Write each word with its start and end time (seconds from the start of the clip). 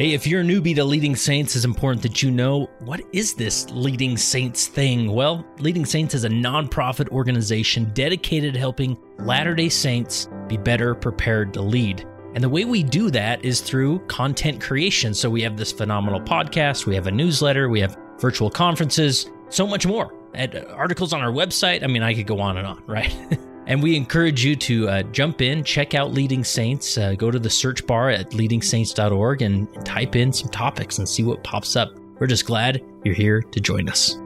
Hey, 0.00 0.14
if 0.14 0.26
you're 0.26 0.40
a 0.40 0.44
newbie 0.44 0.74
to 0.76 0.82
Leading 0.82 1.14
Saints, 1.14 1.54
it's 1.54 1.66
important 1.66 2.00
that 2.04 2.22
you 2.22 2.30
know 2.30 2.70
what 2.78 3.02
is 3.12 3.34
this 3.34 3.68
Leading 3.68 4.16
Saints 4.16 4.66
thing? 4.66 5.12
Well, 5.12 5.44
Leading 5.58 5.84
Saints 5.84 6.14
is 6.14 6.24
a 6.24 6.28
nonprofit 6.30 7.10
organization 7.10 7.90
dedicated 7.92 8.54
to 8.54 8.58
helping 8.58 8.96
Latter 9.18 9.54
day 9.54 9.68
Saints 9.68 10.26
be 10.48 10.56
better 10.56 10.94
prepared 10.94 11.52
to 11.52 11.60
lead. 11.60 12.06
And 12.34 12.42
the 12.42 12.48
way 12.48 12.64
we 12.64 12.82
do 12.82 13.10
that 13.10 13.44
is 13.44 13.60
through 13.60 13.98
content 14.06 14.58
creation. 14.58 15.12
So 15.12 15.28
we 15.28 15.42
have 15.42 15.58
this 15.58 15.70
phenomenal 15.70 16.22
podcast, 16.22 16.86
we 16.86 16.94
have 16.94 17.06
a 17.06 17.12
newsletter, 17.12 17.68
we 17.68 17.80
have 17.80 17.98
virtual 18.18 18.48
conferences, 18.48 19.30
so 19.50 19.66
much 19.66 19.86
more. 19.86 20.14
And 20.32 20.64
articles 20.70 21.12
on 21.12 21.20
our 21.20 21.30
website. 21.30 21.84
I 21.84 21.88
mean, 21.88 22.02
I 22.02 22.14
could 22.14 22.26
go 22.26 22.40
on 22.40 22.56
and 22.56 22.66
on, 22.66 22.82
right? 22.86 23.14
And 23.66 23.83
we 23.83 23.97
encourage 23.97 24.44
you 24.44 24.56
to 24.56 24.89
uh, 24.89 25.03
jump 25.05 25.42
in, 25.42 25.62
check 25.62 25.94
out 25.94 26.12
Leading 26.12 26.42
Saints, 26.42 26.98
uh, 26.98 27.14
go 27.14 27.30
to 27.30 27.39
the 27.39 27.50
search 27.50 27.86
bar 27.86 28.11
at 28.11 28.30
leadingsaints.org 28.30 29.42
and 29.42 29.84
type 29.84 30.17
in 30.17 30.33
some 30.33 30.50
topics 30.50 30.98
and 30.98 31.08
see 31.08 31.22
what 31.22 31.44
pops 31.44 31.77
up. 31.77 31.92
We're 32.19 32.27
just 32.27 32.47
glad 32.47 32.83
you're 33.05 33.14
here 33.14 33.42
to 33.42 33.61
join 33.61 33.89
us. 33.89 34.17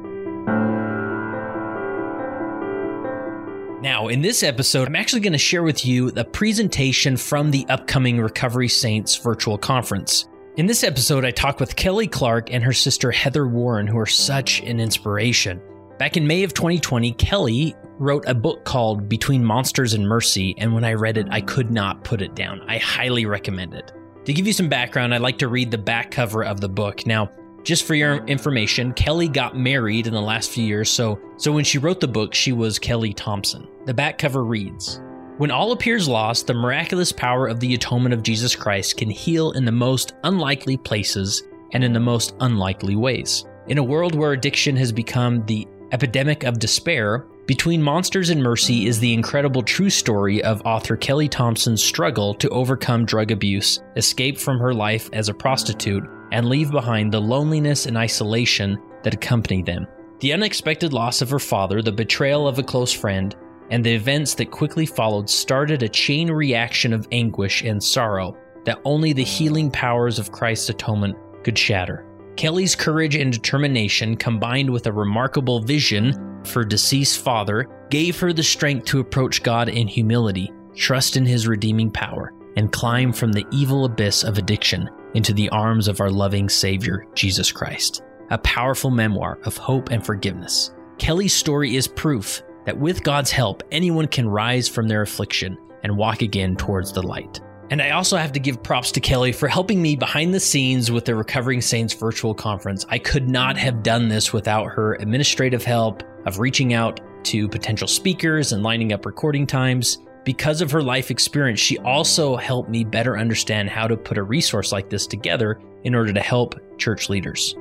Now, 3.82 4.08
in 4.08 4.22
this 4.22 4.42
episode, 4.42 4.88
I'm 4.88 4.96
actually 4.96 5.20
going 5.20 5.34
to 5.34 5.38
share 5.38 5.62
with 5.62 5.84
you 5.84 6.10
the 6.10 6.24
presentation 6.24 7.18
from 7.18 7.50
the 7.50 7.66
upcoming 7.68 8.18
Recovery 8.18 8.68
Saints 8.68 9.14
virtual 9.16 9.58
conference. 9.58 10.26
In 10.56 10.64
this 10.64 10.84
episode, 10.84 11.24
I 11.24 11.32
talk 11.32 11.60
with 11.60 11.76
Kelly 11.76 12.06
Clark 12.06 12.50
and 12.50 12.64
her 12.64 12.72
sister 12.72 13.10
Heather 13.10 13.46
Warren, 13.46 13.86
who 13.86 13.98
are 13.98 14.06
such 14.06 14.60
an 14.62 14.80
inspiration. 14.80 15.60
Back 15.98 16.16
in 16.16 16.26
May 16.26 16.42
of 16.42 16.52
2020, 16.54 17.12
Kelly 17.12 17.76
wrote 18.00 18.24
a 18.26 18.34
book 18.34 18.64
called 18.64 19.08
Between 19.08 19.44
Monsters 19.44 19.94
and 19.94 20.08
Mercy, 20.08 20.52
and 20.58 20.74
when 20.74 20.82
I 20.82 20.94
read 20.94 21.16
it, 21.16 21.28
I 21.30 21.40
could 21.40 21.70
not 21.70 22.02
put 22.02 22.20
it 22.20 22.34
down. 22.34 22.62
I 22.66 22.78
highly 22.78 23.26
recommend 23.26 23.74
it. 23.74 23.92
To 24.24 24.32
give 24.32 24.44
you 24.44 24.52
some 24.52 24.68
background, 24.68 25.14
I'd 25.14 25.20
like 25.20 25.38
to 25.38 25.46
read 25.46 25.70
the 25.70 25.78
back 25.78 26.10
cover 26.10 26.42
of 26.42 26.60
the 26.60 26.68
book. 26.68 27.06
Now, 27.06 27.30
just 27.62 27.84
for 27.84 27.94
your 27.94 28.26
information, 28.26 28.92
Kelly 28.92 29.28
got 29.28 29.56
married 29.56 30.08
in 30.08 30.14
the 30.14 30.20
last 30.20 30.50
few 30.50 30.64
years, 30.64 30.90
so 30.90 31.20
so 31.36 31.52
when 31.52 31.64
she 31.64 31.78
wrote 31.78 32.00
the 32.00 32.08
book, 32.08 32.34
she 32.34 32.52
was 32.52 32.76
Kelly 32.80 33.12
Thompson. 33.12 33.68
The 33.86 33.94
back 33.94 34.18
cover 34.18 34.44
reads: 34.44 35.00
When 35.38 35.52
all 35.52 35.70
appears 35.70 36.08
lost, 36.08 36.48
the 36.48 36.54
miraculous 36.54 37.12
power 37.12 37.46
of 37.46 37.60
the 37.60 37.72
atonement 37.72 38.14
of 38.14 38.24
Jesus 38.24 38.56
Christ 38.56 38.96
can 38.96 39.10
heal 39.10 39.52
in 39.52 39.64
the 39.64 39.72
most 39.72 40.14
unlikely 40.24 40.76
places 40.76 41.44
and 41.70 41.84
in 41.84 41.92
the 41.92 42.00
most 42.00 42.34
unlikely 42.40 42.96
ways. 42.96 43.44
In 43.66 43.78
a 43.78 43.82
world 43.82 44.14
where 44.14 44.32
addiction 44.32 44.76
has 44.76 44.92
become 44.92 45.46
the 45.46 45.66
epidemic 45.94 46.42
of 46.42 46.58
despair, 46.58 47.24
between 47.46 47.80
Monsters 47.80 48.30
and 48.30 48.42
Mercy 48.42 48.86
is 48.88 48.98
the 48.98 49.14
incredible 49.14 49.62
true 49.62 49.90
story 49.90 50.42
of 50.42 50.60
author 50.64 50.96
Kelly 50.96 51.28
Thompson's 51.28 51.84
struggle 51.84 52.34
to 52.34 52.48
overcome 52.48 53.04
drug 53.04 53.30
abuse, 53.30 53.80
escape 53.94 54.36
from 54.36 54.58
her 54.58 54.74
life 54.74 55.08
as 55.12 55.28
a 55.28 55.34
prostitute, 55.34 56.02
and 56.32 56.48
leave 56.48 56.72
behind 56.72 57.12
the 57.12 57.20
loneliness 57.20 57.86
and 57.86 57.96
isolation 57.96 58.76
that 59.04 59.14
accompany 59.14 59.62
them. 59.62 59.86
The 60.18 60.32
unexpected 60.32 60.92
loss 60.92 61.22
of 61.22 61.30
her 61.30 61.38
father, 61.38 61.80
the 61.80 61.92
betrayal 61.92 62.48
of 62.48 62.58
a 62.58 62.64
close 62.64 62.92
friend, 62.92 63.36
and 63.70 63.84
the 63.84 63.94
events 63.94 64.34
that 64.34 64.50
quickly 64.50 64.86
followed 64.86 65.30
started 65.30 65.84
a 65.84 65.88
chain 65.88 66.28
reaction 66.28 66.92
of 66.92 67.06
anguish 67.12 67.62
and 67.62 67.80
sorrow 67.80 68.36
that 68.64 68.80
only 68.84 69.12
the 69.12 69.22
healing 69.22 69.70
powers 69.70 70.18
of 70.18 70.32
Christ's 70.32 70.70
atonement 70.70 71.16
could 71.44 71.56
shatter. 71.56 72.04
Kelly's 72.36 72.74
courage 72.74 73.14
and 73.14 73.32
determination, 73.32 74.16
combined 74.16 74.70
with 74.70 74.86
a 74.86 74.92
remarkable 74.92 75.60
vision 75.60 76.42
for 76.44 76.64
deceased 76.64 77.22
father 77.22 77.68
gave 77.90 78.18
her 78.18 78.32
the 78.32 78.42
strength 78.42 78.86
to 78.86 79.00
approach 79.00 79.42
God 79.42 79.68
in 79.68 79.86
humility, 79.86 80.52
trust 80.74 81.16
in 81.16 81.24
his 81.24 81.46
redeeming 81.46 81.90
power, 81.90 82.32
and 82.56 82.72
climb 82.72 83.12
from 83.12 83.32
the 83.32 83.46
evil 83.50 83.84
abyss 83.84 84.24
of 84.24 84.38
addiction 84.38 84.90
into 85.14 85.32
the 85.32 85.48
arms 85.50 85.88
of 85.88 86.00
our 86.00 86.10
loving 86.10 86.48
Savior, 86.48 87.06
Jesus 87.14 87.52
Christ. 87.52 88.02
A 88.30 88.38
powerful 88.38 88.90
memoir 88.90 89.38
of 89.44 89.56
hope 89.56 89.90
and 89.90 90.04
forgiveness. 90.04 90.74
Kelly's 90.98 91.34
story 91.34 91.76
is 91.76 91.86
proof 91.86 92.42
that 92.64 92.78
with 92.78 93.04
God's 93.04 93.30
help, 93.30 93.62
anyone 93.70 94.08
can 94.08 94.28
rise 94.28 94.68
from 94.68 94.88
their 94.88 95.02
affliction 95.02 95.56
and 95.82 95.96
walk 95.96 96.22
again 96.22 96.56
towards 96.56 96.92
the 96.92 97.02
light. 97.02 97.40
And 97.70 97.80
I 97.80 97.90
also 97.90 98.16
have 98.16 98.32
to 98.32 98.40
give 98.40 98.62
props 98.62 98.92
to 98.92 99.00
Kelly 99.00 99.32
for 99.32 99.48
helping 99.48 99.80
me 99.80 99.96
behind 99.96 100.34
the 100.34 100.40
scenes 100.40 100.90
with 100.90 101.06
the 101.06 101.14
Recovering 101.14 101.60
Saints 101.60 101.94
virtual 101.94 102.34
conference. 102.34 102.84
I 102.90 102.98
could 102.98 103.28
not 103.28 103.56
have 103.56 103.82
done 103.82 104.08
this 104.08 104.32
without 104.32 104.66
her 104.66 104.94
administrative 104.94 105.64
help 105.64 106.02
of 106.26 106.38
reaching 106.38 106.74
out 106.74 107.00
to 107.24 107.48
potential 107.48 107.88
speakers 107.88 108.52
and 108.52 108.62
lining 108.62 108.92
up 108.92 109.06
recording 109.06 109.46
times. 109.46 109.98
Because 110.24 110.60
of 110.60 110.70
her 110.70 110.82
life 110.82 111.10
experience, 111.10 111.60
she 111.60 111.78
also 111.78 112.36
helped 112.36 112.68
me 112.68 112.84
better 112.84 113.18
understand 113.18 113.70
how 113.70 113.86
to 113.86 113.96
put 113.96 114.18
a 114.18 114.22
resource 114.22 114.70
like 114.70 114.90
this 114.90 115.06
together 115.06 115.60
in 115.84 115.94
order 115.94 116.12
to 116.12 116.20
help 116.20 116.54
church 116.78 117.08
leaders. 117.08 117.54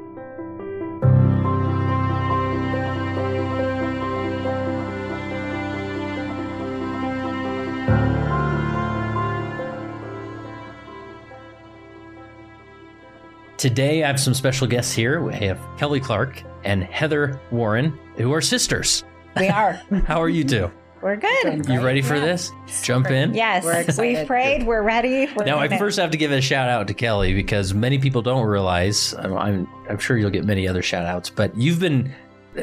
Today, 13.63 14.03
I 14.03 14.07
have 14.07 14.19
some 14.19 14.33
special 14.33 14.67
guests 14.67 14.91
here. 14.91 15.21
We 15.21 15.33
have 15.35 15.57
Kelly 15.77 16.01
Clark 16.01 16.43
and 16.65 16.83
Heather 16.83 17.39
Warren, 17.49 17.97
who 18.17 18.33
are 18.33 18.41
sisters. 18.41 19.05
We 19.37 19.47
are. 19.47 19.81
How 20.05 20.21
are 20.21 20.27
you 20.27 20.43
two? 20.43 20.69
We're 21.01 21.15
good. 21.15 21.65
You 21.69 21.79
ready 21.79 22.01
for 22.01 22.15
Yeah. 22.17 22.25
this? 22.25 22.51
Jump 22.83 23.09
in. 23.09 23.33
Yes, 23.33 23.63
We're 23.63 23.71
excited. 23.79 24.17
we've 24.17 24.27
prayed. 24.27 24.67
We're 24.67 24.81
ready. 24.83 25.29
We're 25.33 25.45
Now, 25.45 25.59
I 25.59 25.69
gonna- 25.69 25.79
first 25.79 25.97
have 25.97 26.11
to 26.11 26.17
give 26.17 26.33
a 26.33 26.41
shout 26.41 26.67
out 26.67 26.87
to 26.89 26.93
Kelly 26.93 27.33
because 27.33 27.73
many 27.73 27.97
people 27.99 28.21
don't 28.21 28.45
realize. 28.45 29.15
I'm, 29.17 29.33
I'm, 29.37 29.67
I'm 29.89 29.97
sure 29.97 30.17
you'll 30.17 30.29
get 30.29 30.43
many 30.43 30.67
other 30.67 30.81
shout 30.81 31.05
outs, 31.05 31.29
but 31.29 31.55
you've 31.57 31.79
been 31.79 32.13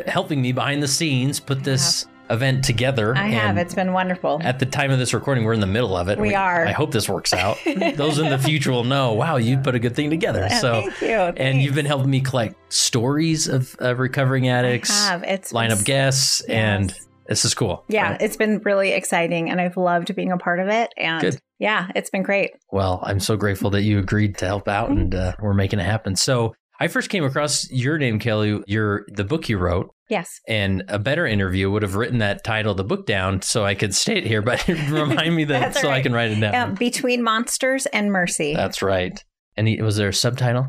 helping 0.06 0.42
me 0.42 0.52
behind 0.52 0.82
the 0.82 0.88
scenes 0.88 1.40
put 1.40 1.64
this 1.64 2.08
event 2.30 2.64
together. 2.64 3.16
I 3.16 3.28
have. 3.28 3.58
It's 3.58 3.74
been 3.74 3.92
wonderful. 3.92 4.40
At 4.42 4.58
the 4.58 4.66
time 4.66 4.90
of 4.90 4.98
this 4.98 5.12
recording, 5.12 5.44
we're 5.44 5.52
in 5.52 5.60
the 5.60 5.66
middle 5.66 5.96
of 5.96 6.08
it. 6.08 6.18
We 6.18 6.34
are. 6.34 6.66
I 6.66 6.72
hope 6.72 6.92
this 6.92 7.08
works 7.08 7.32
out. 7.34 7.58
Those 7.96 8.18
in 8.18 8.30
the 8.30 8.38
future 8.38 8.70
will 8.70 8.84
know. 8.84 9.12
Wow, 9.12 9.36
you 9.36 9.58
put 9.58 9.74
a 9.74 9.78
good 9.78 9.94
thing 9.94 10.10
together. 10.10 10.48
So, 10.48 10.82
Thank 10.82 11.00
you. 11.02 11.08
and 11.08 11.60
you've 11.60 11.74
been 11.74 11.86
helping 11.86 12.10
me 12.10 12.20
collect 12.20 12.54
stories 12.72 13.48
of, 13.48 13.74
of 13.78 13.98
recovering 13.98 14.48
addicts, 14.48 14.90
I 14.90 15.10
have. 15.10 15.22
It's 15.24 15.52
line 15.52 15.72
up 15.72 15.84
guests, 15.84 16.40
and 16.42 16.94
this 17.26 17.44
is 17.44 17.54
cool. 17.54 17.84
Yeah, 17.88 18.12
right? 18.12 18.22
it's 18.22 18.36
been 18.36 18.60
really 18.64 18.92
exciting, 18.92 19.50
and 19.50 19.60
I've 19.60 19.76
loved 19.76 20.14
being 20.14 20.32
a 20.32 20.38
part 20.38 20.60
of 20.60 20.68
it. 20.68 20.92
And 20.96 21.20
Good. 21.20 21.38
yeah, 21.58 21.88
it's 21.94 22.10
been 22.10 22.22
great. 22.22 22.50
Well, 22.70 23.00
I'm 23.02 23.20
so 23.20 23.36
grateful 23.36 23.70
that 23.70 23.82
you 23.82 23.98
agreed 23.98 24.38
to 24.38 24.46
help 24.46 24.68
out, 24.68 24.90
and 24.90 25.14
uh, 25.14 25.34
we're 25.40 25.54
making 25.54 25.80
it 25.80 25.84
happen. 25.84 26.16
So, 26.16 26.54
I 26.78 26.88
first 26.88 27.10
came 27.10 27.24
across 27.24 27.70
your 27.70 27.98
name, 27.98 28.18
Kelly. 28.18 28.62
Your 28.66 29.04
the 29.08 29.24
book 29.24 29.48
you 29.48 29.58
wrote, 29.58 29.94
Yes. 30.10 30.40
and 30.48 30.82
a 30.88 30.98
better 30.98 31.26
interview 31.26 31.70
would 31.70 31.82
have 31.82 31.94
written 31.94 32.18
that 32.18 32.44
title, 32.44 32.72
of 32.72 32.76
the 32.76 32.84
book, 32.84 33.06
down 33.06 33.40
so 33.42 33.64
I 33.64 33.74
could 33.74 33.94
state 33.94 34.18
it 34.18 34.26
here. 34.26 34.42
But 34.42 34.66
remind 34.68 35.34
me 35.36 35.44
that 35.44 35.76
so 35.76 35.88
all 35.88 35.94
I 35.94 36.02
can 36.02 36.12
write 36.12 36.32
it 36.32 36.40
down. 36.40 36.54
Um, 36.54 36.74
Between 36.74 37.22
monsters 37.22 37.86
and 37.86 38.10
mercy. 38.12 38.54
That's 38.54 38.82
right. 38.82 39.22
And 39.56 39.68
he- 39.68 39.80
was 39.80 39.96
there 39.96 40.08
a 40.08 40.12
subtitle? 40.14 40.68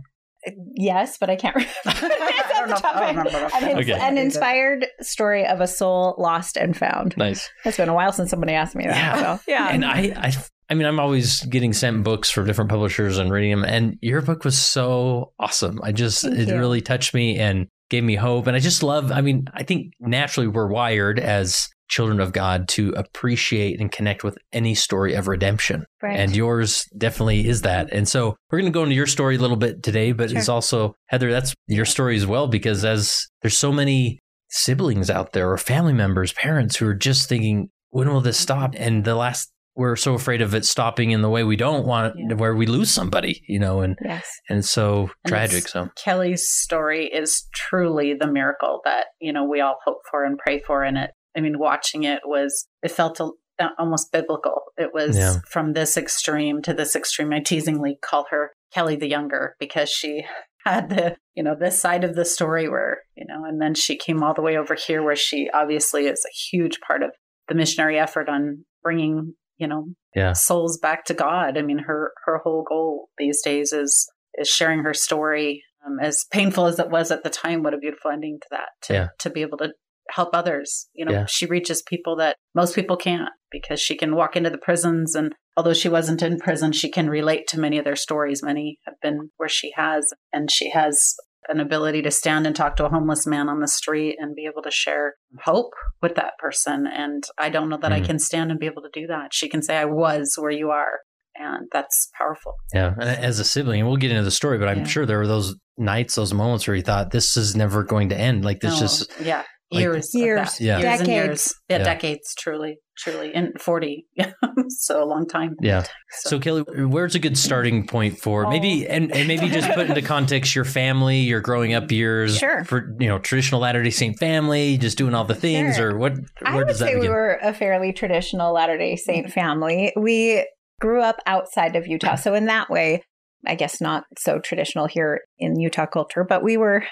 yes, 0.75 1.17
but 1.19 1.29
I 1.29 1.35
can't 1.35 1.55
remember. 1.55 1.75
I 1.85 2.43
don't 2.57 2.69
know 2.69 2.75
if 2.75 2.85
I'll 2.85 3.07
remember 3.09 3.49
An, 3.55 3.77
Okay. 3.79 3.93
an 3.99 4.17
inspired 4.17 4.87
story 5.01 5.45
of 5.45 5.61
a 5.61 5.67
soul 5.67 6.15
lost 6.17 6.57
and 6.57 6.75
found. 6.75 7.15
Nice. 7.17 7.49
It's 7.65 7.77
been 7.77 7.89
a 7.89 7.93
while 7.93 8.11
since 8.11 8.29
somebody 8.31 8.53
asked 8.53 8.75
me 8.75 8.85
that. 8.85 8.95
Yeah. 8.95 9.37
So, 9.37 9.43
yeah. 9.47 9.69
And 9.71 9.85
I, 9.85 10.13
I, 10.17 10.33
I 10.69 10.73
mean, 10.73 10.87
I'm 10.87 10.99
always 10.99 11.41
getting 11.45 11.73
sent 11.73 12.03
books 12.03 12.29
from 12.31 12.45
different 12.47 12.69
publishers 12.71 13.17
and 13.19 13.31
reading 13.31 13.51
them. 13.51 13.63
And 13.65 13.97
your 14.01 14.21
book 14.21 14.43
was 14.43 14.57
so 14.57 15.33
awesome. 15.39 15.79
I 15.83 15.91
just, 15.91 16.23
Thank 16.23 16.37
it 16.37 16.47
you. 16.47 16.57
really 16.57 16.81
touched 16.81 17.13
me 17.13 17.37
and 17.37 17.67
gave 17.91 18.03
me 18.03 18.15
hope. 18.15 18.47
And 18.47 18.55
I 18.55 18.59
just 18.59 18.81
love, 18.81 19.11
I 19.11 19.21
mean, 19.21 19.47
I 19.53 19.61
think 19.61 19.93
naturally 19.99 20.47
we're 20.47 20.67
wired 20.67 21.19
as 21.19 21.67
children 21.89 22.21
of 22.21 22.31
God 22.31 22.69
to 22.69 22.93
appreciate 22.95 23.79
and 23.81 23.91
connect 23.91 24.23
with 24.23 24.37
any 24.53 24.73
story 24.73 25.13
of 25.13 25.27
redemption. 25.27 25.85
right. 26.01 26.17
And 26.17 26.33
yours 26.33 26.85
definitely 26.97 27.47
is 27.47 27.63
that. 27.63 27.91
And 27.91 28.07
so 28.07 28.37
we're 28.49 28.59
going 28.59 28.71
to 28.71 28.73
go 28.73 28.83
into 28.83 28.95
your 28.95 29.07
story 29.07 29.35
a 29.35 29.39
little 29.39 29.57
bit 29.57 29.83
today, 29.83 30.13
but 30.13 30.31
it's 30.31 30.47
also, 30.47 30.95
Heather, 31.07 31.29
that's 31.31 31.53
your 31.67 31.85
story 31.85 32.15
as 32.15 32.25
well, 32.25 32.47
because 32.47 32.85
as 32.85 33.27
there's 33.41 33.57
so 33.57 33.73
many 33.73 34.19
siblings 34.49 35.09
out 35.09 35.33
there 35.33 35.51
or 35.51 35.57
family 35.57 35.93
members, 35.93 36.31
parents 36.31 36.77
who 36.77 36.87
are 36.87 36.95
just 36.95 37.27
thinking, 37.27 37.69
when 37.89 38.07
will 38.09 38.21
this 38.21 38.39
stop? 38.39 38.73
And 38.77 39.03
the 39.03 39.15
last, 39.15 39.51
we're 39.81 39.95
so 39.95 40.13
afraid 40.13 40.41
of 40.41 40.53
it 40.55 40.63
stopping 40.65 41.11
in 41.11 41.21
the 41.21 41.29
way 41.29 41.43
we 41.43 41.55
don't 41.55 41.85
want 41.85 42.15
it, 42.15 42.21
Yeah. 42.29 42.35
where 42.35 42.55
we 42.55 42.65
lose 42.67 42.91
somebody, 42.91 43.43
you 43.47 43.59
know, 43.59 43.81
and, 43.81 43.97
yes. 44.03 44.29
and 44.49 44.59
it's 44.59 44.69
so 44.69 45.09
And 45.25 45.29
tragic. 45.31 45.67
So, 45.67 45.89
Kelly's 46.01 46.49
story 46.49 47.07
is 47.07 47.47
truly 47.53 48.13
the 48.13 48.31
miracle 48.31 48.81
that, 48.85 49.07
you 49.19 49.33
know, 49.33 49.43
we 49.43 49.59
all 49.59 49.77
hope 49.83 49.99
for 50.09 50.23
and 50.23 50.37
pray 50.37 50.59
for. 50.65 50.83
And 50.83 50.97
it, 50.97 51.11
I 51.35 51.41
mean, 51.41 51.59
watching 51.59 52.03
it 52.03 52.21
was, 52.25 52.67
it 52.83 52.91
felt 52.91 53.19
a, 53.19 53.29
uh, 53.59 53.69
almost 53.77 54.11
biblical. 54.11 54.61
It 54.77 54.91
was 54.93 55.17
Yeah. 55.17 55.35
from 55.49 55.73
this 55.73 55.97
extreme 55.97 56.61
to 56.63 56.73
this 56.73 56.95
extreme. 56.95 57.33
I 57.33 57.39
teasingly 57.41 57.97
call 58.01 58.27
her 58.31 58.51
Kelly 58.73 58.95
the 58.95 59.09
Younger 59.09 59.55
because 59.59 59.89
she 59.89 60.25
had 60.65 60.89
the, 60.89 61.15
you 61.35 61.43
know, 61.43 61.55
this 61.59 61.79
side 61.79 62.03
of 62.03 62.15
the 62.15 62.23
story 62.25 62.69
where, 62.69 62.99
you 63.15 63.25
know, 63.27 63.43
and 63.45 63.59
then 63.61 63.73
she 63.73 63.97
came 63.97 64.21
all 64.23 64.33
the 64.33 64.41
way 64.43 64.57
over 64.57 64.75
here 64.75 65.01
where 65.03 65.15
she 65.15 65.49
obviously 65.53 66.05
is 66.07 66.23
a 66.25 66.33
huge 66.55 66.79
part 66.81 67.01
of 67.03 67.09
the 67.47 67.55
missionary 67.55 67.97
effort 67.99 68.29
on 68.29 68.63
bringing, 68.83 69.33
you 69.61 69.67
know, 69.67 69.85
yeah. 70.15 70.33
souls 70.33 70.77
back 70.77 71.05
to 71.05 71.13
God. 71.13 71.57
I 71.57 71.61
mean, 71.61 71.79
her 71.87 72.11
her 72.25 72.39
whole 72.43 72.65
goal 72.67 73.09
these 73.17 73.41
days 73.41 73.71
is 73.71 74.11
is 74.35 74.49
sharing 74.49 74.79
her 74.83 74.93
story. 74.93 75.63
Um, 75.85 75.97
as 75.99 76.25
painful 76.31 76.65
as 76.65 76.77
it 76.79 76.89
was 76.89 77.09
at 77.11 77.23
the 77.23 77.29
time, 77.29 77.63
what 77.63 77.73
a 77.73 77.77
beautiful 77.77 78.11
ending 78.11 78.39
to 78.41 78.47
that. 78.51 78.69
To 78.83 78.93
Yeah. 78.93 79.07
to 79.19 79.29
be 79.29 79.41
able 79.41 79.57
to 79.59 79.69
help 80.09 80.29
others. 80.33 80.89
You 80.93 81.05
know, 81.05 81.11
Yeah. 81.11 81.25
she 81.27 81.45
reaches 81.45 81.81
people 81.81 82.17
that 82.17 82.35
most 82.53 82.75
people 82.75 82.97
can't 82.97 83.29
because 83.49 83.79
she 83.79 83.95
can 83.95 84.15
walk 84.15 84.35
into 84.35 84.49
the 84.49 84.57
prisons 84.57 85.15
and 85.15 85.33
although 85.57 85.73
she 85.73 85.89
wasn't 85.89 86.21
in 86.21 86.37
prison, 86.39 86.71
she 86.71 86.89
can 86.89 87.09
relate 87.09 87.47
to 87.47 87.59
many 87.59 87.77
of 87.77 87.85
their 87.85 87.95
stories. 87.95 88.43
Many 88.43 88.79
have 88.85 88.95
been 89.01 89.29
where 89.37 89.49
she 89.49 89.71
has, 89.75 90.11
and 90.31 90.49
she 90.49 90.69
has 90.71 91.15
an 91.49 91.59
ability 91.59 92.01
to 92.03 92.11
stand 92.11 92.45
and 92.45 92.55
talk 92.55 92.75
to 92.75 92.85
a 92.85 92.89
homeless 92.89 93.25
man 93.25 93.49
on 93.49 93.59
the 93.59 93.67
street 93.67 94.15
and 94.19 94.35
be 94.35 94.45
able 94.45 94.61
to 94.61 94.71
share 94.71 95.15
hope 95.43 95.71
with 96.01 96.15
that 96.15 96.33
person. 96.39 96.85
And 96.87 97.23
I 97.37 97.49
don't 97.49 97.69
know 97.69 97.77
that 97.81 97.91
I 97.91 97.99
Mhm. 98.01 98.05
can 98.05 98.19
stand 98.19 98.51
and 98.51 98.59
be 98.59 98.67
able 98.67 98.81
to 98.83 98.89
do 98.93 99.07
that. 99.07 99.33
She 99.33 99.49
can 99.49 99.61
say, 99.61 99.77
I 99.77 99.85
was 99.85 100.35
where 100.37 100.51
you 100.51 100.69
are. 100.69 100.99
And 101.35 101.67
that's 101.71 102.09
powerful. 102.17 102.55
Yeah. 102.73 102.93
And 102.99 103.09
as 103.09 103.39
a 103.39 103.43
sibling, 103.43 103.79
and 103.79 103.87
we'll 103.87 103.97
get 103.97 104.11
into 104.11 104.23
the 104.23 104.31
story, 104.31 104.57
but 104.59 104.67
I'm 104.67 104.79
Yeah. 104.79 104.83
sure 104.85 105.05
there 105.05 105.17
were 105.17 105.27
those 105.27 105.55
nights, 105.77 106.15
those 106.15 106.33
moments 106.33 106.67
where 106.67 106.75
you 106.75 106.83
thought, 106.83 107.11
this 107.11 107.35
is 107.37 107.55
never 107.55 107.83
going 107.83 108.09
to 108.09 108.17
end. 108.17 108.43
Like, 108.45 108.59
this 108.59 108.73
No, 108.73 108.79
just, 108.79 109.11
yeah. 109.21 109.43
Like- 109.71 109.81
Years. 109.81 110.13
Uh, 110.13 110.19
years. 110.19 110.59
Yeah. 110.61 110.79
Years 110.79 110.99
and 110.99 111.07
Decades. 111.07 111.25
years. 111.27 111.53
Yeah, 111.69 111.77
Yeah. 111.77 111.83
decades, 111.83 112.35
truly, 112.37 112.77
truly. 112.97 113.31
And 113.33 113.49
40. 113.59 114.05
so 114.69 115.03
a 115.03 115.05
long 115.05 115.27
time. 115.27 115.55
yeah. 115.61 115.83
So 116.09 116.39
Kelly, 116.39 116.63
where's 116.85 117.15
a 117.15 117.19
good 117.19 117.37
starting 117.37 117.87
point 117.87 118.17
for 118.19 118.45
oh. 118.45 118.49
maybe 118.49 118.85
Oh. 118.87 118.91
and, 118.93 119.11
and 119.15 119.27
maybe 119.27 119.47
just 119.49 119.69
put 119.71 119.87
into 119.89 120.01
context 120.01 120.55
your 120.55 120.65
family, 120.65 121.19
your 121.19 121.39
growing 121.41 121.73
up 121.73 121.89
years, 121.91 122.37
Sure. 122.37 122.63
for 122.65 122.95
you 122.99 123.07
know 123.07 123.19
traditional 123.19 123.61
Latter 123.61 123.81
Day 123.83 123.89
Saint 123.91 124.19
family, 124.19 124.77
just 124.77 124.97
doing 124.97 125.13
all 125.13 125.23
the 125.25 125.35
things, 125.35 125.77
Sure. 125.77 125.91
or 125.95 125.97
what? 125.97 126.13
I 126.43 126.55
would 126.57 126.67
does 126.67 126.79
that 126.79 126.89
say 126.89 126.95
we 126.99 127.07
were 127.09 127.39
a 127.41 127.53
fairly 127.53 127.93
traditional 127.93 128.53
Latter 128.53 128.77
day 128.77 128.95
Saint 128.97 129.31
family. 129.31 129.93
We 129.95 130.45
grew 130.81 131.01
up 131.01 131.17
outside 131.25 131.75
of 131.75 131.87
Utah. 131.87 132.15
So, 132.15 132.33
in 132.33 132.45
that 132.47 132.69
way, 132.69 133.03
I 133.47 133.55
guess 133.55 133.79
not 133.81 134.03
so 134.19 134.39
traditional 134.39 134.87
here 134.87 135.21
in 135.39 135.59
Utah 135.59 135.85
culture, 135.85 136.25
but 136.27 136.43
we 136.43 136.57
were 136.57 136.83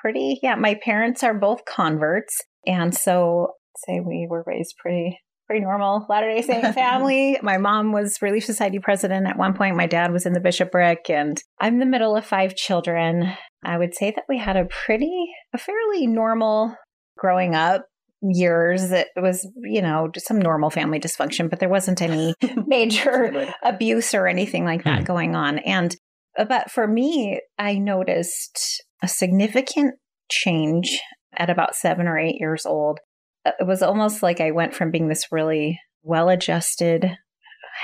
pretty, 0.00 0.38
yeah, 0.42 0.54
my 0.54 0.78
parents 0.82 1.22
are 1.22 1.34
both 1.34 1.64
converts. 1.64 2.36
And 2.66 2.94
so, 2.94 3.52
say 3.86 4.00
we 4.00 4.26
were 4.28 4.44
raised 4.46 4.74
pretty. 4.80 5.18
Pretty 5.46 5.62
normal 5.64 6.04
Latter 6.10 6.30
day 6.30 6.42
Saint 6.42 6.74
family. 6.74 7.38
My 7.42 7.56
mom 7.56 7.92
was 7.92 8.20
Relief 8.20 8.44
Society 8.44 8.80
president 8.80 9.26
at 9.26 9.38
one 9.38 9.54
point. 9.54 9.76
My 9.76 9.86
dad 9.86 10.12
was 10.12 10.26
in 10.26 10.34
the 10.34 10.40
bishopric, 10.40 11.08
and 11.08 11.40
I'm 11.58 11.78
the 11.78 11.86
middle 11.86 12.14
of 12.16 12.26
five 12.26 12.54
children. 12.54 13.32
I 13.64 13.78
would 13.78 13.94
say 13.94 14.10
that 14.10 14.24
we 14.28 14.36
had 14.36 14.58
a 14.58 14.66
pretty, 14.66 15.10
a 15.54 15.58
fairly 15.58 16.06
normal 16.06 16.76
growing 17.16 17.54
up 17.54 17.86
years. 18.20 18.92
It 18.92 19.08
was, 19.16 19.48
you 19.62 19.80
know, 19.80 20.08
just 20.12 20.26
some 20.26 20.38
normal 20.38 20.68
family 20.68 21.00
dysfunction, 21.00 21.48
but 21.48 21.60
there 21.60 21.68
wasn't 21.70 22.02
any 22.02 22.34
major 22.66 23.50
abuse 23.62 24.12
or 24.12 24.26
anything 24.26 24.66
like 24.66 24.84
that 24.84 24.98
Hmm. 24.98 25.04
going 25.04 25.34
on. 25.34 25.60
And, 25.60 25.96
uh, 26.38 26.44
but 26.44 26.70
for 26.70 26.86
me, 26.86 27.40
I 27.58 27.78
noticed 27.78 28.84
a 29.02 29.08
significant 29.08 29.94
change 30.30 31.00
at 31.36 31.50
about 31.50 31.74
seven 31.74 32.06
or 32.08 32.18
eight 32.18 32.36
years 32.38 32.66
old. 32.66 33.00
Uh, 33.46 33.52
It 33.60 33.66
was 33.66 33.82
almost 33.82 34.22
like 34.22 34.40
I 34.40 34.50
went 34.50 34.74
from 34.74 34.90
being 34.90 35.08
this 35.08 35.30
really 35.30 35.80
well 36.02 36.28
adjusted, 36.28 37.16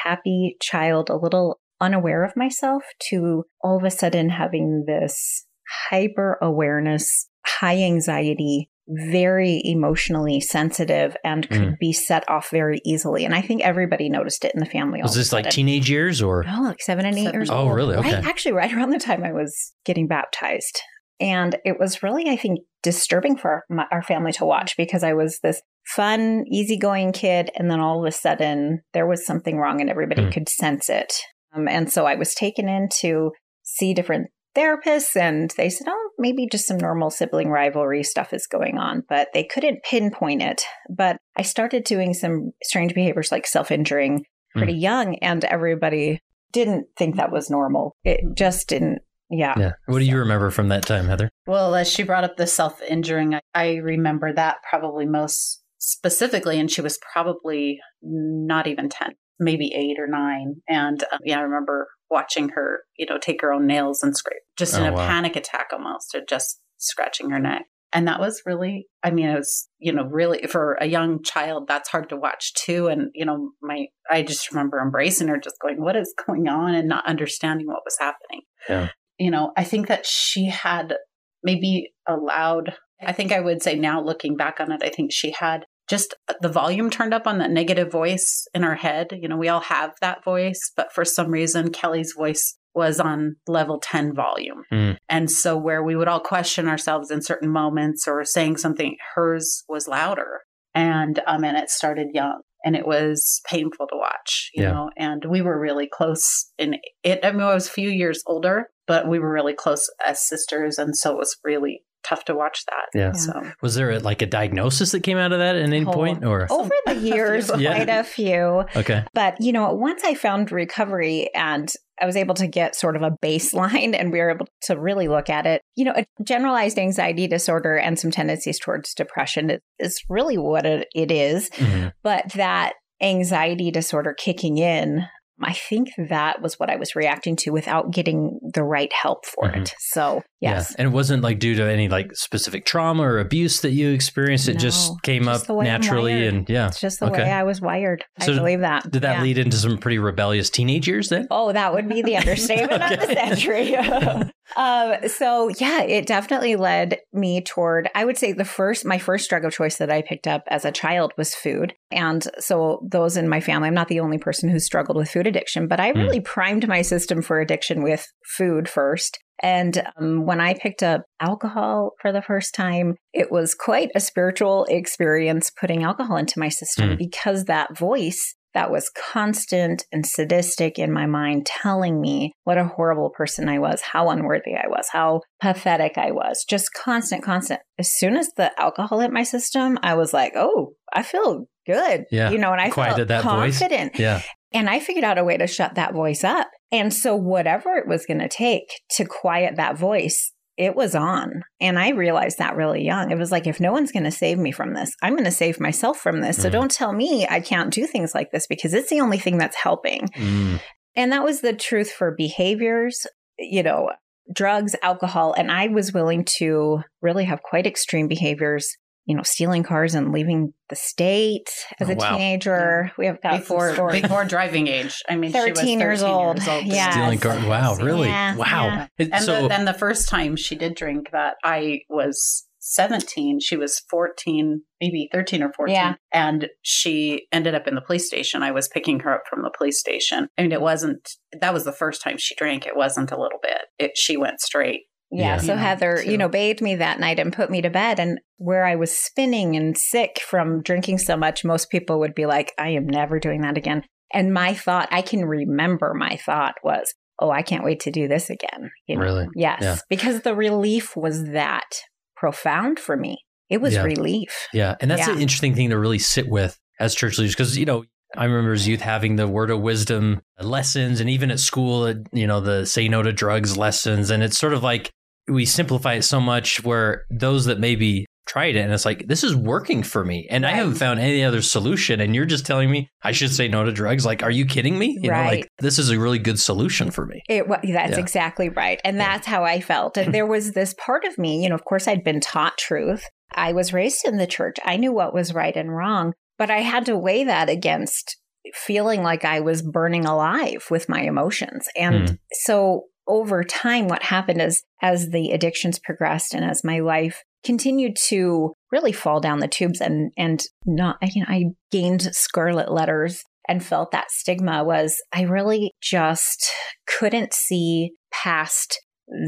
happy 0.05 0.57
child, 0.61 1.11
a 1.11 1.17
little 1.17 1.61
unaware 1.81 2.25
of 2.25 2.37
myself, 2.37 2.83
to 3.11 3.45
all 3.63 3.77
of 3.77 3.85
a 3.85 3.91
sudden 3.91 4.31
having 4.31 4.85
this 4.87 5.47
hyper 5.91 6.39
awareness, 6.43 7.29
high 7.45 7.79
anxiety, 7.83 8.71
very 8.89 9.63
emotionally 9.65 10.41
sensitive, 10.41 11.17
and 11.25 11.49
could 11.49 11.61
Mm. 11.63 11.79
be 11.79 11.93
set 11.93 12.29
off 12.29 12.51
very 12.51 12.81
easily. 12.85 13.25
And 13.25 13.35
I 13.35 13.41
think 13.41 13.63
everybody 13.63 14.09
noticed 14.11 14.45
it 14.45 14.53
in 14.55 14.61
the 14.61 14.67
family. 14.67 15.01
Was 15.03 15.13
of 15.13 15.17
this 15.21 15.33
like 15.33 15.49
teenage 15.51 15.89
years 15.91 16.21
or? 16.23 16.45
No, 16.45 16.63
like 16.63 16.83
seven 16.83 17.07
and 17.07 17.17
eight 17.17 17.25
Seven. 17.25 17.41
years 17.41 17.51
Oh, 17.51 17.67
old. 17.69 17.75
really? 17.75 17.97
Okay. 17.97 18.15
Right, 18.17 18.27
actually, 18.27 18.53
right 18.53 18.73
around 18.73 18.91
the 18.91 18.99
time 18.99 19.25
I 19.25 19.33
was 19.33 19.73
getting 19.85 20.07
baptized. 20.07 20.81
And 21.21 21.57
it 21.65 21.79
was 21.79 22.03
really, 22.03 22.29
I 22.29 22.37
think, 22.37 22.61
disturbing 22.83 23.37
for 23.37 23.65
my, 23.71 23.87
our 23.91 24.03
family 24.03 24.33
to 24.33 24.45
watch 24.45 24.77
because 24.77 25.03
I 25.03 25.15
was 25.15 25.39
this 25.41 25.63
fun, 25.87 26.45
easygoing 26.51 27.13
kid. 27.13 27.51
And 27.57 27.71
then 27.71 27.81
all 27.81 28.01
of 28.01 28.09
a 28.09 28.13
sudden, 28.13 28.81
there 28.93 29.07
was 29.07 29.25
something 29.25 29.59
wrong 29.59 29.81
and 29.81 29.89
everybody 29.91 30.25
Hmm. 30.25 30.31
could 30.31 30.49
sense 30.49 30.89
it. 30.91 31.15
Um, 31.55 31.69
and 31.69 31.91
so 31.91 32.05
I 32.05 32.17
was 32.17 32.35
taken 32.35 32.69
in 32.69 32.89
to 33.01 33.31
see 33.63 33.95
different 33.95 34.29
therapists, 34.57 35.17
and 35.17 35.53
they 35.57 35.69
said, 35.69 35.89
oh, 35.89 36.11
maybe 36.19 36.47
just 36.51 36.67
some 36.67 36.77
normal 36.77 37.11
sibling 37.11 37.49
rivalry 37.49 38.03
stuff 38.05 38.33
is 38.33 38.47
going 38.47 38.79
on. 38.79 39.03
But 39.09 39.29
they 39.35 39.45
couldn't 39.45 39.83
pinpoint 39.83 40.43
it. 40.43 40.63
But 40.89 41.17
I 41.37 41.43
started 41.43 41.85
doing 41.85 42.15
some 42.15 42.53
strange 42.63 42.95
behaviors 42.95 43.33
like 43.33 43.47
self 43.47 43.71
injuring 43.71 44.25
pretty 44.57 44.75
young, 44.75 45.17
and 45.17 45.45
everybody 45.45 46.21
didn't 46.53 46.87
think 46.97 47.17
that 47.17 47.33
was 47.33 47.51
normal. 47.51 47.97
It 48.05 48.21
just 48.37 48.69
didn't. 48.69 49.01
Yeah. 49.37 49.55
Yeah. 49.59 49.73
What 49.87 49.99
do 49.99 50.05
you 50.05 50.19
remember 50.19 50.51
from 50.51 50.69
that 50.69 50.87
time, 50.87 51.07
Heather? 51.07 51.31
Well, 51.47 51.75
as 51.75 51.91
she 51.91 52.03
brought 52.03 52.25
up 52.25 52.37
the 52.37 52.47
self 52.47 52.81
injuring, 52.83 53.35
I, 53.35 53.41
I 53.55 53.75
remember 53.77 54.33
that 54.33 54.57
probably 54.69 55.07
most 55.07 55.63
specifically, 55.79 56.59
and 56.59 56.71
she 56.71 56.81
was 56.81 56.99
probably 57.13 57.79
not 58.03 58.67
even 58.67 58.89
10, 58.89 59.15
maybe 59.39 59.73
eight 59.75 59.99
or 59.99 60.07
nine. 60.07 60.57
And 60.69 61.03
um, 61.13 61.19
yeah, 61.25 61.39
I 61.39 61.43
remember 61.43 61.89
watching 62.11 62.51
her, 62.51 62.81
you 62.97 63.07
know, 63.07 63.19
take 63.19 63.43
her 63.43 63.53
own 63.53 63.67
nails 63.67 64.03
and 64.03 64.17
scrape, 64.17 64.43
just 64.57 64.77
in 64.77 64.83
Oh, 64.85 64.89
a 64.89 64.93
wow. 64.93 65.07
panic 65.07 65.37
attack 65.37 65.69
almost, 65.73 66.15
or 66.15 66.21
just 66.29 66.61
scratching 66.79 67.31
her 67.31 67.39
neck. 67.39 67.65
And 67.93 68.09
that 68.09 68.19
was 68.19 68.43
really, 68.45 68.89
I 69.05 69.13
mean, 69.13 69.27
it 69.27 69.37
was, 69.37 69.69
you 69.79 69.93
know, 69.93 70.05
really 70.05 70.47
for 70.49 70.75
a 70.81 70.87
young 70.87 71.23
child, 71.23 71.67
that's 71.69 71.89
hard 71.89 72.09
to 72.09 72.17
watch 72.17 72.53
too. 72.55 72.89
And, 72.89 73.11
you 73.15 73.25
know, 73.25 73.51
my, 73.63 73.87
I 74.11 74.23
just 74.23 74.51
remember 74.51 74.81
embracing 74.81 75.29
her, 75.29 75.39
just 75.39 75.57
going, 75.63 75.81
what 75.81 75.95
is 75.95 76.13
going 76.27 76.49
on 76.49 76.75
and 76.75 76.89
not 76.89 77.07
understanding 77.07 77.69
what 77.69 77.83
was 77.85 77.97
happening. 78.01 78.43
Yeah. 78.69 78.89
You 79.19 79.31
know, 79.31 79.53
I 79.57 79.65
think 79.65 79.89
that 79.89 80.07
she 80.07 80.47
had 80.47 80.95
maybe 81.43 81.93
allowed, 82.09 82.75
I 83.01 83.13
think 83.13 83.33
I 83.33 83.41
would 83.41 83.63
say 83.63 83.77
now 83.77 84.03
looking 84.03 84.37
back 84.37 84.61
on 84.61 84.73
it, 84.73 84.83
I 84.83 84.89
think 84.89 85.13
she 85.13 85.33
had 85.39 85.65
just 85.89 86.15
the 86.41 86.49
volume 86.49 86.89
turned 86.89 87.13
up 87.13 87.27
on 87.27 87.39
that 87.39 87.51
negative 87.51 87.93
voice 87.93 88.47
in 88.55 88.63
her 88.63 88.75
head. 88.75 89.19
You 89.21 89.29
know, 89.29 89.37
we 89.37 89.49
all 89.49 89.61
have 89.61 89.93
that 90.01 90.25
voice, 90.25 90.73
but 90.77 90.93
for 90.93 91.05
some 91.05 91.31
reason, 91.31 91.71
Kelly's 91.71 92.15
voice 92.17 92.57
was 92.75 92.99
on 92.99 93.37
level 93.47 93.79
10 93.81 94.15
volume. 94.15 94.65
Hmm. 94.71 94.93
And 95.09 95.31
so, 95.31 95.57
where 95.57 95.83
we 95.83 95.95
would 95.95 96.09
all 96.09 96.21
question 96.21 96.69
ourselves 96.69 97.11
in 97.11 97.23
certain 97.23 97.51
moments 97.51 98.09
or 98.09 98.25
saying 98.25 98.57
something, 98.57 98.97
hers 99.15 99.63
was 99.69 99.87
louder. 99.87 100.41
And, 100.75 101.21
um, 101.27 101.45
and 101.45 101.57
it 101.57 101.71
started 101.71 102.09
young 102.13 102.41
and 102.65 102.75
it 102.75 102.87
was 102.87 103.41
painful 103.47 103.87
to 103.89 103.97
watch, 103.97 104.51
you 104.55 104.63
Yeah. 104.65 104.73
know, 104.73 104.91
and 104.97 105.25
we 105.27 105.43
were 105.43 105.59
really 105.61 105.87
close 105.87 106.51
in 106.59 106.77
it. 107.03 107.21
I 107.23 107.31
mean, 107.33 107.43
I 107.43 107.55
was 107.55 107.69
a 107.69 107.73
few 107.73 107.91
years 107.91 108.23
older, 108.27 108.71
but 108.87 109.07
we 109.09 109.19
were 109.19 109.33
really 109.33 109.55
close 109.55 109.89
as 110.05 110.27
sisters. 110.27 110.79
And 110.79 110.97
so 110.97 111.13
it 111.13 111.19
was 111.19 111.37
really 111.45 111.85
tough 112.05 112.25
to 112.27 112.35
watch 112.35 112.65
that. 112.67 112.99
Yeah. 112.99 113.13
So 113.13 113.43
Was 113.63 113.75
there 113.75 113.91
a, 113.93 113.99
like 113.99 114.23
a 114.23 114.27
diagnosis 114.27 114.93
that 114.93 115.01
came 115.03 115.19
out 115.19 115.33
of 115.33 115.39
that 115.39 115.57
at 115.57 115.63
any 115.63 115.85
Oh. 115.85 115.93
point, 115.93 116.25
or 116.25 116.47
Over 116.51 116.71
the 116.87 116.95
years, 117.01 117.51
Yeah. 117.59 117.75
quite 117.75 117.89
a 117.89 118.05
few. 118.05 118.65
okay? 118.77 119.05
But, 119.15 119.41
you 119.41 119.53
know, 119.53 119.73
once 119.73 120.03
I 120.05 120.15
found 120.15 120.53
recovery 120.53 121.31
and 121.35 121.71
I 122.01 122.07
was 122.07 122.17
able 122.17 122.35
to 122.37 122.47
get 122.49 122.75
sort 122.75 122.97
of 122.97 123.03
a 123.03 123.13
baseline 123.25 123.95
and 123.99 124.11
we 124.13 124.19
were 124.19 124.31
able 124.31 124.47
to 124.63 124.79
really 124.79 125.07
look 125.09 125.31
at 125.31 125.47
it, 125.47 125.63
you 125.77 125.85
know, 125.85 125.93
a 125.97 126.05
generalized 126.25 126.79
anxiety 126.79 127.27
disorder 127.29 127.77
and 127.77 127.99
some 127.99 128.11
tendencies 128.11 128.59
towards 128.59 128.95
depression 128.95 129.51
is, 129.51 129.61
is 129.79 130.03
really 130.09 130.37
what 130.37 130.67
it, 130.67 130.89
it 130.95 131.11
is. 131.13 131.51
Mhm. 131.51 131.93
But 132.03 132.33
that 132.35 132.73
anxiety 133.01 133.71
disorder 133.71 134.15
kicking 134.17 134.59
in, 134.59 135.05
I 135.43 135.53
think 135.53 135.89
that 136.09 136.41
was 136.41 136.59
what 136.61 136.71
I 136.71 136.77
was 136.77 136.95
reacting 136.95 137.37
to 137.37 137.51
without 137.51 137.91
getting 137.93 138.39
the 138.55 138.63
right 138.63 138.93
help 138.93 139.27
for 139.27 139.49
Mhm. 139.51 139.63
it. 139.63 139.75
So, 139.79 140.23
yes. 140.45 140.71
Yeah. 140.71 140.77
And 140.79 140.89
it 140.89 140.95
wasn't 140.95 141.23
like 141.23 141.39
due 141.39 141.55
to 141.57 141.63
any 141.65 141.89
like 141.89 142.15
specific 142.15 142.65
trauma 142.65 143.03
or 143.03 143.19
abuse 143.19 143.61
that 143.63 143.71
you 143.71 143.91
experienced. 143.91 144.49
It 144.49 144.59
just 144.59 145.01
came 145.03 145.25
just 145.25 145.43
up 145.43 145.47
the 145.47 145.55
way 145.55 145.67
I'm 145.67 145.81
naturally, 145.81 146.27
and 146.27 146.49
yeah. 146.49 146.69
It's 146.69 146.81
just 146.81 147.01
the 147.01 147.07
Okay. 147.07 147.23
way 147.25 147.31
I 147.33 147.43
was 147.43 147.61
wired. 147.61 148.05
So 148.21 148.33
I 148.33 148.37
believe 148.37 148.61
that. 148.61 148.91
Did 148.91 149.03
that 149.03 149.17
Yeah. 149.19 149.23
lead 149.23 149.39
into 149.39 149.57
some 149.57 149.79
pretty 149.79 149.99
rebellious 149.99 150.51
teenage 150.51 150.87
years 150.89 151.09
then? 151.09 151.27
Oh, 151.31 151.53
that 151.53 151.73
would 151.75 151.89
be 151.89 152.03
the 152.03 152.17
understatement 152.21 152.83
of 152.83 153.01
the 153.01 153.15
century. 153.15 153.75
um, 154.57 155.09
so 155.09 155.49
yeah, 155.59 155.83
it 155.83 156.07
definitely 156.07 156.57
led 156.57 156.99
me 157.13 157.41
toward. 157.41 157.89
I 157.95 158.05
would 158.05 158.19
say 158.19 158.33
the 158.33 158.45
first, 158.45 158.85
my 158.85 158.99
first 158.99 159.29
drug 159.31 159.45
of 159.45 159.53
choice 159.53 159.77
that 159.79 159.91
I 159.91 160.03
picked 160.03 160.27
up 160.27 160.45
as 160.49 160.65
a 160.65 160.73
child 160.73 161.13
was 161.17 161.35
food, 161.35 161.75
and 161.91 162.27
so 162.39 162.87
those 162.91 163.17
in 163.17 163.29
my 163.29 163.41
family, 163.41 163.69
I'm 163.69 163.75
not 163.75 163.89
the 163.89 164.01
only 164.01 164.19
person 164.19 164.49
who 164.49 164.59
struggled 164.59 164.97
with 164.97 165.11
food 165.11 165.27
addiction, 165.27 165.67
but 165.69 165.81
I 165.81 165.93
Hmm. 165.93 165.99
really 166.01 166.21
primed 166.21 166.69
my 166.69 166.83
system 166.83 167.23
for 167.23 167.41
addiction 167.41 167.83
with 167.83 168.07
food 168.37 168.69
first. 168.69 169.19
And 169.43 169.83
um, 169.99 170.25
when 170.27 170.41
I 170.41 170.55
picked 170.55 170.83
up 170.83 171.03
alcohol 171.21 171.91
for 172.01 172.13
the 172.13 172.23
first 172.23 172.55
time, 172.55 172.95
it 173.13 173.31
was 173.31 173.55
quite 173.55 173.91
a 173.95 174.01
spiritual 174.01 174.65
experience 174.69 175.51
putting 175.51 175.83
alcohol 175.83 176.17
into 176.17 176.39
my 176.39 176.49
system 176.49 176.91
Hmm. 176.91 176.97
because 176.97 177.45
that 177.45 177.77
voice 177.77 178.35
that 178.55 178.71
was 178.71 178.89
constant 179.13 179.85
and 179.91 180.07
sadistic 180.07 180.79
in 180.79 180.93
my 180.93 181.07
mind 181.07 181.45
telling 181.45 182.01
me 182.01 182.33
what 182.45 182.57
a 182.57 182.65
horrible 182.69 183.11
person 183.11 183.49
I 183.49 183.59
was, 183.59 183.81
how 183.81 184.11
unworthy 184.11 184.55
I 184.55 184.69
was, 184.69 184.87
how 184.93 185.23
pathetic 185.41 185.99
I 185.99 186.13
was. 186.13 186.45
Just 186.49 186.73
constant, 186.73 187.25
constant. 187.25 187.61
As 187.81 187.91
soon 187.97 188.17
as 188.17 188.31
the 188.37 188.53
alcohol 188.61 189.01
hit 189.01 189.11
my 189.13 189.25
system, 189.25 189.77
I 189.83 189.95
was 189.95 190.13
like, 190.13 190.35
oh, 190.37 190.75
I 190.93 191.03
feel 191.03 191.47
good. 191.67 192.05
Yeah. 192.13 192.31
You 192.31 192.39
know, 192.39 192.53
and 192.53 192.61
I 192.61 192.71
Quieted 192.71 192.97
felt 192.97 193.09
that 193.09 193.25
voice. 193.25 193.59
confident. 193.59 193.99
Yeah. 193.99 194.23
And 194.53 194.71
I 194.71 194.79
figured 194.79 195.05
out 195.05 195.19
a 195.19 195.25
way 195.25 195.37
to 195.37 195.49
shut 195.49 195.75
that 195.75 195.93
voice 195.93 196.23
up. 196.23 196.47
And 196.73 196.93
so, 196.93 197.15
whatever 197.15 197.75
it 197.75 197.87
was 197.87 198.07
going 198.07 198.21
to 198.21 198.29
take 198.29 198.69
to 198.97 199.05
quiet 199.05 199.57
that 199.57 199.79
voice, 199.79 200.33
it 200.57 200.75
was 200.77 200.95
on. 200.95 201.43
And 201.61 201.79
I 201.79 201.91
realized 201.91 202.39
that 202.39 202.57
really 202.57 202.85
young. 202.85 203.11
It 203.11 203.19
was 203.19 203.33
like, 203.33 203.47
if 203.47 203.61
no 203.61 203.73
one's 203.73 203.93
going 203.93 204.05
to 204.05 204.11
save 204.11 204.39
me 204.39 204.53
from 204.53 204.75
this, 204.75 204.93
I'm 205.03 205.15
going 205.15 205.25
to 205.25 205.31
save 205.31 205.61
myself 205.61 205.99
from 205.99 206.21
this. 206.21 206.41
So, 206.41 206.49
Mhm. 206.49 206.53
don't 206.53 206.71
tell 206.71 206.93
me 206.93 207.27
I 207.29 207.41
can't 207.41 207.73
do 207.73 207.87
things 207.87 208.15
like 208.15 208.31
this 208.31 208.47
because 208.47 208.73
it's 208.75 208.91
the 208.91 209.01
only 209.01 209.19
thing 209.19 209.39
that's 209.39 209.57
helping. 209.57 210.09
Mm. 210.17 210.61
And 210.97 211.13
that 211.13 211.25
was 211.25 211.41
the 211.41 211.53
truth 211.53 211.91
for 211.91 212.15
behaviors, 212.17 213.07
you 213.39 213.63
know, 213.65 213.91
drugs, 214.33 214.75
alcohol. 214.83 215.35
And 215.37 215.51
I 215.51 215.67
was 215.67 215.93
willing 215.93 216.25
to 216.39 216.83
really 217.03 217.25
have 217.25 217.43
quite 217.43 217.67
extreme 217.67 218.09
behaviors. 218.09 218.77
You 219.07 219.15
know, 219.17 219.23
stealing 219.23 219.63
cars 219.63 219.95
and 219.95 220.13
leaving 220.13 220.55
the 220.71 220.77
state 220.77 221.51
as 221.79 221.89
Oh, 221.91 221.93
a 221.93 221.97
wow. 221.97 222.13
teenager. 222.13 222.93
We 222.97 223.07
have 223.07 223.21
got 223.21 223.33
some 223.33 223.41
before 223.41 223.75
stories. 223.75 224.03
before 224.03 224.25
driving 224.25 224.67
age. 224.67 225.03
I 225.09 225.17
mean, 225.17 225.31
she 225.33 225.39
was 225.39 225.59
13 225.59 225.79
years 225.81 226.03
old. 226.03 226.39
Yeah. 226.65 226.91
Stealing 226.91 227.19
car. 227.19 227.37
Wow, 227.49 227.77
really? 227.77 228.09
Yeah, 228.09 228.37
wow. 228.37 228.47
yeah. 228.67 228.87
And 229.13 229.25
so 229.25 229.43
the, 229.43 229.49
then 229.49 229.67
the 229.67 229.75
first 229.75 230.09
time 230.09 230.37
she 230.37 230.55
did 230.57 230.75
drink 230.75 231.11
that, 231.13 231.35
I 231.45 231.81
was 231.91 232.47
17. 232.61 233.41
She 233.41 233.57
was 233.59 233.83
14, 233.91 234.63
maybe 234.81 235.09
13 235.13 235.43
or 235.43 235.53
14. 235.53 235.75
Yeah. 235.75 235.95
And 236.13 236.49
she 236.63 237.27
ended 237.31 237.55
up 237.55 237.69
in 237.69 237.75
the 237.75 237.83
police 237.83 238.07
station. 238.07 238.43
I 238.43 238.53
was 238.53 238.69
picking 238.69 239.01
her 239.01 239.13
up 239.15 239.25
from 239.29 239.43
the 239.43 239.51
police 239.57 239.79
station. 239.79 240.29
I 240.39 240.43
mean, 240.43 240.53
it 240.53 240.63
wasn't, 240.63 241.11
that 241.39 241.53
was 241.53 241.65
the 241.65 241.73
first 241.73 242.01
time 242.01 242.17
she 242.17 242.35
drank. 242.37 242.67
It 242.67 242.75
wasn't 242.75 243.13
a 243.13 243.21
little 243.21 243.39
bit. 243.43 243.59
It, 243.79 243.93
she 243.97 244.17
went 244.17 244.41
straight. 244.41 244.85
Yeah. 245.15 245.25
Yeah. 245.25 245.37
So 245.39 245.55
Yeah, 245.55 245.61
Heather, 245.61 245.97
so- 245.99 246.11
you 246.11 246.19
know, 246.19 246.29
bathed 246.29 246.61
me 246.63 246.77
that 246.77 247.01
night 247.01 247.19
and 247.19 247.33
put 247.33 247.51
me 247.51 247.63
to 247.63 247.71
bed. 247.71 247.99
And 248.01 248.19
where 248.39 248.65
I 248.65 248.75
was 248.77 248.97
spinning 248.97 249.57
and 249.57 249.77
sick 249.79 250.21
from 250.21 250.63
drinking 250.63 250.99
so 250.99 251.17
much, 251.17 251.45
most 251.45 251.71
people 251.71 252.01
would 252.01 252.15
be 252.15 252.27
like, 252.27 252.53
I 252.59 252.71
am 252.71 252.87
never 252.87 253.19
doing 253.19 253.43
that 253.43 253.57
again. 253.57 253.85
And 254.13 254.33
my 254.35 254.55
thought, 254.55 254.89
I 254.93 255.03
can 255.03 255.25
remember 255.25 255.95
my 255.95 256.17
thought 256.17 256.55
was, 256.63 256.93
oh, 257.21 257.31
I 257.31 257.43
can't 257.43 257.65
wait 257.65 257.81
to 257.81 257.91
do 257.91 258.09
this 258.09 258.29
again. 258.31 258.71
You 258.87 258.97
know? 258.97 259.03
Really? 259.03 259.27
Yes. 259.37 259.59
Yeah. 259.63 259.77
Because 259.89 260.21
the 260.23 260.35
relief 260.35 260.97
was 260.97 261.25
that 261.31 261.71
profound 262.17 262.79
for 262.79 262.97
me. 262.97 263.19
It 263.51 263.61
was 263.61 263.75
Yeah. 263.75 263.83
relief. 263.85 264.49
Yeah, 264.53 264.75
and 264.81 264.91
that's 264.91 265.07
Yeah. 265.07 265.15
an 265.15 265.21
interesting 265.21 265.55
thing 265.55 265.71
to 265.71 265.79
really 265.79 265.99
sit 265.99 266.29
with 266.29 266.59
as 266.81 266.95
church 266.95 267.19
leaders 267.19 267.35
because 267.35 267.57
you 267.59 267.67
know 267.67 267.85
I 268.17 268.25
remember 268.25 268.53
as 268.53 268.67
youth 268.67 268.81
having 268.81 269.17
the 269.17 269.29
word 269.29 269.51
of 269.51 269.61
wisdom 269.61 270.23
lessons, 270.41 271.01
and 271.01 271.11
even 271.11 271.31
at 271.31 271.41
school, 271.41 271.93
you 272.13 272.27
know 272.27 272.41
the 272.41 272.65
say 272.67 272.89
no 272.89 273.03
to 273.03 273.13
drugs 273.13 273.57
lessons, 273.57 274.11
and 274.11 274.23
it's 274.23 274.39
sort 274.39 274.55
of 274.55 274.63
like 274.63 274.91
we 275.29 275.45
simplify 275.45 275.95
it 275.95 276.03
so 276.03 276.21
much 276.21 276.63
where 276.65 277.05
those 277.11 277.47
that 277.47 277.59
maybe 277.59 278.07
tried 278.27 278.57
it 278.57 278.61
and 278.61 278.73
it's 278.73 278.87
like 278.87 279.07
this 279.07 279.23
is 279.23 279.37
working 279.37 279.83
for 279.83 280.03
me 280.03 280.27
and 280.31 280.47
i 280.47 280.51
haven't 280.53 280.77
found 280.77 280.99
any 280.99 281.23
other 281.23 281.43
solution 281.43 282.01
and 282.01 282.15
you're 282.15 282.25
just 282.25 282.47
telling 282.47 282.71
me 282.71 282.89
i 283.03 283.13
should 283.13 283.31
say 283.31 283.49
no 283.49 283.65
to 283.65 283.71
drugs 283.71 284.07
like 284.07 284.23
are 284.23 284.31
you 284.31 284.47
kidding 284.47 284.79
me 284.79 284.99
you 285.03 285.11
know 285.11 285.17
like 285.25 285.41
Right. 285.41 285.49
this 285.59 285.79
is 285.79 285.91
a 285.91 285.99
really 285.99 286.19
good 286.19 286.41
solution 286.41 286.91
for 286.91 287.05
me 287.05 287.21
It 287.29 287.47
that's 287.49 287.65
Yeah. 287.69 287.99
exactly 287.99 288.49
right. 288.49 288.81
And 288.83 288.97
Yeah. 288.97 289.05
that's 289.13 289.27
how 289.27 289.45
I 289.45 289.61
felt. 289.61 289.99
And 289.99 290.15
there 290.15 290.25
was 290.27 290.53
this 290.53 290.75
part 290.75 291.05
of 291.05 291.19
me, 291.19 291.43
you 291.43 291.51
know, 291.51 291.55
of 291.55 291.65
course 291.67 291.87
I'd 291.87 292.03
been 292.03 292.21
taught 292.21 292.57
truth. 292.57 293.05
I 293.35 293.53
was 293.53 293.75
raised 293.75 294.07
in 294.09 294.17
the 294.17 294.27
church. 294.27 294.57
I 294.65 294.79
knew 294.79 294.93
what 294.93 295.13
was 295.13 295.35
right 295.35 295.55
and 295.55 295.75
wrong, 295.77 296.15
but 296.39 296.51
I 296.51 296.61
had 296.61 296.87
to 296.87 296.97
weigh 296.97 297.25
that 297.25 297.51
against 297.51 298.17
feeling 298.55 299.03
like 299.03 299.25
I 299.27 299.41
was 299.41 299.61
burning 299.63 300.07
alive 300.07 300.65
with 300.71 300.89
my 300.89 301.03
emotions. 301.03 301.67
And 301.77 302.09
Hmm. 302.09 302.15
so 302.45 302.85
over 303.07 303.45
time 303.45 303.89
what 303.89 304.03
happened 304.03 304.41
is 304.41 304.63
as 304.83 305.11
the 305.11 305.31
addictions 305.31 305.79
progressed 305.79 306.35
and 306.35 306.45
as 306.45 306.65
my 306.65 306.79
life 306.81 307.23
continued 307.45 307.95
to 307.95 308.55
really 308.73 308.93
fall 308.93 309.21
down 309.21 309.41
the 309.41 309.49
tubes 309.49 309.81
and 309.81 310.11
and 310.17 310.45
not 310.65 310.97
you 311.03 311.21
know 311.23 311.27
I 311.29 311.45
gained 311.71 312.03
scarlet 312.15 312.71
letters 312.73 313.23
and 313.47 313.63
felt 313.65 313.91
that 313.91 314.11
stigma 314.11 314.65
was 314.65 315.01
I 315.13 315.23
really 315.23 315.73
just 315.83 316.51
couldn't 316.87 317.35
see 317.35 317.93
past 318.13 318.81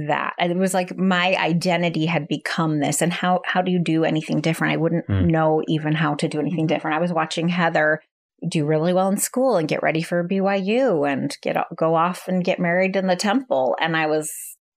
that. 0.08 0.32
It 0.38 0.56
was 0.56 0.72
like 0.72 0.96
my 0.96 1.36
identity 1.36 2.06
had 2.06 2.26
become 2.28 2.80
this 2.80 3.02
and 3.02 3.12
how 3.12 3.40
how 3.44 3.60
do 3.60 3.70
you 3.70 3.78
do 3.78 4.04
anything 4.04 4.40
different? 4.40 4.72
I 4.72 4.78
wouldn't 4.78 5.04
Hmm. 5.06 5.26
know 5.26 5.62
even 5.68 5.92
how 5.94 6.14
to 6.14 6.28
do 6.28 6.40
anything 6.40 6.66
different. 6.66 6.96
I 6.96 7.00
was 7.00 7.12
watching 7.12 7.48
Heather 7.48 8.00
do 8.48 8.66
really 8.66 8.92
well 8.92 9.08
in 9.08 9.16
school 9.16 9.56
and 9.56 9.68
get 9.68 9.82
ready 9.82 10.02
for 10.02 10.26
BYU 10.26 11.10
and 11.10 11.36
get 11.42 11.56
go 11.76 11.94
off 11.94 12.28
and 12.28 12.44
get 12.44 12.58
married 12.60 12.96
in 12.96 13.06
the 13.06 13.16
temple 13.16 13.76
and 13.80 13.96
I 13.96 14.06
was, 14.06 14.32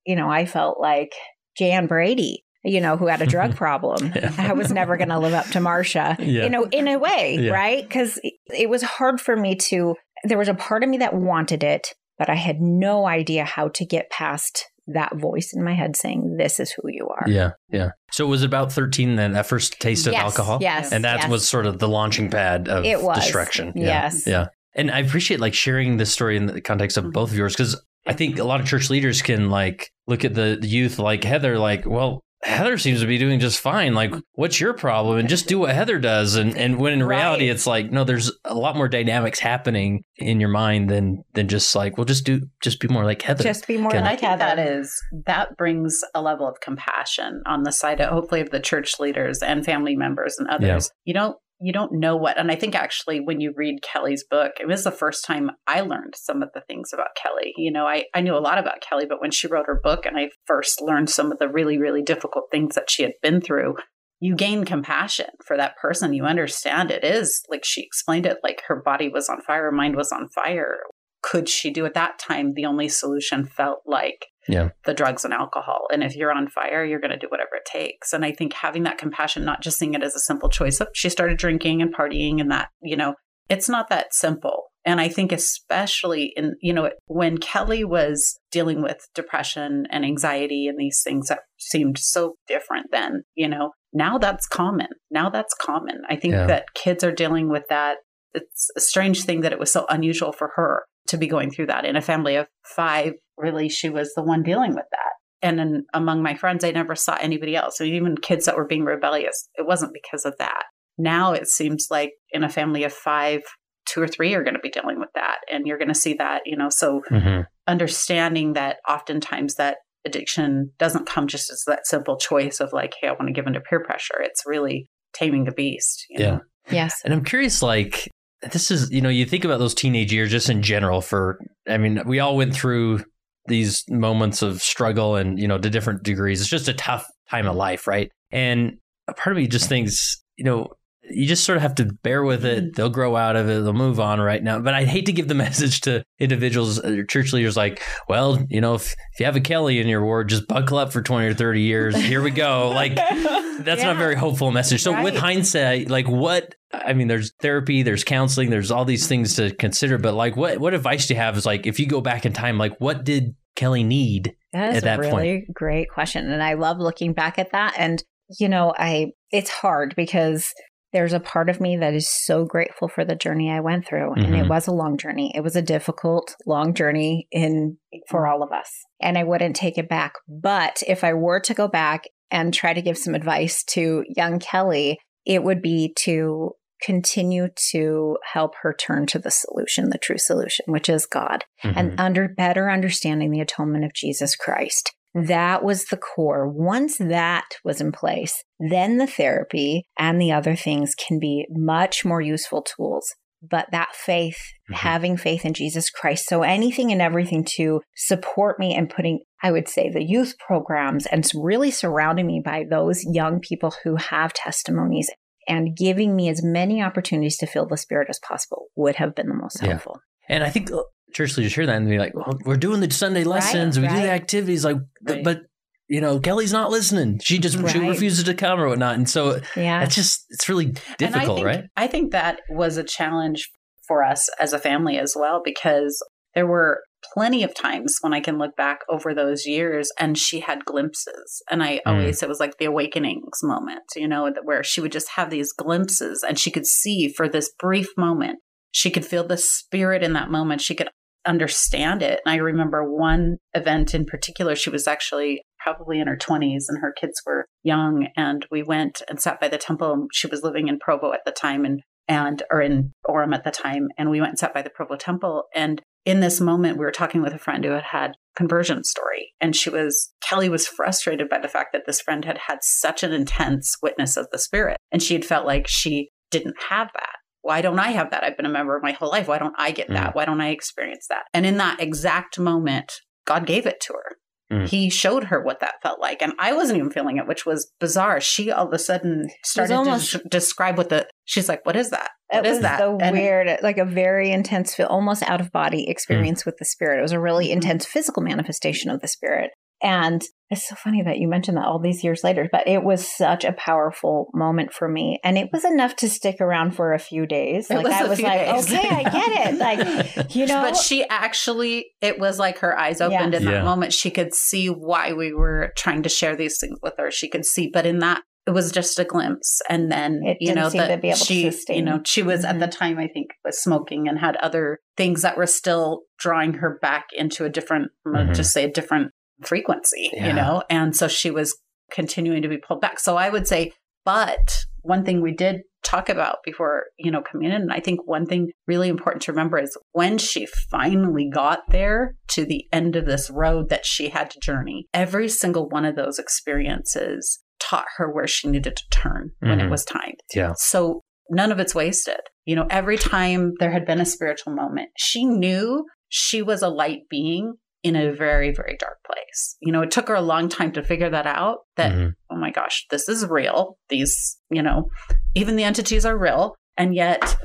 you 0.05 0.15
know, 0.15 0.29
I 0.29 0.45
felt 0.45 0.79
like 0.79 1.13
Jan 1.57 1.87
Brady 1.87 2.45
you 2.63 2.81
know, 2.81 2.97
who 2.97 3.07
had 3.07 3.21
a 3.21 3.25
drug 3.25 3.55
problem. 3.55 4.11
Yeah. 4.13 4.33
I 4.37 4.51
was 4.51 4.69
never 4.69 4.97
going 4.97 5.07
to 5.09 5.17
live 5.17 5.33
up 5.33 5.45
to 5.51 5.61
Marcia, 5.61 6.17
Yeah. 6.19 6.43
you 6.43 6.49
know, 6.49 6.65
in 6.65 6.89
a 6.89 6.97
way, 6.99 7.37
Yeah. 7.39 7.51
right? 7.51 7.81
Because 7.81 8.19
it 8.47 8.69
was 8.69 8.81
hard 8.81 9.21
for 9.21 9.35
me 9.37 9.55
to, 9.55 9.95
there 10.25 10.37
was 10.37 10.49
a 10.49 10.53
part 10.53 10.83
of 10.83 10.89
me 10.89 10.97
that 10.97 11.13
wanted 11.13 11.63
it, 11.63 11.93
but 12.17 12.29
I 12.29 12.35
had 12.35 12.59
no 12.59 13.07
idea 13.07 13.45
how 13.45 13.69
to 13.69 13.85
get 13.85 14.09
past 14.09 14.65
that 14.93 15.15
voice 15.15 15.53
in 15.53 15.63
my 15.63 15.73
head 15.73 15.95
saying, 15.95 16.35
this 16.37 16.59
is 16.59 16.71
who 16.71 16.89
you 16.89 17.07
are. 17.07 17.25
yeah 17.27 17.51
yeah 17.69 17.91
so 18.11 18.25
it 18.25 18.29
was 18.29 18.43
about 18.43 18.71
13 18.71 19.15
then 19.15 19.33
that 19.33 19.45
first 19.45 19.79
taste 19.79 20.07
of 20.07 20.13
Yes, 20.13 20.23
alcohol 20.23 20.57
Yes. 20.61 20.91
and 20.91 21.03
that 21.03 21.19
yes. 21.21 21.29
was 21.29 21.47
sort 21.47 21.65
of 21.65 21.79
the 21.79 21.87
launching 21.87 22.29
pad 22.29 22.67
of 22.67 22.85
It 22.85 23.01
was. 23.01 23.17
destruction. 23.17 23.73
Yeah. 23.75 23.85
Yes. 23.85 24.27
Yeah. 24.27 24.47
And 24.75 24.91
I 24.91 24.99
appreciate 24.99 25.39
like 25.39 25.53
sharing 25.53 25.97
this 25.97 26.11
story 26.11 26.37
in 26.37 26.45
the 26.45 26.61
context 26.61 26.97
of 26.97 27.03
mm-hmm. 27.03 27.11
both 27.11 27.31
of 27.31 27.37
yours 27.37 27.53
because 27.53 27.79
I 28.07 28.13
think 28.13 28.39
a 28.39 28.43
lot 28.43 28.59
of 28.61 28.65
church 28.67 28.89
leaders 28.89 29.21
can 29.21 29.49
like 29.49 29.91
look 30.07 30.25
at 30.25 30.33
the, 30.33 30.57
the 30.59 30.67
youth 30.67 30.99
like 30.99 31.23
Heather, 31.23 31.59
like, 31.59 31.85
well, 31.85 32.21
Heather 32.43 32.77
seems 32.77 33.01
to 33.01 33.07
be 33.07 33.17
doing 33.17 33.39
just 33.39 33.59
fine. 33.59 33.93
Like, 33.93 34.11
mm-hmm. 34.11 34.19
what's 34.33 34.61
your 34.61 34.73
problem? 34.73 35.17
And 35.17 35.27
just 35.27 35.47
do 35.47 35.59
what 35.59 35.75
Heather 35.75 35.99
does. 35.99 36.35
And 36.35 36.55
and 36.57 36.77
when 36.77 36.93
in 36.93 37.03
reality, 37.03 37.45
Right. 37.47 37.51
it's 37.55 37.67
like, 37.67 37.91
no, 37.91 38.03
there's 38.05 38.31
a 38.45 38.55
lot 38.55 38.77
more 38.77 38.87
dynamics 38.87 39.39
happening 39.39 40.03
in 40.17 40.39
your 40.39 40.49
mind 40.49 40.89
than 40.89 41.23
than 41.33 41.47
just 41.49 41.75
like, 41.75 41.97
well, 41.97 42.05
just 42.05 42.25
do 42.25 42.41
just 42.63 42.79
be 42.79 42.87
more 42.87 43.03
like 43.03 43.21
Heather. 43.21 43.43
Just 43.43 43.67
be 43.67 43.77
more 43.77 43.91
Can- 43.91 43.99
And 43.99 44.05
like 44.05 44.21
Heather. 44.21 44.37
that 44.39 44.59
is 44.59 44.93
that 45.25 45.57
brings 45.57 46.01
a 46.15 46.21
level 46.21 46.47
of 46.47 46.61
compassion 46.61 47.41
on 47.45 47.63
the 47.63 47.71
side 47.71 47.99
of 47.99 48.09
hopefully 48.09 48.41
of 48.41 48.51
the 48.51 48.59
church 48.61 48.99
leaders 48.99 49.39
and 49.43 49.65
family 49.65 49.95
members 49.97 50.37
and 50.39 50.47
others. 50.47 50.91
You 51.03 51.13
don't 51.13 51.35
you 51.61 51.73
don't 51.73 51.93
know 51.93 52.15
what 52.15 52.37
and 52.39 52.51
I 52.51 52.55
think 52.55 52.75
actually 52.75 53.19
when 53.19 53.41
you 53.41 53.53
read 53.55 53.81
Kelly's 53.81 54.23
book, 54.23 54.53
it 54.59 54.67
was 54.67 54.83
the 54.83 54.91
first 54.91 55.25
time 55.25 55.51
I 55.67 55.81
learned 55.81 56.13
some 56.15 56.41
of 56.41 56.49
the 56.53 56.61
things 56.61 56.91
about 56.93 57.15
Kelly. 57.21 57.53
You 57.57 57.71
know, 57.71 57.85
I, 57.85 58.05
I 58.13 58.21
knew 58.21 58.35
a 58.35 58.39
lot 58.39 58.57
about 58.57 58.81
Kelly, 58.81 59.05
but 59.07 59.21
when 59.21 59.31
she 59.31 59.47
wrote 59.47 59.67
her 59.67 59.79
book 59.81 60.05
and 60.05 60.17
I 60.17 60.29
first 60.45 60.81
learned 60.81 61.09
some 61.09 61.31
of 61.31 61.39
the 61.39 61.49
really, 61.49 61.77
really 61.77 62.01
difficult 62.01 62.45
things 62.51 62.75
that 62.75 62.89
she 62.89 63.03
had 63.03 63.13
been 63.21 63.41
through, 63.41 63.75
you 64.19 64.35
gain 64.35 64.65
compassion 64.65 65.29
for 65.45 65.57
that 65.57 65.77
person. 65.77 66.13
You 66.13 66.25
understand 66.25 66.91
it 66.91 67.03
is 67.03 67.43
like 67.49 67.63
she 67.63 67.81
explained 67.81 68.25
it 68.25 68.37
like 68.43 68.63
her 68.67 68.81
body 68.81 69.09
was 69.09 69.29
on 69.29 69.41
fire, 69.41 69.63
her 69.63 69.71
mind 69.71 69.95
was 69.95 70.11
on 70.11 70.29
fire. 70.29 70.77
Could 71.21 71.49
she 71.49 71.71
do 71.71 71.85
at 71.85 71.93
that 71.95 72.19
time? 72.19 72.53
The 72.53 72.65
only 72.65 72.87
solution 72.87 73.45
felt 73.45 73.79
like 73.85 74.27
yeah. 74.49 74.69
the 74.85 74.93
drugs 74.93 75.25
and 75.25 75.33
alcohol. 75.33 75.87
And 75.91 76.03
if 76.03 76.15
you're 76.15 76.31
on 76.31 76.49
fire, 76.49 76.83
you're 76.83 76.99
going 76.99 77.11
to 77.11 77.17
do 77.17 77.27
whatever 77.29 77.55
it 77.55 77.65
takes. 77.65 78.13
And 78.13 78.25
I 78.25 78.31
think 78.31 78.53
having 78.53 78.83
that 78.83 78.97
compassion, 78.97 79.45
not 79.45 79.61
just 79.61 79.77
seeing 79.77 79.93
it 79.93 80.03
as 80.03 80.15
a 80.15 80.19
simple 80.19 80.49
choice 80.49 80.79
of 80.79 80.87
she 80.93 81.09
started 81.09 81.37
drinking 81.37 81.81
and 81.81 81.95
partying 81.95 82.41
and 82.41 82.51
that, 82.51 82.69
you 82.81 82.97
know, 82.97 83.15
it's 83.49 83.69
not 83.69 83.89
that 83.89 84.13
simple. 84.13 84.65
And 84.85 85.01
I 85.01 85.09
think, 85.09 85.31
especially 85.31 86.31
in, 86.35 86.55
you 86.61 86.73
know, 86.73 86.89
when 87.05 87.37
Kelly 87.37 87.83
was 87.83 88.39
dealing 88.51 88.81
with 88.81 89.07
depression 89.13 89.85
and 89.91 90.05
anxiety 90.05 90.67
and 90.67 90.79
these 90.79 91.01
things 91.03 91.27
that 91.27 91.39
seemed 91.57 91.97
so 91.99 92.35
different 92.47 92.87
then, 92.91 93.23
you 93.35 93.47
know, 93.47 93.71
now 93.93 94.17
that's 94.17 94.47
common. 94.47 94.87
Now 95.11 95.29
that's 95.29 95.53
common. 95.53 96.01
I 96.09 96.15
think 96.15 96.33
Yeah. 96.33 96.47
that 96.47 96.73
kids 96.73 97.03
are 97.03 97.11
dealing 97.11 97.49
with 97.49 97.63
that. 97.69 97.97
It's 98.33 98.69
a 98.77 98.79
strange 98.79 99.23
thing 99.23 99.41
that 99.41 99.51
it 99.51 99.59
was 99.59 99.71
so 99.71 99.85
unusual 99.89 100.31
for 100.31 100.51
her 100.55 100.83
to 101.07 101.17
be 101.17 101.27
going 101.27 101.49
through 101.51 101.65
that 101.67 101.85
in 101.85 101.95
a 101.95 102.01
family 102.01 102.35
of 102.35 102.47
five. 102.75 103.13
Really, 103.39 103.69
she 103.69 103.89
was 103.89 104.13
the 104.15 104.23
one 104.23 104.43
dealing 104.43 104.75
with 104.75 104.85
that. 104.91 105.13
And 105.41 105.59
in, 105.59 105.85
among 105.93 106.21
my 106.21 106.35
friends, 106.35 106.63
I 106.63 106.71
never 106.71 106.95
saw 106.95 107.15
anybody 107.15 107.55
else. 107.55 107.77
So 107.77 107.85
even 107.85 108.17
kids 108.17 108.45
that 108.45 108.57
were 108.57 108.67
being 108.67 108.83
rebellious, 108.83 109.49
it 109.55 109.65
wasn't 109.65 109.93
because 109.93 110.25
of 110.25 110.35
that. 110.37 110.63
Now 110.97 111.31
it 111.31 111.47
seems 111.47 111.87
like 111.89 112.11
in 112.31 112.43
a 112.43 112.49
family 112.49 112.83
of 112.83 112.91
five, 112.91 113.41
two 113.85 114.01
or 114.01 114.07
three 114.07 114.33
are 114.33 114.43
going 114.43 114.55
to 114.55 114.59
be 114.59 114.69
dealing 114.69 114.99
with 114.99 115.09
that. 115.15 115.37
And 115.49 115.65
you're 115.65 115.77
going 115.77 115.87
to 115.87 115.95
see 115.95 116.13
that, 116.15 116.41
you 116.45 116.57
know, 116.57 116.69
so 116.69 117.01
hmm 117.07 117.41
understanding 117.67 118.53
that 118.53 118.77
oftentimes 118.89 119.53
that 119.55 119.77
addiction 120.03 120.71
doesn't 120.79 121.05
come 121.05 121.27
just 121.27 121.51
as 121.51 121.63
that 121.67 121.85
simple 121.85 122.17
choice 122.17 122.59
of 122.59 122.73
like, 122.73 122.95
hey, 122.99 123.07
I 123.07 123.11
want 123.11 123.27
to 123.27 123.31
give 123.31 123.45
into 123.45 123.61
peer 123.61 123.79
pressure. 123.79 124.19
It's 124.21 124.41
really 124.47 124.89
taming 125.13 125.43
the 125.43 125.51
beast. 125.51 126.03
You 126.09 126.19
Yeah. 126.19 126.31
Know? 126.31 126.41
Yes. 126.71 126.95
And 127.05 127.13
I'm 127.13 127.23
curious, 127.23 127.61
like, 127.61 128.09
this 128.41 128.71
is, 128.71 128.89
you 128.89 129.01
know, 129.01 129.09
you 129.09 129.25
think 129.25 129.45
about 129.45 129.59
those 129.59 129.75
teenage 129.75 130.11
years 130.11 130.31
just 130.31 130.49
in 130.49 130.63
general 130.63 131.01
for, 131.01 131.39
I 131.67 131.77
mean, 131.77 132.01
we 132.07 132.19
all 132.19 132.35
went 132.35 132.55
through 132.55 133.03
these 133.49 133.83
moments 133.89 134.41
of 134.41 134.61
struggle 134.61 135.15
and, 135.17 135.37
you 135.37 135.47
know, 135.47 135.57
to 135.57 135.69
different 135.69 136.03
degrees. 136.03 136.39
It's 136.39 136.49
just 136.49 136.67
a 136.67 136.73
tough 136.73 137.05
time 137.29 137.47
of 137.47 137.55
life, 137.55 137.87
right? 137.87 138.09
And 138.31 138.77
a 139.07 139.13
part 139.13 139.35
of 139.35 139.41
me 139.41 139.47
just 139.47 139.67
thinks, 139.67 140.23
you 140.37 140.45
know, 140.45 140.67
you 141.11 141.27
just 141.27 141.43
sort 141.43 141.57
of 141.57 141.63
have 141.63 141.75
to 141.75 141.85
bear 142.03 142.23
with 142.23 142.45
it. 142.45 142.75
They'll 142.75 142.89
grow 142.89 143.15
out 143.15 143.35
of 143.35 143.49
it. 143.49 143.63
They'll 143.63 143.73
move 143.73 143.99
on 143.99 144.21
right 144.21 144.43
now. 144.43 144.59
But 144.59 144.73
I'd 144.75 144.87
hate 144.87 145.07
to 145.07 145.11
give 145.11 145.27
the 145.27 145.33
message 145.35 145.81
to 145.81 146.03
individuals, 146.19 146.79
uh, 146.79 147.01
church 147.07 147.33
leaders, 147.33 147.57
like, 147.57 147.81
well, 148.07 148.45
you 148.49 148.61
know, 148.61 148.75
if, 148.75 148.93
if 149.13 149.19
you 149.19 149.25
have 149.25 149.35
a 149.35 149.41
Kelly 149.41 149.79
in 149.79 149.87
your 149.87 150.03
ward, 150.03 150.29
just 150.29 150.47
buckle 150.47 150.77
up 150.77 150.93
for 150.93 151.01
20 151.01 151.27
or 151.27 151.33
30 151.33 151.61
years. 151.61 151.95
Here 151.95 152.21
we 152.21 152.31
go. 152.31 152.73
Like, 152.79 152.95
that's 152.95 153.83
not 153.83 153.95
a 153.95 153.99
very 153.99 154.15
hopeful 154.15 154.51
message. 154.51 154.81
So 154.81 155.03
with 155.03 155.17
hindsight, 155.17 155.89
like 155.89 156.07
what 156.07 156.55
I 156.71 156.93
mean, 156.93 157.07
there's 157.07 157.33
therapy, 157.41 157.83
there's 157.83 158.03
counseling, 158.03 158.49
there's 158.49 158.71
all 158.71 158.85
these 158.85 159.07
things 159.07 159.35
to 159.35 159.53
consider. 159.53 159.97
But 159.97 160.13
like 160.13 160.35
what 160.37 160.59
what 160.59 160.73
advice 160.73 161.07
do 161.07 161.13
you 161.13 161.19
have 161.19 161.37
is 161.37 161.45
like 161.45 161.67
if 161.67 161.79
you 161.79 161.87
go 161.87 161.99
back 162.01 162.25
in 162.25 162.33
time, 162.33 162.57
like 162.57 162.79
what 162.79 163.03
did 163.03 163.35
Kelly 163.55 163.83
need? 163.83 164.35
That 164.53 164.75
at 164.77 164.83
that 164.83 164.99
a 164.99 165.01
really 165.01 165.45
great 165.53 165.89
question. 165.89 166.31
And 166.31 166.41
I 166.41 166.53
love 166.53 166.77
looking 166.79 167.13
back 167.13 167.37
at 167.37 167.51
that. 167.51 167.75
And, 167.77 168.03
you 168.39 168.49
know, 168.49 168.73
I, 168.77 169.11
it's 169.31 169.49
hard 169.49 169.93
because 169.95 170.49
there's 170.91 171.13
a 171.13 171.19
part 171.19 171.49
of 171.49 171.61
me 171.61 171.77
that 171.77 171.93
is 171.93 172.09
so 172.09 172.45
grateful 172.45 172.87
for 172.87 173.05
the 173.05 173.15
journey 173.15 173.51
I 173.51 173.59
went 173.59 173.85
through. 173.85 174.13
And 174.13 174.33
it 174.35 174.45
Mhm. 174.45 174.49
was 174.49 174.65
a 174.65 174.71
long 174.71 174.97
journey. 174.97 175.31
It 175.35 175.41
was 175.41 175.55
a 175.55 175.61
difficult, 175.61 176.35
long 176.47 176.73
journey 176.73 177.27
in 177.31 177.77
for 178.09 178.25
all 178.25 178.41
of 178.41 178.51
us. 178.51 178.71
And 178.99 179.15
I 179.17 179.23
wouldn't 179.23 179.55
take 179.55 179.77
it 179.77 179.87
back. 179.87 180.13
But 180.27 180.81
if 180.87 181.03
I 181.03 181.13
were 181.13 181.39
to 181.41 181.53
go 181.53 181.67
back 181.67 182.05
and 182.31 182.53
try 182.53 182.73
to 182.73 182.81
give 182.81 182.97
some 182.97 183.13
advice 183.13 183.63
to 183.65 184.03
young 184.15 184.39
Kelly, 184.39 184.97
it 185.25 185.43
would 185.43 185.61
be 185.61 185.93
to 185.99 186.53
continue 186.81 187.47
to 187.71 188.17
help 188.33 188.53
her 188.61 188.73
turn 188.73 189.05
to 189.07 189.19
the 189.19 189.31
solution, 189.31 189.89
the 189.89 189.97
true 189.97 190.17
solution, 190.17 190.65
which 190.67 190.89
is 190.89 191.05
God 191.05 191.43
Mm-hmm. 191.63 191.77
and 191.77 191.99
under 191.99 192.27
better 192.29 192.69
understanding 192.69 193.31
the 193.31 193.41
atonement 193.41 193.83
of 193.83 193.93
Jesus 193.93 194.35
Christ. 194.35 194.93
That 195.13 195.63
was 195.63 195.85
the 195.85 195.97
core. 195.97 196.47
Once 196.47 196.97
that 196.99 197.45
was 197.65 197.81
in 197.81 197.91
place, 197.91 198.43
then 198.59 198.97
the 198.97 199.07
therapy 199.07 199.83
and 199.97 200.21
the 200.21 200.31
other 200.31 200.55
things 200.55 200.95
can 200.95 201.19
be 201.19 201.45
much 201.49 202.05
more 202.05 202.21
useful 202.21 202.61
tools. 202.61 203.13
But 203.41 203.67
that 203.71 203.95
faith, 203.95 204.37
Mhm. 204.69 204.75
having 204.75 205.17
faith 205.17 205.45
in 205.45 205.53
Jesus 205.53 205.89
Christ. 205.89 206.25
So 206.27 206.43
anything 206.43 206.91
and 206.91 207.01
everything 207.01 207.45
to 207.55 207.81
support 207.95 208.59
me 208.59 208.75
and 208.75 208.89
putting, 208.89 209.19
I 209.41 209.51
would 209.51 209.67
say, 209.69 209.89
the 209.89 210.03
youth 210.03 210.35
programs 210.45 211.05
and 211.05 211.25
really 211.33 211.71
surrounding 211.71 212.27
me 212.27 212.41
by 212.43 212.65
those 212.69 213.03
young 213.05 213.39
people 213.39 213.73
who 213.83 213.95
have 213.95 214.33
testimonies 214.33 215.09
and 215.49 215.75
giving 215.75 216.15
me 216.15 216.29
as 216.29 216.41
many 216.43 216.81
opportunities 216.81 217.37
to 217.37 217.45
feel 217.47 217.65
the 217.65 217.75
Spirit 217.77 218.07
as 218.09 218.19
possible 218.19 218.67
would 218.75 218.95
have 218.95 219.15
been 219.15 219.27
the 219.27 219.35
most 219.35 219.61
Yeah. 219.61 219.69
helpful. 219.71 219.99
and 220.29 220.43
I 220.43 220.49
think 220.51 220.71
uh, 220.71 220.83
church 221.11 221.35
leaders 221.37 221.55
hear 221.55 221.65
that 221.65 221.75
and 221.75 221.89
be 221.89 221.97
like, 221.97 222.13
well, 222.15 222.37
we're 222.45 222.55
doing 222.55 222.81
the 222.81 222.91
Sunday 222.91 223.23
lessons, 223.23 223.79
we 223.79 223.87
do 223.87 223.95
the 223.95 224.11
activities, 224.11 224.63
like, 224.63 224.77
but, 225.01 225.15
Right. 225.15 225.23
but 225.23 225.39
you 225.87 226.01
know, 226.01 226.19
Kelly's 226.19 226.53
not 226.53 226.69
listening. 226.69 227.17
She 227.23 227.39
just 227.39 227.55
she 227.71 227.79
refuses 227.79 228.23
to 228.25 228.35
come 228.35 228.59
or 228.59 228.67
whatnot, 228.67 228.93
and 228.95 229.09
so 229.09 229.41
Yeah. 229.57 229.83
it's 229.83 229.95
just 229.95 230.23
it's 230.29 230.47
really 230.47 230.65
And 230.67 230.77
I 230.77 230.95
difficult, 230.97 231.37
think, 231.39 231.45
right? 231.47 231.63
I 231.75 231.87
think 231.87 232.11
that 232.11 232.41
was 232.51 232.77
a 232.77 232.83
challenge 232.83 233.49
for 233.87 234.03
us 234.03 234.29
as 234.39 234.53
a 234.53 234.59
family 234.59 234.99
as 234.99 235.15
well, 235.19 235.41
because 235.43 235.99
there 236.35 236.45
were 236.45 236.83
plenty 237.13 237.43
of 237.43 237.53
times 237.55 237.97
when 238.01 238.13
I 238.13 238.19
can 238.19 238.37
look 238.37 238.55
back 238.55 238.79
over 238.89 239.13
those 239.13 239.45
years 239.45 239.91
and 239.99 240.17
she 240.17 240.41
had 240.41 240.65
glimpses. 240.65 241.41
And 241.49 241.63
I 241.63 241.77
Mm. 241.77 241.81
always, 241.85 242.21
it 242.21 242.29
was 242.29 242.39
like 242.39 242.57
the 242.57 242.65
awakenings 242.65 243.39
moment, 243.43 243.83
you 243.95 244.07
know, 244.07 244.31
where 244.43 244.63
she 244.63 244.81
would 244.81 244.91
just 244.91 245.11
have 245.11 245.29
these 245.29 245.53
glimpses 245.53 246.23
and 246.27 246.37
she 246.37 246.51
could 246.51 246.65
see 246.65 247.07
for 247.07 247.27
this 247.29 247.51
brief 247.59 247.89
moment. 247.97 248.39
She 248.71 248.91
could 248.91 249.05
feel 249.05 249.25
the 249.25 249.37
spirit 249.37 250.03
in 250.03 250.13
that 250.13 250.29
moment. 250.29 250.61
She 250.61 250.75
could 250.75 250.89
understand 251.25 252.01
it. 252.01 252.21
And 252.25 252.33
I 252.33 252.37
remember 252.37 252.83
one 252.83 253.37
event 253.53 253.93
in 253.93 254.05
particular, 254.05 254.55
she 254.55 254.69
was 254.69 254.87
actually 254.87 255.41
probably 255.59 255.99
in 255.99 256.07
her 256.07 256.17
20s 256.17 256.65
and 256.67 256.79
her 256.81 256.93
kids 256.93 257.21
were 257.25 257.45
young. 257.63 258.07
And 258.15 258.45
we 258.49 258.63
went 258.63 259.01
and 259.09 259.19
sat 259.19 259.39
by 259.39 259.47
the 259.47 259.57
temple. 259.57 260.07
She 260.13 260.27
was 260.27 260.43
living 260.43 260.67
in 260.67 260.79
Provo 260.79 261.13
at 261.13 261.21
the 261.25 261.31
time 261.31 261.65
and, 261.65 261.81
and, 262.07 262.41
or 262.49 262.61
in 262.61 262.93
Orem 263.07 263.33
at 263.35 263.43
the 263.43 263.51
time. 263.51 263.89
And 263.97 264.09
we 264.09 264.19
went 264.19 264.31
and 264.31 264.39
sat 264.39 264.53
by 264.53 264.61
the 264.61 264.69
Provo 264.69 264.95
temple. 264.95 265.43
And 265.53 265.81
in 266.05 266.19
this 266.19 266.39
moment, 266.39 266.77
we 266.77 266.85
were 266.85 266.91
talking 266.91 267.21
with 267.21 267.33
a 267.33 267.39
friend 267.39 267.63
who 267.63 267.71
had 267.71 267.83
had 267.83 268.11
conversion 268.35 268.83
story. 268.83 269.33
And 269.41 269.55
she 269.55 269.69
was, 269.69 270.13
Kelly 270.21 270.49
was 270.49 270.67
frustrated 270.67 271.29
by 271.29 271.39
the 271.39 271.47
fact 271.47 271.73
that 271.73 271.83
this 271.85 272.01
friend 272.01 272.25
had 272.25 272.39
had 272.47 272.59
such 272.61 273.03
an 273.03 273.11
intense 273.13 273.75
witness 273.81 274.17
of 274.17 274.27
the 274.31 274.39
spirit. 274.39 274.77
And 274.91 275.03
she 275.03 275.13
had 275.13 275.25
felt 275.25 275.45
like 275.45 275.67
she 275.67 276.09
didn't 276.31 276.55
have 276.69 276.89
that. 276.93 277.15
Why 277.41 277.61
don't 277.61 277.79
I 277.79 277.91
have 277.91 278.11
that? 278.11 278.23
I've 278.23 278.37
been 278.37 278.45
a 278.45 278.49
member 278.49 278.75
of 278.75 278.83
my 278.83 278.91
whole 278.91 279.09
life. 279.09 279.27
Why 279.27 279.39
don't 279.39 279.55
I 279.57 279.71
get 279.71 279.89
that? 279.89 280.15
Why 280.15 280.25
don't 280.25 280.41
I 280.41 280.49
experience 280.49 281.07
that? 281.09 281.23
And 281.33 281.45
in 281.45 281.57
that 281.57 281.79
exact 281.79 282.37
moment, 282.37 282.93
God 283.25 283.45
gave 283.45 283.65
it 283.65 283.79
to 283.81 283.93
her. 283.93 284.17
Mm. 284.51 284.67
He 284.67 284.89
showed 284.89 285.25
her 285.25 285.41
what 285.41 285.59
that 285.59 285.75
felt 285.81 285.99
like. 285.99 286.21
And 286.21 286.33
I 286.39 286.53
wasn't 286.53 286.79
even 286.79 286.91
feeling 286.91 287.17
it, 287.17 287.27
which 287.27 287.45
was 287.45 287.71
bizarre. 287.79 288.19
She 288.19 288.51
all 288.51 288.67
of 288.67 288.73
a 288.73 288.79
sudden 288.79 289.29
started 289.43 289.75
almost- 289.75 290.11
to 290.11 290.17
des- 290.19 290.29
describe 290.29 290.77
what 290.77 290.89
the, 290.89 291.07
she's 291.25 291.47
like, 291.47 291.65
what 291.65 291.75
is 291.75 291.91
that? 291.91 292.11
It 292.31 292.37
What 292.37 292.45
is 292.45 292.51
was 292.57 292.61
that? 292.61 292.79
so 292.79 292.97
And- 293.01 293.17
weird, 293.17 293.59
like 293.63 293.77
a 293.77 293.85
very 293.85 294.31
intense, 294.31 294.75
feel, 294.75 294.85
almost 294.87 295.23
out 295.23 295.41
of 295.41 295.51
body 295.51 295.89
experience 295.89 296.45
with 296.45 296.57
the 296.57 296.65
spirit. 296.65 296.99
It 296.99 297.01
was 297.03 297.11
a 297.11 297.19
really 297.19 297.47
Mhm. 297.47 297.53
intense 297.53 297.85
physical 297.85 298.21
manifestation 298.23 298.91
of 298.91 299.01
the 299.01 299.07
spirit. 299.07 299.51
And 299.81 300.21
it's 300.49 300.67
so 300.67 300.75
funny 300.75 301.01
that 301.03 301.19
you 301.19 301.29
mentioned 301.29 301.55
that 301.57 301.65
all 301.65 301.79
these 301.79 302.03
years 302.03 302.21
later, 302.21 302.49
but 302.51 302.67
it 302.67 302.83
was 302.83 303.07
such 303.07 303.45
a 303.45 303.53
powerful 303.53 304.27
moment 304.33 304.73
for 304.73 304.89
me. 304.89 305.19
And 305.23 305.37
it 305.37 305.47
was 305.53 305.63
enough 305.63 305.95
to 305.97 306.09
stick 306.09 306.41
around 306.41 306.71
for 306.75 306.91
a 306.93 306.99
few 306.99 307.25
days. 307.25 307.71
It 307.71 307.75
like 307.75 307.85
was 307.85 307.93
I 307.93 307.99
a 308.03 308.09
was 308.09 308.19
few 308.19 308.27
like, 308.27 308.39
days. 308.45 308.73
okay, 308.73 308.89
I 308.89 309.03
get 309.03 309.53
it. 309.53 309.57
Like, 309.57 310.35
you 310.35 310.45
know, 310.47 310.61
But 310.61 310.75
she 310.75 311.07
actually, 311.09 311.91
it 312.01 312.19
was 312.19 312.37
like 312.39 312.59
her 312.59 312.77
eyes 312.77 312.99
opened 312.99 313.33
in 313.35 313.43
Yeah. 313.43 313.51
that 313.51 313.63
moment. 313.63 313.93
She 313.93 314.11
could 314.11 314.33
see 314.33 314.67
why 314.67 315.13
we 315.13 315.33
were 315.33 315.71
trying 315.77 316.03
to 316.03 316.09
share 316.09 316.35
these 316.35 316.57
things 316.59 316.77
with 316.83 316.95
her. 316.97 317.09
She 317.09 317.29
could 317.29 317.45
see, 317.45 317.69
but 317.71 317.85
in 317.85 317.99
that, 317.99 318.21
it 318.49 318.53
was 318.53 318.71
just 318.71 318.97
a 318.97 319.03
glimpse. 319.03 319.61
And 319.69 319.91
then, 319.91 320.21
It 320.23 320.37
you 320.39 320.55
know, 320.55 320.69
seem 320.69 320.79
that 320.79 321.01
to 321.01 321.09
to 321.11 321.15
she, 321.15 321.51
you 321.69 321.83
know, 321.83 322.01
she 322.03 322.23
was 322.23 322.43
at 322.43 322.59
the 322.59 322.65
Mhm. 322.65 322.71
time, 322.71 322.97
I 322.97 323.07
think, 323.07 323.27
was 323.45 323.61
smoking 323.61 324.07
and 324.07 324.17
had 324.17 324.35
other 324.37 324.79
things 324.97 325.21
that 325.21 325.37
were 325.37 325.45
still 325.45 326.01
drawing 326.17 326.55
her 326.55 326.79
back 326.81 327.05
into 327.13 327.45
a 327.45 327.49
different, 327.49 327.91
Mhm. 328.07 328.33
just 328.33 328.51
say 328.51 328.63
a 328.63 328.71
different 328.71 329.11
frequency, 329.43 330.09
Yeah. 330.13 330.27
you 330.27 330.33
know? 330.33 330.63
And 330.67 330.95
so 330.95 331.07
she 331.07 331.29
was 331.29 331.55
continuing 331.91 332.41
to 332.41 332.47
be 332.49 332.57
pulled 332.57 332.81
back. 332.81 332.99
So 332.99 333.17
I 333.17 333.29
would 333.29 333.47
say, 333.47 333.71
but 334.03 334.65
one 334.81 335.05
thing 335.05 335.21
we 335.21 335.31
did 335.33 335.61
talk 335.83 336.09
about 336.09 336.37
before, 336.43 336.85
you 336.97 337.11
know, 337.11 337.21
coming 337.21 337.49
in, 337.49 337.53
and 337.53 337.71
I 337.71 337.79
think 337.79 337.99
one 338.05 338.25
thing 338.25 338.49
really 338.67 338.89
important 338.89 339.21
to 339.23 339.31
remember 339.31 339.59
is 339.59 339.77
when 339.91 340.17
she 340.17 340.47
finally 340.71 341.29
got 341.31 341.69
there 341.69 342.15
to 342.29 342.45
the 342.45 342.65
end 342.73 342.95
of 342.95 343.05
this 343.05 343.29
road 343.29 343.69
that 343.69 343.85
she 343.85 344.09
had 344.09 344.31
to 344.31 344.39
journey, 344.39 344.87
every 344.93 345.29
single 345.29 345.69
one 345.69 345.85
of 345.85 345.95
those 345.95 346.17
experiences 346.17 347.43
taught 347.69 347.85
her 347.97 348.11
where 348.11 348.27
she 348.27 348.47
needed 348.49 348.75
to 348.75 348.83
turn 348.89 349.31
when 349.39 349.59
Mhm. 349.59 349.65
it 349.65 349.69
was 349.69 349.85
time. 349.85 350.13
Yeah. 350.33 350.53
So 350.55 351.01
none 351.29 351.51
of 351.51 351.59
it's 351.59 351.75
wasted. 351.75 352.19
You 352.45 352.55
know, 352.55 352.67
every 352.69 352.97
time 352.97 353.53
there 353.59 353.71
had 353.71 353.85
been 353.85 354.01
a 354.01 354.05
spiritual 354.05 354.53
moment, 354.53 354.89
she 354.97 355.25
knew 355.25 355.85
she 356.07 356.41
was 356.41 356.61
a 356.61 356.69
light 356.69 357.01
being 357.09 357.53
in 357.83 357.95
a 357.95 358.11
very, 358.11 358.51
very 358.51 358.75
dark 358.79 358.97
place. 359.05 359.55
You 359.61 359.71
know, 359.71 359.81
it 359.81 359.91
took 359.91 360.07
her 360.09 360.15
a 360.15 360.21
long 360.21 360.49
time 360.49 360.71
to 360.73 360.83
figure 360.83 361.09
that 361.09 361.27
out 361.27 361.59
that, 361.77 361.93
Mhm. 361.93 362.13
oh 362.31 362.35
my 362.35 362.51
gosh, 362.51 362.85
this 362.89 363.07
is 363.07 363.25
real. 363.27 363.77
These, 363.89 364.37
you 364.49 364.61
know, 364.63 364.89
even 365.35 365.55
the 365.55 365.63
entities 365.63 366.05
are 366.05 366.17
real. 366.17 366.55
And 366.77 366.93
yet 366.95 367.37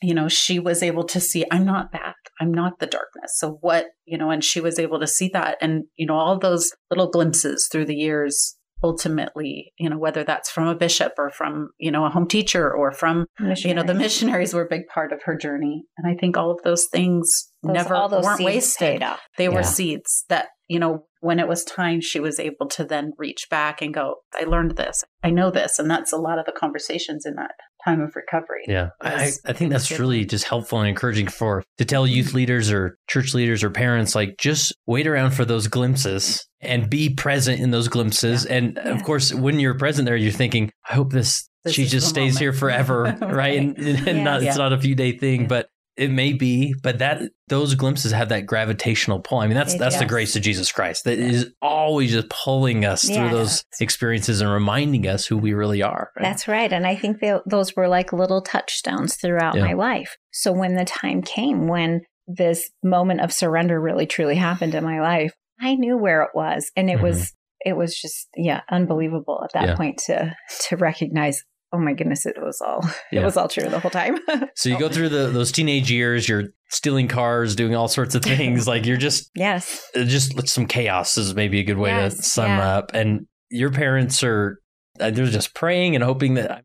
you 0.00 0.14
know, 0.14 0.28
she 0.28 0.60
was 0.60 0.80
able 0.80 1.02
to 1.02 1.18
see, 1.18 1.44
I'm 1.50 1.64
not 1.64 1.90
that. 1.90 2.14
I'm 2.40 2.52
not 2.54 2.78
the 2.78 2.86
darkness. 2.86 3.32
So 3.34 3.58
what, 3.62 3.86
you 4.04 4.16
know, 4.16 4.30
and 4.30 4.44
she 4.44 4.60
was 4.60 4.78
able 4.78 5.00
to 5.00 5.08
see 5.08 5.28
that. 5.32 5.58
And, 5.60 5.86
you 5.96 6.06
know, 6.06 6.14
all 6.14 6.38
those 6.38 6.70
little 6.88 7.10
glimpses 7.10 7.66
through 7.66 7.86
the 7.86 7.96
years 7.96 8.56
ultimately, 8.82 9.72
you 9.78 9.90
know, 9.90 9.98
whether 9.98 10.24
that's 10.24 10.50
from 10.50 10.68
a 10.68 10.74
bishop 10.74 11.12
or 11.18 11.30
from, 11.30 11.70
you 11.78 11.90
know, 11.90 12.04
a 12.04 12.10
home 12.10 12.28
teacher 12.28 12.72
or 12.72 12.92
from, 12.92 13.26
you 13.56 13.74
know, 13.74 13.82
the 13.82 13.94
missionaries 13.94 14.54
were 14.54 14.62
a 14.62 14.68
big 14.68 14.86
part 14.86 15.12
of 15.12 15.22
her 15.24 15.36
journey. 15.36 15.84
And 15.96 16.06
I 16.06 16.18
think 16.18 16.36
all 16.36 16.50
of 16.50 16.62
those 16.62 16.86
things 16.92 17.50
those, 17.62 17.74
never 17.74 17.94
all 17.94 18.08
those 18.08 18.24
weren't 18.24 18.44
wasted. 18.44 19.02
They 19.36 19.44
yeah. 19.44 19.50
were 19.50 19.62
seeds 19.62 20.24
that, 20.28 20.48
you 20.68 20.78
know, 20.78 21.06
when 21.20 21.40
it 21.40 21.48
was 21.48 21.64
time, 21.64 22.00
she 22.00 22.20
was 22.20 22.38
able 22.38 22.68
to 22.68 22.84
then 22.84 23.12
reach 23.18 23.48
back 23.50 23.82
and 23.82 23.92
go, 23.92 24.16
I 24.34 24.44
learned 24.44 24.76
this. 24.76 25.02
I 25.24 25.30
know 25.30 25.50
this. 25.50 25.78
And 25.78 25.90
that's 25.90 26.12
a 26.12 26.18
lot 26.18 26.38
of 26.38 26.46
the 26.46 26.52
conversations 26.52 27.26
in 27.26 27.34
that 27.34 27.52
time 27.88 28.00
of 28.00 28.14
recovery. 28.14 28.64
Yeah. 28.66 28.90
I, 29.00 29.32
I 29.44 29.52
think 29.52 29.70
that's 29.70 29.90
really 29.98 30.24
just 30.24 30.44
helpful 30.44 30.80
and 30.80 30.88
encouraging 30.88 31.28
for 31.28 31.64
to 31.78 31.84
tell 31.84 32.06
youth 32.06 32.28
mm-hmm. 32.28 32.36
leaders 32.36 32.70
or 32.70 32.96
church 33.08 33.34
leaders 33.34 33.64
or 33.64 33.70
parents, 33.70 34.14
like 34.14 34.36
just 34.38 34.74
wait 34.86 35.06
around 35.06 35.32
for 35.32 35.44
those 35.44 35.68
glimpses 35.68 36.46
and 36.60 36.90
be 36.90 37.14
present 37.14 37.60
in 37.60 37.70
those 37.70 37.88
glimpses. 37.88 38.44
Yeah. 38.44 38.56
And 38.56 38.76
yeah. 38.76 38.90
of 38.90 39.02
course, 39.02 39.32
when 39.32 39.58
you're 39.60 39.78
present 39.78 40.06
there, 40.06 40.16
you're 40.16 40.32
thinking, 40.32 40.70
I 40.88 40.94
hope 40.94 41.12
this, 41.12 41.48
this 41.64 41.74
she 41.74 41.86
just 41.86 42.08
stays 42.08 42.34
moment. 42.34 42.38
here 42.40 42.52
forever. 42.52 43.02
right. 43.20 43.32
right. 43.32 43.58
And, 43.58 43.78
and 43.78 44.06
yeah. 44.06 44.22
not, 44.22 44.42
it's 44.42 44.56
not 44.56 44.72
a 44.72 44.80
few 44.80 44.94
day 44.94 45.16
thing, 45.16 45.46
but 45.46 45.68
it 45.98 46.10
may 46.12 46.32
be, 46.32 46.74
but 46.82 46.98
that 47.00 47.20
those 47.48 47.74
glimpses 47.74 48.12
have 48.12 48.28
that 48.28 48.46
gravitational 48.46 49.18
pull. 49.18 49.38
I 49.38 49.48
mean, 49.48 49.56
that's 49.56 49.76
that's 49.76 49.98
the 49.98 50.06
grace 50.06 50.36
of 50.36 50.42
Jesus 50.42 50.70
Christ 50.70 51.04
that 51.04 51.18
is 51.18 51.52
always 51.60 52.12
just 52.12 52.28
pulling 52.28 52.84
us 52.84 53.04
through 53.04 53.30
those 53.30 53.64
experiences 53.80 54.40
and 54.40 54.50
reminding 54.50 55.08
us 55.08 55.26
who 55.26 55.36
we 55.36 55.54
really 55.54 55.82
are. 55.82 56.12
Right? 56.16 56.22
That's 56.22 56.46
right, 56.46 56.72
and 56.72 56.86
I 56.86 56.94
think 56.94 57.20
they, 57.20 57.36
those 57.46 57.74
were 57.74 57.88
like 57.88 58.12
little 58.12 58.40
touchstones 58.40 59.16
throughout 59.16 59.56
yeah. 59.56 59.64
my 59.64 59.72
life. 59.72 60.16
So 60.30 60.52
when 60.52 60.76
the 60.76 60.84
time 60.84 61.20
came 61.20 61.66
when 61.66 62.02
this 62.28 62.70
moment 62.84 63.20
of 63.20 63.32
surrender 63.32 63.80
really 63.80 64.06
truly 64.06 64.36
happened 64.36 64.74
in 64.74 64.84
my 64.84 65.00
life, 65.00 65.34
I 65.60 65.74
knew 65.74 65.98
where 65.98 66.22
it 66.22 66.30
was, 66.32 66.70
and 66.76 66.88
it 66.88 66.94
mm-hmm. 66.94 67.06
was 67.06 67.32
it 67.64 67.76
was 67.76 67.98
just 67.98 68.28
yeah 68.36 68.60
unbelievable 68.70 69.40
at 69.42 69.52
that 69.54 69.68
yeah. 69.70 69.76
point 69.76 69.98
to 70.06 70.36
to 70.68 70.76
recognize 70.76 71.42
oh 71.72 71.78
my 71.78 71.92
goodness, 71.92 72.26
it 72.26 72.36
was 72.40 72.60
all 72.60 72.80
yeah. 73.12 73.20
it 73.20 73.24
was 73.24 73.36
all 73.36 73.48
true 73.48 73.68
the 73.68 73.80
whole 73.80 73.90
time. 73.90 74.18
so 74.54 74.68
you 74.68 74.78
go 74.78 74.88
through 74.88 75.08
the 75.08 75.28
those 75.28 75.52
teenage 75.52 75.90
years, 75.90 76.28
you're 76.28 76.44
stealing 76.70 77.08
cars, 77.08 77.54
doing 77.54 77.74
all 77.74 77.88
sorts 77.88 78.14
of 78.14 78.22
things. 78.24 78.66
like 78.66 78.86
you're 78.86 78.96
just 78.96 79.30
yes, 79.34 79.86
uh, 79.96 80.04
just 80.04 80.48
some 80.48 80.66
chaos 80.66 81.16
is 81.16 81.34
maybe 81.34 81.60
a 81.60 81.64
good 81.64 81.78
way 81.78 81.90
yes, 81.90 82.16
to 82.16 82.22
sum 82.22 82.46
yeah. 82.46 82.76
up. 82.76 82.90
And 82.94 83.26
your 83.50 83.70
parents 83.70 84.22
are 84.22 84.60
uh, 85.00 85.10
they're 85.10 85.26
just 85.26 85.54
praying 85.54 85.94
and 85.94 86.04
hoping 86.04 86.34
that. 86.34 86.64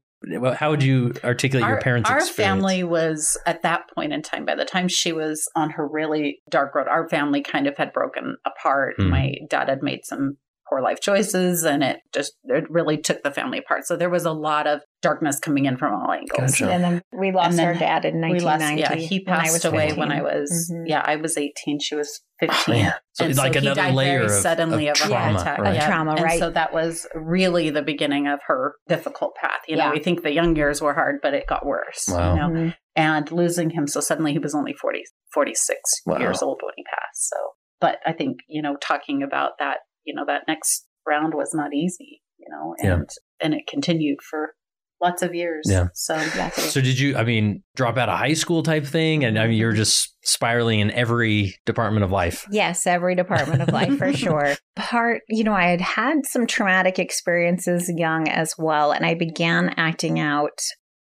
How 0.55 0.69
would 0.69 0.81
you 0.81 1.13
articulate 1.21 1.65
our, 1.65 1.71
your 1.71 1.81
parents' 1.81 2.09
experience? 2.09 2.09
Our 2.09 2.17
experience? 2.29 2.61
family 2.61 2.83
was 2.85 3.37
at 3.45 3.61
that 3.63 3.89
point 3.93 4.13
in 4.13 4.21
time. 4.21 4.45
By 4.45 4.55
the 4.55 4.63
time 4.63 4.87
she 4.87 5.11
was 5.11 5.45
on 5.53 5.71
her 5.71 5.85
really 5.85 6.39
dark 6.49 6.73
road, 6.75 6.87
our 6.87 7.09
family 7.09 7.41
kind 7.41 7.67
of 7.67 7.75
had 7.75 7.91
broken 7.91 8.37
apart. 8.45 8.95
Mm. 8.97 9.09
My 9.09 9.33
dad 9.49 9.67
had 9.67 9.83
made 9.83 10.05
some 10.05 10.37
poor 10.73 10.81
life 10.81 10.99
choices 10.99 11.63
and 11.63 11.83
it 11.83 11.99
just 12.13 12.33
it 12.45 12.63
really 12.69 12.97
took 12.97 13.21
the 13.23 13.31
family 13.31 13.59
apart 13.59 13.85
so 13.85 13.95
there 13.95 14.09
was 14.09 14.25
a 14.25 14.31
lot 14.31 14.65
of 14.65 14.81
darkness 15.01 15.39
coming 15.39 15.65
in 15.65 15.77
from 15.77 15.93
all 15.93 16.11
angles 16.11 16.51
gotcha. 16.51 16.71
and 16.71 16.83
then 16.83 17.01
we 17.15 17.31
lost 17.31 17.59
our 17.59 17.73
dad 17.73 18.05
in 18.05 18.19
1990 18.19 18.43
lost, 18.43 18.77
yeah 18.77 18.95
he 18.95 19.23
passed 19.23 19.65
away 19.65 19.89
15. 19.89 19.99
when 19.99 20.11
i 20.11 20.21
was 20.21 20.71
mm-hmm. 20.73 20.85
yeah 20.87 21.03
i 21.05 21.15
was 21.15 21.37
18 21.37 21.79
she 21.79 21.95
was 21.95 22.21
15 22.39 22.85
oh, 22.85 22.91
so 23.13 23.25
and 23.25 23.35
like 23.35 23.53
so 23.53 23.59
another 23.59 23.91
layer 23.91 24.23
of, 24.23 24.31
suddenly 24.31 24.87
of, 24.87 24.93
of 24.93 25.07
trauma, 25.07 25.39
attack 25.39 25.59
right. 25.59 25.75
yeah. 25.75 25.87
trauma 25.87 26.13
right 26.13 26.31
and 26.31 26.39
so 26.39 26.49
that 26.49 26.73
was 26.73 27.05
really 27.13 27.69
the 27.69 27.83
beginning 27.83 28.27
of 28.27 28.39
her 28.47 28.75
difficult 28.87 29.35
path 29.35 29.61
you 29.67 29.75
know 29.75 29.85
yeah. 29.85 29.91
we 29.91 29.99
think 29.99 30.23
the 30.23 30.33
young 30.33 30.55
years 30.55 30.81
were 30.81 30.93
hard 30.93 31.19
but 31.21 31.33
it 31.33 31.45
got 31.47 31.65
worse 31.65 32.05
wow. 32.07 32.33
you 32.33 32.39
know 32.39 32.49
mm-hmm. 32.49 32.69
and 32.95 33.31
losing 33.31 33.69
him 33.69 33.85
so 33.85 33.99
suddenly 33.99 34.31
he 34.31 34.39
was 34.39 34.55
only 34.55 34.73
40 34.73 35.03
46 35.33 35.79
wow. 36.05 36.17
years 36.17 36.41
old 36.41 36.59
when 36.63 36.73
he 36.75 36.83
passed 36.83 37.29
so 37.29 37.37
but 37.79 37.99
i 38.05 38.13
think 38.13 38.39
you 38.47 38.61
know 38.61 38.75
talking 38.81 39.21
about 39.21 39.51
that 39.59 39.77
you 40.05 40.13
know 40.13 40.25
that 40.27 40.43
next 40.47 40.85
round 41.07 41.33
was 41.33 41.51
not 41.53 41.73
easy, 41.73 42.21
you 42.37 42.47
know, 42.49 42.75
and 42.79 43.09
yeah. 43.09 43.45
and 43.45 43.53
it 43.53 43.67
continued 43.67 44.19
for 44.21 44.53
lots 45.01 45.21
of 45.21 45.35
years. 45.35 45.65
Yeah. 45.69 45.87
So 45.93 46.15
yeah. 46.15 46.49
So 46.49 46.81
did 46.81 46.99
you? 46.99 47.15
I 47.15 47.23
mean, 47.23 47.61
drop 47.75 47.97
out 47.97 48.09
of 48.09 48.17
high 48.17 48.33
school 48.33 48.63
type 48.63 48.85
thing, 48.85 49.23
and 49.23 49.37
I 49.37 49.47
mean, 49.47 49.57
you're 49.57 49.73
just 49.73 50.15
spiraling 50.23 50.79
in 50.79 50.89
every 50.91 51.55
department 51.65 52.03
of 52.03 52.11
life. 52.11 52.47
Yes, 52.49 52.87
every 52.87 53.15
department 53.15 53.61
of 53.61 53.69
life 53.69 53.97
for 53.97 54.13
sure. 54.17 54.55
Part, 54.75 55.21
you 55.27 55.43
know, 55.43 55.53
I 55.53 55.67
had 55.67 55.81
had 55.81 56.25
some 56.25 56.47
traumatic 56.47 56.97
experiences 56.97 57.91
young 57.95 58.27
as 58.29 58.55
well, 58.57 58.91
and 58.91 59.05
I 59.05 59.13
began 59.13 59.73
acting 59.77 60.19
out 60.19 60.59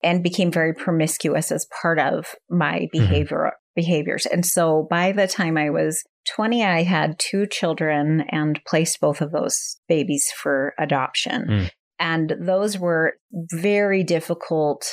and 0.02 0.22
became 0.22 0.50
very 0.50 0.74
promiscuous 0.74 1.52
as 1.52 1.66
part 1.80 1.98
of 1.98 2.34
my 2.50 2.80
mm-hmm. 2.80 2.98
behavior 2.98 3.38
mm-hmm. 3.38 3.63
Behaviors. 3.74 4.26
And 4.26 4.44
so 4.44 4.86
by 4.88 5.12
the 5.12 5.26
time 5.26 5.56
I 5.56 5.70
was 5.70 6.04
20, 6.34 6.64
I 6.64 6.82
had 6.82 7.18
two 7.18 7.46
children 7.46 8.24
and 8.30 8.60
placed 8.66 9.00
both 9.00 9.20
of 9.20 9.32
those 9.32 9.76
babies 9.88 10.30
for 10.34 10.74
adoption. 10.78 11.46
Mm. 11.48 11.70
And 11.98 12.34
those 12.40 12.78
were 12.78 13.14
very 13.32 14.02
difficult 14.02 14.86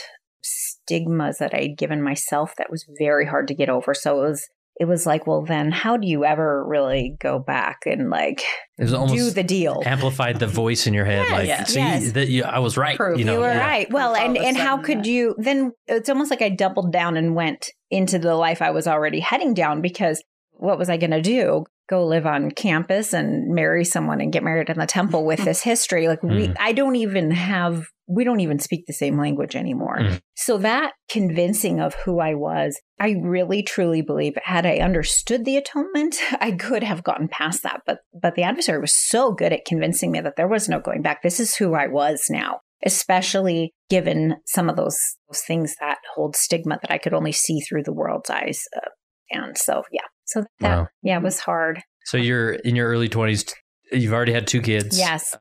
stigmas 0.44 1.38
that 1.38 1.54
I'd 1.54 1.78
given 1.78 2.02
myself 2.02 2.54
that 2.58 2.72
was 2.72 2.86
very 3.00 3.26
hard 3.26 3.48
to 3.48 3.56
get 3.56 3.70
over. 3.70 3.94
So 3.94 4.24
it 4.24 4.30
was 4.30 4.50
it 4.82 4.88
was 4.88 5.06
like, 5.06 5.28
well, 5.28 5.44
then 5.44 5.72
how 5.72 5.96
do 5.96 6.08
you 6.08 6.26
ever 6.26 6.66
really 6.66 7.16
go 7.20 7.38
back 7.38 7.82
and 7.86 8.10
like 8.10 8.42
do 8.80 9.30
the 9.30 9.44
deal? 9.44 9.84
Amplified 9.86 10.40
the 10.40 10.48
voice 10.48 10.88
in 10.88 10.96
your 10.96 11.06
head, 11.06 11.28
yes, 11.30 11.32
like, 11.32 11.48
yes. 11.48 11.70
see, 11.72 11.80
yes. 11.80 12.12
that 12.14 12.30
you, 12.30 12.44
I 12.44 12.58
was 12.58 12.78
right. 12.78 12.98
Proof. 12.98 13.20
You, 13.20 13.26
know? 13.26 13.34
you 13.34 13.40
were 13.42 13.54
yeah. 13.54 13.60
right. 13.60 13.92
Well, 13.92 14.16
and 14.16 14.36
and 14.36 14.58
how 14.58 14.78
could 14.78 15.06
you 15.06 15.36
then? 15.38 15.74
It's 15.86 16.10
almost 16.10 16.32
like 16.32 16.42
I 16.42 16.50
doubled 16.50 16.92
down 16.92 17.16
and 17.16 17.36
went 17.36 17.70
into 17.92 18.18
the 18.18 18.34
life 18.34 18.64
I 18.64 18.72
was 18.72 18.88
already 18.88 19.20
heading 19.20 19.54
down 19.54 19.82
because 19.82 20.24
what 20.54 20.80
was 20.80 20.90
I 20.90 20.98
going 20.98 21.12
to 21.12 21.22
do? 21.22 21.66
Go 21.88 22.08
live 22.08 22.26
on 22.26 22.50
campus 22.50 23.14
and 23.14 23.54
marry 23.54 23.86
someone 23.86 24.20
and 24.20 24.34
get 24.34 24.44
married 24.44 24.72
in 24.72 24.80
the 24.80 24.88
temple 24.88 25.26
with 25.26 25.40
this 25.46 25.62
history? 25.62 26.08
Like 26.08 26.24
we, 26.24 26.48
mm. 26.48 26.58
I 26.60 26.72
don't 26.72 26.96
even 26.96 27.30
have, 27.30 27.86
we 28.12 28.24
don't 28.24 28.42
even 28.42 28.60
speak 28.60 28.86
the 28.86 28.94
same 28.94 29.18
language 29.18 29.56
anymore. 29.56 30.00
Mm. 30.00 30.22
So 30.36 30.58
that 30.60 30.94
convincing 31.10 31.80
of 31.80 31.96
who 31.96 32.20
I 32.20 32.34
was, 32.34 32.80
I 33.00 33.16
really 33.22 33.64
truly 33.64 34.02
believe 34.02 34.34
had 34.44 34.66
I 34.66 34.78
understood 34.78 35.46
the 35.46 35.58
atonement, 35.58 36.18
I 36.40 36.52
could 36.52 36.84
have 36.84 37.04
gotten 37.04 37.28
past 37.28 37.64
that. 37.64 37.82
But, 37.86 38.00
but 38.20 38.36
the 38.36 38.44
adversary 38.44 38.80
was 38.80 38.94
so 38.94 39.32
good 39.32 39.54
at 39.54 39.66
convincing 39.66 40.12
me 40.12 40.20
that 40.22 40.36
there 40.36 40.48
was 40.48 40.68
no 40.68 40.80
going 40.80 41.02
back. 41.02 41.22
This 41.22 41.40
is 41.40 41.56
who 41.56 41.74
I 41.74 41.88
was 41.88 42.26
now 42.30 42.62
especially 42.84 43.74
given 43.90 44.36
some 44.48 44.68
of 44.68 44.76
those, 44.76 44.98
those 45.30 45.42
things 45.42 45.76
that 45.80 46.00
hold 46.16 46.36
stigma 46.36 46.80
that 46.82 46.92
I 46.92 46.98
could 46.98 47.14
only 47.14 47.32
see 47.32 47.60
through 47.60 47.84
the 47.84 47.94
world's 47.94 48.32
eyes. 48.32 48.64
Uh, 48.76 48.90
and 49.30 49.58
so, 49.58 49.84
yeah, 49.92 50.02
so 50.26 50.44
that, 50.62 50.78
wow. 50.78 50.88
yeah, 51.04 51.18
it 51.18 51.24
was 51.24 51.40
hard. 51.40 51.80
So 52.06 52.18
you're 52.18 52.54
in 52.54 52.76
your 52.76 52.90
early 52.90 53.08
20s. 53.08 53.54
You've 53.92 54.14
already 54.14 54.34
had 54.34 54.48
two 54.48 54.62
kids. 54.62 54.98
Yes. 54.98 55.36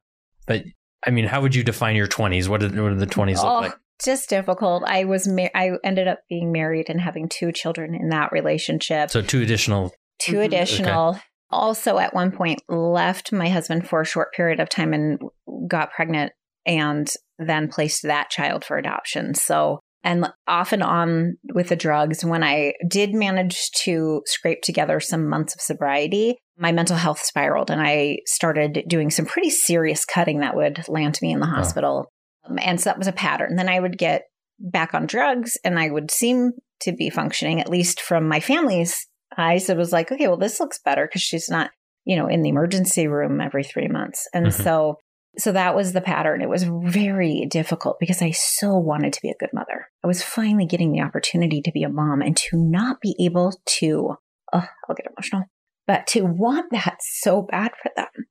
But 0.47 0.65
I 1.07 1.11
mean, 1.11 1.27
how 1.27 1.41
would 1.41 1.55
you 1.55 1.65
define 1.65 1.97
your 1.97 2.07
20s? 2.07 2.49
What 2.49 2.61
did, 2.61 2.79
what 2.79 2.91
did 2.91 2.99
the 2.99 3.07
20s 3.07 3.39
oh, 3.39 3.55
look 3.55 3.63
like? 3.63 3.75
Just 4.05 4.29
difficult. 4.31 4.85
I 4.87 5.05
was 5.05 5.29
ma- 5.29 5.49
I 5.55 5.73
ended 5.85 6.09
up 6.09 6.21
being 6.29 6.53
married 6.53 6.89
and 6.89 7.01
having 7.01 7.29
two 7.29 7.53
children 7.53 7.95
in 7.95 8.09
that 8.11 8.33
relationship. 8.33 9.11
So 9.11 9.23
two 9.23 9.43
additional. 9.43 9.93
2 10.21 10.33
mm-hmm. 10.33 10.43
additional. 10.43 11.11
Okay. 11.11 11.21
Also, 11.51 11.99
at 11.99 12.15
one 12.15 12.31
point, 12.31 12.63
left 12.69 13.33
my 13.33 13.49
husband 13.49 13.89
for 13.89 14.01
a 14.01 14.07
short 14.07 14.33
period 14.33 14.61
of 14.61 14.69
time 14.69 14.93
and 14.93 15.19
got 15.67 15.91
pregnant, 15.93 16.33
and 16.65 17.13
then 17.39 17.69
placed 17.69 18.03
that 18.03 18.31
child 18.31 18.65
for 18.65 18.79
adoption. 18.79 19.35
So 19.35 19.81
and 20.03 20.33
off 20.47 20.73
and 20.73 20.83
on 20.83 21.37
with 21.53 21.69
the 21.69 21.77
drugs. 21.77 22.25
When 22.25 22.43
I 22.43 22.75
did 22.89 23.15
manage 23.15 23.71
to 23.83 24.23
scrape 24.27 24.63
together 24.63 25.01
some 25.01 25.29
months 25.29 25.55
of 25.55 25.61
sobriety, 25.61 26.39
my 26.57 26.73
mental 26.73 26.97
health 26.97 27.21
spiraled 27.21 27.71
and 27.71 27.81
I 27.81 28.19
started 28.27 28.85
doing 28.87 29.11
some 29.11 29.27
pretty 29.27 29.51
serious 29.51 30.05
cutting 30.05 30.41
that 30.41 30.57
would 30.57 30.89
land 30.89 31.19
me 31.23 31.33
in 31.33 31.41
the 31.41 31.47
hospital. 31.47 32.11
Oh. 32.49 32.55
and 32.57 32.81
so 32.81 32.91
that 32.91 32.99
was 32.99 33.07
a 33.07 33.13
pattern. 33.13 33.57
Then 33.57 33.69
I 33.69 33.81
would 33.81 33.99
get 33.99 34.23
back 34.59 34.95
on 34.95 35.07
drugs 35.07 35.57
and 35.65 35.79
I 35.79 35.91
would 35.91 36.11
seem 36.11 36.53
to 36.83 36.93
be 36.93 37.11
functioning, 37.11 37.61
at 37.61 37.71
least 37.71 38.01
from 38.01 38.29
my 38.29 38.41
family's 38.41 39.07
eyes. 39.37 39.69
It 39.69 39.77
was 39.77 39.93
like, 39.93 40.11
okay, 40.11 40.29
well, 40.29 40.37
this 40.37 40.61
looks 40.61 40.79
better 40.83 41.07
because 41.07 41.23
she's 41.23 41.49
not, 41.49 41.71
you 42.05 42.17
know, 42.17 42.27
in 42.27 42.43
the 42.43 42.49
emergency 42.49 43.07
room 43.07 43.41
every 43.41 43.65
three 43.65 43.89
months. 43.89 44.27
And 44.33 44.47
mm-hmm. 44.47 44.63
so 44.63 44.97
so 45.39 45.53
that 45.53 45.77
was 45.77 45.93
the 45.93 46.01
pattern. 46.01 46.43
It 46.43 46.49
was 46.49 46.65
very 46.65 47.47
difficult 47.49 47.99
because 48.01 48.21
I 48.21 48.33
so 48.33 48.77
wanted 48.77 49.13
to 49.13 49.23
be 49.23 49.31
a 49.31 49.39
good 49.39 49.51
mother. 49.53 49.89
I 50.03 50.07
was 50.07 50.23
finally 50.23 50.67
getting 50.67 50.93
the 50.93 51.03
opportunity 51.03 51.63
to 51.63 51.73
be 51.73 51.83
a 51.83 51.89
mom 51.89 52.21
and 52.21 52.37
to 52.37 52.57
not 52.57 53.01
be 53.01 53.15
able 53.21 53.53
to, 53.79 54.17
oh, 54.53 54.67
I'll 54.89 54.95
get 54.97 55.07
emotional, 55.17 55.45
but 55.87 56.07
to 56.09 56.23
want 56.23 56.73
that 56.73 56.99
so 57.01 57.43
bad 57.43 57.73
for 57.81 57.91
them 57.97 58.27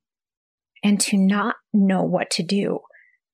and 0.84 1.00
to 1.00 1.16
not 1.16 1.56
know 1.72 2.02
what 2.02 2.30
to 2.32 2.42
do 2.42 2.80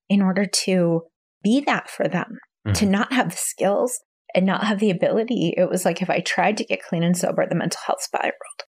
in 0.08 0.22
order 0.22 0.46
to 0.46 1.02
be 1.42 1.60
that 1.60 1.90
for 1.90 2.06
them, 2.06 2.38
mm-hmm. 2.66 2.72
to 2.74 2.86
not 2.86 3.12
have 3.12 3.30
the 3.30 3.36
skills 3.36 4.00
and 4.34 4.46
not 4.46 4.64
have 4.64 4.78
the 4.78 4.90
ability. 4.90 5.54
It 5.56 5.68
was 5.68 5.84
like 5.84 6.02
if 6.02 6.10
I 6.10 6.20
tried 6.20 6.56
to 6.58 6.64
get 6.64 6.82
clean 6.82 7.02
and 7.02 7.16
sober, 7.16 7.46
the 7.48 7.56
mental 7.56 7.80
health 7.84 8.02
spiraled. 8.02 8.32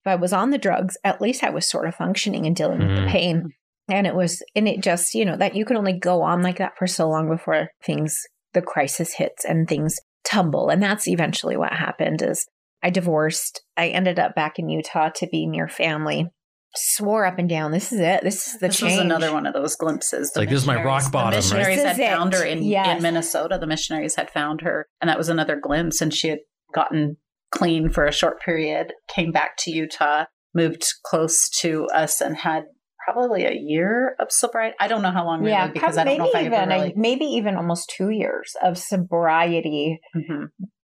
If 0.05 0.11
I 0.11 0.14
was 0.14 0.33
on 0.33 0.51
the 0.51 0.59
drugs, 0.59 0.96
at 1.03 1.20
least 1.20 1.42
I 1.42 1.51
was 1.51 1.68
sort 1.68 1.88
of 1.88 1.96
functioning 1.96 2.46
and 2.46 2.55
dealing 2.55 2.79
mm-hmm. 2.79 2.88
with 2.88 2.96
the 2.96 3.03
mm-hmm. 3.03 3.11
pain 3.11 3.53
and 3.88 4.07
it 4.07 4.14
was 4.14 4.42
and 4.55 4.68
it 4.68 4.83
just 4.83 5.14
you 5.14 5.25
know 5.25 5.37
that 5.37 5.55
you 5.55 5.64
could 5.64 5.77
only 5.77 5.99
go 5.99 6.22
on 6.22 6.42
like 6.42 6.59
that 6.59 6.77
for 6.79 6.87
so 6.87 7.09
long 7.09 7.29
before 7.29 7.68
things 7.85 8.20
the 8.55 8.62
crisis 8.62 9.14
hits 9.14 9.44
and 9.44 9.68
things 9.68 9.96
tumble. 10.25 10.70
And 10.70 10.83
that's 10.83 11.07
eventually 11.07 11.57
what 11.57 11.72
happened 11.72 12.22
is 12.22 12.46
I 12.83 12.90
divorced. 12.90 13.62
I 13.77 13.88
ended 13.88 14.18
up 14.18 14.35
back 14.35 14.59
in 14.59 14.68
Utah 14.68 15.11
to 15.16 15.27
be 15.27 15.46
near 15.46 15.68
family. 15.68 16.27
Swore 16.75 17.25
up 17.25 17.38
and 17.38 17.49
down, 17.49 17.70
this 17.72 17.90
is 17.92 18.01
it. 18.01 18.22
This 18.22 18.46
is 18.46 18.53
the 18.59 18.68
this 18.68 18.79
change. 18.79 18.92
was 18.92 19.01
another 19.01 19.33
one 19.33 19.46
of 19.46 19.55
those 19.55 19.77
glimpses. 19.77 20.31
The 20.33 20.40
Like, 20.40 20.51
this 20.51 20.61
is 20.62 20.66
my 20.66 20.83
rock 20.83 21.11
bottom. 21.11 21.31
The 21.33 21.37
missionaries 21.38 21.77
This 21.77 21.85
had 21.87 21.99
is 21.99 22.07
found 22.07 22.35
it. 22.35 22.38
her 22.38 22.44
in, 22.44 22.62
Yes. 22.62 22.96
in 22.96 23.03
Minnesota. 23.03 23.57
The 23.59 23.66
missionaries 23.66 24.14
had 24.16 24.31
found 24.31 24.61
her, 24.62 24.87
and 25.01 25.09
that 25.09 25.16
was 25.18 25.29
another 25.31 25.57
glimpse. 25.57 26.01
And 26.03 26.12
she 26.12 26.29
had 26.29 26.40
gotten 26.75 27.16
clean 27.51 27.88
for 27.88 28.05
a 28.05 28.12
short 28.12 28.40
period, 28.42 28.92
came 29.09 29.33
back 29.33 29.57
to 29.59 29.70
Utah, 29.70 30.25
moved 30.55 30.85
close 31.05 31.49
to 31.61 31.87
us, 31.94 32.20
and 32.20 32.37
had 32.37 32.64
probably 33.07 33.45
a 33.45 33.55
year 33.55 34.16
of 34.19 34.29
sobriety. 34.31 34.75
I 34.81 34.88
don't 34.88 35.03
know 35.03 35.11
how 35.12 35.25
long 35.25 35.40
really 35.40 35.53
yeah, 35.53 35.69
because 35.69 35.95
probably 35.95 36.14
I 36.14 36.16
don't 36.16 36.19
know 36.19 36.25
maybe 36.25 36.31
if 36.31 36.35
I 36.37 36.47
even 36.47 36.53
ever 36.73 36.83
really. 36.83 36.92
a, 36.92 36.99
maybe 36.99 37.25
even 37.25 37.57
almost 37.57 37.92
two 37.97 38.11
years 38.11 38.55
of 38.62 38.77
sobriety 38.79 40.01
Mhm. 40.14 40.49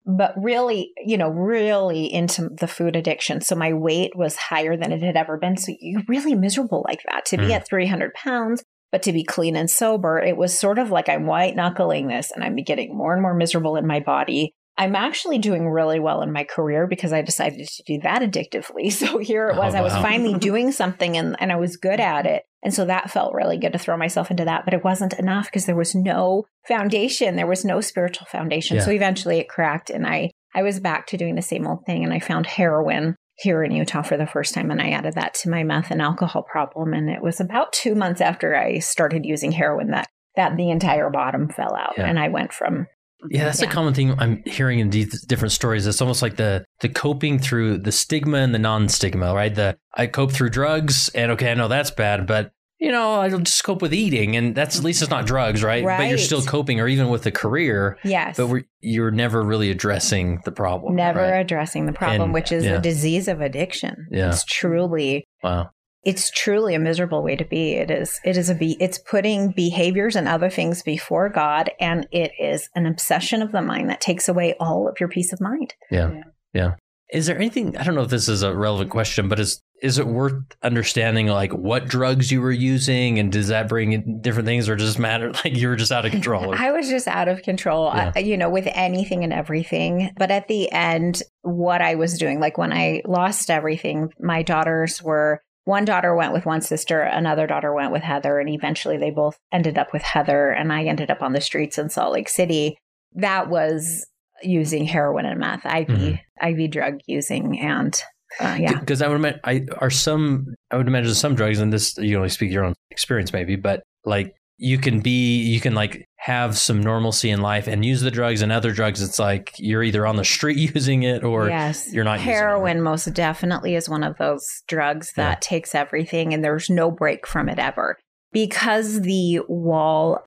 but 0.06 0.34
really, 0.38 0.92
you 1.06 1.18
know, 1.18 1.30
really 1.30 2.12
into 2.12 2.50
the 2.50 2.68
food 2.68 2.96
addiction. 2.96 3.42
So 3.42 3.56
my 3.56 3.74
weight 3.74 4.12
was 4.16 4.36
higher 4.36 4.76
than 4.76 4.92
it 4.92 5.04
had 5.04 5.16
ever 5.16 5.38
been. 5.38 5.56
So 5.58 5.72
you're 5.80 6.02
really 6.08 6.34
miserable 6.36 6.84
like 6.88 7.02
that 7.12 7.26
to 7.26 7.38
be 7.38 7.46
Mm. 7.50 7.52
at 7.58 7.68
300 7.68 8.14
pounds, 8.16 8.64
but 8.92 9.04
to 9.04 9.14
be 9.14 9.24
clean 9.24 9.56
and 9.56 9.70
sober, 9.70 10.18
it 10.20 10.36
was 10.36 10.58
sort 10.58 10.80
of 10.80 10.90
like 10.90 11.10
I'm 11.10 11.28
white 11.28 11.56
knuckling 11.56 12.08
this 12.08 12.32
and 12.32 12.44
I'm 12.44 12.56
getting 12.56 12.98
more 12.98 13.14
and 13.14 13.22
more 13.22 13.36
miserable 13.36 13.76
in 13.76 13.86
my 13.86 14.00
body. 14.00 14.56
I'm 14.80 14.96
actually 14.96 15.38
doing 15.40 15.68
really 15.70 16.00
well 16.00 16.22
in 16.22 16.32
my 16.32 16.46
career 16.46 16.88
because 16.88 17.12
I 17.14 17.22
decided 17.22 17.68
to 17.68 17.84
do 17.86 18.00
that 18.04 18.22
addictively. 18.22 18.92
So 19.00 19.18
here 19.20 19.50
it 19.50 19.56
Oh, 19.58 19.60
was. 19.60 19.76
I 19.76 19.82
was 19.82 19.94
finally 19.94 20.40
doing 20.50 20.72
something 20.72 21.18
and, 21.18 21.36
and 21.40 21.52
I 21.52 21.58
was 21.58 21.76
good 21.78 22.00
at 22.00 22.26
it. 22.26 22.44
And 22.64 22.74
so 22.74 22.86
that 22.86 23.12
felt 23.12 23.34
really 23.34 23.58
good 23.58 23.74
to 23.74 23.78
throw 23.80 23.98
myself 23.98 24.32
into 24.32 24.46
that. 24.46 24.64
But 24.66 24.74
it 24.74 24.84
wasn't 24.84 25.14
enough 25.20 25.46
because 25.46 25.66
there 25.66 25.76
was 25.76 25.94
no 25.96 26.46
foundation. 26.68 27.36
There 27.36 27.46
was 27.48 27.64
no 27.66 27.82
spiritual 27.82 28.26
foundation. 28.32 28.78
Yeah. 28.78 28.84
So 28.86 28.92
eventually 28.92 29.38
it 29.40 29.50
cracked 29.50 29.90
and 29.90 30.08
I 30.08 30.32
I 30.56 30.64
was 30.64 30.80
back 30.80 31.08
to 31.08 31.18
doing 31.18 31.36
the 31.36 31.42
same 31.42 31.68
old 31.68 31.86
thing 31.86 32.04
and 32.04 32.14
I 32.14 32.20
found 32.20 32.46
heroin 32.48 33.16
here 33.36 33.64
in 33.64 33.72
Utah 33.72 34.02
for 34.02 34.18
the 34.18 34.26
first 34.28 34.54
time 34.54 34.72
and 34.72 34.82
I 34.82 34.90
added 34.92 35.14
that 35.16 35.34
to 35.36 35.50
my 35.50 35.64
meth 35.64 35.92
and 35.92 36.02
alcohol 36.02 36.44
problem 36.44 36.94
and 36.94 37.10
it 37.10 37.22
was 37.22 37.40
about 37.40 37.72
2 37.74 37.96
months 37.96 38.20
after 38.22 38.56
I 38.56 38.80
started 38.80 39.26
using 39.26 39.52
heroin 39.52 39.92
that 39.92 40.08
that 40.36 40.56
the 40.58 40.70
entire 40.72 41.10
bottom 41.10 41.50
fell 41.50 41.76
out 41.76 41.94
Yeah. 41.98 42.06
and 42.10 42.18
I 42.20 42.30
went 42.30 42.52
from 42.54 42.88
Yeah, 43.30 43.46
that's 43.46 43.62
a 43.62 43.68
common 43.68 43.94
thing 43.94 44.16
I'm 44.20 44.44
hearing 44.46 44.80
in 44.80 44.92
these 44.92 45.22
different 45.24 45.52
stories. 45.52 45.86
It's 45.86 46.02
almost 46.02 46.22
like 46.22 46.38
the 46.38 46.64
the 46.80 46.90
coping 46.90 47.40
through 47.40 47.80
the 47.80 47.92
stigma 47.92 48.38
and 48.38 48.54
the 48.54 48.60
non-stigma, 48.60 49.34
right? 49.34 49.54
The 49.54 49.78
I 49.94 50.08
cope 50.08 50.32
through 50.32 50.52
drugs, 50.52 51.10
and 51.10 51.32
okay, 51.34 51.52
I 51.52 51.54
know 51.54 51.68
that's 51.68 51.92
bad, 51.92 52.26
but 52.28 52.52
you 52.80 52.94
know, 52.94 53.16
I'll 53.16 53.40
just 53.40 53.62
cope 53.66 53.82
with 53.82 53.94
eating, 53.94 54.38
and 54.38 54.56
that's 54.56 54.78
at 54.78 54.86
least 54.86 55.02
it's 55.02 55.12
not 55.12 55.26
drugs, 55.26 55.62
right? 55.66 55.84
right. 55.84 55.98
But 55.98 56.08
you're 56.08 56.18
still 56.18 56.42
coping, 56.42 56.80
or 56.80 56.88
even 56.88 57.10
with 57.10 57.26
a 57.26 57.32
career, 57.32 57.98
yes 58.06 58.38
but 58.38 58.48
we're, 58.48 58.64
you're 58.80 59.12
never 59.12 59.44
really 59.44 59.70
addressing 59.70 60.40
the 60.46 60.52
problem. 60.54 60.96
never 60.96 61.20
right? 61.20 61.40
addressing 61.40 61.88
the 61.88 61.92
problem 61.92 62.22
And- 62.22 62.34
which 62.34 62.54
is 62.54 62.64
yeah. 62.64 62.78
a 62.78 62.82
disease 62.82 63.28
of 63.28 63.42
addiction. 63.42 64.08
Yeah. 64.12 64.30
It's 64.30 64.46
truly 64.46 65.26
Wow. 65.44 65.72
It's 66.04 66.32
truly 66.32 66.76
a 66.76 66.80
miserable 66.80 67.22
way 67.24 67.36
to 67.36 67.46
be. 67.46 67.74
It 67.74 67.92
is 67.92 68.20
it 68.24 68.38
is 68.38 68.50
a 68.50 68.56
be 68.56 68.78
it's 68.80 68.98
putting 68.98 69.52
behaviors 69.52 70.16
and 70.16 70.28
other 70.28 70.50
things 70.50 70.82
before 70.82 71.30
God 71.30 71.72
and 71.80 72.08
it 72.12 72.32
is 72.40 72.70
an 72.76 72.86
obsession 72.86 73.42
of 73.42 73.52
the 73.52 73.62
mind 73.62 73.90
that 73.90 74.00
takes 74.02 74.30
away 74.30 74.56
all 74.60 74.88
of 74.88 75.00
your 75.00 75.10
peace 75.10 75.34
of 75.34 75.42
mind. 75.42 75.74
Yeah. 75.92 76.12
Yeah. 76.12 76.24
Yeah. 76.54 76.72
Is 77.12 77.26
there 77.26 77.36
anything 77.36 77.76
I 77.76 77.84
don't 77.84 77.96
know 77.96 78.04
if 78.04 78.10
this 78.10 78.30
is 78.30 78.44
a 78.44 78.56
relevant 78.56 78.92
question, 78.92 79.28
but 79.28 79.40
is 79.40 79.62
is 79.82 79.98
it 79.98 80.08
worth 80.08 80.34
understanding 80.62 81.28
like 81.28 81.54
what 81.54 81.88
drugs 81.88 82.32
you 82.32 82.42
were 82.42 82.52
using 82.52 83.18
and 83.18 83.32
does 83.32 83.48
that 83.48 83.70
bring 83.70 83.94
in 83.94 84.22
different 84.22 84.46
things 84.46 84.68
or 84.68 84.76
does 84.76 84.96
it 84.96 85.00
matter 85.00 85.32
like 85.46 85.56
you 85.56 85.68
were 85.70 85.76
just 85.78 85.92
out 85.92 86.06
of 86.06 86.12
control? 86.12 86.54
I 86.58 86.72
was 86.72 86.90
just 86.90 87.08
out 87.08 87.28
of 87.28 87.42
control, 87.44 87.88
uh, 87.88 87.96
Yeah. 87.96 88.12
I- 88.16 88.20
you 88.20 88.38
know, 88.38 88.50
with 88.50 88.68
anything 88.74 89.24
and 89.24 89.32
everything. 89.34 90.12
But 90.18 90.32
at 90.32 90.48
the 90.48 90.72
end, 90.72 91.24
what 91.42 91.82
I 91.82 91.96
was 91.96 92.18
doing, 92.18 92.40
like 92.40 92.58
when 92.58 92.72
I 92.74 93.02
lost 93.06 93.50
everything, 93.50 94.10
my 94.20 94.44
daughters 94.44 95.02
were 95.02 95.42
one 95.70 95.86
daughter 95.86 96.16
went 96.16 96.34
with 96.34 96.48
one 96.48 96.62
sister, 96.62 97.02
another 97.02 97.46
daughter 97.46 97.72
went 97.72 97.92
with 97.92 98.02
Heather, 98.02 98.40
and 98.40 98.50
eventually 98.50 98.98
they 98.98 99.12
both 99.12 99.38
ended 99.52 99.78
up 99.78 99.94
with 99.94 100.02
Heather, 100.02 100.50
and 100.50 100.74
I 100.74 100.86
ended 100.86 101.12
up 101.12 101.22
on 101.22 101.34
the 101.34 101.42
streets 101.42 101.78
in 101.78 101.90
Salt 101.90 102.14
Lake 102.14 102.28
City. 102.28 102.76
That 103.14 103.50
was 103.50 104.08
using 104.42 104.86
heroin 104.86 105.28
and 105.28 105.40
meth, 105.40 105.66
IV, 105.68 105.88
Mhm. 105.88 106.20
IV 106.42 106.72
drug 106.72 107.00
using, 107.06 107.60
and 107.60 108.02
uh, 108.40 108.58
yeah, 108.60 108.80
Because 108.80 109.04
I 109.04 109.08
would 109.08 109.18
imagine, 109.18 109.40
I 109.44 109.66
are 109.78 109.92
some, 109.92 110.56
I 110.72 110.78
would 110.78 110.88
imagine 110.88 111.14
some 111.14 111.36
drugs, 111.36 111.60
and 111.60 111.72
this 111.72 111.96
you 111.98 112.18
only 112.18 112.30
speak 112.30 112.52
your 112.52 112.64
own 112.64 112.74
experience 112.90 113.32
maybe, 113.32 113.56
but 113.56 113.84
like 114.06 114.34
you 114.58 114.80
can 114.80 115.02
be, 115.02 115.42
you 115.44 115.60
can 115.60 115.76
like 115.76 116.04
have 116.24 116.58
some 116.58 116.82
normalcy 116.84 117.30
in 117.30 117.42
life 117.42 117.66
and 117.68 117.86
use 117.86 118.02
the 118.02 118.12
drugs, 118.12 118.42
and 118.42 118.52
other 118.52 118.72
drugs, 118.72 119.02
it's 119.02 119.20
like 119.20 119.54
you're 119.58 119.84
either 119.84 120.06
on 120.06 120.18
the 120.18 120.26
street 120.26 120.58
using 120.76 121.04
it 121.04 121.24
or 121.24 121.48
yes, 121.48 121.92
you're 121.94 122.04
not 122.04 122.20
using 122.20 122.30
it, 122.32 122.36
heroin 122.36 122.82
most 122.82 123.14
definitely 123.14 123.74
is 123.76 123.88
one 123.88 124.04
of 124.04 124.18
those 124.18 124.46
drugs 124.68 125.14
that 125.16 125.30
Yeah. 125.38 125.40
takes 125.42 125.74
everything 125.74 126.34
and 126.34 126.44
there's 126.44 126.70
no 126.70 126.92
break 126.92 127.26
from 127.26 127.48
it 127.48 127.58
ever 127.58 127.98
because 128.34 129.02
the 129.02 129.40
wall 129.48 130.24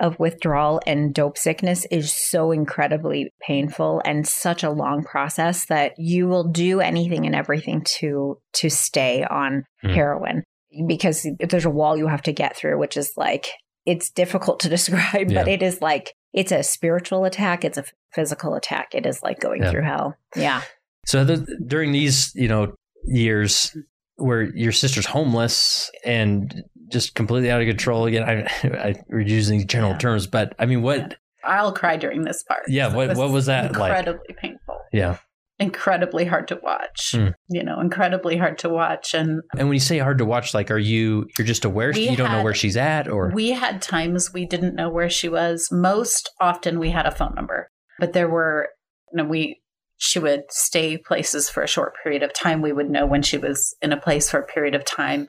of 0.00 0.18
withdrawal 0.18 0.80
and 0.86 1.14
dope 1.14 1.38
sickness 1.38 1.86
is 1.90 2.12
so 2.12 2.50
incredibly 2.50 3.30
painful 3.46 4.02
and 4.04 4.26
such 4.26 4.64
a 4.64 4.70
long 4.70 5.04
process 5.04 5.66
that 5.66 5.92
you 5.98 6.26
will 6.26 6.44
do 6.44 6.80
anything 6.80 7.26
and 7.26 7.34
everything 7.34 7.82
to 7.84 8.38
to 8.54 8.68
stay 8.70 9.24
on 9.24 9.64
Hmm. 9.82 9.88
heroin 9.90 10.42
because 10.88 11.24
there's 11.38 11.64
a 11.64 11.70
wall 11.70 11.96
you 11.96 12.08
have 12.08 12.22
to 12.22 12.32
get 12.32 12.56
through 12.56 12.78
which 12.78 12.96
is 12.96 13.12
like 13.16 13.46
it's 13.86 14.10
difficult 14.10 14.60
to 14.60 14.68
describe 14.76 15.32
but 15.32 15.48
it 15.48 15.62
is 15.62 15.80
like 15.80 16.14
it's 16.32 16.52
a 16.52 16.62
spiritual 16.62 17.24
attack 17.24 17.64
it's 17.64 17.78
a 17.78 17.84
physical 18.12 18.54
attack 18.54 18.94
it 18.94 19.06
is 19.06 19.22
like 19.22 19.38
going 19.40 19.62
Yeah. 19.62 19.70
through 19.70 19.82
hell 19.82 20.16
yeah 20.36 20.62
So 21.06 21.24
the, 21.24 21.36
during 21.66 21.92
these, 21.92 22.32
you 22.34 22.48
know, 22.48 22.74
years 23.04 23.76
where 24.16 24.42
your 24.56 24.72
sister's 24.72 25.04
homeless 25.06 25.90
and 26.04 26.62
just 26.90 27.14
completely 27.14 27.50
out 27.50 27.60
of 27.60 27.66
control 27.66 28.06
again, 28.06 28.22
I, 28.22 28.48
I 28.88 28.94
we're 29.08 29.20
using 29.20 29.66
general 29.66 29.92
Yeah. 29.92 29.98
terms, 29.98 30.26
but 30.26 30.54
I 30.58 30.64
mean, 30.66 30.80
what? 30.82 31.16
I'll 31.44 31.72
cry 31.72 31.96
during 31.98 32.22
this 32.24 32.42
part. 32.44 32.62
Yeah, 32.68 32.88
It 32.90 32.94
what- 32.96 33.16
what 33.16 33.30
was 33.30 33.46
that 33.46 33.72
like? 33.76 33.90
Incredibly 33.98 34.34
painful. 34.40 34.78
Yeah. 34.92 35.18
Incredibly 35.64 36.26
hard 36.26 36.48
to 36.48 36.60
watch. 36.62 37.12
Hmm. 37.12 37.28
You 37.48 37.64
know, 37.64 37.80
incredibly 37.80 38.36
hard 38.36 38.58
to 38.58 38.68
watch. 38.68 39.14
And 39.14 39.40
And 39.56 39.68
when 39.68 39.74
you 39.74 39.80
say 39.80 39.98
hard 39.98 40.18
to 40.18 40.24
watch, 40.26 40.52
like, 40.52 40.70
are 40.70 40.78
you 40.78 41.26
you're 41.38 41.46
just 41.46 41.64
aware 41.64 41.90
you 41.96 42.16
don't 42.16 42.30
know 42.32 42.42
where 42.42 42.54
she's 42.54 42.76
at, 42.76 43.08
or 43.08 43.30
we 43.34 43.50
had 43.50 43.80
times 43.80 44.32
we 44.32 44.44
didn't 44.44 44.74
know 44.74 44.90
where 44.90 45.08
she 45.08 45.28
was. 45.28 45.70
Most 45.72 46.30
often 46.38 46.78
we 46.78 46.90
had 46.90 47.06
a 47.06 47.10
phone 47.10 47.34
number, 47.34 47.70
but 47.98 48.12
there 48.12 48.28
were, 48.28 48.68
you 49.10 49.22
know, 49.22 49.28
we, 49.28 49.62
she 49.96 50.18
would 50.18 50.42
stay 50.50 50.98
places 50.98 51.48
for 51.48 51.62
a 51.62 51.68
short 51.68 51.94
period 52.02 52.22
of 52.22 52.34
time. 52.34 52.60
We 52.60 52.72
would 52.72 52.90
know 52.90 53.06
when 53.06 53.22
she 53.22 53.38
was 53.38 53.74
in 53.80 53.92
a 53.92 54.00
place 54.00 54.30
for 54.30 54.40
a 54.40 54.46
period 54.46 54.74
of 54.74 54.84
time. 54.84 55.28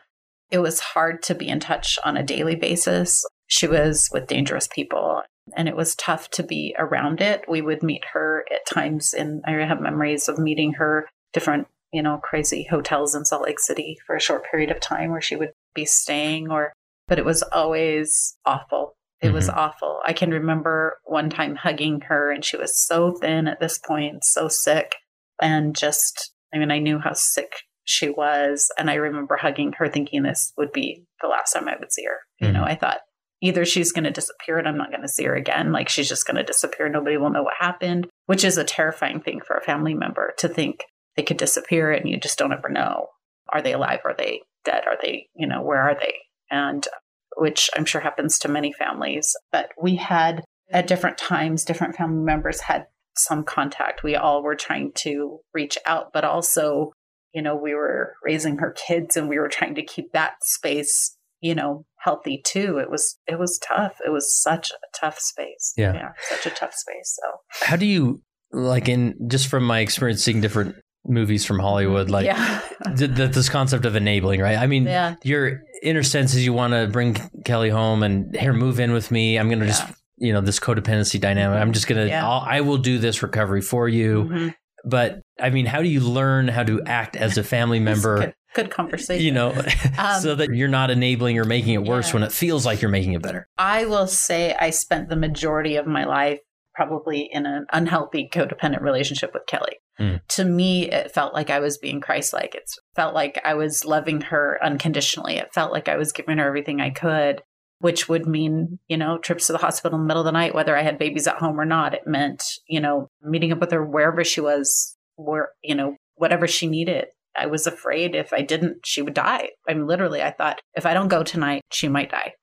It 0.51 0.59
was 0.59 0.79
hard 0.81 1.23
to 1.23 1.35
be 1.35 1.47
in 1.47 1.61
touch 1.61 1.97
on 2.03 2.17
a 2.17 2.23
daily 2.23 2.55
basis. 2.55 3.23
She 3.47 3.67
was 3.67 4.09
with 4.11 4.27
dangerous 4.27 4.67
people 4.67 5.21
and 5.55 5.67
it 5.67 5.75
was 5.75 5.95
tough 5.95 6.29
to 6.31 6.43
be 6.43 6.75
around 6.77 7.21
it. 7.21 7.45
We 7.47 7.61
would 7.61 7.83
meet 7.83 8.03
her 8.13 8.45
at 8.51 8.65
times 8.65 9.13
and 9.13 9.43
I 9.45 9.51
have 9.51 9.81
memories 9.81 10.27
of 10.27 10.39
meeting 10.39 10.73
her 10.73 11.07
different, 11.33 11.67
you 11.91 12.01
know, 12.01 12.17
crazy 12.17 12.67
hotels 12.69 13.13
in 13.13 13.25
Salt 13.25 13.43
Lake 13.43 13.59
City 13.59 13.97
for 14.05 14.15
a 14.15 14.21
short 14.21 14.43
period 14.49 14.71
of 14.71 14.79
time 14.79 15.11
where 15.11 15.21
she 15.21 15.35
would 15.35 15.51
be 15.73 15.85
staying 15.85 16.49
or 16.49 16.73
but 17.07 17.19
it 17.19 17.25
was 17.25 17.43
always 17.43 18.35
awful. 18.45 18.95
It 19.21 19.31
was 19.31 19.49
awful. 19.49 20.01
I 20.05 20.13
can 20.13 20.31
remember 20.31 20.97
one 21.05 21.29
time 21.29 21.55
hugging 21.55 22.01
her 22.01 22.31
and 22.31 22.43
she 22.43 22.57
was 22.57 22.77
so 22.79 23.11
thin 23.13 23.47
at 23.47 23.59
this 23.59 23.77
point, 23.79 24.23
so 24.23 24.47
sick 24.47 24.95
and 25.41 25.75
just 25.75 26.31
I 26.53 26.57
mean 26.57 26.71
I 26.71 26.79
knew 26.79 26.99
how 26.99 27.13
sick 27.13 27.53
she 27.83 28.09
was 28.09 28.71
and 28.79 28.89
I 28.89 28.95
remember 28.95 29.35
hugging 29.37 29.73
her 29.73 29.87
thinking 29.87 30.23
this 30.23 30.51
would 30.57 30.71
be 30.71 31.03
the 31.21 31.27
last 31.27 31.53
time 31.53 31.67
I 31.67 31.75
would 31.79 31.91
see 31.91 32.05
her. 32.05 32.17
You 32.39 32.51
know, 32.51 32.63
Mhm. 32.63 32.69
I 32.69 32.75
thought 32.75 33.01
either 33.41 33.65
she's 33.65 33.91
going 33.91 34.05
to 34.05 34.11
disappear 34.11 34.57
and 34.57 34.67
I'm 34.67 34.77
not 34.77 34.91
going 34.91 35.01
to 35.01 35.07
see 35.07 35.25
her 35.25 35.35
again. 35.35 35.71
Like 35.71 35.89
she's 35.89 36.09
just 36.09 36.25
going 36.25 36.37
to 36.37 36.43
disappear. 36.43 36.89
Nobody 36.89 37.17
will 37.17 37.29
know 37.29 37.43
what 37.43 37.55
happened, 37.59 38.07
which 38.25 38.43
is 38.43 38.57
a 38.57 38.63
terrifying 38.63 39.19
thing 39.19 39.41
for 39.45 39.55
a 39.55 39.61
family 39.61 39.93
member 39.93 40.33
to 40.39 40.47
think 40.47 40.83
they 41.15 41.23
could 41.23 41.37
disappear 41.37 41.91
and 41.91 42.09
you 42.09 42.17
just 42.17 42.37
don't 42.37 42.53
ever 42.53 42.69
know. 42.69 43.07
Are 43.51 43.61
they 43.61 43.73
alive? 43.73 43.99
Are 44.05 44.15
they 44.17 44.41
dead? 44.63 44.83
Are 44.87 44.97
they, 45.01 45.27
you 45.35 45.47
know, 45.47 45.61
where 45.61 45.81
are 45.81 45.95
they? 45.95 46.13
And 46.49 46.85
uh, 46.87 46.97
which 47.37 47.69
I'm 47.75 47.85
sure 47.85 48.01
happens 48.01 48.39
to 48.39 48.47
many 48.47 48.71
families. 48.71 49.35
But 49.51 49.69
we 49.81 49.97
had 49.97 50.43
at 50.71 50.87
different 50.87 51.17
times, 51.17 51.65
different 51.65 51.95
family 51.95 52.23
members 52.23 52.61
had 52.61 52.87
some 53.17 53.43
contact. 53.43 54.03
We 54.03 54.15
all 54.15 54.43
were 54.43 54.55
trying 54.55 54.91
to 54.99 55.39
reach 55.53 55.77
out, 55.85 56.11
but 56.13 56.23
also, 56.23 56.91
you 57.33 57.41
know, 57.41 57.55
we 57.55 57.73
were 57.73 58.13
raising 58.23 58.57
her 58.57 58.71
kids 58.71 59.15
and 59.15 59.29
we 59.29 59.39
were 59.39 59.47
trying 59.47 59.75
to 59.75 59.83
keep 59.83 60.11
that 60.11 60.35
space, 60.43 61.14
you 61.41 61.55
know, 61.55 61.85
healthy 61.99 62.41
too. 62.45 62.77
It 62.77 62.89
was 62.89 63.17
it 63.27 63.39
was 63.39 63.59
tough. 63.59 63.97
It 64.05 64.11
was 64.11 64.33
such 64.33 64.71
a 64.71 64.99
tough 64.99 65.19
space. 65.19 65.73
Yeah. 65.77 65.93
yeah 65.93 66.09
such 66.29 66.45
a 66.45 66.55
tough 66.55 66.73
space. 66.73 67.17
So 67.21 67.65
how 67.65 67.75
do 67.75 67.85
you 67.85 68.21
like 68.51 68.87
in 68.87 69.15
just 69.27 69.47
from 69.47 69.65
my 69.65 69.79
experience 69.79 70.23
seeing 70.23 70.41
different 70.41 70.75
movies 71.07 71.45
from 71.45 71.59
Hollywood, 71.59 72.09
like 72.09 72.25
yeah. 72.25 72.61
th- 72.97 73.15
th- 73.15 73.31
this 73.31 73.49
concept 73.49 73.85
of 73.85 73.95
enabling, 73.95 74.41
right? 74.41 74.57
I 74.57 74.65
mean, 74.67 74.85
yeah. 74.85 75.15
your 75.23 75.61
inner 75.83 76.03
sense 76.03 76.33
is 76.33 76.43
you 76.43 76.53
want 76.53 76.73
to 76.73 76.87
bring 76.87 77.15
Kelly 77.43 77.69
home 77.69 78.01
and 78.01 78.35
here, 78.35 78.53
move 78.53 78.79
in 78.79 78.91
with 78.91 79.11
me. 79.11 79.37
I'm 79.37 79.49
gonna 79.49 79.67
just 79.67 79.85
you 80.17 80.31
know, 80.31 80.41
this 80.41 80.59
codependency 80.59 81.19
dynamic. 81.19 81.59
I'm 81.59 81.73
just 81.73 81.87
gonna, 81.87 82.05
Yeah. 82.05 82.25
I'll, 82.27 82.39
I 82.39 82.61
will 82.61 82.77
do 82.77 82.97
this 82.99 83.21
recovery 83.21 83.61
for 83.61 83.89
you. 83.89 84.23
Mhm. 84.23 84.55
But 84.85 85.21
I 85.39 85.49
mean, 85.49 85.65
how 85.65 85.81
do 85.81 85.87
you 85.87 85.99
learn 85.99 86.47
how 86.47 86.63
to 86.63 86.81
act 86.85 87.15
as 87.15 87.37
a 87.37 87.43
family 87.43 87.79
member? 87.79 88.33
Good, 88.55 88.71
conversation. 88.71 89.25
You 89.25 89.31
know, 89.31 89.53
Um, 89.97 90.21
so 90.21 90.33
that 90.35 90.49
you're 90.53 90.67
not 90.67 90.89
enabling 90.89 91.37
or 91.37 91.43
making 91.45 91.73
it 91.73 91.83
worse 91.83 92.07
Yeah. 92.09 92.13
when 92.15 92.23
it 92.23 92.31
feels 92.31 92.65
like 92.65 92.81
you're 92.81 92.89
making 92.89 93.13
it 93.13 93.21
better. 93.21 93.47
I 93.57 93.85
will 93.85 94.07
say 94.07 94.53
I 94.59 94.69
spent 94.71 95.09
the 95.09 95.15
majority 95.15 95.75
of 95.75 95.85
my 95.85 96.05
life 96.05 96.39
probably 96.73 97.29
in 97.31 97.45
an 97.45 97.65
unhealthy 97.71 98.29
codependent 98.31 98.81
relationship 98.81 99.31
with 99.33 99.45
Kelly. 99.47 99.77
Mm. 99.99 100.19
To 100.27 100.43
me, 100.43 100.89
it 100.91 101.11
felt 101.11 101.33
like 101.33 101.49
I 101.49 101.59
was 101.59 101.77
being 101.77 102.01
Christ 102.01 102.33
like. 102.33 102.53
It 102.53 102.69
felt 102.95 103.13
like 103.13 103.39
I 103.45 103.53
was 103.53 103.85
loving 103.85 104.19
her 104.21 104.59
unconditionally. 104.61 105.35
It 105.37 105.53
felt 105.53 105.71
like 105.71 105.87
I 105.87 105.95
was 105.95 106.11
giving 106.11 106.37
her 106.37 106.45
everything 106.47 106.81
I 106.81 106.89
could, 106.89 107.41
which 107.79 108.09
would 108.09 108.25
mean, 108.25 108.79
you 108.89 108.97
know, 108.97 109.17
trips 109.17 109.47
to 109.47 109.53
the 109.53 109.57
hospital 109.59 109.97
in 109.97 110.03
the 110.03 110.07
middle 110.07 110.21
of 110.21 110.25
the 110.25 110.31
night, 110.33 110.53
whether 110.53 110.75
I 110.75 110.81
had 110.81 110.99
babies 110.99 111.27
at 111.27 111.37
home 111.37 111.59
or 111.59 111.65
not. 111.65 111.93
It 111.93 112.05
meant, 112.07 112.43
you 112.67 112.81
know, 112.81 113.07
meeting 113.21 113.53
up 113.53 113.59
with 113.59 113.71
her 113.71 113.85
wherever 113.85 114.23
she 114.25 114.41
was, 114.41 114.97
where, 115.15 115.49
you 115.63 115.75
know, 115.75 115.95
whatever 116.15 116.45
she 116.45 116.67
needed. 116.67 117.05
I 117.37 117.47
was 117.47 117.67
afraid 117.67 118.15
if 118.15 118.33
I 118.33 118.41
didn't, 118.41 118.85
she 118.85 119.01
would 119.01 119.13
die. 119.13 119.49
I 119.67 119.73
mean, 119.73 119.87
literally, 119.87 120.21
I 120.21 120.31
thought 120.31 120.61
if 120.75 120.85
I 120.85 120.93
don't 120.93 121.07
go 121.07 121.23
tonight, 121.23 121.61
she 121.71 121.87
might 121.87 122.11
die. 122.11 122.33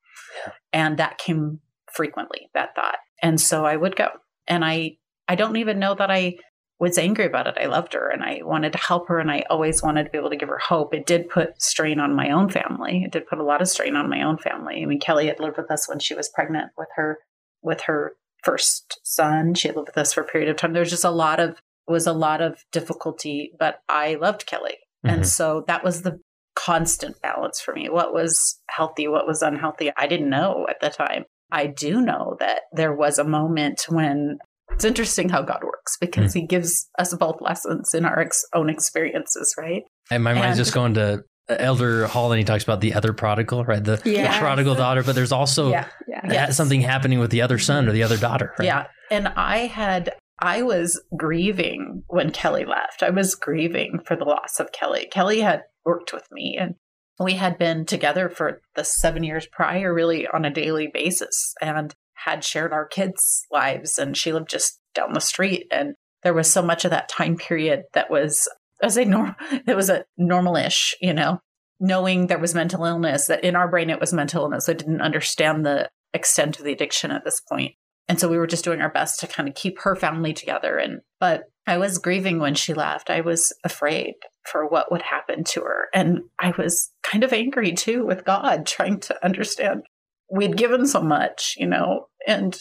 And 0.73 0.99
that 0.99 1.19
came 1.19 1.61
frequently, 1.93 2.49
that 2.55 2.75
thought. 2.75 2.97
And 3.23 3.41
so 3.41 3.65
I 3.65 3.77
would 3.77 3.97
go. 3.97 4.09
And 4.49 4.65
I 4.65 4.97
I 5.29 5.35
don't 5.35 5.57
even 5.57 5.79
know 5.79 5.95
that 5.95 6.11
I 6.11 6.37
was 6.79 6.99
angry 6.99 7.27
about 7.27 7.47
it. 7.47 7.57
I 7.61 7.67
loved 7.67 7.95
her 7.95 8.09
and 8.11 8.25
I 8.25 8.41
wanted 8.43 8.73
to 8.73 8.79
help 8.79 9.07
her 9.09 9.21
and 9.21 9.31
I 9.31 9.45
always 9.49 9.83
wanted 9.83 10.05
to 10.05 10.11
be 10.11 10.19
able 10.19 10.31
to 10.31 10.37
give 10.37 10.49
her 10.49 10.59
hope. 10.59 10.93
It 10.93 11.07
did 11.07 11.29
put 11.29 11.63
strain 11.63 12.01
on 12.01 12.17
my 12.17 12.31
own 12.31 12.49
family. 12.49 13.05
It 13.05 13.13
did 13.13 13.29
put 13.29 13.39
a 13.39 13.45
lot 13.45 13.63
of 13.63 13.69
strain 13.69 13.95
on 13.95 14.11
my 14.11 14.23
own 14.23 14.37
family. 14.37 14.83
I 14.83 14.87
mean, 14.87 14.99
Kelly 14.99 15.29
had 15.29 15.39
lived 15.39 15.59
with 15.59 15.71
us 15.71 15.89
when 15.89 16.01
she 16.01 16.15
was 16.15 16.29
pregnant 16.29 16.73
with 16.77 16.89
her 16.97 17.19
with 17.63 17.83
her 17.83 18.15
first 18.43 18.99
son. 19.05 19.55
She 19.55 19.69
had 19.69 19.77
lived 19.77 19.91
with 19.91 19.99
us 19.99 20.13
for 20.13 20.23
a 20.23 20.27
period 20.27 20.51
of 20.51 20.57
time. 20.57 20.73
There 20.73 20.81
was 20.81 20.91
just 20.91 21.05
a 21.05 21.11
lot 21.11 21.39
of 21.39 21.63
was 21.93 22.07
a 22.09 22.13
lot 22.13 22.41
of 22.41 22.59
difficulty, 22.73 23.53
but 23.59 23.77
I 23.89 24.15
loved 24.17 24.47
Kelly. 24.47 24.77
And 25.05 25.23
Mhm. 25.23 25.27
so 25.27 25.65
that 25.69 25.85
was 25.85 26.03
the 26.03 26.19
constant 26.57 27.21
balance 27.23 27.61
for 27.61 27.75
me. 27.75 27.89
What 27.89 28.13
was 28.13 28.61
healthy, 28.71 29.09
what 29.09 29.27
was 29.27 29.43
unhealthy, 29.43 29.91
I 29.97 30.07
didn't 30.07 30.29
know 30.31 30.67
at 30.69 30.81
the 30.81 30.91
time. 30.91 31.25
I 31.51 31.67
do 31.67 32.01
know 32.01 32.37
that 32.41 32.63
there 32.73 32.95
was 32.95 33.19
a 33.19 33.25
moment 33.25 33.85
when 33.89 34.39
it's 34.73 34.85
interesting 34.85 35.29
how 35.29 35.43
God 35.43 35.63
works 35.65 35.97
because 36.01 36.33
he 36.33 36.47
gives 36.47 36.89
us 36.99 37.15
both 37.15 37.41
lessons 37.41 37.93
in 37.95 38.05
our 38.07 38.19
ex- 38.21 38.45
own 38.55 38.71
experiences, 38.71 39.55
right? 39.59 39.83
And 40.11 40.25
my 40.25 40.33
mind's 40.35 40.57
And- 40.59 40.65
just 40.65 40.75
going 40.75 40.95
to 40.95 41.23
Elder 41.49 42.07
Holland, 42.07 42.39
and 42.39 42.49
he 42.49 42.51
talks 42.51 42.65
about 42.65 42.81
the 42.81 42.95
other 42.95 43.13
prodigal, 43.13 43.65
right? 43.65 43.83
The, 43.83 43.97
the 43.97 44.29
prodigal 44.39 44.75
daughter, 44.75 45.03
but 45.03 45.15
there's 45.15 45.33
also 45.33 45.71
yeah. 45.71 45.87
Yeah. 46.09 46.21
Yes. 46.31 46.57
something 46.57 46.81
happening 46.81 47.19
with 47.19 47.31
the 47.31 47.43
other 47.43 47.59
son 47.59 47.89
or 47.89 47.93
the 47.93 48.03
other 48.05 48.17
daughter. 48.17 48.55
Right? 48.59 48.67
Yeah. 48.67 48.87
And 49.11 49.29
I 49.29 49.59
had, 49.67 50.15
I 50.43 50.63
was 50.63 51.01
grieving 51.17 52.03
when 52.09 52.33
Kelly 52.33 52.65
left. 52.65 53.05
I 53.05 53.11
was 53.11 53.37
grieving 53.37 54.01
for 54.05 54.17
the 54.17 54.25
loss 54.25 54.59
of 54.59 54.73
Kelly. 54.73 55.07
Kelly 55.09 55.41
had 55.41 55.63
worked 55.85 56.13
with 56.13 56.27
me 56.33 56.59
and 56.61 56.75
we 57.21 57.35
had 57.35 57.59
been 57.59 57.87
together 57.87 58.29
for 58.29 58.61
the 58.75 58.83
seven 58.83 59.23
years 59.23 59.47
prior, 59.47 59.95
really 59.95 60.27
on 60.27 60.45
a 60.45 60.51
daily 60.51 60.91
basis, 60.93 61.55
and 61.63 61.95
had 62.15 62.43
shared 62.43 62.73
our 62.73 62.87
kids' 62.87 63.47
lives. 63.53 63.99
And 63.99 64.17
she 64.17 64.33
lived 64.33 64.51
just 64.51 64.81
down 64.95 65.13
the 65.13 65.21
street. 65.21 65.69
And 65.71 65.95
there 66.25 66.35
was 66.35 66.51
so 66.51 66.61
much 66.61 66.85
of 66.85 66.91
that 66.91 67.09
time 67.09 67.37
period 67.37 67.85
that 67.93 68.11
was, 68.11 68.49
I 68.83 68.89
say, 68.89 69.05
normal, 69.05 69.37
it 69.65 69.77
was 69.77 69.91
a 69.91 70.05
normal-ish, 70.17 70.97
you 71.01 71.15
know, 71.15 71.39
knowing 71.79 72.27
there 72.27 72.41
was 72.41 72.53
mental 72.53 72.85
illness, 72.85 73.29
that 73.29 73.45
in 73.45 73.55
our 73.55 73.69
brain 73.69 73.91
it 73.91 74.01
was 74.01 74.13
mental 74.13 74.43
illness. 74.43 74.69
I 74.69 74.73
didn't 74.73 75.03
understand 75.03 75.65
the 75.65 75.89
extent 76.13 76.59
of 76.59 76.65
the 76.65 76.73
addiction 76.73 77.13
at 77.13 77.25
this 77.25 77.41
point. 77.41 77.75
And 78.09 78.19
so 78.19 78.29
we 78.29 78.37
were 78.37 78.47
just 78.47 78.65
doing 78.65 78.81
our 78.81 78.91
best 78.91 79.21
to 79.21 79.27
kind 79.27 79.49
of 79.49 79.55
keep 79.55 79.79
her 79.81 79.95
family 79.97 80.33
together. 80.33 80.77
And, 80.77 81.01
but 81.21 81.45
I 81.67 81.79
was 81.79 81.99
grieving 81.99 82.41
when 82.41 82.55
she 82.55 82.75
left. 82.75 83.11
I 83.11 83.21
was 83.21 83.53
afraid 83.65 84.15
for 84.45 84.67
what 84.67 84.91
would 84.91 85.03
happen 85.03 85.45
to 85.45 85.61
her. 85.61 85.89
And 85.95 86.21
I 86.41 86.53
was 86.59 86.91
kind 87.03 87.23
of 87.23 87.33
angry 87.33 87.73
too 87.73 88.05
with 88.05 88.25
God, 88.25 88.67
trying 88.67 89.01
to 89.01 89.25
understand 89.25 89.83
we'd 90.31 90.57
given 90.57 90.87
so 90.87 91.01
much, 91.03 91.55
you 91.59 91.67
know, 91.67 92.07
and 92.27 92.59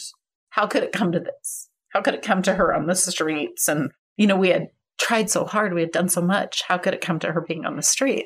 how 0.49 0.67
could 0.67 0.84
it 0.84 0.91
come 0.91 1.12
to 1.13 1.19
this? 1.19 1.69
How 1.89 2.01
could 2.01 2.13
it 2.13 2.21
come 2.21 2.41
to 2.43 2.54
her 2.54 2.73
on 2.73 2.86
the 2.86 2.95
streets? 2.95 3.67
And, 3.67 3.91
you 4.17 4.27
know, 4.27 4.36
we 4.36 4.49
had 4.49 4.67
tried 4.99 5.30
so 5.30 5.45
hard, 5.45 5.73
we 5.73 5.82
had 5.82 5.91
done 5.91 6.10
so 6.10 6.21
much. 6.21 6.63
How 6.67 6.77
could 6.77 6.93
it 6.93 7.01
come 7.01 7.19
to 7.19 7.32
her 7.32 7.41
being 7.41 7.65
on 7.65 7.77
the 7.77 7.82
street? 7.82 8.25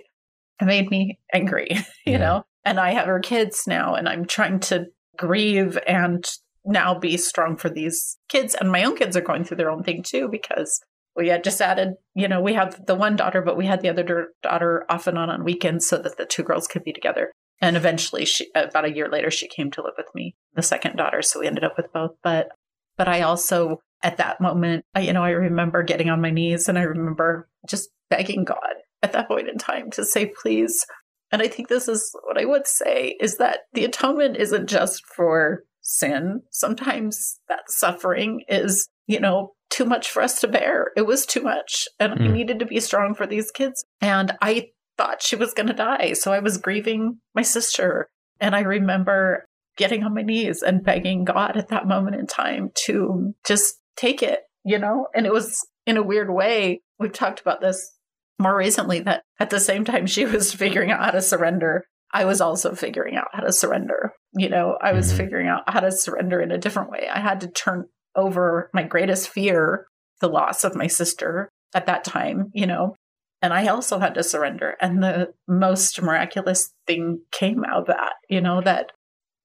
It 0.59 0.65
made 0.65 0.89
me 0.89 1.19
angry, 1.33 1.67
you 2.05 2.13
Yeah. 2.13 2.17
know, 2.17 2.45
and 2.65 2.79
I 2.79 2.91
have 2.93 3.05
her 3.05 3.19
kids 3.19 3.63
now, 3.67 3.93
and 3.95 4.09
I'm 4.09 4.25
trying 4.25 4.59
to 4.61 4.87
grieve 5.17 5.77
and 5.87 6.25
now 6.65 6.97
be 6.97 7.17
strong 7.17 7.57
for 7.57 7.69
these 7.69 8.17
kids. 8.29 8.55
And 8.55 8.71
my 8.71 8.83
own 8.83 8.95
kids 8.95 9.15
are 9.15 9.21
going 9.21 9.43
through 9.43 9.57
their 9.57 9.69
own 9.69 9.83
thing 9.83 10.03
too, 10.03 10.27
because 10.29 10.81
we 11.15 11.29
had 11.29 11.43
just 11.43 11.61
added, 11.61 11.93
you 12.13 12.27
know, 12.27 12.41
we 12.41 12.53
have 12.53 12.85
the 12.85 12.95
one 12.95 13.15
daughter, 13.15 13.41
but 13.41 13.57
we 13.57 13.65
had 13.65 13.81
the 13.81 13.89
other 13.89 14.29
daughter 14.43 14.85
off 14.89 15.07
and 15.07 15.17
on 15.17 15.29
on 15.29 15.43
weekends 15.43 15.87
so 15.87 15.97
that 15.97 16.17
the 16.17 16.25
two 16.25 16.43
girls 16.43 16.67
could 16.67 16.83
be 16.83 16.93
together. 16.93 17.31
And 17.61 17.77
eventually, 17.77 18.25
she 18.25 18.49
about 18.53 18.85
a 18.85 18.93
year 18.93 19.09
later, 19.09 19.31
she 19.31 19.47
came 19.47 19.71
to 19.71 19.81
live 19.81 19.93
with 19.97 20.13
me, 20.13 20.35
the 20.55 20.61
second 20.61 20.97
daughter. 20.97 21.21
So 21.21 21.39
we 21.39 21.47
ended 21.47 21.63
up 21.63 21.75
with 21.77 21.91
both. 21.93 22.11
But, 22.21 22.49
but 22.97 23.07
I 23.07 23.21
also, 23.21 23.79
at 24.03 24.17
that 24.17 24.41
moment, 24.41 24.83
I, 24.93 25.01
you 25.01 25.13
know, 25.13 25.23
I 25.23 25.29
remember 25.29 25.83
getting 25.83 26.09
on 26.09 26.21
my 26.21 26.31
knees 26.31 26.67
and 26.67 26.77
I 26.77 26.83
remember 26.83 27.47
just 27.67 27.89
begging 28.09 28.43
God 28.43 28.75
at 29.01 29.13
that 29.13 29.27
point 29.29 29.47
in 29.47 29.57
time 29.57 29.89
to 29.91 30.03
say, 30.03 30.31
please. 30.41 30.85
And 31.31 31.41
I 31.41 31.47
think 31.47 31.69
this 31.69 31.87
is 31.87 32.11
what 32.23 32.39
I 32.39 32.45
would 32.45 32.67
say 32.67 33.15
is 33.19 33.37
that 33.37 33.61
the 33.73 33.85
atonement 33.85 34.37
isn't 34.37 34.67
just 34.67 35.03
for 35.05 35.63
sin. 35.85 36.41
Sometimes 36.51 37.39
that 37.47 37.61
suffering 37.67 38.41
is, 38.49 38.89
you 39.07 39.19
know, 39.19 39.53
too 39.69 39.85
much 39.85 40.09
for 40.09 40.21
us 40.21 40.41
to 40.41 40.47
bear. 40.47 40.91
It 40.97 41.03
was 41.03 41.25
too 41.25 41.41
much. 41.41 41.87
And 41.99 42.13
I 42.13 42.17
Mm. 42.17 42.33
needed 42.33 42.59
to 42.59 42.65
be 42.65 42.79
strong 42.79 43.13
for 43.13 43.27
these 43.27 43.51
kids. 43.51 43.85
And 44.01 44.35
I 44.41 44.71
thought 44.97 45.21
she 45.21 45.35
was 45.35 45.53
going 45.53 45.67
to 45.67 45.73
die. 45.73 46.13
So 46.13 46.33
I 46.33 46.39
was 46.39 46.57
grieving 46.57 47.19
my 47.33 47.41
sister. 47.41 48.07
And 48.39 48.55
I 48.55 48.61
remember 48.61 49.45
getting 49.77 50.03
on 50.03 50.13
my 50.13 50.21
knees 50.21 50.63
and 50.63 50.83
begging 50.83 51.23
God 51.25 51.55
at 51.57 51.67
that 51.69 51.87
moment 51.87 52.15
in 52.15 52.27
time 52.27 52.71
to 52.85 53.33
just 53.45 53.75
take 53.95 54.23
it, 54.23 54.41
you 54.63 54.79
know? 54.79 55.07
And 55.13 55.25
it 55.25 55.33
was 55.33 55.65
in 55.85 55.97
a 55.97 56.03
weird 56.03 56.29
way. 56.33 56.81
We've 56.97 57.13
talked 57.13 57.41
about 57.41 57.61
this 57.61 57.91
more 58.39 58.55
recently 58.55 59.01
that 59.01 59.23
at 59.39 59.49
the 59.49 59.59
same 59.59 59.83
time 59.85 60.07
she 60.07 60.25
was 60.25 60.53
figuring 60.63 60.91
out 60.91 61.03
how 61.03 61.11
to 61.11 61.21
surrender, 61.21 61.85
I 62.13 62.23
was 62.25 62.39
also 62.39 62.73
figuring 62.75 63.15
out 63.17 63.27
how 63.33 63.41
to 63.43 63.51
surrender. 63.51 64.13
You 64.37 64.49
know, 64.49 64.77
I 64.81 64.93
was 64.93 65.11
Mhm. 65.13 65.17
figuring 65.17 65.47
out 65.47 65.63
how 65.67 65.79
to 65.79 65.91
surrender 65.91 66.41
in 66.41 66.51
a 66.51 66.57
different 66.57 66.89
way. 66.89 67.07
I 67.11 67.19
had 67.19 67.39
to 67.41 67.47
turn 67.47 67.85
over 68.15 68.69
my 68.73 68.83
greatest 68.83 69.29
fear, 69.29 69.87
the 70.21 70.29
loss 70.29 70.63
of 70.63 70.75
my 70.75 70.87
sister 70.87 71.49
at 71.73 71.85
that 71.85 72.03
time, 72.03 72.51
you 72.53 72.65
know, 72.65 72.95
and 73.41 73.53
I 73.53 73.67
also 73.67 73.99
had 73.99 74.13
to 74.15 74.23
surrender. 74.23 74.75
And 74.81 75.03
the 75.03 75.33
most 75.47 76.01
miraculous 76.01 76.73
thing 76.87 77.21
came 77.31 77.63
out 77.65 77.81
of 77.81 77.87
that, 77.87 78.13
you 78.29 78.41
know, 78.41 78.61
that 78.61 78.91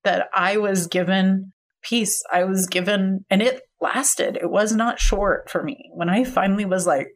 that 0.05 0.29
I 0.33 0.57
was 0.57 0.87
given 0.87 1.53
peace. 1.83 2.23
I 2.33 2.45
was 2.45 2.67
given 2.67 3.25
and 3.29 3.43
it 3.43 3.63
lasted. 3.81 4.37
It 4.37 4.51
was 4.51 4.75
not 4.75 4.99
short 5.01 5.51
for 5.51 5.63
me. 5.63 5.91
When 5.93 6.09
I 6.09 6.25
finally 6.25 6.65
was 6.65 6.87
like, 6.87 7.09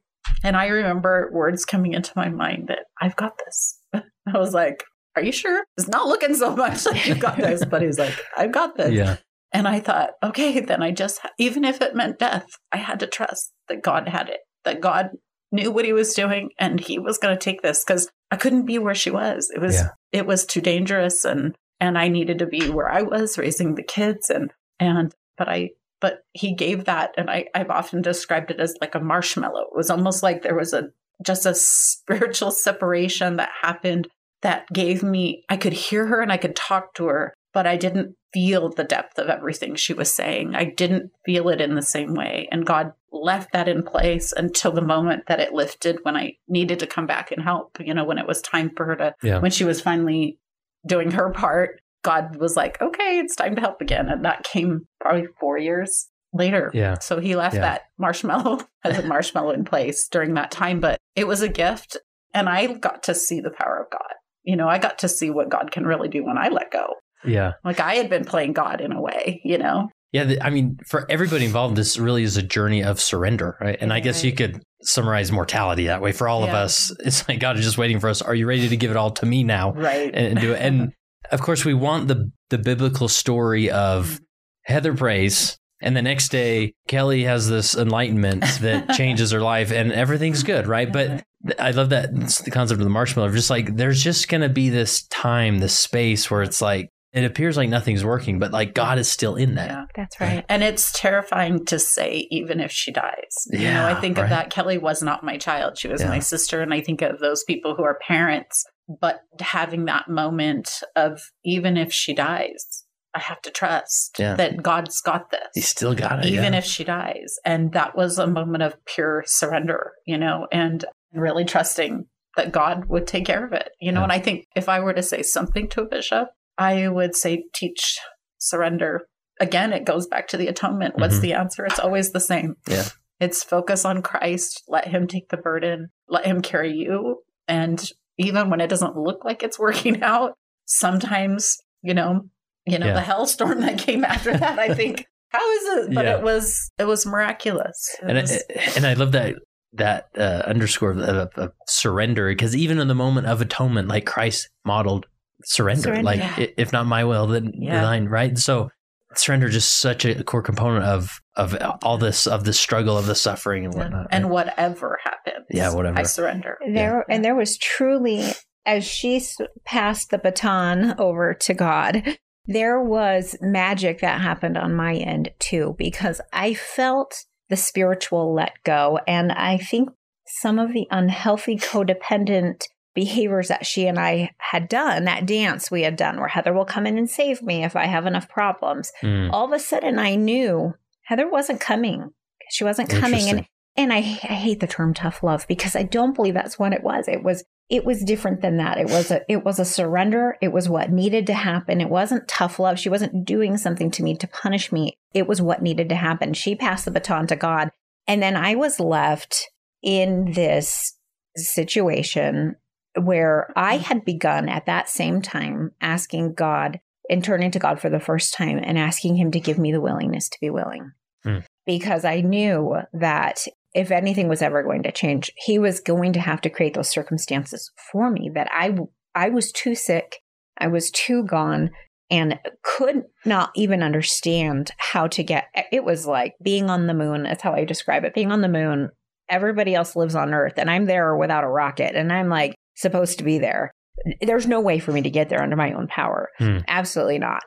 and 0.42 0.56
I 0.56 0.66
remember 0.66 1.30
words 1.32 1.64
coming 1.64 1.94
into 1.94 2.12
my 2.16 2.28
mind 2.28 2.68
that 2.68 2.80
I've 3.00 3.16
got 3.16 3.38
this. 3.44 3.80
I 3.94 4.38
was 4.38 4.52
like, 4.52 4.84
Are 5.16 5.22
you 5.22 5.32
sure? 5.32 5.64
It's 5.76 5.88
not 5.88 6.08
looking 6.08 6.34
so 6.34 6.54
much 6.56 6.84
like 6.86 7.06
you've 7.06 7.20
got 7.20 7.36
this, 7.36 7.64
but 7.64 7.82
he's 7.82 7.98
like, 7.98 8.14
I've 8.36 8.52
got 8.52 8.76
this. 8.76 8.92
Yeah. 8.92 9.16
And 9.52 9.68
I 9.68 9.78
thought, 9.78 10.10
okay, 10.22 10.58
then 10.60 10.82
I 10.82 10.90
just, 10.90 11.20
even 11.38 11.64
if 11.64 11.80
it 11.80 11.94
meant 11.94 12.18
death, 12.18 12.46
I 12.72 12.78
had 12.78 12.98
to 13.00 13.06
trust 13.06 13.52
that 13.68 13.82
God 13.82 14.08
had 14.08 14.28
it, 14.28 14.40
that 14.64 14.80
God 14.80 15.10
knew 15.52 15.70
what 15.70 15.84
he 15.84 15.92
was 15.92 16.14
doing 16.14 16.50
and 16.58 16.80
he 16.80 16.98
was 16.98 17.18
going 17.18 17.32
to 17.36 17.40
take 17.40 17.62
this 17.62 17.84
because 17.84 18.10
I 18.32 18.36
couldn't 18.36 18.66
be 18.66 18.78
where 18.80 18.96
she 18.96 19.12
was. 19.12 19.52
It 19.54 19.60
was, 19.60 19.76
Yeah. 19.76 19.90
it 20.10 20.26
was 20.26 20.44
too 20.44 20.60
dangerous 20.60 21.24
and, 21.24 21.54
and 21.78 21.96
I 21.96 22.08
needed 22.08 22.40
to 22.40 22.46
be 22.46 22.68
where 22.68 22.90
I 22.90 23.02
was 23.02 23.38
raising 23.38 23.76
the 23.76 23.84
kids 23.84 24.28
and, 24.30 24.52
and, 24.80 25.14
but 25.38 25.48
I, 25.48 25.70
but 26.00 26.22
he 26.32 26.54
gave 26.54 26.86
that. 26.86 27.12
And 27.16 27.30
I, 27.30 27.46
I've 27.54 27.70
often 27.70 28.02
described 28.02 28.50
it 28.50 28.58
as 28.58 28.74
like 28.80 28.96
a 28.96 29.00
marshmallow. 29.00 29.68
It 29.70 29.76
was 29.76 29.88
almost 29.90 30.24
like 30.24 30.42
there 30.42 30.56
was 30.56 30.72
a, 30.72 30.88
just 31.24 31.46
a 31.46 31.54
spiritual 31.54 32.50
separation 32.50 33.36
that 33.36 33.50
happened 33.62 34.08
that 34.44 34.68
gave 34.72 35.02
me, 35.02 35.44
I 35.48 35.56
could 35.56 35.72
hear 35.72 36.06
her 36.06 36.20
and 36.20 36.30
I 36.30 36.36
could 36.36 36.54
talk 36.54 36.94
to 36.94 37.06
her, 37.06 37.34
but 37.52 37.66
I 37.66 37.76
didn't 37.76 38.14
feel 38.32 38.68
the 38.68 38.84
depth 38.84 39.18
of 39.18 39.28
everything 39.28 39.74
she 39.74 39.92
was 39.92 40.12
saying. 40.12 40.54
I 40.54 40.64
didn't 40.64 41.10
feel 41.24 41.48
it 41.48 41.60
in 41.60 41.74
the 41.74 41.82
same 41.82 42.14
way. 42.14 42.48
And 42.52 42.64
God 42.66 42.92
left 43.10 43.52
that 43.52 43.68
in 43.68 43.82
place 43.82 44.32
until 44.36 44.70
the 44.72 44.80
moment 44.82 45.24
that 45.28 45.40
it 45.40 45.52
lifted 45.52 45.98
when 46.02 46.16
I 46.16 46.34
needed 46.48 46.78
to 46.80 46.86
come 46.86 47.06
back 47.06 47.30
and 47.32 47.42
help, 47.42 47.76
you 47.80 47.94
know, 47.94 48.04
when 48.04 48.18
it 48.18 48.26
was 48.26 48.40
time 48.42 48.70
for 48.76 48.86
her 48.86 48.96
to, 48.96 49.14
Yeah. 49.22 49.38
when 49.38 49.50
she 49.50 49.64
was 49.64 49.80
finally 49.80 50.38
doing 50.86 51.10
her 51.12 51.30
part, 51.30 51.80
God 52.02 52.36
was 52.36 52.56
like, 52.56 52.80
okay, 52.82 53.18
it's 53.18 53.36
time 53.36 53.54
to 53.54 53.60
help 53.60 53.80
again. 53.80 54.08
And 54.08 54.24
that 54.24 54.44
came 54.44 54.86
probably 55.00 55.26
four 55.40 55.56
years 55.58 56.08
later. 56.34 56.70
Yeah. 56.74 56.98
So 56.98 57.18
he 57.20 57.34
left 57.36 57.54
Yeah. 57.54 57.60
that 57.62 57.82
marshmallow 57.98 58.60
as 58.84 58.98
a 58.98 59.06
marshmallow 59.06 59.52
in 59.52 59.64
place 59.64 60.06
during 60.08 60.34
that 60.34 60.50
time, 60.50 60.80
but 60.80 60.98
it 61.16 61.26
was 61.26 61.40
a 61.40 61.48
gift. 61.48 61.96
And 62.34 62.48
I 62.48 62.66
got 62.66 63.04
to 63.04 63.14
see 63.14 63.40
the 63.40 63.52
power 63.52 63.78
of 63.80 63.90
God. 63.90 64.12
You 64.44 64.56
know, 64.56 64.68
I 64.68 64.78
got 64.78 64.98
to 65.00 65.08
see 65.08 65.30
what 65.30 65.48
God 65.48 65.70
can 65.70 65.84
really 65.84 66.08
do 66.08 66.24
when 66.24 66.38
I 66.38 66.48
let 66.48 66.70
go. 66.70 66.86
Yeah. 67.24 67.52
Like 67.64 67.80
I 67.80 67.94
had 67.94 68.10
been 68.10 68.24
playing 68.24 68.52
God 68.52 68.80
in 68.80 68.92
a 68.92 69.00
way, 69.00 69.40
you 69.44 69.58
know? 69.58 69.88
Yeah, 70.12 70.34
I 70.40 70.50
mean, 70.50 70.78
for 70.86 71.10
everybody 71.10 71.44
involved, 71.44 71.74
this 71.74 71.98
really 71.98 72.22
is 72.22 72.36
a 72.36 72.42
journey 72.42 72.84
of 72.84 73.00
surrender, 73.00 73.56
right? 73.60 73.76
And 73.80 73.92
I 73.92 73.98
guess 73.98 74.22
you 74.22 74.32
could 74.32 74.62
summarize 74.82 75.32
mortality 75.32 75.86
that 75.86 76.00
way 76.00 76.12
for 76.12 76.28
all 76.28 76.44
of 76.44 76.50
us. 76.50 76.94
It's 77.00 77.28
like 77.28 77.40
God 77.40 77.58
is 77.58 77.64
just 77.64 77.78
waiting 77.78 77.98
for 77.98 78.08
us. 78.08 78.22
Are 78.22 78.34
you 78.34 78.46
ready 78.46 78.68
to 78.68 78.76
give 78.76 78.92
it 78.92 78.96
all 78.96 79.10
to 79.10 79.26
me 79.26 79.42
now 79.42 79.72
Right. 79.72 80.14
and, 80.14 80.26
and 80.26 80.40
do 80.40 80.52
it? 80.52 80.60
And 80.62 80.92
of 81.32 81.40
course, 81.40 81.64
we 81.64 81.74
want 81.74 82.06
the 82.06 82.30
the 82.50 82.58
biblical 82.58 83.08
story 83.08 83.70
of 83.70 84.06
mm-hmm. 84.06 84.24
Heather 84.66 84.94
prays, 84.94 85.58
and 85.80 85.96
the 85.96 86.02
next 86.02 86.28
day 86.28 86.74
Kelly 86.86 87.24
has 87.24 87.48
this 87.48 87.74
enlightenment 87.76 88.44
that 88.60 88.90
changes 88.96 89.32
her 89.32 89.40
life, 89.40 89.72
and 89.72 89.92
everything's 89.92 90.42
good, 90.42 90.66
right? 90.66 90.92
But 90.92 91.08
mm-hmm. 91.08 91.20
I 91.58 91.72
love 91.72 91.90
that 91.90 92.10
it's 92.14 92.40
the 92.42 92.50
concept 92.50 92.80
of 92.80 92.84
the 92.84 92.90
marshmallow. 92.90 93.30
Just 93.30 93.50
like 93.50 93.76
there's 93.76 94.02
just 94.02 94.28
going 94.28 94.40
to 94.40 94.48
be 94.48 94.70
this 94.70 95.02
time, 95.08 95.58
this 95.58 95.78
space 95.78 96.30
where 96.30 96.42
it's 96.42 96.62
like 96.62 96.88
it 97.12 97.24
appears 97.24 97.56
like 97.56 97.68
nothing's 97.68 98.04
working, 98.04 98.40
but 98.40 98.50
like 98.50 98.74
God 98.74 98.98
is 98.98 99.10
still 99.10 99.36
in 99.36 99.54
that. 99.54 99.70
Yeah. 99.70 99.84
That's 99.94 100.20
right. 100.20 100.44
And 100.48 100.64
it's 100.64 100.90
terrifying 100.92 101.64
to 101.66 101.78
say, 101.78 102.26
even 102.30 102.58
if 102.60 102.72
she 102.72 102.90
dies. 102.90 103.46
Yeah, 103.50 103.60
you 103.60 103.68
know, 103.68 103.86
I 103.86 104.00
think 104.00 104.16
right. 104.16 104.24
of 104.24 104.30
that. 104.30 104.50
Kelly 104.50 104.78
was 104.78 105.00
not 105.00 105.22
my 105.22 105.36
child. 105.38 105.78
She 105.78 105.86
was 105.86 106.00
Yeah. 106.00 106.08
my 106.08 106.18
sister. 106.18 106.60
And 106.60 106.74
I 106.74 106.80
think 106.80 107.02
of 107.02 107.20
those 107.20 107.44
people 107.44 107.76
who 107.76 107.84
are 107.84 107.98
parents, 108.04 108.64
but 109.00 109.20
having 109.40 109.84
that 109.84 110.08
moment 110.08 110.82
of 110.96 111.20
even 111.44 111.76
if 111.76 111.92
she 111.92 112.14
dies, 112.14 112.84
I 113.14 113.20
have 113.20 113.40
to 113.42 113.50
trust 113.52 114.16
Yeah. 114.18 114.34
that 114.34 114.60
God's 114.64 115.00
got 115.00 115.30
this. 115.30 115.40
You 115.54 115.62
still 115.62 115.94
got 115.94 116.24
it, 116.24 116.32
even 116.32 116.52
yeah. 116.52 116.58
if 116.58 116.64
she 116.64 116.82
dies. 116.82 117.36
And 117.44 117.70
that 117.74 117.96
was 117.96 118.18
a 118.18 118.26
moment 118.26 118.64
of 118.64 118.74
pure 118.86 119.22
surrender, 119.24 119.92
you 120.04 120.18
know, 120.18 120.48
and 120.50 120.84
really 121.14 121.44
trusting 121.44 122.06
that 122.36 122.52
God 122.52 122.86
would 122.88 123.06
take 123.06 123.24
care 123.26 123.44
of 123.46 123.52
it, 123.52 123.70
you 123.80 123.92
know. 123.92 124.00
Yeah. 124.00 124.04
And 124.04 124.12
I 124.12 124.18
think 124.18 124.46
if 124.56 124.68
I 124.68 124.80
were 124.80 124.92
to 124.94 125.02
say 125.02 125.22
something 125.22 125.68
to 125.70 125.82
a 125.82 125.86
bishop, 125.88 126.28
I 126.58 126.88
would 126.88 127.14
say 127.14 127.44
teach 127.54 127.98
surrender. 128.38 129.02
Again, 129.40 129.72
it 129.72 129.84
goes 129.84 130.06
back 130.06 130.28
to 130.28 130.36
the 130.36 130.48
atonement. 130.48 130.96
What's 130.98 131.18
Mhm. 131.18 131.22
the 131.22 131.32
answer? 131.34 131.64
It's 131.64 131.78
always 131.78 132.12
the 132.12 132.20
same. 132.20 132.54
Yeah. 132.68 132.84
It's 133.20 133.42
focus 133.44 133.84
on 133.84 134.02
Christ, 134.02 134.62
let 134.68 134.88
him 134.88 135.06
take 135.06 135.28
the 135.28 135.36
burden, 135.36 135.88
let 136.08 136.26
him 136.26 136.42
carry 136.42 136.72
you. 136.72 137.22
And 137.48 137.82
even 138.18 138.50
when 138.50 138.60
it 138.60 138.68
doesn't 138.68 138.96
look 138.96 139.24
like 139.24 139.42
it's 139.42 139.58
working 139.58 140.02
out, 140.02 140.34
sometimes, 140.66 141.56
you 141.82 141.94
know, 141.94 142.22
you 142.66 142.78
know, 142.78 142.86
Yeah. 142.86 142.94
the 142.94 143.00
hellstorm 143.00 143.60
that 143.60 143.78
came 143.78 144.04
after 144.04 144.36
that, 144.36 144.58
I 144.58 144.74
think, 144.74 145.06
how 145.30 145.50
is 145.52 145.64
it? 145.88 145.94
But 145.94 146.04
Yeah. 146.04 146.16
it 146.18 146.22
was 146.22 146.70
it 146.78 146.84
was 146.84 147.06
miraculous. 147.06 147.96
It 148.02 148.08
and 148.08 148.18
was- 148.20 148.32
I, 148.50 148.72
and 148.76 148.86
I 148.86 148.94
love 148.94 149.12
that 149.12 149.34
that 149.74 150.08
uh, 150.16 150.42
underscore 150.46 150.90
of, 150.92 150.98
of, 150.98 151.28
of 151.36 151.52
surrender 151.66 152.28
because 152.28 152.54
even 152.56 152.78
in 152.78 152.88
the 152.88 152.94
moment 152.94 153.26
of 153.26 153.40
atonement, 153.40 153.88
like 153.88 154.06
Christ 154.06 154.48
modeled 154.64 155.06
surrender, 155.44 155.82
Surrender. 155.82 156.02
like 156.04 156.18
Yeah. 156.20 156.46
if 156.56 156.72
not 156.72 156.86
my 156.86 157.04
will, 157.04 157.26
then 157.26 157.52
Yeah. 157.54 157.80
thine, 157.82 158.06
right? 158.06 158.36
So 158.38 158.70
surrender 159.16 159.46
is 159.46 159.54
just 159.54 159.78
such 159.78 160.04
a 160.04 160.24
core 160.24 160.42
component 160.42 160.84
of 160.84 161.20
of 161.36 161.56
all 161.82 161.98
this 161.98 162.26
of 162.26 162.44
the 162.44 162.52
struggle 162.52 162.96
of 162.98 163.06
the 163.06 163.14
suffering 163.14 163.64
and 163.64 163.74
whatnot. 163.74 164.06
and 164.10 164.24
right? 164.24 164.32
whatever 164.32 164.98
happens, 165.04 165.46
Yeah, 165.50 165.72
whatever. 165.74 165.98
I 165.98 166.02
surrender. 166.04 166.58
There 166.72 167.04
and 167.08 167.24
there 167.24 167.34
was 167.34 167.56
truly 167.58 168.24
as 168.66 168.84
she 168.84 169.22
passed 169.64 170.10
the 170.10 170.18
baton 170.18 170.94
over 170.98 171.34
to 171.34 171.52
God, 171.54 172.16
there 172.46 172.80
was 172.82 173.36
magic 173.40 174.00
that 174.00 174.20
happened 174.20 174.56
on 174.56 174.74
my 174.74 174.94
end 174.94 175.30
too 175.38 175.74
because 175.78 176.20
I 176.32 176.54
felt 176.54 177.24
the 177.54 177.62
spiritual 177.62 178.34
let 178.34 178.52
go 178.64 178.98
and 179.06 179.30
I 179.30 179.58
think 179.58 179.90
some 180.26 180.58
of 180.58 180.72
the 180.72 180.88
unhealthy 180.90 181.56
codependent 181.56 182.62
behaviors 182.94 183.46
that 183.46 183.64
she 183.64 183.86
and 183.86 183.96
I 183.96 184.30
had 184.38 184.68
done, 184.68 185.04
that 185.04 185.24
dance 185.24 185.70
we 185.70 185.82
had 185.82 185.94
done 185.94 186.18
where 186.18 186.28
Heather 186.28 186.52
will 186.52 186.64
come 186.64 186.84
in 186.84 186.98
and 186.98 187.08
save 187.08 187.42
me 187.42 187.62
if 187.62 187.76
I 187.76 187.86
have 187.86 188.06
enough 188.06 188.28
problems. 188.28 188.90
Mm, 189.02 189.30
All 189.32 189.44
of 189.44 189.52
a 189.52 189.60
sudden 189.60 190.00
I 190.00 190.16
knew 190.16 190.74
Heather 191.04 191.30
wasn't 191.30 191.60
coming. 191.60 192.10
She 192.50 192.64
wasn't 192.64 192.90
coming 192.90 193.28
and. 193.28 193.46
And 193.76 193.92
I, 193.92 193.98
I 193.98 194.34
hate 194.34 194.60
the 194.60 194.66
term 194.66 194.94
tough 194.94 195.22
love 195.22 195.46
because 195.48 195.74
I 195.74 195.82
don't 195.82 196.14
believe 196.14 196.34
that's 196.34 196.58
what 196.58 196.72
it 196.72 196.82
was. 196.82 197.08
It 197.08 197.22
was 197.22 197.44
it 197.70 197.84
was 197.84 198.04
different 198.04 198.42
than 198.42 198.58
that. 198.58 198.78
It 198.78 198.88
was 198.88 199.10
a 199.10 199.22
it 199.28 199.44
was 199.44 199.58
a 199.58 199.64
surrender. 199.64 200.36
It 200.40 200.52
was 200.52 200.68
what 200.68 200.92
needed 200.92 201.26
to 201.28 201.34
happen. 201.34 201.80
It 201.80 201.88
wasn't 201.88 202.28
tough 202.28 202.58
love. 202.58 202.78
She 202.78 202.90
wasn't 202.90 203.24
doing 203.24 203.56
something 203.56 203.90
to 203.92 204.02
me 204.02 204.16
to 204.16 204.28
punish 204.28 204.70
me. 204.70 204.98
It 205.12 205.26
was 205.26 205.40
what 205.40 205.62
needed 205.62 205.88
to 205.88 205.94
happen. 205.94 206.34
She 206.34 206.54
passed 206.54 206.84
the 206.84 206.90
baton 206.90 207.26
to 207.28 207.36
God. 207.36 207.70
And 208.06 208.22
then 208.22 208.36
I 208.36 208.54
was 208.54 208.78
left 208.78 209.48
in 209.82 210.32
this 210.32 210.96
situation 211.36 212.56
where 213.00 213.50
I 213.56 213.78
had 213.78 214.04
begun 214.04 214.48
at 214.48 214.66
that 214.66 214.88
same 214.88 215.20
time 215.20 215.72
asking 215.80 216.34
God 216.34 216.80
and 217.10 217.24
turning 217.24 217.50
to 217.50 217.58
God 217.58 217.80
for 217.80 217.90
the 217.90 218.00
first 218.00 218.34
time 218.34 218.60
and 218.62 218.78
asking 218.78 219.16
him 219.16 219.30
to 219.32 219.40
give 219.40 219.58
me 219.58 219.72
the 219.72 219.80
willingness 219.80 220.28
to 220.28 220.38
be 220.40 220.50
willing. 220.50 220.92
Hmm. 221.22 221.38
Because 221.66 222.04
I 222.04 222.20
knew 222.20 222.76
that 222.92 223.46
if 223.74 223.90
anything 223.90 224.28
was 224.28 224.40
ever 224.40 224.62
going 224.62 224.84
to 224.84 224.92
change, 224.92 225.32
he 225.36 225.58
was 225.58 225.80
going 225.80 226.12
to 226.12 226.20
have 226.20 226.40
to 226.42 226.50
create 226.50 226.74
those 226.74 226.90
circumstances 226.90 227.70
for 227.90 228.10
me 228.10 228.30
that 228.34 228.48
I 228.52 228.76
I 229.14 229.28
was 229.28 229.52
too 229.52 229.74
sick, 229.74 230.20
I 230.58 230.68
was 230.68 230.90
too 230.90 231.24
gone 231.24 231.70
and 232.10 232.38
could 232.62 233.02
not 233.24 233.50
even 233.56 233.82
understand 233.82 234.70
how 234.78 235.06
to 235.08 235.22
get 235.22 235.46
it 235.72 235.84
was 235.84 236.06
like 236.06 236.34
being 236.42 236.70
on 236.70 236.86
the 236.86 236.94
moon. 236.94 237.24
That's 237.24 237.42
how 237.42 237.52
I 237.52 237.64
describe 237.64 238.04
it. 238.04 238.14
Being 238.14 238.30
on 238.30 238.40
the 238.40 238.48
moon, 238.48 238.90
everybody 239.28 239.74
else 239.74 239.96
lives 239.96 240.14
on 240.14 240.34
earth 240.34 240.54
and 240.56 240.70
I'm 240.70 240.86
there 240.86 241.16
without 241.16 241.44
a 241.44 241.48
rocket 241.48 241.96
and 241.96 242.12
I'm 242.12 242.28
like 242.28 242.54
supposed 242.76 243.18
to 243.18 243.24
be 243.24 243.38
there. 243.38 243.72
There's 244.20 244.46
no 244.46 244.60
way 244.60 244.78
for 244.78 244.92
me 244.92 245.02
to 245.02 245.10
get 245.10 245.28
there 245.28 245.42
under 245.42 245.56
my 245.56 245.72
own 245.72 245.86
power. 245.88 246.28
Hmm. 246.38 246.58
Absolutely 246.68 247.18
not. 247.18 247.42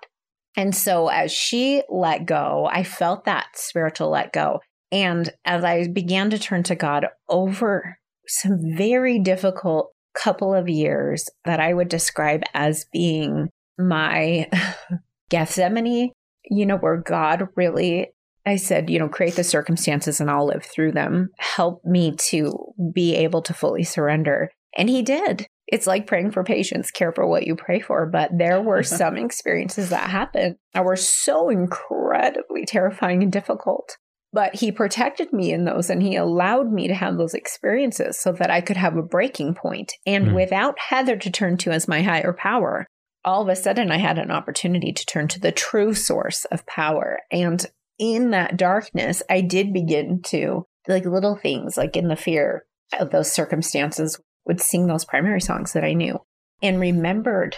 And 0.55 0.75
so 0.75 1.07
as 1.07 1.32
she 1.32 1.84
let 1.88 2.25
go, 2.25 2.67
I 2.71 2.84
felt 2.84 3.25
that 3.25 3.45
spiritual 3.53 4.09
let 4.09 4.34
go. 4.34 4.59
And 4.91 5.31
as 5.45 5.63
I 5.63 5.88
began 5.88 6.29
to 6.29 6.39
turn 6.39 6.63
to 6.63 6.75
God 6.75 7.07
over 7.29 7.97
some 8.27 8.59
very 8.75 9.19
difficult 9.19 9.91
couple 10.17 10.53
of 10.53 10.67
years 10.67 11.29
that 11.45 11.59
I 11.59 11.73
would 11.73 11.89
describe 11.89 12.41
as 12.53 12.85
being 12.91 13.49
my 13.77 14.49
Gethsemane, 15.29 16.11
you 16.49 16.65
know, 16.65 16.77
where 16.77 16.97
God 16.97 17.49
really, 17.55 18.07
I 18.45 18.55
said, 18.55 18.89
you 18.89 18.99
know, 18.99 19.09
create 19.09 19.35
the 19.35 19.43
circumstances 19.43 20.19
and 20.19 20.29
I'll 20.29 20.47
live 20.47 20.65
through 20.65 20.93
them. 20.93 21.29
Help 21.38 21.83
me 21.85 22.15
to 22.29 22.73
be 22.93 23.15
able 23.15 23.41
to 23.43 23.53
fully 23.53 23.83
surrender. 23.83 24.51
And 24.75 24.89
He 24.89 25.01
did. 25.01 25.47
It's 25.67 25.88
like 25.88 26.07
praying 26.07 26.31
for 26.31 26.45
patience, 26.45 26.91
care 26.91 27.11
for 27.11 27.27
what 27.27 27.45
you 27.45 27.55
pray 27.55 27.81
for. 27.81 28.05
But 28.05 28.31
there 28.38 28.61
were 28.61 28.83
some 28.83 29.17
experiences 29.17 29.89
that 29.89 30.09
happened 30.09 30.55
that 30.73 30.85
were 30.85 30.95
so 30.95 31.49
incredibly 31.49 32.65
terrifying 32.65 33.21
and 33.21 33.31
difficult. 33.31 33.97
But 34.34 34.55
he 34.55 34.71
protected 34.71 35.32
me 35.32 35.51
in 35.51 35.65
those 35.65 35.89
and 35.89 36.03
he 36.03 36.15
allowed 36.15 36.71
me 36.71 36.88
to 36.88 36.93
have 36.93 37.17
those 37.17 37.34
experiences 37.34 38.19
so 38.19 38.32
that 38.34 38.51
I 38.51 38.61
could 38.61 38.78
have 38.78 38.97
a 38.97 39.01
breaking 39.01 39.55
point. 39.55 39.93
And 40.05 40.30
Hmm. 40.30 40.34
without 40.34 40.78
Heather 40.80 41.15
to 41.17 41.32
turn 41.32 41.57
to 41.57 41.71
as 41.71 41.88
my 41.88 42.01
higher 42.01 42.34
power, 42.34 42.86
all 43.23 43.41
of 43.41 43.47
a 43.47 43.55
sudden 43.55 43.91
I 43.91 43.97
had 43.97 44.19
an 44.19 44.32
opportunity 44.32 44.91
to 44.91 45.05
turn 45.05 45.28
to 45.30 45.39
the 45.39 45.51
true 45.51 45.93
source 45.93 46.45
of 46.45 46.65
power. 46.65 47.19
And 47.32 47.65
in 47.97 48.32
that 48.32 48.57
darkness, 48.57 49.23
I 49.30 49.41
did 49.41 49.73
begin 49.73 50.21
to, 50.28 50.65
like 50.88 51.05
little 51.05 51.36
things, 51.36 51.78
like 51.78 51.95
in 51.97 52.09
the 52.09 52.15
fear 52.15 52.65
of 52.99 53.11
those 53.11 53.32
circumstances, 53.32 54.19
would 54.45 54.61
sing 54.61 54.88
those 54.88 55.03
primary 55.03 55.41
songs 55.41 55.73
that 55.73 55.84
I 55.84 55.93
knew 55.93 56.19
and 56.61 56.80
remembered 56.80 57.57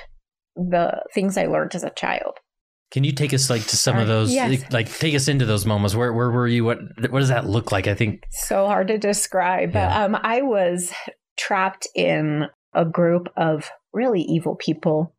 the 0.56 1.04
things 1.14 1.38
I 1.38 1.46
learned 1.46 1.76
as 1.76 1.84
a 1.84 1.90
child. 1.92 2.38
Can 2.92 3.04
you 3.04 3.12
take 3.12 3.34
us 3.34 3.50
like 3.50 3.66
to 3.68 3.78
some 3.78 3.98
of 3.98 4.08
those, 4.08 4.34
Yes. 4.34 4.72
like 4.72 4.92
take 4.92 5.14
us 5.14 5.28
into 5.28 5.46
those 5.46 5.66
moments? 5.66 5.96
Where 5.96 6.12
where 6.14 6.32
were 6.32 6.48
you? 6.48 6.66
What 6.66 6.80
what 7.12 7.20
does 7.20 7.30
that 7.30 7.46
look 7.48 7.72
like? 7.72 7.88
I 7.88 7.94
think 7.94 8.24
so 8.32 8.66
hard 8.66 8.88
to 8.88 8.98
describe. 8.98 9.74
Yeah. 9.76 10.06
um, 10.06 10.18
I 10.22 10.42
was 10.42 10.92
trapped 11.38 11.88
in 11.96 12.48
a 12.74 12.86
group 12.86 13.28
of 13.38 13.70
really 13.94 14.22
evil 14.22 14.56
people 14.56 15.16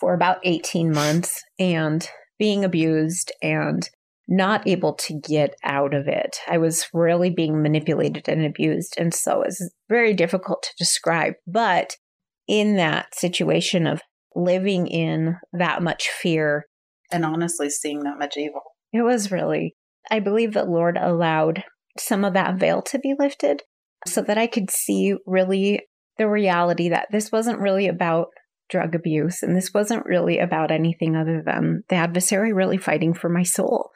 for 0.00 0.14
about 0.14 0.38
18 0.44 0.92
months 0.92 1.42
and 1.58 2.08
being 2.38 2.64
abused 2.64 3.32
and 3.42 3.88
not 4.26 4.66
able 4.66 4.94
to 4.94 5.20
get 5.20 5.54
out 5.62 5.92
of 5.94 6.08
it. 6.08 6.38
I 6.48 6.58
was 6.58 6.88
really 6.94 7.30
being 7.30 7.62
manipulated 7.62 8.28
and 8.28 8.44
abused. 8.44 8.94
And 8.98 9.12
so 9.12 9.42
it's 9.42 9.62
very 9.88 10.14
difficult 10.14 10.62
to 10.62 10.70
describe. 10.78 11.34
But 11.46 11.96
in 12.48 12.76
that 12.76 13.14
situation 13.14 13.86
of 13.86 14.00
living 14.34 14.86
in 14.86 15.36
that 15.52 15.82
much 15.82 16.08
fear, 16.08 16.66
And 17.12 17.24
honestly, 17.24 17.70
seeing 17.70 18.02
that 18.04 18.18
much 18.18 18.36
evil. 18.36 18.62
it 18.92 19.02
was 19.02 19.30
really, 19.30 19.74
I 20.10 20.20
believe 20.20 20.54
that 20.54 20.68
Lord 20.68 20.96
allowed 20.96 21.64
some 21.98 22.24
of 22.24 22.34
that 22.34 22.56
veil 22.56 22.82
to 22.82 22.98
be 22.98 23.14
lifted 23.18 23.62
so 24.06 24.22
that 24.22 24.38
I 24.38 24.46
could 24.46 24.70
see 24.70 25.14
really 25.26 25.80
the 26.18 26.28
reality 26.28 26.88
that 26.88 27.08
this 27.10 27.32
wasn't 27.32 27.60
really 27.60 27.88
about 27.88 28.28
drug 28.68 28.94
abuse 28.94 29.42
and 29.42 29.56
this 29.56 29.72
wasn't 29.74 30.06
really 30.06 30.38
about 30.38 30.70
anything 30.70 31.16
other 31.16 31.42
than 31.44 31.82
the 31.88 31.96
adversary 31.96 32.52
really 32.52 32.78
fighting 32.78 33.14
for 33.14 33.28
my 33.28 33.42
soul. 33.42 33.90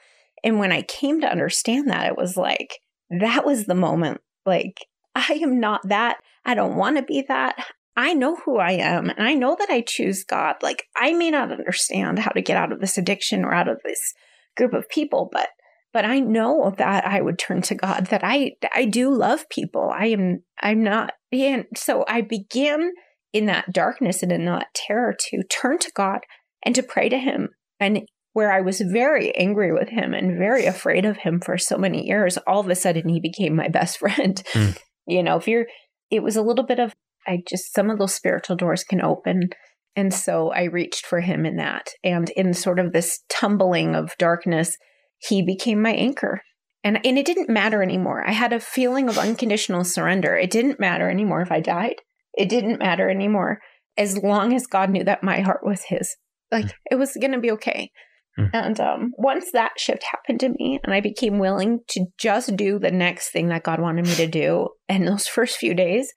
And 0.44 0.58
when 0.58 0.72
I 0.72 0.82
came 0.82 1.20
to 1.20 1.30
understand 1.30 1.88
that, 1.88 2.06
it 2.06 2.16
was 2.16 2.36
like, 2.36 2.78
that 3.10 3.44
was 3.44 3.64
the 3.64 3.74
moment. 3.74 4.20
Like, 4.44 4.86
I 5.14 5.40
am 5.42 5.58
not 5.58 5.88
that. 5.88 6.18
I 6.44 6.54
don't 6.54 6.76
want 6.76 6.96
to 6.96 7.02
be 7.02 7.24
that. 7.28 7.56
I 7.98 8.14
know 8.14 8.36
who 8.36 8.58
I 8.58 8.72
am 8.72 9.10
and 9.10 9.26
I 9.26 9.34
know 9.34 9.56
that 9.58 9.70
I 9.70 9.80
choose 9.80 10.22
God. 10.22 10.54
Like, 10.62 10.84
I 10.96 11.14
may 11.14 11.32
not 11.32 11.50
understand 11.50 12.20
how 12.20 12.30
to 12.30 12.40
get 12.40 12.56
out 12.56 12.70
of 12.70 12.80
this 12.80 12.96
addiction 12.96 13.44
or 13.44 13.52
out 13.52 13.66
of 13.66 13.80
this 13.84 14.14
group 14.56 14.72
of 14.72 14.88
people, 14.88 15.28
but 15.32 15.48
but 15.92 16.04
I 16.04 16.20
know 16.20 16.72
that 16.78 17.04
I 17.04 17.20
would 17.20 17.40
turn 17.40 17.60
to 17.62 17.74
God, 17.74 18.06
that 18.06 18.20
I 18.22 18.52
I 18.72 18.84
do 18.84 19.12
love 19.12 19.48
people. 19.48 19.92
I 19.92 20.06
am 20.06 20.44
I'm 20.62 20.84
not 20.84 21.14
and 21.32 21.64
so 21.76 22.04
I 22.06 22.20
began 22.20 22.92
in 23.32 23.46
that 23.46 23.72
darkness 23.72 24.22
and 24.22 24.30
in 24.30 24.44
that 24.44 24.68
terror 24.74 25.16
to 25.30 25.42
turn 25.42 25.78
to 25.78 25.90
God 25.92 26.20
and 26.64 26.76
to 26.76 26.84
pray 26.84 27.08
to 27.08 27.18
him. 27.18 27.48
And 27.80 28.02
where 28.32 28.52
I 28.52 28.60
was 28.60 28.80
very 28.80 29.34
angry 29.34 29.72
with 29.72 29.88
him 29.88 30.14
and 30.14 30.38
very 30.38 30.66
afraid 30.66 31.04
of 31.04 31.16
him 31.16 31.40
for 31.40 31.58
so 31.58 31.76
many 31.76 32.06
years, 32.06 32.38
all 32.46 32.60
of 32.60 32.68
a 32.68 32.76
sudden 32.76 33.08
he 33.08 33.18
became 33.18 33.56
my 33.56 33.66
best 33.66 33.98
friend. 33.98 34.40
Mm. 34.52 34.78
You 35.08 35.24
know, 35.24 35.36
if 35.36 35.48
you're 35.48 35.66
it 36.12 36.22
was 36.22 36.36
a 36.36 36.42
little 36.42 36.64
bit 36.64 36.78
of 36.78 36.94
I 37.28 37.42
just 37.48 37.74
some 37.74 37.90
of 37.90 37.98
those 37.98 38.14
spiritual 38.14 38.56
doors 38.56 38.84
can 38.84 39.02
open. 39.02 39.50
And 39.94 40.14
so 40.14 40.50
I 40.50 40.64
reached 40.64 41.06
for 41.06 41.20
him 41.20 41.44
in 41.44 41.56
that. 41.56 41.88
And 42.04 42.30
in 42.30 42.54
sort 42.54 42.78
of 42.78 42.92
this 42.92 43.20
tumbling 43.28 43.94
of 43.94 44.16
darkness, 44.18 44.76
he 45.18 45.42
became 45.42 45.82
my 45.82 45.92
anchor. 45.92 46.40
And, 46.84 47.04
and 47.04 47.18
it 47.18 47.26
didn't 47.26 47.50
matter 47.50 47.82
anymore. 47.82 48.24
I 48.26 48.32
had 48.32 48.52
a 48.52 48.60
feeling 48.60 49.08
of 49.08 49.18
unconditional 49.18 49.84
surrender. 49.84 50.36
It 50.36 50.50
didn't 50.50 50.78
matter 50.78 51.10
anymore 51.10 51.42
if 51.42 51.50
I 51.50 51.60
died. 51.60 51.96
It 52.34 52.48
didn't 52.48 52.78
matter 52.78 53.10
anymore 53.10 53.58
as 53.96 54.16
long 54.16 54.54
as 54.54 54.66
God 54.66 54.90
knew 54.90 55.02
that 55.04 55.24
my 55.24 55.40
heart 55.40 55.60
was 55.64 55.82
His. 55.82 56.16
Like 56.52 56.66
mm. 56.66 56.72
it 56.90 56.94
was 56.94 57.16
going 57.20 57.32
to 57.32 57.40
be 57.40 57.50
okay. 57.52 57.90
Mm. 58.38 58.50
And 58.52 58.80
um, 58.80 59.12
once 59.18 59.50
that 59.52 59.72
shift 59.78 60.04
happened 60.04 60.38
to 60.40 60.50
me, 60.50 60.78
and 60.84 60.94
I 60.94 61.00
became 61.00 61.38
willing 61.38 61.80
to 61.88 62.06
just 62.18 62.56
do 62.56 62.78
the 62.78 62.92
next 62.92 63.30
thing 63.30 63.48
that 63.48 63.64
God 63.64 63.80
wanted 63.80 64.06
me 64.06 64.14
to 64.14 64.28
do, 64.28 64.68
and 64.88 65.06
those 65.06 65.26
first 65.26 65.56
few 65.56 65.74
days, 65.74 66.12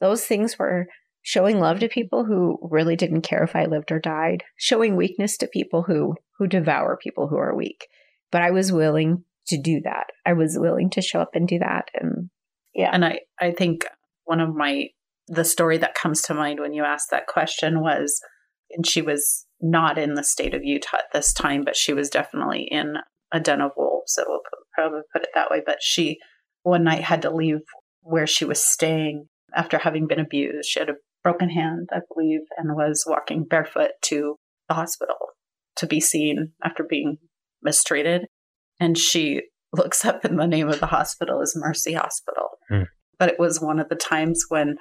those 0.00 0.24
things 0.24 0.58
were 0.58 0.86
showing 1.22 1.58
love 1.58 1.80
to 1.80 1.88
people 1.88 2.24
who 2.24 2.58
really 2.62 2.96
didn't 2.96 3.22
care 3.22 3.42
if 3.42 3.56
I 3.56 3.64
lived 3.64 3.90
or 3.90 3.98
died, 3.98 4.44
showing 4.56 4.96
weakness 4.96 5.36
to 5.38 5.48
people 5.48 5.82
who 5.82 6.14
who 6.38 6.46
devour 6.46 6.98
people 7.02 7.28
who 7.28 7.36
are 7.36 7.56
weak. 7.56 7.88
But 8.30 8.42
I 8.42 8.50
was 8.50 8.72
willing 8.72 9.24
to 9.48 9.60
do 9.60 9.80
that. 9.84 10.06
I 10.24 10.32
was 10.32 10.56
willing 10.58 10.90
to 10.90 11.02
show 11.02 11.20
up 11.20 11.30
and 11.34 11.48
do 11.48 11.58
that. 11.58 11.88
And 11.94 12.30
yeah. 12.74 12.90
And 12.92 13.04
I, 13.04 13.20
I 13.40 13.52
think 13.52 13.86
one 14.24 14.40
of 14.40 14.54
my, 14.54 14.88
the 15.28 15.44
story 15.44 15.78
that 15.78 15.94
comes 15.94 16.22
to 16.22 16.34
mind 16.34 16.60
when 16.60 16.74
you 16.74 16.84
asked 16.84 17.10
that 17.10 17.26
question 17.26 17.80
was, 17.80 18.20
and 18.70 18.86
she 18.86 19.00
was 19.00 19.46
not 19.60 19.98
in 19.98 20.14
the 20.14 20.24
state 20.24 20.54
of 20.54 20.64
Utah 20.64 20.98
at 20.98 21.04
this 21.12 21.32
time, 21.32 21.64
but 21.64 21.76
she 21.76 21.92
was 21.92 22.10
definitely 22.10 22.68
in 22.70 22.96
a 23.32 23.40
den 23.40 23.60
of 23.60 23.70
wolves. 23.76 24.12
So 24.14 24.24
we'll 24.26 24.40
probably 24.74 25.00
put 25.12 25.22
it 25.22 25.30
that 25.34 25.50
way. 25.50 25.62
But 25.64 25.78
she 25.80 26.18
one 26.62 26.84
night 26.84 27.04
had 27.04 27.22
to 27.22 27.30
leave 27.30 27.60
where 28.02 28.26
she 28.26 28.44
was 28.44 28.62
staying 28.62 29.28
after 29.54 29.78
having 29.78 30.06
been 30.06 30.20
abused. 30.20 30.68
She 30.68 30.80
had 30.80 30.88
a 30.88 30.94
broken 31.22 31.50
hand, 31.50 31.88
I 31.92 32.00
believe, 32.12 32.40
and 32.56 32.74
was 32.74 33.04
walking 33.06 33.44
barefoot 33.44 33.92
to 34.06 34.36
the 34.68 34.74
hospital 34.74 35.16
to 35.76 35.86
be 35.86 36.00
seen 36.00 36.52
after 36.64 36.84
being 36.88 37.18
mistreated. 37.62 38.26
And 38.80 38.96
she 38.96 39.42
looks 39.72 40.04
up 40.04 40.24
and 40.24 40.38
the 40.38 40.46
name 40.46 40.68
of 40.68 40.80
the 40.80 40.86
hospital 40.86 41.40
is 41.40 41.54
Mercy 41.56 41.94
Hospital. 41.94 42.50
Mm. 42.70 42.86
But 43.18 43.30
it 43.30 43.38
was 43.38 43.60
one 43.60 43.78
of 43.78 43.88
the 43.88 43.96
times 43.96 44.44
when 44.48 44.76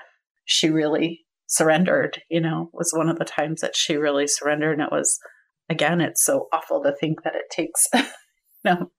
she 0.45 0.70
really 0.70 1.26
surrendered, 1.47 2.22
you 2.30 2.41
know, 2.41 2.70
was 2.74 2.91
one 2.95 3.09
of 3.09 3.20
the 3.20 3.26
times 3.26 3.61
that 3.61 3.76
she 3.76 3.95
really 3.95 4.28
surrendered. 4.28 4.74
And 4.74 4.82
it 4.82 4.91
was, 4.91 5.20
again, 5.70 6.01
it's 6.01 6.24
so 6.24 6.47
awful 6.53 6.82
to 6.84 6.93
think 6.93 7.24
that 7.24 7.36
it 7.36 7.45
takes, 7.51 7.88
you 7.93 8.03
know, 8.63 8.89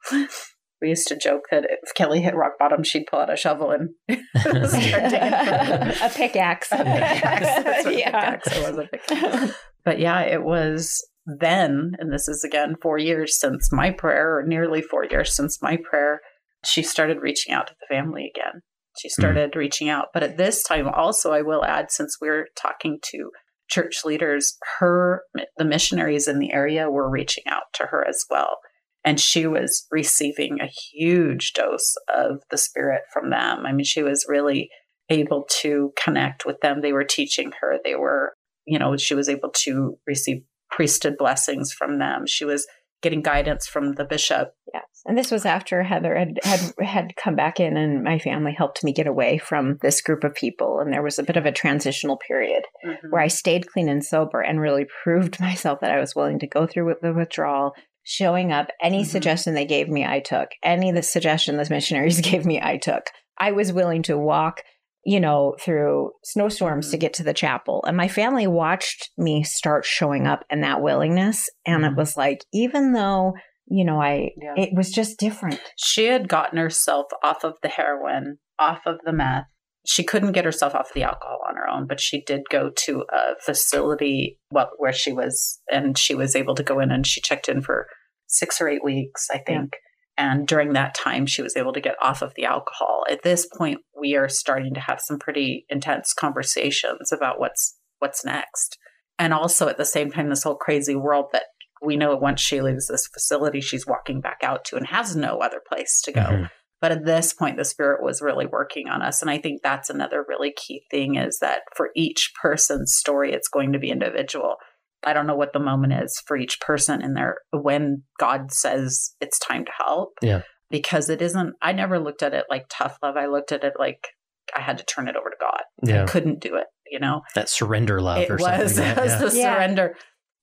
we 0.81 0.89
used 0.89 1.09
to 1.09 1.16
joke 1.16 1.45
that 1.51 1.64
if 1.64 1.95
Kelly 1.95 2.20
hit 2.20 2.35
rock 2.35 2.53
bottom, 2.59 2.83
she'd 2.83 3.07
pull 3.07 3.20
out 3.20 3.33
a 3.33 3.37
shovel 3.37 3.70
and 3.70 3.91
a 4.09 6.11
pickaxe. 6.14 6.70
A 6.72 6.77
pickaxe. 6.85 7.91
yeah. 7.91 8.37
Pickaxe. 8.37 8.57
It 8.57 8.68
was 8.68 8.79
a 8.79 8.87
pickaxe. 8.87 9.55
But 9.85 9.99
yeah, 9.99 10.20
it 10.20 10.43
was 10.43 11.07
then, 11.24 11.93
and 11.99 12.12
this 12.12 12.29
is 12.29 12.45
again 12.45 12.74
four 12.81 12.99
years 12.99 13.39
since 13.39 13.72
my 13.72 13.91
prayer, 13.91 14.39
or 14.39 14.47
nearly 14.47 14.83
four 14.83 15.05
years 15.05 15.35
since 15.35 15.62
my 15.62 15.79
prayer, 15.89 16.20
she 16.64 16.83
started 16.83 17.18
reaching 17.20 17.55
out 17.55 17.68
to 17.68 17.74
the 17.81 17.95
family 17.95 18.31
again. 18.35 18.62
She 18.99 19.09
hmm. 19.09 19.20
started 19.20 19.53
mm 19.53 19.57
reaching 19.57 19.89
out. 19.89 20.07
But 20.12 20.22
at 20.22 20.37
this 20.37 20.62
time, 20.62 20.89
also, 20.89 21.33
I 21.33 21.43
will 21.43 21.64
add, 21.64 21.91
since 21.91 22.18
we're 22.20 22.49
talking 22.57 22.99
to 23.12 23.31
church 23.68 24.05
leaders, 24.05 24.57
her, 24.79 25.22
the 25.57 25.64
missionaries 25.64 26.29
in 26.29 26.39
the 26.39 26.53
area 26.53 26.91
were 26.91 27.11
reaching 27.11 27.45
out 27.47 27.64
to 27.74 27.87
her 27.87 28.07
as 28.07 28.24
well. 28.31 28.59
And 29.07 29.21
she 29.21 29.47
was 29.47 29.87
receiving 29.91 30.59
a 30.61 30.67
huge 30.67 31.53
dose 31.55 31.95
of 32.15 32.43
the 32.51 32.59
Spirit 32.59 33.03
from 33.13 33.31
them. 33.31 33.65
I 33.65 33.73
mean, 33.73 33.85
she 33.85 34.03
was 34.03 34.27
really 34.29 34.69
able 35.09 35.47
to 35.63 35.93
connect 36.03 36.45
with 36.45 36.61
them. 36.61 36.81
They 36.81 36.93
were 36.93 37.05
teaching 37.05 37.53
her, 37.61 37.79
they 37.85 37.95
were, 37.95 38.35
you 38.67 38.79
know, 38.79 38.97
she 38.97 39.15
was 39.15 39.29
able 39.29 39.51
to 39.63 39.97
receive 40.07 40.43
priesthood 40.71 41.17
blessings 41.17 41.73
from 41.73 41.99
them. 41.99 42.27
She 42.27 42.45
was 42.45 42.67
getting 43.03 43.23
guidance 43.23 43.67
from 43.67 43.95
the 43.95 44.05
bishop. 44.05 44.55
Yes. 44.73 44.85
And 45.05 45.17
this 45.17 45.31
was 45.31 45.45
after 45.45 45.83
Heather 45.83 46.17
had, 46.17 46.41
had 46.43 46.73
had 46.81 47.17
come 47.17 47.37
back 47.37 47.61
in 47.61 47.77
and 47.77 48.03
my 48.03 48.19
family 48.19 48.53
helped 48.53 48.83
me 48.83 48.93
get 48.93 49.07
away 49.07 49.39
from 49.39 49.79
this 49.83 50.01
group 50.01 50.25
of 50.25 50.35
people. 50.35 50.81
And 50.81 50.93
there 50.93 51.03
was 51.03 51.19
a 51.19 51.23
bit 51.23 51.37
of 51.37 51.47
a 51.47 51.53
transitional 51.53 52.17
period 52.17 52.65
mm-hmm. 52.85 53.11
where 53.11 53.23
I 53.23 53.29
stayed 53.29 53.71
clean 53.71 53.89
and 53.89 54.05
sober 54.05 54.41
and 54.41 54.61
really 54.61 54.87
proved 55.05 55.39
myself 55.39 55.81
that 55.81 55.93
I 55.93 56.01
was 56.01 56.17
willing 56.17 56.41
to 56.41 56.49
go 56.49 56.67
through 56.67 56.87
with 56.87 57.01
the 57.01 57.13
withdrawal, 57.13 57.75
showing 58.07 58.53
up. 58.53 58.69
Any 58.81 59.03
mm-hmm. 59.03 59.11
suggestion 59.11 59.55
they 59.55 59.67
gave 59.67 59.89
me, 59.89 60.07
I 60.07 60.21
took. 60.21 60.51
Any 60.63 60.93
the 60.93 61.03
suggestion 61.03 61.57
the 61.57 61.67
missionaries 61.69 62.21
gave 62.23 62.47
me, 62.47 62.61
I 62.63 62.79
took. 62.79 63.05
I 63.37 63.53
was 63.53 63.73
willing 63.73 64.03
to 64.05 64.17
walk 64.17 64.63
you 65.07 65.21
know, 65.21 65.55
through 65.61 66.11
snowstorms 66.25 66.91
to 66.91 66.97
mm-hmm. 66.97 67.01
get 67.01 67.15
to 67.15 67.23
the 67.23 67.33
chapel. 67.33 67.83
And 67.87 67.97
my 67.97 68.09
family 68.09 68.49
watched 68.49 69.11
me 69.17 69.45
start 69.45 69.85
showing 69.85 70.27
up 70.27 70.45
and 70.51 70.65
that 70.65 70.83
willingness. 70.83 71.49
And 71.65 71.85
mm-hmm. 71.85 71.93
it 71.93 71.97
was 71.97 72.17
like, 72.17 72.45
even 72.53 72.93
though, 72.93 73.35
you 73.69 73.85
know, 73.85 74.01
I, 74.01 74.31
yeah. 74.37 74.55
it 74.57 74.71
was 74.75 74.91
just 74.91 75.21
different. 75.21 75.61
She 75.77 76.07
had 76.07 76.29
gotten 76.29 76.59
herself 76.59 77.07
off 77.23 77.45
of 77.45 77.55
the 77.63 77.69
heroin, 77.69 78.39
off 78.59 78.81
of 78.85 78.97
the 79.05 79.13
meth. 79.13 79.45
She 79.87 80.05
couldn't 80.05 80.32
get 80.32 80.45
herself 80.45 80.74
off 80.74 80.93
the 80.95 81.05
alcohol 81.05 81.39
on 81.49 81.57
her 81.57 81.68
own, 81.68 81.87
but 81.87 82.01
she 82.01 82.22
did 82.22 82.43
go 82.51 82.70
to 82.84 83.05
a 83.12 83.41
facility 83.41 84.39
well, 84.51 84.70
where 84.78 84.93
she 84.93 85.12
was, 85.12 85.61
and 85.70 85.97
she 85.97 86.14
was 86.14 86.34
able 86.34 86.55
to 86.57 86.62
go 86.62 86.80
in 86.80 86.91
and 86.91 87.07
she 87.07 87.20
checked 87.20 87.49
in 87.49 87.62
for 87.62 87.87
six 88.26 88.61
or 88.61 88.68
eight 88.68 88.82
weeks, 88.84 89.28
I 89.32 89.39
think. 89.39 89.70
Yeah 89.74 89.78
and 90.18 90.47
during 90.47 90.72
that 90.72 90.95
time, 90.95 91.26
she 91.26 91.43
was 91.43 91.57
able 91.57 91.72
to 91.74 91.80
get 91.80 91.97
off 92.01 92.22
of 92.22 92.32
the 92.34 92.47
alcohol. 92.47 93.05
At 93.11 93.22
this 93.22 93.47
point, 93.47 93.80
we 93.99 94.16
are 94.16 94.28
starting 94.28 94.72
to 94.74 94.80
have 94.80 95.01
some 95.01 95.18
pretty 95.18 95.66
intense 95.68 96.12
conversations 96.14 97.12
about 97.12 97.39
what's 97.39 97.76
what's 97.99 98.24
next. 98.24 98.78
And 99.18 99.32
also 99.32 99.68
at 99.68 99.76
the 99.76 99.84
same 99.84 100.11
time, 100.11 100.28
this 100.28 100.43
whole 100.43 100.57
crazy 100.57 100.95
world 100.95 101.26
that 101.32 101.45
we 101.82 101.97
know 101.97 102.16
once 102.16 102.41
she 102.41 102.62
leaves 102.62 102.89
this 102.89 103.07
facility, 103.07 103.61
she's 103.61 103.87
walking 103.87 104.20
back 104.20 104.39
out 104.43 104.64
to 104.66 104.76
and 104.76 104.87
has 104.87 105.14
no 105.14 105.39
other 105.39 105.61
place 105.66 106.01
to 106.03 106.12
go. 106.12 106.20
Mm-hmm. 106.20 106.45
But 106.81 106.93
at 106.93 107.05
this 107.05 107.33
point, 107.33 107.57
the 107.57 107.64
spirit 107.64 108.03
was 108.03 108.20
really 108.20 108.47
working 108.47 108.89
on 108.89 109.03
us. 109.03 109.22
And 109.22 109.31
I 109.31 109.39
think 109.39 109.62
that's 109.62 109.89
another 109.89 110.24
really 110.29 110.53
key 110.55 110.83
thing 110.91 111.16
is 111.16 111.39
that 111.41 111.62
for 111.74 111.91
each 111.97 112.33
person's 112.41 112.95
story, 112.95 113.33
it's 113.33 113.49
going 113.49 113.72
to 113.72 113.79
be 113.79 113.91
individual. 113.91 114.57
I 115.05 115.12
don't 115.12 115.27
know 115.27 115.37
what 115.37 115.53
the 115.53 115.59
moment 115.59 115.95
is 115.95 116.22
for 116.27 116.37
each 116.37 116.61
person 116.61 117.03
in 117.03 117.14
there 117.14 117.37
when 117.51 118.03
God 118.18 118.53
says 118.53 119.14
it's 119.20 119.39
time 119.39 119.64
to 119.64 119.72
help. 119.79 120.11
Yeah. 120.20 120.43
Because 120.68 121.09
it 121.09 121.22
isn't, 121.22 121.55
I 121.62 121.72
never 121.72 121.99
looked 121.99 122.22
at 122.22 122.35
it 122.35 122.45
like 122.51 122.66
tough 122.68 122.99
love. 123.03 123.16
I 123.16 123.27
looked 123.27 123.53
at 123.53 123.64
it 123.64 123.74
like 123.79 124.09
I 124.55 124.61
had 124.61 124.79
to 124.79 124.85
turn 124.85 125.09
it 125.09 125.16
over 125.16 125.31
to 125.31 125.37
God. 125.41 125.62
Yeah. 125.83 126.03
I 126.03 126.07
couldn't 126.07 126.41
do 126.41 126.57
it, 126.57 126.66
you 126.91 126.99
know? 126.99 127.22
That 127.35 127.49
surrender 127.49 128.01
love 128.01 128.22
it 128.22 128.31
or 128.31 128.37
was, 128.37 128.74
something. 128.74 128.85
It 128.85 128.97
was 128.97 129.12
yeah. 129.12 129.18
the 129.18 129.37
yeah. 129.37 129.55
surrender. 129.55 129.97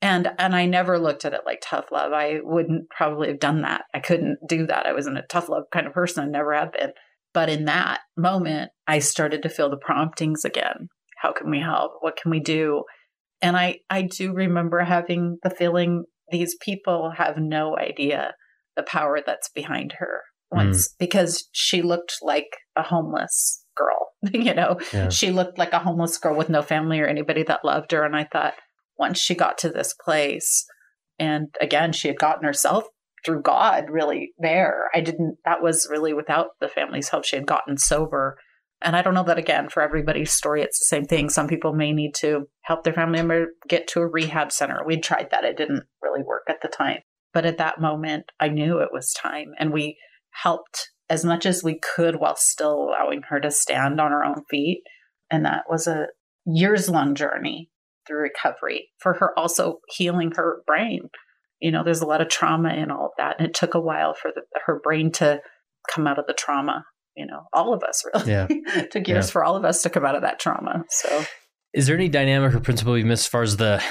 And 0.03 0.29
and 0.37 0.53
I 0.53 0.65
never 0.65 0.99
looked 0.99 1.23
at 1.23 1.33
it 1.33 1.43
like 1.45 1.61
tough 1.63 1.89
love. 1.89 2.11
I 2.11 2.39
wouldn't 2.43 2.89
probably 2.89 3.29
have 3.29 3.39
done 3.39 3.61
that. 3.61 3.85
I 3.93 4.01
couldn't 4.01 4.37
do 4.45 4.67
that. 4.67 4.85
I 4.85 4.91
wasn't 4.91 5.17
a 5.17 5.23
tough 5.29 5.47
love 5.47 5.63
kind 5.71 5.87
of 5.87 5.93
person. 5.93 6.25
I 6.25 6.27
never 6.27 6.53
have 6.53 6.73
been. 6.73 6.91
But 7.33 7.47
in 7.47 7.65
that 7.65 8.01
moment, 8.17 8.71
I 8.85 8.99
started 8.99 9.43
to 9.43 9.49
feel 9.49 9.69
the 9.69 9.77
promptings 9.77 10.43
again. 10.43 10.89
How 11.21 11.31
can 11.31 11.49
we 11.49 11.61
help? 11.61 11.93
What 12.01 12.17
can 12.17 12.31
we 12.31 12.41
do? 12.41 12.83
And 13.41 13.55
I, 13.55 13.77
I 13.89 14.01
do 14.01 14.33
remember 14.33 14.81
having 14.81 15.37
the 15.41 15.49
feeling 15.49 16.03
these 16.29 16.57
people 16.61 17.13
have 17.15 17.37
no 17.37 17.77
idea 17.77 18.33
the 18.75 18.83
power 18.83 19.21
that's 19.25 19.49
behind 19.55 19.93
her 19.99 20.21
once 20.51 20.89
mm. 20.89 20.91
because 20.99 21.47
she 21.53 21.81
looked 21.81 22.17
like 22.21 22.57
a 22.75 22.83
homeless 22.83 23.63
girl. 23.77 24.09
you 24.33 24.53
know, 24.53 24.79
yeah. 24.91 25.07
she 25.07 25.31
looked 25.31 25.57
like 25.57 25.71
a 25.71 25.79
homeless 25.79 26.17
girl 26.17 26.35
with 26.35 26.49
no 26.49 26.61
family 26.61 26.99
or 26.99 27.07
anybody 27.07 27.43
that 27.43 27.63
loved 27.63 27.93
her. 27.93 28.03
And 28.03 28.17
I 28.17 28.27
thought 28.31 28.55
once 28.97 29.19
she 29.19 29.35
got 29.35 29.57
to 29.59 29.69
this 29.69 29.93
place, 30.03 30.65
and 31.19 31.53
again, 31.61 31.93
she 31.93 32.07
had 32.07 32.19
gotten 32.19 32.43
herself 32.43 32.85
through 33.25 33.41
God 33.41 33.85
really 33.89 34.33
there. 34.37 34.89
I 34.93 34.99
didn't, 34.99 35.37
that 35.45 35.61
was 35.61 35.87
really 35.89 36.13
without 36.13 36.47
the 36.59 36.67
family's 36.67 37.09
help. 37.09 37.23
She 37.25 37.37
had 37.37 37.47
gotten 37.47 37.77
sober 37.77 38.37
and 38.83 38.95
I 38.95 39.01
don't 39.01 39.13
know 39.13 39.23
that 39.23 39.37
again 39.37 39.69
for 39.69 39.81
everybody's 39.81 40.31
story, 40.31 40.61
it's 40.61 40.79
the 40.79 40.85
same 40.85 41.05
thing. 41.05 41.29
Some 41.29 41.47
people 41.47 41.73
may 41.73 41.93
need 41.93 42.13
to 42.15 42.47
help 42.63 42.83
their 42.83 42.93
family 42.93 43.19
member 43.19 43.47
get 43.67 43.87
to 43.89 44.01
a 44.01 44.07
rehab 44.07 44.51
center. 44.51 44.81
We 44.85 44.99
tried 44.99 45.29
that, 45.31 45.45
it 45.45 45.57
didn't 45.57 45.85
really 46.01 46.21
work 46.21 46.43
at 46.49 46.61
the 46.61 46.67
time. 46.67 46.99
But 47.33 47.45
at 47.45 47.57
that 47.57 47.79
moment, 47.79 48.25
I 48.39 48.49
knew 48.49 48.79
it 48.79 48.89
was 48.91 49.13
time. 49.13 49.53
And 49.57 49.71
we 49.71 49.97
helped 50.31 50.89
as 51.09 51.23
much 51.23 51.45
as 51.45 51.63
we 51.63 51.79
could 51.79 52.17
while 52.17 52.35
still 52.35 52.89
allowing 52.89 53.23
her 53.29 53.39
to 53.39 53.51
stand 53.51 54.01
on 54.01 54.11
her 54.11 54.23
own 54.23 54.43
feet. 54.49 54.83
And 55.31 55.45
that 55.45 55.63
was 55.69 55.87
a 55.87 56.07
years 56.45 56.89
long 56.89 57.15
journey 57.15 57.69
through 58.07 58.21
recovery 58.21 58.89
for 58.99 59.13
her 59.13 59.37
also 59.37 59.79
healing 59.95 60.31
her 60.35 60.61
brain 60.67 61.09
you 61.63 61.71
know, 61.71 61.81
there's 61.81 62.01
a 62.01 62.05
lot 62.05 62.19
of 62.19 62.27
trauma 62.27 62.73
in 62.73 62.91
all 62.91 63.05
of 63.05 63.11
that. 63.17 63.37
And 63.39 63.47
it 63.47 63.53
took 63.53 63.73
a 63.73 63.79
while 63.79 64.13
for 64.13 64.31
the, 64.35 64.41
her 64.65 64.81
brain 64.83 65.13
to 65.13 65.39
come 65.89 66.07
out 66.07 66.19
of 66.19 66.27
the 66.27 66.33
trauma. 66.33 66.83
You 67.15 67.25
know, 67.25 67.43
all 67.53 67.73
of 67.73 67.83
us 67.83 68.03
really. 68.13 68.29
Yeah. 68.31 68.47
it 68.49 68.91
took 68.91 69.07
years 69.07 69.27
Yeah. 69.27 69.31
for 69.31 69.45
all 69.45 69.55
of 69.55 69.63
us 69.63 69.81
to 69.83 69.89
come 69.89 70.03
out 70.05 70.15
of 70.15 70.23
that 70.23 70.39
trauma. 70.39 70.83
So 70.89 71.23
Is 71.73 71.87
there 71.87 71.95
any 71.95 72.09
dynamic 72.09 72.53
or 72.53 72.59
principle 72.59 72.97
you 72.97 73.05
missed 73.05 73.23
as 73.23 73.29
far 73.29 73.43
as 73.43 73.55
the 73.57 73.81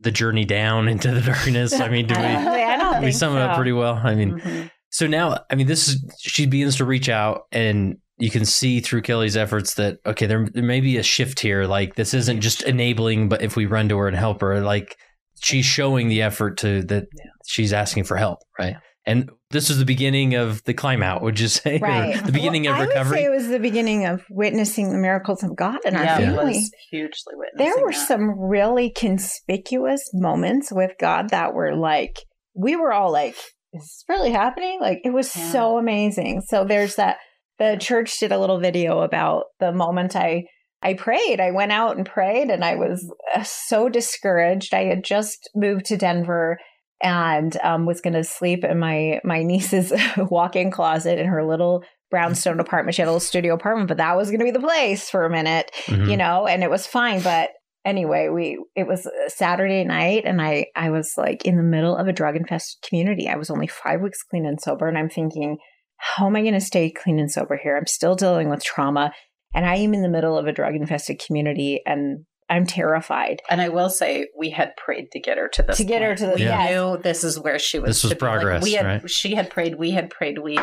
the 0.00 0.10
journey 0.10 0.46
down 0.46 0.88
into 0.88 1.10
the 1.12 1.20
darkness? 1.20 1.74
I 1.78 1.90
mean, 1.90 2.06
do 2.06 2.14
we 2.14 2.20
I 2.24 2.78
don't 2.78 3.00
we 3.00 3.06
think 3.08 3.16
sum 3.16 3.36
it 3.36 3.40
up 3.42 3.56
pretty 3.56 3.72
well? 3.72 4.00
I 4.02 4.14
mean, 4.14 4.40
mhm. 4.40 4.70
so 4.88 5.06
now, 5.06 5.44
I 5.50 5.54
mean, 5.54 5.66
this 5.66 5.88
is 5.88 6.02
she 6.18 6.46
begins 6.46 6.76
to 6.76 6.86
reach 6.86 7.10
out, 7.10 7.42
and 7.52 7.98
you 8.18 8.30
can 8.30 8.44
see 8.44 8.80
through 8.80 9.02
Kelly's 9.02 9.36
efforts 9.36 9.74
that 9.74 9.98
okay, 10.06 10.26
there 10.26 10.48
there 10.52 10.62
may 10.62 10.80
be 10.80 10.96
a 10.96 11.02
shift 11.02 11.40
here. 11.40 11.64
Like 11.64 11.94
this 11.96 12.14
isn't 12.14 12.40
just 12.40 12.62
enabling, 12.62 13.28
but 13.28 13.42
if 13.42 13.56
we 13.56 13.66
run 13.66 13.88
to 13.88 13.98
her 13.98 14.08
and 14.08 14.16
help 14.16 14.40
her, 14.40 14.60
like 14.60 14.96
she's 15.40 15.64
showing 15.64 16.08
the 16.08 16.22
effort 16.22 16.56
to 16.58 16.82
that 16.84 17.06
she's 17.46 17.72
asking 17.72 18.04
for 18.04 18.16
help, 18.16 18.40
right? 18.58 18.76
And 19.06 19.30
this 19.50 19.70
was 19.70 19.78
the 19.78 19.86
beginning 19.86 20.34
of 20.34 20.62
the 20.64 20.74
climb 20.74 21.02
out, 21.02 21.22
would 21.22 21.40
you 21.40 21.48
say? 21.48 21.78
Right. 21.82 22.22
the 22.26 22.32
beginning 22.32 22.64
Well, 22.64 22.74
of 22.74 22.76
I 22.76 22.80
would 22.80 22.88
recovery. 22.90 23.16
say 23.18 23.24
it 23.24 23.30
was 23.30 23.48
the 23.48 23.58
beginning 23.58 24.04
of 24.04 24.22
witnessing 24.28 24.90
the 24.90 24.98
miracles 24.98 25.42
of 25.42 25.56
God 25.56 25.78
in 25.86 25.96
our 25.96 26.04
yeah, 26.04 26.18
it 26.18 26.24
family. 26.26 26.44
was 26.58 26.70
hugely 26.90 27.32
witnessing 27.34 27.72
There 27.74 27.82
were 27.82 27.92
that. 27.92 28.06
some 28.06 28.38
really 28.38 28.90
conspicuous 28.90 30.10
moments 30.12 30.70
with 30.72 30.92
God 31.00 31.30
that 31.30 31.54
were 31.54 31.74
like, 31.74 32.18
we 32.54 32.76
were 32.76 32.92
all 32.92 33.10
like, 33.10 33.36
is 33.72 33.82
this 33.82 34.04
really 34.10 34.30
happening? 34.32 34.78
Like, 34.80 35.00
it 35.04 35.10
was 35.14 35.34
Yeah. 35.34 35.52
so 35.52 35.78
amazing. 35.78 36.42
So 36.46 36.64
there's 36.64 36.96
that, 36.96 37.16
the 37.58 37.76
church 37.80 38.18
did 38.18 38.32
a 38.32 38.38
little 38.38 38.58
video 38.60 39.00
about 39.00 39.44
the 39.60 39.72
moment 39.72 40.14
I, 40.16 40.44
I 40.82 40.94
prayed. 40.94 41.40
I 41.40 41.50
went 41.50 41.72
out 41.72 41.96
and 41.96 42.06
prayed 42.06 42.50
and 42.50 42.64
I 42.64 42.76
was 42.76 43.10
uh, 43.34 43.42
so 43.42 43.88
discouraged. 43.88 44.74
I 44.74 44.84
had 44.84 45.02
just 45.04 45.50
moved 45.54 45.86
to 45.86 45.96
Denver 45.96 46.58
and 47.02 47.56
um, 47.62 47.86
was 47.86 48.00
going 48.00 48.14
to 48.14 48.24
sleep 48.24 48.64
in 48.64 48.78
my, 48.78 49.20
my 49.24 49.42
niece's 49.44 49.92
walk-in 50.16 50.70
closet 50.70 51.18
in 51.18 51.26
her 51.26 51.44
little 51.44 51.82
brownstone 52.10 52.58
apartment. 52.60 52.94
She 52.94 53.02
had 53.02 53.06
a 53.08 53.10
little 53.10 53.20
studio 53.20 53.54
apartment, 53.54 53.88
but 53.88 53.98
that 53.98 54.16
was 54.16 54.28
going 54.30 54.40
to 54.40 54.44
be 54.44 54.50
the 54.50 54.60
place 54.60 55.10
for 55.10 55.24
a 55.26 55.30
minute 55.30 55.70
Mhm. 55.86 56.10
you 56.10 56.16
know, 56.16 56.46
and 56.46 56.62
it 56.62 56.70
was 56.70 56.86
fine. 56.86 57.20
But 57.20 57.50
anyway, 57.84 58.28
we 58.28 58.58
it 58.74 58.86
was 58.86 59.06
Saturday 59.28 59.84
night, 59.84 60.22
and 60.24 60.40
I 60.40 60.66
I 60.74 60.90
was 60.90 61.14
like 61.18 61.44
in 61.44 61.56
the 61.56 61.62
middle 61.62 61.96
of 61.96 62.08
a 62.08 62.12
drug 62.12 62.34
infested 62.36 62.82
community. 62.88 63.28
I 63.28 63.36
was 63.36 63.50
only 63.50 63.66
five 63.66 64.00
weeks 64.00 64.22
clean 64.22 64.46
and 64.46 64.58
sober, 64.60 64.88
and 64.88 64.96
I'm 64.96 65.10
thinking, 65.10 65.58
how 65.98 66.26
am 66.26 66.36
I 66.36 66.42
going 66.42 66.54
to 66.54 66.60
stay 66.60 66.90
clean 66.90 67.18
and 67.18 67.30
sober 67.30 67.58
here? 67.62 67.76
I'm 67.76 67.86
still 67.86 68.14
dealing 68.14 68.48
with 68.48 68.64
trauma, 68.64 69.12
and 69.54 69.66
I 69.66 69.76
am 69.76 69.94
in 69.94 70.02
the 70.02 70.08
middle 70.08 70.38
of 70.38 70.46
a 70.46 70.52
drug 70.52 70.74
infested 70.74 71.20
community, 71.24 71.80
and 71.84 72.24
I'm 72.50 72.64
terrified. 72.66 73.42
And 73.50 73.60
I 73.60 73.68
will 73.68 73.90
say, 73.90 74.28
we 74.38 74.50
had 74.50 74.72
prayed 74.76 75.10
to 75.12 75.20
get 75.20 75.36
her 75.38 75.48
to 75.48 75.62
this. 75.62 75.76
To 75.76 75.84
get 75.84 76.00
her 76.02 76.14
to 76.14 76.26
the- 76.26 76.34
we 76.36 76.44
knew 76.74 76.96
this 77.02 77.22
is 77.24 77.38
where 77.38 77.58
she 77.58 77.78
was. 77.78 77.88
This 77.88 78.04
was 78.04 78.12
to 78.12 78.16
be. 78.16 78.24
Like, 78.24 78.32
progress, 78.40 78.62
we 78.62 78.72
had, 78.72 78.86
right? 78.86 79.10
She 79.10 79.34
had 79.34 79.50
prayed. 79.50 79.74
We 79.78 79.90
had 79.90 80.08
prayed. 80.10 80.38
We 80.38 80.58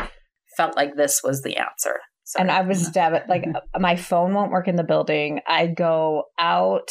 felt 0.56 0.74
like 0.76 0.96
this 0.96 1.22
was 1.22 1.42
the 1.42 1.56
answer. 1.58 2.00
So, 2.24 2.40
and 2.40 2.50
I 2.50 2.62
was 2.62 2.88
dev- 2.92 3.22
like 3.28 3.44
my 3.78 3.94
phone 3.96 4.34
won't 4.34 4.50
work 4.50 4.66
in 4.66 4.74
the 4.76 4.82
building. 4.84 5.40
I 5.46 5.66
go 5.68 6.24
out 6.40 6.88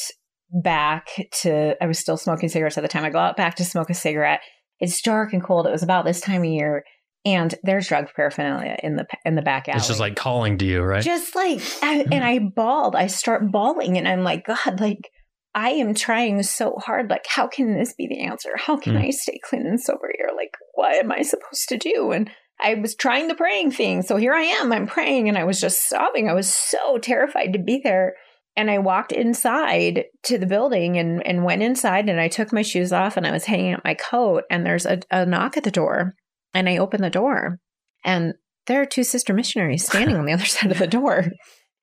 back 0.52 1.08
to 1.42 1.76
I 1.82 1.88
was 1.88 2.00
still 2.00 2.18
smoking 2.18 2.50
cigarettes 2.50 2.78
at 2.78 2.82
the 2.82 2.88
time. 2.88 3.04
I 3.04 3.10
go 3.10 3.20
out 3.20 3.36
back 3.38 3.56
to 3.56 3.66
smoke 3.66 3.90
a 3.90 3.94
cigarette. 3.94 4.42
It's 4.80 5.02
dark 5.02 5.34
and 5.34 5.44
cold. 5.44 5.68
It 5.68 5.72
was 5.72 5.84
about 5.84 6.06
this 6.06 6.22
time 6.22 6.42
of 6.42 6.50
year, 6.50 6.84
and 7.26 7.54
there's 7.64 7.88
drug 7.88 8.08
paraphernalia 8.16 8.78
in 8.84 8.96
the 8.96 9.06
in 9.26 9.36
the 9.36 9.42
back 9.42 9.68
alley. 9.68 9.78
It's 9.78 9.88
just 9.88 10.00
like 10.00 10.16
calling 10.16 10.58
to 10.60 10.66
you, 10.66 10.82
right? 10.82 11.04
just 11.04 11.36
like 11.36 11.62
I, 11.82 12.06
and 12.12 12.24
I 12.24 12.40
bawled. 12.40 12.96
I 12.96 13.08
start 13.08 13.52
bawling, 13.52 13.98
and 13.98 14.08
I'm 14.08 14.24
like, 14.24 14.46
God, 14.46 14.80
like 14.80 15.10
I 15.54 15.72
am 15.72 15.94
trying 15.94 16.44
so 16.44 16.76
hard. 16.86 17.10
Like, 17.10 17.26
how 17.28 17.48
can 17.48 17.74
this 17.78 17.94
be 17.94 18.08
the 18.08 18.22
answer? 18.22 18.52
How 18.58 18.78
can 18.78 18.94
Mm. 18.94 19.08
I 19.08 19.10
stay 19.12 19.40
clean 19.44 19.66
and 19.66 19.80
sober 19.82 20.12
here? 20.18 20.30
Like, 20.36 20.52
what 20.74 20.96
am 20.96 21.12
I 21.12 21.22
supposed 21.22 21.70
to 21.70 21.78
do? 21.78 22.12
And 22.12 22.30
I 22.62 22.76
was 22.76 22.96
trying 22.96 23.28
the 23.28 23.36
praying 23.36 23.72
thing. 23.72 24.02
So 24.02 24.18
here 24.18 24.34
I 24.34 24.42
am. 24.44 24.72
I'm 24.72 24.88
praying, 24.88 25.28
and 25.30 25.38
I 25.38 25.44
was 25.46 25.60
just 25.60 25.90
sobbing. 25.90 26.30
I 26.30 26.34
was 26.34 26.54
so 26.54 26.98
terrified 26.98 27.54
to 27.54 27.60
be 27.60 27.82
there. 27.84 28.16
And 28.58 28.72
I 28.72 28.78
walked 28.78 29.12
inside 29.12 30.06
to 30.24 30.38
the 30.38 30.46
building 30.46 30.98
and, 30.98 31.26
and 31.28 31.44
went 31.44 31.62
inside 31.62 32.08
and 32.08 32.22
I 32.22 32.30
took 32.30 32.54
my 32.54 32.62
shoes 32.62 32.94
off 32.94 33.18
and 33.18 33.28
I 33.28 33.32
was 33.32 33.44
hanging 33.44 33.74
up 33.74 33.84
my 33.84 33.96
coat 33.96 34.44
and 34.50 34.66
there's 34.66 34.86
a, 34.86 35.02
a 35.12 35.26
knock 35.26 35.58
at 35.58 35.66
the 35.66 35.72
door. 35.72 36.14
And 36.56 36.68
I 36.68 36.78
open 36.78 37.02
the 37.02 37.12
door 37.12 37.60
and 38.04 38.34
there 38.66 38.82
are 38.82 38.86
two 38.86 39.04
sister 39.04 39.34
missionaries 39.34 39.86
standing 39.86 40.16
on 40.16 40.26
the 40.26 40.34
other 40.34 40.46
side 40.46 40.72
of 40.72 40.80
the 40.80 40.88
door. 40.88 41.26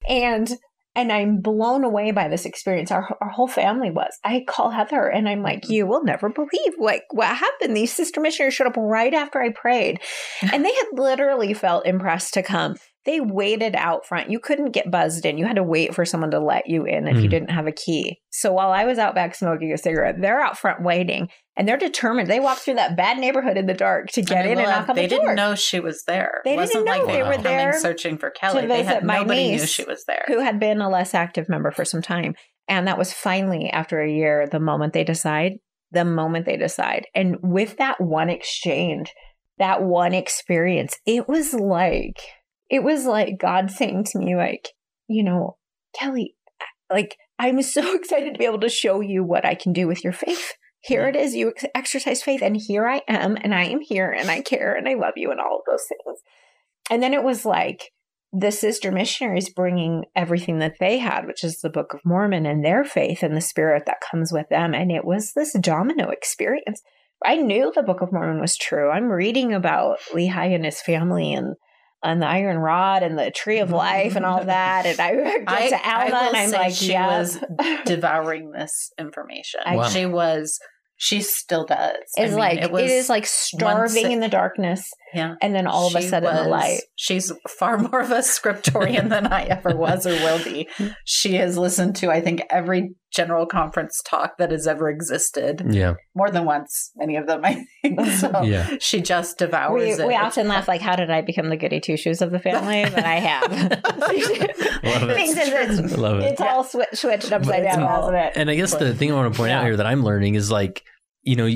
And 0.09 0.51
and 0.95 1.11
I'm 1.11 1.41
blown 1.41 1.85
away 1.85 2.11
by 2.11 2.29
this 2.29 2.45
experience. 2.45 2.91
Our 2.91 3.17
our 3.21 3.31
whole 3.31 3.49
family 3.49 3.91
was. 3.91 4.19
I 4.25 4.45
call 4.47 4.71
Heather 4.71 5.07
and 5.07 5.29
I'm 5.29 5.43
like, 5.43 5.69
you 5.69 5.87
will 5.87 6.05
never 6.05 6.29
believe 6.29 6.75
like 6.79 7.05
what 7.13 7.37
happened. 7.37 7.77
These 7.77 7.93
sister 7.93 8.21
missionaries 8.21 8.55
showed 8.55 8.67
up 8.67 8.77
right 8.77 9.15
after 9.15 9.41
I 9.41 9.51
prayed. 9.51 10.01
And 10.43 10.65
they 10.65 10.73
had 10.73 10.89
literally 10.93 11.55
felt 11.55 11.87
impressed 11.87 12.35
to 12.35 12.43
come. 12.43 12.75
They 13.05 13.21
waited 13.21 13.75
out 13.75 14.07
front. 14.07 14.31
You 14.31 14.39
couldn't 14.39 14.71
get 14.71 14.91
buzzed 14.91 15.27
in. 15.27 15.37
You 15.39 15.45
had 15.47 15.57
to 15.57 15.63
wait 15.65 15.95
for 15.95 16.05
someone 16.05 16.31
to 16.31 16.39
let 16.39 16.69
you 16.69 16.85
in 16.85 17.09
if 17.09 17.17
you 17.17 17.29
Mm. 17.29 17.31
didn't 17.31 17.51
have 17.51 17.67
a 17.67 17.73
key. 17.73 18.21
So 18.31 18.53
while 18.53 18.71
I 18.71 18.85
was 18.85 18.99
out 18.99 19.15
back 19.15 19.35
smoking 19.35 19.73
a 19.73 19.79
cigarette, 19.79 20.21
they're 20.21 20.41
out 20.41 20.57
front 20.57 20.83
waiting 20.83 21.29
and 21.57 21.67
they're 21.67 21.77
determined. 21.77 22.29
They 22.29 22.39
walked 22.41 22.61
through 22.61 22.75
that 22.75 22.97
bad 22.97 23.19
neighborhood 23.19 23.57
in 23.57 23.67
the 23.67 23.75
dark 23.75 24.09
to 24.13 24.23
get 24.23 24.47
in 24.47 24.59
and 24.59 24.69
knock 24.69 24.89
on 24.89 24.95
they 24.95 25.07
the 25.07 25.09
door. 25.09 25.19
They 25.19 25.25
didn't 25.27 25.37
know 25.37 25.55
she 25.57 25.81
was 25.81 26.05
there. 26.05 26.43
They 26.45 26.55
it 26.55 26.57
wasn't 26.57 26.87
didn't 26.87 26.87
know 26.87 27.05
like 27.05 27.07
they 27.09 27.13
they 27.19 27.23
were 27.23 27.29
were 27.31 27.35
coming 27.35 27.57
there 27.57 27.73
searching 27.81 28.19
for 28.19 28.31
Kelly. 28.31 28.67
They 28.67 28.85
had 28.85 29.03
my 29.05 29.19
nobody 29.19 29.47
knew 29.47 29.53
niece 29.53 29.69
she 29.69 29.85
was 29.85 30.05
there. 30.07 30.25
who 30.29 30.39
had 30.41 30.61
been 30.61 30.81
a 30.81 30.89
less 30.89 31.13
active 31.15 31.49
member 31.49 31.71
for 31.73 31.85
some 31.85 32.03
time. 32.03 32.35
And 32.69 32.87
that 32.87 32.99
was 32.99 33.13
finally 33.13 33.69
after 33.69 34.01
a 34.01 34.09
year, 34.11 34.47
the 34.47 34.61
moment 34.61 34.93
they 34.93 35.03
decide, 35.05 35.55
the 35.91 36.05
moment 36.05 36.47
they 36.47 36.57
decide. 36.57 37.07
And 37.15 37.37
with 37.43 37.77
that 37.79 38.01
one 38.01 38.31
exchange, 38.31 39.13
that 39.59 39.83
one 39.83 40.15
experience, 40.15 40.97
it 41.05 41.29
was 41.29 41.53
like, 41.53 42.21
it 42.73 42.83
was 42.83 43.05
like 43.05 43.39
God 43.39 43.71
saying 43.71 44.05
to 44.05 44.19
me, 44.19 44.35
like, 44.35 44.71
you 45.07 45.23
know, 45.23 45.59
Kelly, 45.95 46.35
like, 46.91 47.19
I'm 47.39 47.61
so 47.61 47.95
excited 47.95 48.33
to 48.33 48.39
be 48.39 48.47
able 48.47 48.61
to 48.61 48.71
show 48.71 49.01
you 49.01 49.23
what 49.23 49.45
I 49.45 49.55
can 49.55 49.75
do 49.75 49.87
with 49.87 50.03
your 50.03 50.15
faith. 50.15 50.55
Here 50.81 51.07
it 51.07 51.15
is. 51.15 51.35
You 51.35 51.51
ex- 51.51 51.67
exercise 51.75 52.23
faith, 52.23 52.43
and 52.43 52.57
here 52.57 52.89
I 52.89 53.03
am, 53.07 53.37
and 53.43 53.55
I 53.55 53.65
am 53.65 53.81
here, 53.81 54.11
and 54.11 54.31
I 54.31 54.41
care, 54.41 54.75
and 54.75 54.89
I 54.89 54.95
love 54.95 55.13
you, 55.17 55.31
and 55.31 55.39
all 55.39 55.57
of 55.57 55.63
those 55.71 55.85
things. 55.87 56.19
And 56.91 57.03
then 57.03 57.13
it 57.13 57.23
was 57.23 57.45
like, 57.45 57.93
the 58.33 58.51
sister 58.51 58.91
missionaries 58.91 59.51
bringing 59.51 60.07
everything 60.17 60.59
that 60.61 60.77
they 60.81 60.97
had, 60.97 61.27
which 61.27 61.45
is 61.45 61.61
the 61.61 61.69
Book 61.69 61.93
of 61.93 62.01
Mormon 62.03 62.47
and 62.47 62.65
their 62.65 62.83
faith 62.83 63.23
and 63.23 63.37
the 63.37 63.43
spirit 63.43 63.83
that 63.85 63.99
comes 64.11 64.33
with 64.33 64.49
them. 64.49 64.73
And 64.73 64.91
it 64.91 65.05
was 65.05 65.35
this 65.35 65.53
domino 65.61 66.09
experience. 66.09 66.81
I 67.23 67.37
knew 67.37 67.71
the 67.75 67.83
Book 67.83 68.01
of 68.01 68.11
Mormon 68.11 68.41
was 68.41 68.57
true. 68.57 68.89
I'm 68.89 69.11
reading 69.11 69.53
about 69.53 69.99
Lehi 70.15 70.55
and 70.55 70.65
his 70.65 70.81
family 70.81 71.35
and 71.35 71.57
and 72.03 72.21
the 72.21 72.27
iron 72.27 72.59
rod 72.59 73.03
and 73.03 73.19
the 73.19 73.31
tree 73.31 73.61
of 73.61 73.71
life 73.71 74.17
and 74.17 74.25
all 74.27 74.39
mm-hmm. 74.39 74.49
that. 74.49 74.87
And 74.87 75.01
I 75.01 75.15
get 75.39 75.49
I- 75.49 75.69
to 75.71 75.87
I 75.87 76.03
Alma 76.05 76.11
will 76.11 76.29
and 76.29 76.37
I'm 76.37 76.51
say 76.51 76.59
like, 76.59 76.75
she 76.75 76.91
yeah. 76.93 77.19
was 77.19 77.39
devouring 77.85 78.51
this 78.51 78.91
information. 78.99 79.61
I- 79.65 79.77
Wow. 79.77 79.89
She 79.89 80.07
was. 80.07 80.59
She 80.97 81.21
still 81.21 81.65
does. 81.67 81.97
I 82.17 82.23
It's 82.23 82.31
mean, 82.31 82.39
like 82.39 82.59
it, 82.61 82.71
was, 82.71 82.83
it 82.83 82.91
is 82.91 83.09
like 83.09 83.27
starving 83.27 84.03
once- 84.05 84.13
in 84.15 84.21
the 84.21 84.29
darkness, 84.29 84.89
Yeah. 85.15 85.35
and 85.43 85.55
then 85.55 85.67
all 85.67 85.87
of 85.89 85.95
a 85.95 86.01
She 86.03 86.09
sudden 86.09 86.35
the 86.35 86.45
light. 86.45 86.81
She's 86.97 87.33
far 87.59 87.79
more 87.79 88.01
of 88.01 88.11
a 88.11 88.19
scriptorian 88.19 89.09
than 89.09 89.27
I 89.27 89.45
ever 89.45 89.77
was 89.77 90.07
or 90.07 90.11
will 90.13 90.43
be. 90.43 90.69
She 91.05 91.35
has 91.35 91.57
listened 91.59 91.97
to, 91.97 92.11
I 92.11 92.21
think, 92.21 92.43
every 92.51 92.95
general 93.15 93.45
conference 93.47 94.01
talk 94.05 94.39
that 94.39 94.51
has 94.53 94.67
ever 94.67 94.89
existed 94.89 95.63
yeah, 95.69 95.95
more 96.15 96.31
than 96.31 96.45
once. 96.47 96.91
Many 96.97 97.17
of 97.17 97.27
them, 97.27 97.41
I 97.45 97.65
think. 97.83 98.01
So 98.19 98.43
yeah. 98.43 98.77
she 98.81 99.01
just 99.03 99.39
devours 99.39 99.83
We, 99.83 99.91
it. 99.93 100.07
we 100.07 100.15
often 100.17 100.49
laugh 100.49 100.67
like, 100.69 100.81
how 100.81 100.97
did 100.97 101.11
I 101.11 101.21
become 101.21 101.49
the 101.51 101.57
goody 101.57 101.81
two 101.81 101.97
shoes 101.97 102.23
of 102.23 102.31
the 102.31 102.39
family? 102.39 102.85
But 102.85 103.05
I 103.05 103.15
have. 103.17 103.53
Love 104.03 105.03
it. 105.11 105.15
Things 105.17 105.37
is- 105.37 105.93
I 105.93 105.97
love 105.97 106.21
it. 106.21 106.33
It's 106.33 106.41
all 106.41 106.65
swi- 106.65 106.95
switched 106.97 107.33
upside 107.33 107.65
But- 107.65 107.73
down, 107.75 107.87
hasn't 107.87 108.17
it? 108.17 108.33
And 108.37 108.51
I 108.51 108.55
guess 108.55 108.75
the 108.75 108.95
thing 108.95 109.13
I 109.13 109.15
want 109.15 109.33
to 109.33 109.37
point 109.37 109.53
out 109.53 109.65
here 109.65 109.77
that 109.77 109.87
I'm 109.87 110.03
learning 110.03 110.35
is 110.35 110.51
like, 110.51 110.83
you 111.23 111.37
know, 111.37 111.49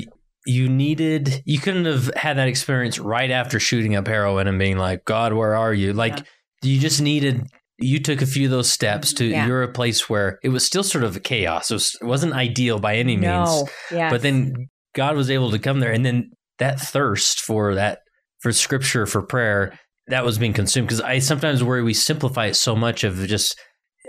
you 0.47 0.69
needed, 0.69 1.41
you 1.45 1.59
couldn't 1.59 1.85
have 1.85 2.09
had 2.15 2.37
that 2.37 2.47
experience 2.47 2.99
right 2.99 3.29
after 3.31 3.59
shooting 3.59 3.95
up 3.95 4.07
heroin 4.07 4.47
and 4.47 4.57
being 4.57 4.77
like, 4.77 5.05
God, 5.05 5.33
where 5.33 5.55
are 5.55 5.73
you? 5.73 5.93
Like, 5.93 6.25
you 6.61 6.79
just 6.79 7.01
needed, 7.01 7.45
you 7.77 7.99
took 7.99 8.21
a 8.21 8.25
few 8.25 8.45
of 8.45 8.51
those 8.51 8.69
steps 8.69 9.13
to, 9.13 9.25
Yeah. 9.25 9.45
you're 9.45 9.63
a 9.63 9.71
place 9.71 10.09
where 10.09 10.39
it 10.43 10.49
was 10.49 10.65
still 10.65 10.83
sort 10.83 11.03
of 11.03 11.15
a 11.15 11.19
chaos. 11.19 11.69
It, 11.69 11.75
was, 11.75 11.97
it 12.01 12.05
wasn't 12.05 12.33
ideal 12.33 12.79
by 12.79 12.95
any 12.95 13.15
means. 13.17 13.25
No, 13.27 13.67
yeah. 13.91 14.09
But 14.09 14.21
then 14.21 14.67
God 14.95 15.15
was 15.15 15.29
able 15.29 15.51
to 15.51 15.59
come 15.59 15.79
there. 15.79 15.91
And 15.91 16.05
then 16.05 16.31
that 16.59 16.79
thirst 16.79 17.41
for 17.41 17.75
that, 17.75 17.99
for 18.39 18.51
scripture, 18.51 19.05
for 19.05 19.21
prayer, 19.21 19.77
that 20.07 20.25
was 20.25 20.37
being 20.37 20.53
consumed. 20.53 20.87
Because 20.87 21.01
I 21.01 21.19
sometimes 21.19 21.63
worry 21.63 21.83
we 21.83 21.93
simplify 21.93 22.47
it 22.47 22.55
so 22.55 22.75
much 22.75 23.03
of 23.03 23.27
just, 23.27 23.59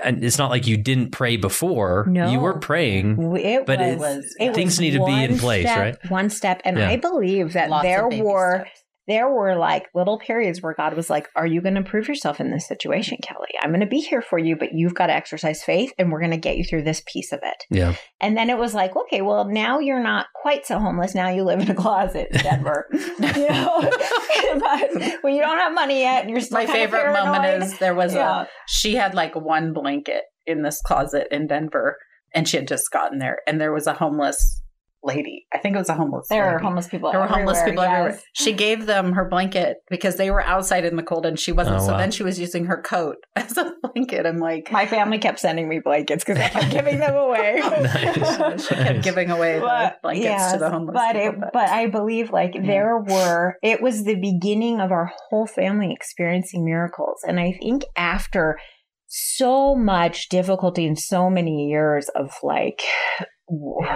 and 0.05 0.25
it's 0.25 0.39
not 0.39 0.51
like 0.51 0.67
you 0.67 0.77
didn't 0.77 1.11
pray 1.11 1.37
before. 1.37 2.07
No. 2.09 2.31
You 2.31 2.41
were 2.41 2.59
praying. 2.59 3.17
it 3.37 3.67
but 3.67 3.79
was, 3.79 3.89
it- 3.93 3.99
was 3.99 4.37
it 4.41 4.55
things 4.55 4.73
was 4.73 4.81
need 4.81 4.91
to 4.93 5.05
be 5.05 5.25
in 5.25 5.39
place, 5.39 5.65
step- 5.67 5.79
right? 5.79 6.11
One 6.11 6.31
step, 6.31 6.61
and 6.65 6.79
Yeah. 6.79 6.89
I 6.89 6.97
believe 6.97 7.53
that 7.55 7.71
Lots 7.71 7.85
of 7.85 7.91
there 7.91 8.09
were 8.09 8.61
steps. 8.65 8.83
There 9.09 9.29
were 9.29 9.57
like 9.57 9.87
little 9.95 10.19
periods 10.19 10.63
where 10.63 10.75
God 10.75 10.95
was 10.95 11.11
like, 11.11 11.29
Are 11.35 11.47
you 11.47 11.61
going 11.61 11.75
to 11.75 11.83
prove 11.83 12.07
yourself 12.07 12.39
in 12.41 12.51
this 12.51 12.69
situation, 12.69 13.19
Kelly? 13.23 13.49
I'm 13.61 13.71
going 13.71 13.81
to 13.81 13.87
be 13.87 13.99
here 14.01 14.23
for 14.23 14.39
you, 14.39 14.55
but 14.55 14.69
you've 14.73 14.95
got 14.95 15.07
to 15.09 15.15
exercise 15.15 15.65
faith 15.65 15.93
and 15.99 16.13
we're 16.13 16.21
going 16.21 16.31
to 16.31 16.37
get 16.37 16.57
you 16.59 16.65
through 16.65 16.83
this 16.85 17.03
piece 17.11 17.33
of 17.33 17.41
it. 17.43 17.65
Yeah. 17.71 17.95
And 18.21 18.37
then 18.37 18.51
it 18.51 18.59
was 18.59 18.75
like, 18.75 18.95
Okay, 18.95 19.23
well, 19.23 19.47
now 19.47 19.79
you're 19.81 20.03
not 20.03 20.27
quite 20.41 20.67
so 20.67 20.79
homeless. 20.79 21.15
Now 21.15 21.31
you 21.31 21.43
live 21.43 21.61
in 21.61 21.71
a 21.71 21.75
closet 21.75 22.29
in 22.31 22.39
Denver. 22.43 22.87
you 22.93 23.49
know, 23.49 23.81
but 24.61 25.03
when 25.23 25.35
you 25.35 25.41
don't 25.41 25.59
have 25.59 25.75
money 25.75 26.01
yet 26.01 26.23
and 26.23 26.31
you're 26.31 26.41
still 26.41 26.59
My 26.59 26.67
kind 26.67 26.83
of 26.85 26.91
favorite 26.91 27.13
moment 27.13 27.63
is 27.65 27.79
there 27.79 27.95
was 27.95 28.15
Yeah. 28.15 28.43
a 28.43 28.47
she 28.69 28.95
had 28.95 29.15
like 29.15 29.35
one 29.35 29.73
blanket 29.73 30.23
in 30.47 30.63
this 30.63 30.81
closet 30.83 31.29
in 31.31 31.47
Denver 31.47 31.97
and 32.35 32.47
she 32.49 32.57
had 32.59 32.69
just 32.69 32.91
gotten 32.91 33.19
there 33.19 33.39
and 33.47 33.61
there 33.61 33.73
was 33.73 33.87
a 33.87 33.95
homeless 33.95 34.63
lady. 35.03 35.47
I 35.53 35.59
think 35.59 35.77
it 35.77 35.79
was 35.79 35.89
a 35.89 35.95
homeless 35.95 36.27
There 36.29 36.45
are 36.45 36.53
lady. 36.55 36.65
homeless 36.65 36.89
people. 36.89 37.11
There 37.13 37.21
were 37.21 37.27
homeless 37.27 37.59
everywhere, 37.59 37.87
people 37.87 37.95
everywhere. 37.97 38.21
She 38.35 38.53
gave 38.53 38.87
them 38.87 39.13
her 39.13 39.29
blanket 39.29 39.77
because 39.89 40.17
they 40.17 40.31
were 40.31 40.43
outside 40.43 40.85
in 40.85 40.97
the 40.97 41.03
cold 41.03 41.25
and 41.25 41.39
she 41.39 41.53
wasn't. 41.53 41.77
Oh, 41.77 41.87
so 41.87 41.93
wow. 41.93 41.99
then 41.99 42.11
she 42.11 42.23
was 42.25 42.39
using 42.41 42.65
her 42.67 42.83
coat 42.83 43.17
as 43.37 43.57
a 43.57 43.73
blanket. 43.83 44.27
I'm 44.27 44.39
like, 44.39 44.71
My 44.73 44.87
family 44.87 45.19
kept 45.19 45.39
sending 45.41 45.69
me 45.69 45.81
blankets 45.83 46.25
because 46.25 46.43
I 46.43 46.49
kept 46.49 46.71
giving 46.73 46.99
them 46.99 47.15
away. 47.15 47.61
Nice. 47.61 48.67
she 48.69 48.75
kept 48.75 49.03
giving 49.03 49.31
away 49.31 49.61
the 49.61 49.95
blankets 50.03 50.25
yes, 50.25 50.53
to 50.53 50.59
the 50.59 50.71
homeless 50.71 50.95
But 50.95 51.13
people. 51.15 51.43
it, 51.45 51.51
but 51.53 51.69
I 51.69 51.87
believe 51.87 52.31
like 52.31 52.55
Yeah. 52.55 52.67
there 52.67 52.99
were 52.99 53.55
it 53.63 53.81
was 53.81 54.05
the 54.05 54.17
beginning 54.17 54.81
of 54.81 54.91
our 54.91 55.13
whole 55.31 55.47
family 55.47 55.93
experiencing 55.93 56.65
miracles, 56.65 57.21
and 57.27 57.39
I 57.39 57.53
think 57.63 57.85
after 57.97 58.59
so 59.07 59.75
much 59.75 60.29
difficulty 60.29 60.87
and 60.87 60.99
so 60.99 61.31
many 61.31 61.69
years 61.69 62.09
of 62.15 62.31
like 62.43 62.83
w- 63.19 63.31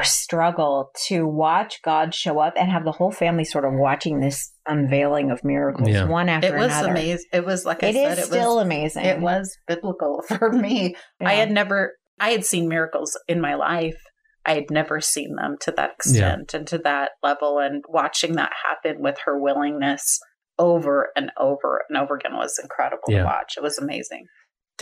struggle 0.02 0.90
to 1.06 1.26
watch 1.26 1.80
God 1.84 2.14
show 2.14 2.38
up 2.38 2.54
and 2.56 2.70
have 2.70 2.84
the 2.84 2.92
whole 2.92 3.10
family 3.10 3.44
sort 3.44 3.64
of 3.64 3.72
watching 3.74 4.20
this 4.20 4.52
unveiling 4.66 5.30
of 5.30 5.44
miracles 5.44 5.88
Yeah. 5.88 6.04
one 6.04 6.28
after 6.28 6.48
another. 6.48 6.58
it 6.58 6.66
was 6.66 6.72
another. 6.76 6.90
amazing. 6.90 7.26
It 7.32 7.44
was 7.46 7.64
like 7.64 7.82
I 7.82 7.92
said, 7.92 8.18
is 8.18 8.24
it 8.24 8.26
still 8.26 8.56
was 8.56 8.64
amazing. 8.64 9.04
it 9.04 9.20
was 9.20 9.56
biblical 9.66 10.22
for 10.28 10.50
me. 10.52 10.94
I 11.20 11.34
had 11.34 11.50
never, 11.50 11.92
I 12.20 12.30
had 12.30 12.44
seen 12.44 12.68
miracles 12.68 13.18
in 13.28 13.40
my 13.40 13.54
life. 13.54 13.96
I 14.44 14.54
had 14.54 14.70
never 14.70 15.00
seen 15.00 15.36
them 15.36 15.56
to 15.60 15.72
that 15.76 15.92
extent 15.92 16.52
and 16.54 16.66
to 16.68 16.78
that 16.78 17.10
level. 17.22 17.58
And 17.58 17.84
watching 17.88 18.32
that 18.36 18.52
happen 18.66 19.00
with 19.02 19.18
her 19.24 19.40
willingness 19.40 20.18
over 20.58 21.08
and 21.16 21.30
over 21.38 21.82
and 21.88 21.96
over 21.96 22.16
again 22.16 22.36
was 22.36 22.58
incredible 22.62 23.02
Yeah. 23.08 23.18
to 23.20 23.24
watch. 23.24 23.54
It 23.56 23.62
was 23.62 23.78
amazing. 23.78 24.24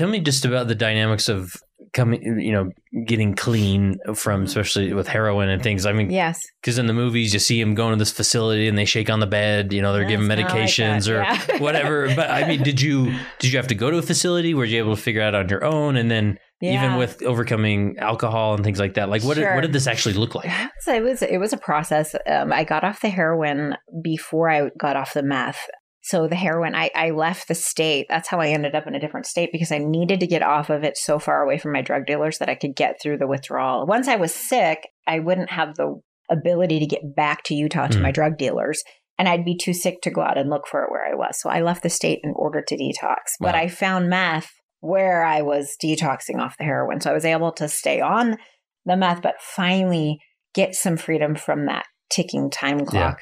Tell 0.01 0.09
me 0.09 0.20
just 0.20 0.46
about 0.46 0.66
the 0.66 0.74
dynamics 0.74 1.28
of 1.28 1.55
coming, 1.92 2.40
you 2.40 2.53
know, 2.53 2.70
getting 3.05 3.34
clean 3.34 3.98
from, 4.14 4.44
especially 4.44 4.94
with 4.94 5.07
heroin 5.07 5.51
and 5.51 5.62
things. 5.62 5.84
I 5.84 5.92
mean, 5.92 6.11
yes. 6.11 6.40
because 6.62 6.78
in 6.78 6.86
the 6.86 6.94
movies 6.94 7.34
you 7.34 7.38
see 7.38 7.61
him 7.61 7.74
going 7.74 7.92
to 7.92 7.98
this 7.98 8.11
facility 8.11 8.66
and 8.66 8.78
they 8.78 8.86
shake 8.86 9.11
on 9.11 9.20
the 9.20 9.26
bed, 9.26 9.74
you 9.74 9.82
know, 9.82 9.92
they're 9.92 10.05
Yeah, 10.05 10.09
giving 10.09 10.26
kinda 10.26 10.42
like 10.44 10.55
medications 10.55 11.07
or 11.07 11.20
yeah. 11.22 11.59
whatever. 11.59 12.14
But 12.16 12.30
I 12.30 12.48
mean, 12.48 12.62
did 12.62 12.80
you 12.80 13.14
did 13.40 13.53
you 13.53 13.59
have 13.59 13.66
to 13.66 13.74
go 13.74 13.90
to 13.90 13.98
a 13.98 14.03
facility? 14.03 14.55
Were 14.55 14.64
you 14.64 14.78
able 14.78 14.96
to 14.96 15.03
figure 15.03 15.20
out 15.20 15.34
on 15.34 15.51
your 15.51 15.66
own? 15.66 15.98
And 15.98 16.11
then 16.11 16.38
even 16.62 16.96
with 16.96 17.22
overcoming 17.22 17.98
alcohol 17.98 18.55
and 18.55 18.64
things 18.64 18.78
like 18.78 18.94
that, 18.94 19.11
like 19.11 19.22
what 19.22 19.36
did, 19.36 19.55
what 19.55 19.61
did 19.61 19.74
this 19.74 19.86
actually 19.86 20.14
look 20.14 20.34
like? 20.34 20.51
So 20.80 20.94
it 20.94 21.03
was 21.03 21.20
it 21.20 21.36
was 21.36 21.53
a 21.53 21.59
process. 21.59 22.14
Um, 22.26 22.55
I 22.55 22.64
got 22.64 22.84
off 22.84 23.03
the 23.03 23.11
heroin 23.11 23.76
before 24.03 24.48
I 24.48 24.70
got 24.78 24.96
off 24.96 25.12
the 25.12 25.22
meth. 25.22 25.61
So 26.03 26.26
the 26.28 26.36
heroin, 26.36 26.74
I, 26.74 26.90
I 26.94 27.11
left 27.11 27.48
the 27.48 27.55
state. 27.55 28.07
That's 28.09 28.28
how 28.28 28.40
I 28.40 28.48
ended 28.48 28.74
up 28.74 28.86
in 28.86 28.94
a 28.94 29.01
different 29.01 29.26
state 29.26 29.51
because 29.53 29.70
I 29.70 29.78
needed 29.78 30.20
to 30.20 30.26
get 30.26 30.42
off 30.42 30.70
of 30.70 30.82
it 30.82 30.96
so 30.96 31.18
far 31.18 31.42
away 31.42 31.59
from 31.59 31.72
my 31.72 31.82
drug 31.82 32.07
dealers 32.07 32.38
that 32.38 32.48
I 32.48 32.55
could 32.55 32.74
get 32.74 32.96
through 33.03 33.18
the 33.18 33.26
withdrawal. 33.26 33.86
Once 33.86 34.09
I 34.09 34.16
was 34.16 34.34
sick, 34.34 34.88
I 35.07 35.18
wouldn't 35.18 35.51
have 35.51 35.76
the 35.76 36.01
ability 36.30 36.78
to 36.78 36.86
get 36.86 37.14
back 37.14 37.42
to 37.44 37.55
Utah 37.55 37.88
to 37.88 37.98
Mm. 37.98 38.03
my 38.03 38.12
drug 38.12 38.38
dealers. 38.38 38.82
And 39.18 39.28
I'd 39.28 39.44
be 39.44 39.57
too 39.57 39.74
sick 39.74 40.01
to 40.03 40.11
go 40.11 40.22
out 40.22 40.38
and 40.38 40.48
look 40.48 40.66
for 40.66 40.82
it 40.82 40.90
where 40.90 41.07
I 41.07 41.14
was. 41.14 41.38
So 41.38 41.51
I 41.51 41.61
left 41.61 41.82
the 41.82 41.90
state 41.90 42.20
in 42.24 42.32
order 42.34 42.62
to 42.66 42.76
detox. 42.76 43.16
But 43.38 43.55
I 43.55 43.68
found 43.68 44.09
meth 44.09 44.51
where 44.80 45.22
I 45.22 45.42
was 45.42 45.76
detoxing 45.82 46.38
off 46.38 46.57
the 46.57 46.64
heroin. 46.64 47.03
So 47.03 47.11
I 47.11 47.14
was 47.14 47.26
able 47.26 47.53
to 47.53 47.68
stay 47.68 48.01
on 48.01 48.38
the 48.86 48.96
meth, 48.96 49.20
but 49.20 49.34
finally 49.40 50.18
get 50.55 50.74
some 50.74 50.96
freedom 50.96 51.34
from 51.34 51.66
that 51.66 51.84
ticking 52.11 52.48
time 52.51 52.86
clock 52.86 53.18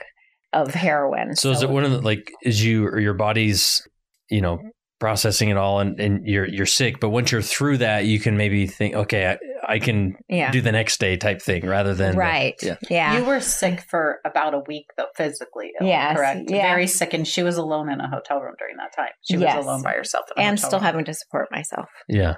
of 0.53 0.75
heroin. 0.75 1.37
So 1.37 1.51
is 1.51 1.63
it 1.63 1.71
one 1.71 1.85
of 1.85 1.91
the 1.91 2.01
like 2.01 2.31
is 2.43 2.65
you 2.65 2.87
or 2.87 2.99
your 2.99 3.15
body's, 3.15 3.87
you 4.31 4.41
know, 4.41 4.59
processing 5.01 5.49
it 5.49 5.57
all 5.57 5.79
and, 5.81 6.01
and 6.01 6.27
you're 6.27 6.49
you're 6.49 6.67
sick, 6.67 6.99
but 7.01 7.11
once 7.11 7.31
you're 7.31 7.43
through 7.43 7.79
that, 7.79 8.05
you 8.07 8.19
can 8.19 8.37
maybe 8.37 8.67
think, 8.67 8.95
okay, 8.95 9.27
I, 9.67 9.75
I 9.75 9.79
can 9.79 10.17
yeah. 10.29 10.51
do 10.51 10.61
the 10.61 10.73
next 10.73 10.99
day 10.99 11.17
type 11.17 11.41
thing 11.43 11.65
rather 11.67 11.95
than 11.95 12.13
the- 12.13 12.19
right. 12.19 12.55
yeah. 12.63 12.77
yeah. 12.91 13.19
You 13.19 13.25
were 13.25 13.41
sick 13.41 13.85
for 13.91 14.19
about 14.25 14.55
a 14.55 14.61
week, 14.67 14.87
though, 14.97 15.07
physically. 15.17 15.71
Ill, 15.81 15.87
Yes, 15.87 16.17
correct. 16.17 16.51
yeah. 16.51 16.63
Very 16.63 16.87
sick, 16.87 17.13
and 17.15 17.29
she 17.29 17.43
was 17.43 17.57
alone 17.59 17.91
in 17.91 18.01
a 18.01 18.09
hotel 18.09 18.41
room 18.41 18.55
during 18.59 18.77
that 18.79 18.93
time. 18.97 19.13
She 19.23 19.37
was 19.37 19.55
alone 19.55 19.83
by 19.83 19.93
herself, 19.93 20.25
in 20.37 20.43
a 20.43 20.47
and 20.47 20.59
hotel 20.59 20.69
still 20.71 20.79
room. 20.81 20.85
having 20.87 21.05
to 21.05 21.15
support 21.15 21.49
myself. 21.53 21.87
yeah. 22.09 22.37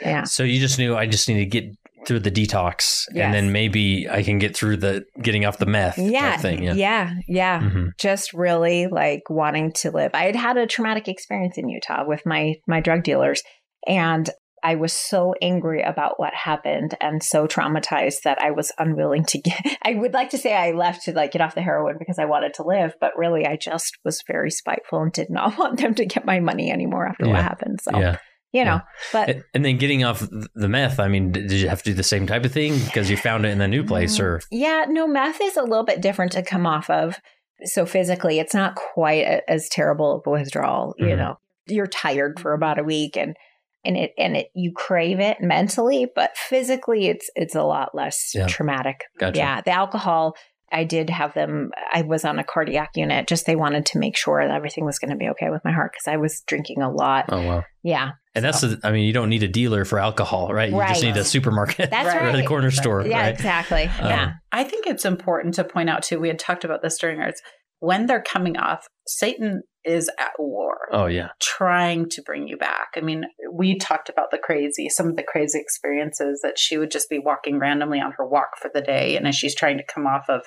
Yeah. 0.00 0.22
So 0.24 0.44
you 0.44 0.60
just 0.60 0.78
knew 0.78 0.96
I 0.96 1.06
just 1.06 1.28
need 1.28 1.38
to 1.38 1.46
get 1.46 1.64
through 2.06 2.20
the 2.20 2.30
detox, 2.30 3.02
Yes. 3.12 3.24
and 3.26 3.34
then 3.34 3.52
maybe 3.52 4.06
I 4.10 4.22
can 4.22 4.38
get 4.38 4.56
through 4.56 4.78
the 4.78 5.04
getting 5.22 5.44
off 5.44 5.58
the 5.58 5.66
meth 5.66 5.98
Yeah. 5.98 6.36
thing. 6.36 6.62
Yeah. 6.62 6.74
Yeah. 6.74 7.10
Yeah. 7.26 7.60
Mhm. 7.60 7.88
Just 7.98 8.32
really 8.32 8.86
like 8.86 9.22
wanting 9.28 9.72
to 9.76 9.90
live. 9.90 10.10
I 10.14 10.24
had 10.24 10.36
had 10.36 10.56
a 10.56 10.66
traumatic 10.66 11.08
experience 11.08 11.58
in 11.58 11.68
Utah 11.68 12.04
with 12.06 12.24
my 12.24 12.54
my 12.66 12.80
drug 12.80 13.02
dealers 13.02 13.42
and 13.86 14.28
I 14.60 14.74
was 14.74 14.92
so 14.92 15.34
angry 15.40 15.82
about 15.82 16.18
what 16.18 16.34
happened 16.34 16.96
and 17.00 17.22
so 17.22 17.46
traumatized 17.46 18.22
that 18.24 18.38
I 18.42 18.50
was 18.50 18.72
unwilling 18.76 19.24
to 19.26 19.40
get 19.40 19.60
I 19.84 19.94
would 19.94 20.12
like 20.12 20.30
to 20.30 20.38
say 20.38 20.52
I 20.52 20.72
left 20.72 21.04
to 21.04 21.12
like 21.12 21.30
get 21.32 21.40
off 21.42 21.54
the 21.54 21.62
heroin 21.62 21.94
because 21.98 22.18
I 22.18 22.24
wanted 22.24 22.54
to 22.54 22.64
live, 22.64 22.94
but 23.00 23.16
really 23.16 23.46
I 23.46 23.56
just 23.56 23.96
was 24.04 24.22
very 24.26 24.50
spiteful 24.50 25.00
and 25.02 25.12
did 25.12 25.30
not 25.30 25.56
want 25.58 25.78
them 25.80 25.94
to 25.94 26.06
get 26.06 26.24
my 26.24 26.40
money 26.40 26.72
anymore 26.72 27.06
after 27.06 27.26
Yeah. 27.26 27.32
what 27.34 27.42
happened. 27.42 27.78
So 27.82 27.98
Yeah. 27.98 28.16
You 28.52 28.64
know, 28.64 28.80
but 29.12 29.28
And- 29.54 29.64
then 29.64 29.76
getting 29.76 30.04
off 30.04 30.20
the 30.54 30.68
meth, 30.68 30.98
I 31.00 31.08
mean, 31.08 31.32
did 31.32 31.52
you 31.52 31.68
have 31.68 31.82
to 31.82 31.90
do 31.90 31.94
the 31.94 32.02
same 32.02 32.26
type 32.26 32.44
of 32.44 32.52
thing 32.52 32.78
because 32.84 33.10
you 33.10 33.16
found 33.16 33.44
it 33.44 33.50
in 33.50 33.60
a 33.60 33.68
new 33.68 33.84
place 33.84 34.18
or? 34.18 34.40
Yeah, 34.50 34.86
no, 34.88 35.06
meth 35.06 35.40
is 35.42 35.56
a 35.56 35.62
little 35.62 35.84
bit 35.84 36.00
different 36.00 36.32
to 36.32 36.42
come 36.42 36.66
off 36.66 36.88
of. 36.90 37.18
So 37.64 37.84
physically, 37.86 38.38
it's 38.38 38.54
not 38.54 38.76
quite 38.76 39.42
as 39.48 39.68
terrible 39.68 40.16
of 40.16 40.22
a 40.26 40.30
withdrawal. 40.30 40.94
You 40.98 41.06
Mhm. 41.06 41.16
know, 41.18 41.36
you're 41.66 41.86
tired 41.88 42.38
for 42.40 42.52
about 42.54 42.78
a 42.78 42.84
week, 42.84 43.16
and 43.16 43.36
and 43.84 43.96
it 43.96 44.12
and 44.18 44.36
it 44.36 44.48
you 44.54 44.72
crave 44.74 45.20
it 45.20 45.40
mentally, 45.40 46.06
but 46.14 46.36
physically, 46.36 47.08
it's 47.08 47.28
it's 47.34 47.54
a 47.54 47.62
lot 47.64 47.94
less 47.94 48.32
Yeah. 48.34 48.46
traumatic. 48.46 49.04
Gotcha. 49.18 49.38
Yeah, 49.38 49.60
the 49.60 49.70
alcohol. 49.72 50.34
I 50.70 50.84
did 50.84 51.10
have 51.10 51.34
them. 51.34 51.70
I 51.92 52.02
was 52.02 52.24
on 52.24 52.38
a 52.38 52.44
cardiac 52.44 52.90
unit. 52.94 53.26
Just 53.26 53.46
they 53.46 53.56
wanted 53.56 53.86
to 53.86 53.98
make 53.98 54.16
sure 54.16 54.46
that 54.46 54.54
everything 54.54 54.84
was 54.84 54.98
going 54.98 55.10
to 55.10 55.16
be 55.16 55.28
okay 55.30 55.50
with 55.50 55.64
my 55.64 55.72
heart 55.72 55.92
because 55.92 56.06
I 56.12 56.16
was 56.18 56.42
drinking 56.46 56.82
a 56.82 56.90
lot. 56.90 57.26
Oh, 57.30 57.40
wow. 57.42 57.64
Yeah, 57.82 58.10
And 58.34 58.44
that's, 58.44 58.60
the, 58.60 58.78
I 58.84 58.90
mean, 58.92 59.04
you 59.06 59.14
don't 59.14 59.30
need 59.30 59.42
a 59.42 59.48
dealer 59.48 59.86
for 59.86 59.98
alcohol, 59.98 60.52
right? 60.52 60.70
You 60.70 60.78
just 60.88 61.02
need 61.02 61.16
a 61.16 61.24
supermarket 61.24 61.90
That's 61.90 62.06
Right. 62.06 62.34
or 62.34 62.36
the 62.36 62.46
corner 62.46 62.70
store, 62.70 63.06
yeah, 63.06 63.20
right? 63.22 63.28
exactly. 63.34 63.84
Um, 63.84 64.06
yeah, 64.10 64.32
I 64.52 64.64
think 64.64 64.86
it's 64.86 65.06
important 65.06 65.54
to 65.54 65.64
point 65.64 65.88
out 65.88 66.02
too. 66.02 66.20
We 66.20 66.28
had 66.28 66.38
talked 66.38 66.64
about 66.64 66.82
this 66.82 66.98
during 66.98 67.20
ours. 67.20 67.40
When 67.80 68.06
they're 68.06 68.22
coming 68.22 68.56
off, 68.56 68.86
Satan 69.06 69.62
is 69.84 70.10
at 70.18 70.32
war, 70.38 70.76
Oh, 70.92 71.06
yeah. 71.06 71.28
trying 71.40 72.08
to 72.10 72.22
bring 72.22 72.46
you 72.48 72.56
back. 72.56 72.88
I 72.96 73.00
mean, 73.00 73.24
we 73.52 73.78
talked 73.78 74.08
about 74.08 74.30
the 74.30 74.38
crazy, 74.38 74.88
some 74.88 75.06
of 75.06 75.16
the 75.16 75.22
crazy 75.22 75.58
experiences 75.58 76.40
that 76.42 76.58
she 76.58 76.76
would 76.76 76.90
just 76.90 77.08
be 77.08 77.18
walking 77.18 77.58
randomly 77.58 78.00
on 78.00 78.12
her 78.18 78.26
walk 78.26 78.58
for 78.60 78.70
the 78.72 78.82
day, 78.82 79.16
and 79.16 79.26
as 79.26 79.34
she's 79.36 79.54
trying 79.54 79.78
to 79.78 79.84
come 79.84 80.06
off 80.06 80.26
of, 80.28 80.42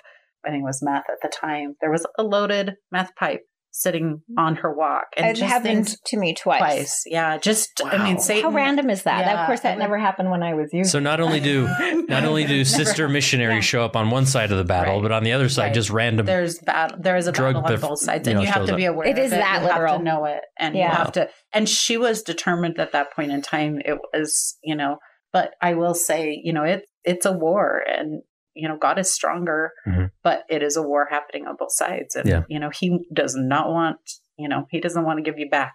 I 0.46 0.50
think 0.50 0.62
it 0.62 0.66
was 0.66 0.82
meth 0.84 1.06
at 1.10 1.22
the 1.22 1.30
time, 1.30 1.76
there 1.82 1.92
was 1.92 2.06
a 2.18 2.24
loaded 2.24 2.74
meth 2.92 3.16
pipe 3.16 3.42
sitting 3.72 4.18
mm-hmm. 4.30 4.40
on 4.40 4.56
her 4.58 4.74
walk, 4.74 5.06
and 5.18 5.26
it 5.28 5.36
just 5.40 5.52
happened 5.52 5.88
things- 5.88 5.98
to 6.06 6.18
me 6.18 6.34
twice. 6.34 6.60
twice. 6.60 7.04
Yeah, 7.06 7.38
just 7.38 7.82
I 7.86 8.04
mean, 8.04 8.20
Satan. 8.20 8.44
How 8.52 8.56
random 8.56 8.90
is 8.90 9.04
that? 9.04 9.26
Yeah, 9.26 9.42
of 9.42 9.48
course, 9.48 9.62
that 9.62 9.76
it 9.78 9.80
never 9.80 9.98
happened 9.98 10.30
when 10.30 10.44
I 10.44 10.54
was 10.54 10.70
you. 10.74 10.84
So 10.84 11.00
not 11.00 11.20
only 11.20 11.40
do 11.40 11.68
not 12.10 12.26
only 12.26 12.46
do 12.46 12.64
sister 12.66 13.08
missionaries 13.08 13.56
Yeah. 13.58 13.62
show 13.62 13.86
up 13.86 13.96
on 13.96 14.10
one 14.10 14.26
side 14.26 14.52
of 14.52 14.58
the 14.58 14.64
battle, 14.64 14.96
Right. 14.96 15.04
but 15.04 15.12
on 15.12 15.24
the 15.24 15.32
other 15.32 15.50
side, 15.50 15.66
Right. 15.68 15.74
just 15.74 15.90
random. 15.90 16.26
there's 16.26 16.60
battle 16.60 16.98
there 17.02 17.16
is 17.18 17.28
a 17.28 17.32
Drug 17.32 17.56
battle 17.56 17.74
on 17.76 17.82
both 17.82 18.00
sides 18.00 18.28
you 18.28 18.32
and 18.32 18.38
know, 18.40 18.42
you 18.46 18.52
have 18.52 18.66
to 18.68 18.76
be 18.76 18.86
aware 18.86 19.08
It 19.08 19.18
of 19.18 19.26
is 19.26 19.32
it. 19.34 19.38
that 19.38 19.62
you 19.62 19.68
literal. 19.68 19.88
have 19.94 19.98
to 20.00 20.04
know 20.04 20.26
it 20.26 20.42
and 20.60 20.76
Yeah. 20.76 20.90
you 20.92 20.96
have 20.98 21.12
to 21.14 21.30
and 21.54 21.68
she 21.70 21.98
was 21.98 22.22
determined 22.22 22.80
at 22.80 22.92
that 22.92 23.12
point 23.14 23.32
in 23.32 23.42
time 23.42 23.80
it 23.84 23.98
was 24.14 24.58
you 24.64 24.76
know 24.76 24.98
but 25.34 25.52
i 25.62 25.74
will 25.74 25.94
say 25.94 26.40
you 26.44 26.52
know 26.54 26.64
it 26.64 26.84
it's 27.04 27.26
a 27.26 27.32
war 27.32 27.82
and 27.88 28.22
you 28.54 28.68
know 28.68 28.78
god 28.78 29.00
is 29.00 29.14
stronger 29.14 29.72
Mhm. 29.88 30.12
but 30.24 30.44
it 30.50 30.62
is 30.64 30.76
a 30.78 30.82
war 30.82 31.08
happening 31.10 31.48
on 31.48 31.56
both 31.58 31.74
sides 31.74 32.16
and 32.16 32.28
Yeah. 32.28 32.44
you 32.50 32.60
know 32.60 32.70
he 32.70 33.06
does 33.14 33.36
not 33.36 33.70
want 33.70 33.98
you 34.38 34.48
know 34.50 34.68
he 34.72 34.80
doesn't 34.80 35.04
want 35.06 35.18
to 35.18 35.24
give 35.24 35.40
you 35.40 35.50
back 35.50 35.74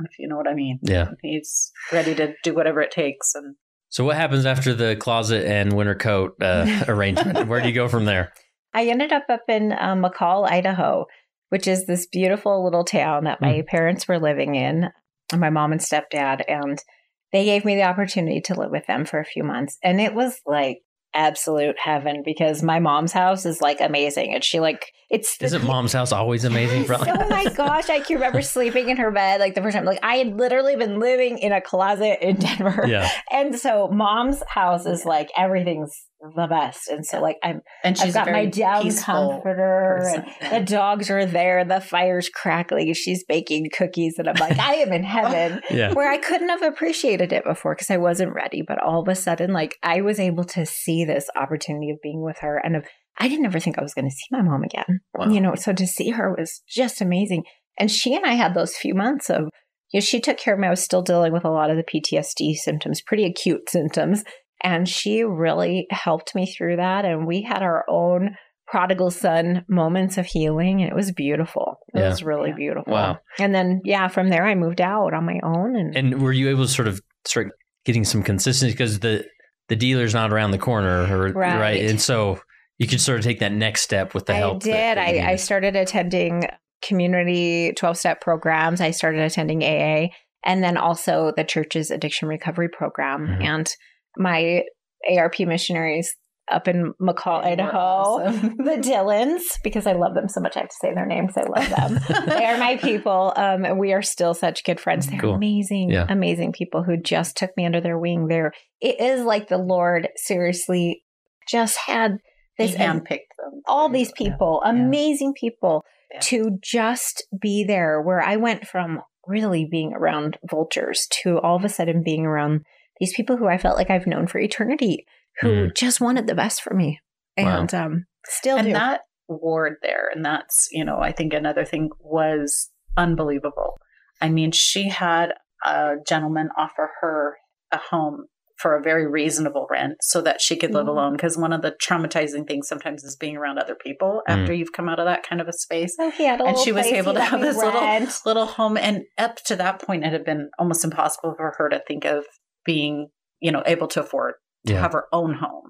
if 0.00 0.18
you 0.18 0.26
know 0.28 0.36
what 0.36 0.48
i 0.48 0.54
mean 0.54 0.78
yeah. 0.82 1.10
he's 1.22 1.70
ready 1.92 2.14
to 2.14 2.34
do 2.42 2.54
whatever 2.54 2.80
it 2.80 2.90
takes 2.90 3.34
and 3.34 3.56
So 3.90 4.04
what 4.04 4.16
happens 4.16 4.44
after 4.46 4.74
the 4.74 4.96
closet 4.96 5.46
and 5.46 5.72
winter 5.72 5.94
coat 5.94 6.34
uh, 6.42 6.66
arrangement? 6.88 7.46
Where 7.46 7.60
do 7.60 7.68
you 7.68 7.74
go 7.74 7.86
from 7.86 8.06
there? 8.06 8.32
I 8.72 8.86
ended 8.86 9.12
up 9.12 9.26
up 9.28 9.42
in 9.48 9.72
um, 9.78 10.02
McCall, 10.02 10.50
Idaho, 10.50 11.06
which 11.50 11.68
is 11.68 11.86
this 11.86 12.06
beautiful 12.08 12.64
little 12.64 12.82
town 12.84 13.22
that 13.24 13.40
my 13.40 13.62
parents 13.68 14.08
were 14.08 14.18
living 14.18 14.56
in, 14.56 14.88
my 15.36 15.48
mom 15.50 15.70
and 15.70 15.80
stepdad, 15.80 16.42
and 16.48 16.82
they 17.30 17.44
gave 17.44 17.64
me 17.64 17.76
the 17.76 17.84
opportunity 17.84 18.40
to 18.40 18.54
live 18.58 18.72
with 18.72 18.86
them 18.88 19.04
for 19.04 19.20
a 19.20 19.24
few 19.24 19.44
months, 19.44 19.78
and 19.80 20.00
it 20.00 20.12
was 20.12 20.40
like 20.44 20.78
absolute 21.14 21.76
heaven 21.78 22.22
because 22.24 22.62
my 22.62 22.78
mom's 22.78 23.12
house 23.12 23.46
is 23.46 23.60
like 23.60 23.80
amazing 23.80 24.34
and 24.34 24.42
she 24.42 24.60
like 24.60 24.92
It's 25.10 25.40
Isn't 25.40 25.64
mom's 25.64 25.92
house 25.92 26.12
always 26.12 26.44
amazing? 26.44 26.84
For 26.86 26.94
oh 26.94 27.28
my 27.28 27.44
gosh, 27.56 27.88
I 27.88 28.00
can 28.00 28.16
remember 28.16 28.42
sleeping 28.42 28.88
in 28.90 28.96
her 28.96 29.10
bed 29.10 29.40
like 29.40 29.54
the 29.54 29.62
first 29.62 29.76
time. 29.76 29.84
Like 29.84 30.00
I 30.02 30.16
had 30.16 30.36
literally 30.36 30.76
been 30.76 30.98
living 30.98 31.38
in 31.38 31.52
a 31.52 31.60
closet 31.60 32.18
in 32.20 32.36
Denver. 32.40 32.84
Yeah. 32.86 33.08
And 33.30 33.58
so 33.58 33.88
mom's 33.88 34.42
house 34.48 34.86
is 34.86 35.04
like 35.04 35.30
everything's 35.36 35.92
the 36.34 36.46
best. 36.46 36.88
And 36.88 37.04
so 37.04 37.20
like 37.20 37.36
I'm 37.42 37.60
And 37.82 37.96
she's 37.96 38.16
I've 38.16 38.26
got 38.26 38.32
my 38.32 38.46
down 38.46 38.90
comforter 38.94 39.98
person. 40.00 40.24
and 40.40 40.66
the 40.66 40.70
dogs 40.74 41.10
are 41.10 41.26
there, 41.26 41.64
the 41.64 41.80
fire's 41.80 42.28
crackling, 42.28 42.92
she's 42.94 43.24
baking 43.24 43.70
cookies, 43.76 44.14
and 44.18 44.28
I'm 44.28 44.36
like, 44.36 44.58
I 44.58 44.74
am 44.76 44.92
in 44.92 45.04
heaven. 45.04 45.60
Yeah. 45.70 45.92
Where 45.92 46.10
I 46.10 46.18
couldn't 46.18 46.48
have 46.48 46.62
appreciated 46.62 47.32
it 47.32 47.44
before 47.44 47.74
because 47.74 47.90
I 47.90 47.96
wasn't 47.96 48.34
ready. 48.34 48.62
But 48.66 48.82
all 48.82 49.02
of 49.02 49.08
a 49.08 49.14
sudden, 49.14 49.52
like 49.52 49.76
I 49.82 50.00
was 50.00 50.18
able 50.18 50.44
to 50.44 50.64
see 50.66 51.04
this 51.04 51.28
opportunity 51.36 51.90
of 51.90 51.98
being 52.02 52.22
with 52.22 52.38
her 52.38 52.58
and 52.58 52.76
of 52.76 52.84
I 53.18 53.28
didn't 53.28 53.46
ever 53.46 53.60
think 53.60 53.78
I 53.78 53.82
was 53.82 53.94
going 53.94 54.08
to 54.08 54.14
see 54.14 54.26
my 54.30 54.42
mom 54.42 54.64
again. 54.64 55.00
Wow. 55.14 55.28
You 55.28 55.40
know, 55.40 55.54
so 55.54 55.72
to 55.72 55.86
see 55.86 56.10
her 56.10 56.34
was 56.36 56.62
just 56.68 57.00
amazing. 57.00 57.44
And 57.78 57.90
she 57.90 58.14
and 58.14 58.24
I 58.26 58.34
had 58.34 58.54
those 58.54 58.76
few 58.76 58.94
months 58.94 59.30
of, 59.30 59.48
you 59.92 59.98
know, 59.98 60.00
she 60.00 60.20
took 60.20 60.36
care 60.36 60.54
of 60.54 60.60
me. 60.60 60.66
I 60.66 60.70
was 60.70 60.82
still 60.82 61.02
dealing 61.02 61.32
with 61.32 61.44
a 61.44 61.50
lot 61.50 61.70
of 61.70 61.76
the 61.76 61.84
PTSD 61.84 62.54
symptoms, 62.56 63.02
pretty 63.02 63.24
acute 63.24 63.68
symptoms. 63.70 64.24
And 64.64 64.88
she 64.88 65.22
really 65.22 65.86
helped 65.90 66.34
me 66.34 66.46
through 66.46 66.76
that. 66.76 67.04
And 67.04 67.26
we 67.26 67.42
had 67.42 67.62
our 67.62 67.84
own 67.88 68.36
prodigal 68.66 69.10
son 69.10 69.64
moments 69.68 70.16
of 70.18 70.24
healing. 70.26 70.80
And 70.82 70.90
it 70.90 70.96
was 70.96 71.12
beautiful. 71.12 71.76
It 71.94 72.00
Yeah. 72.00 72.08
was 72.08 72.22
really 72.24 72.48
Yeah. 72.50 72.56
beautiful. 72.56 72.92
Wow. 72.92 73.18
And 73.38 73.54
then, 73.54 73.80
yeah, 73.84 74.08
from 74.08 74.30
there, 74.30 74.46
I 74.46 74.54
moved 74.54 74.80
out 74.80 75.12
on 75.14 75.26
my 75.26 75.38
own. 75.44 75.76
And, 75.76 75.94
And 75.96 76.22
were 76.22 76.32
you 76.32 76.48
able 76.48 76.62
to 76.64 76.68
sort 76.70 76.88
of 76.88 77.00
start 77.26 77.52
getting 77.84 78.04
some 78.04 78.22
consistency 78.22 78.72
because 78.72 79.00
the 79.00 79.26
the 79.68 79.76
dealer's 79.76 80.12
not 80.12 80.30
around 80.30 80.50
the 80.50 80.58
corner, 80.58 81.06
or, 81.10 81.32
right. 81.32 81.58
Right. 81.58 81.84
And 81.90 81.98
so 81.98 82.38
you 82.76 82.86
could 82.86 83.00
sort 83.00 83.18
of 83.18 83.24
take 83.24 83.38
that 83.38 83.50
next 83.52 83.80
step 83.80 84.12
with 84.12 84.26
the 84.26 84.34
I 84.34 84.36
help. 84.36 84.62
that- 84.62 84.66
did. 84.66 84.98
that 84.98 85.14
you 85.14 85.20
I, 85.22 85.30
I 85.30 85.36
started 85.36 85.74
attending 85.74 86.42
community 86.82 87.72
12 87.76 87.96
step 87.96 88.20
programs. 88.20 88.80
I 88.80 88.90
started 88.90 89.20
attending 89.22 89.62
AA 89.62 90.10
and 90.44 90.62
then 90.62 90.76
also 90.76 91.32
the 91.34 91.44
church's 91.44 91.90
addiction 91.90 92.28
recovery 92.28 92.68
program. 92.68 93.26
Mhm. 93.26 93.42
And 93.44 93.70
my 94.16 94.62
ARP 95.10 95.40
missionaries 95.40 96.14
up 96.52 96.68
in 96.68 96.92
McCall, 97.00 97.42
They 97.42 97.52
Idaho, 97.52 97.78
awesome. 97.78 98.56
the 98.58 98.76
Dillons, 98.76 99.44
because 99.62 99.86
I 99.86 99.92
love 99.92 100.14
them 100.14 100.28
so 100.28 100.40
much. 100.42 100.56
I 100.56 100.60
have 100.60 100.68
to 100.68 100.74
say 100.78 100.92
their 100.94 101.06
names. 101.06 101.32
I 101.38 101.42
love 101.44 101.68
them. 101.70 102.26
they 102.26 102.44
are 102.44 102.58
my 102.58 102.76
people. 102.76 103.32
Um, 103.34 103.64
and 103.64 103.78
we 103.78 103.94
are 103.94 104.02
still 104.02 104.34
such 104.34 104.62
good 104.64 104.78
friends. 104.78 105.06
They're 105.06 105.18
Cool. 105.20 105.34
amazing, 105.36 105.90
Yeah. 105.90 106.04
amazing 106.08 106.52
people 106.52 106.82
who 106.82 106.98
just 106.98 107.36
took 107.38 107.50
me 107.56 107.64
under 107.64 107.80
their 107.80 107.98
wing. 107.98 108.26
There, 108.28 108.52
it 108.82 109.00
is 109.00 109.22
like 109.24 109.48
the 109.48 109.56
Lord 109.56 110.08
seriously 110.16 111.02
just 111.48 111.78
had 111.86 112.18
He 112.58 112.66
this 112.66 112.76
handpicked 112.76 113.08
them. 113.38 113.62
all 113.66 113.88
these 113.88 114.12
people, 114.12 114.60
Yeah. 114.64 114.70
amazing 114.70 115.32
people, 115.40 115.82
Yeah. 116.12 116.20
to 116.20 116.58
just 116.62 117.26
be 117.40 117.64
there 117.64 118.02
where 118.02 118.20
I 118.20 118.36
went 118.36 118.66
from 118.66 119.00
really 119.26 119.66
being 119.70 119.94
around 119.94 120.36
vultures 120.50 121.08
to 121.22 121.38
all 121.40 121.56
of 121.56 121.64
a 121.64 121.70
sudden 121.70 122.02
being 122.04 122.26
around 122.26 122.60
these 123.00 123.14
people 123.14 123.36
who 123.36 123.46
I 123.46 123.58
felt 123.58 123.76
like 123.76 123.90
I've 123.90 124.06
known 124.06 124.26
for 124.26 124.38
eternity, 124.38 125.04
who 125.40 125.70
just 125.72 126.00
wanted 126.00 126.26
the 126.26 126.34
best 126.34 126.62
for 126.62 126.74
me. 126.74 127.00
Wow. 127.36 127.60
And 127.60 127.74
um, 127.74 128.04
still 128.26 128.56
and 128.56 128.66
do. 128.68 128.72
that 128.72 129.02
ward 129.26 129.76
there 129.82 130.10
and 130.14 130.22
that's 130.22 130.68
you 130.70 130.84
know 130.84 130.98
i 130.98 131.10
think 131.10 131.32
another 131.32 131.64
thing 131.64 131.88
was 131.98 132.70
unbelievable 132.96 133.78
i 134.20 134.28
mean 134.28 134.52
she 134.52 134.88
had 134.90 135.32
a 135.64 135.94
gentleman 136.06 136.48
offer 136.58 136.90
her 137.00 137.36
a 137.72 137.78
home 137.78 138.26
for 138.58 138.76
a 138.76 138.82
very 138.82 139.06
reasonable 139.06 139.66
rent 139.70 139.94
so 140.02 140.20
that 140.20 140.40
she 140.40 140.56
could 140.56 140.72
live 140.72 140.84
Mhm. 140.86 140.90
alone 140.90 141.12
because 141.14 141.36
one 141.38 141.52
of 141.54 141.62
the 141.62 141.74
traumatizing 141.82 142.46
things 142.46 142.68
sometimes 142.68 143.02
is 143.02 143.16
being 143.16 143.36
around 143.36 143.58
other 143.58 143.74
people 143.74 144.20
after 144.28 144.52
you've 144.52 144.72
come 144.72 144.88
out 144.88 145.00
of 145.00 145.06
that 145.06 145.22
kind 145.26 145.40
of 145.40 145.48
a 145.48 145.52
space 145.54 145.96
so 145.96 146.10
he 146.10 146.24
had 146.24 146.40
a 146.40 146.44
and 146.44 146.52
little 146.52 146.64
she 146.64 146.72
was 146.72 146.82
place 146.86 146.94
able 146.98 147.14
to 147.14 147.22
have 147.22 147.40
me 147.40 147.46
this 147.46 147.56
little 147.56 148.06
little 148.26 148.46
home 148.46 148.76
and 148.76 149.02
up 149.18 149.36
to 149.46 149.56
that 149.56 149.80
point 149.82 150.04
it 150.04 150.12
had 150.12 150.24
been 150.24 150.50
almost 150.58 150.84
impossible 150.84 151.34
for 151.36 151.54
her 151.56 151.68
to 151.70 151.80
think 151.88 152.04
of 152.04 152.24
being 152.64 153.08
you 153.40 153.52
know 153.52 153.62
able 153.66 153.88
to 153.88 154.00
afford 154.00 154.34
to 154.66 154.72
Yeah. 154.72 154.80
have 154.80 154.92
her 154.92 155.06
own 155.12 155.34
home 155.34 155.68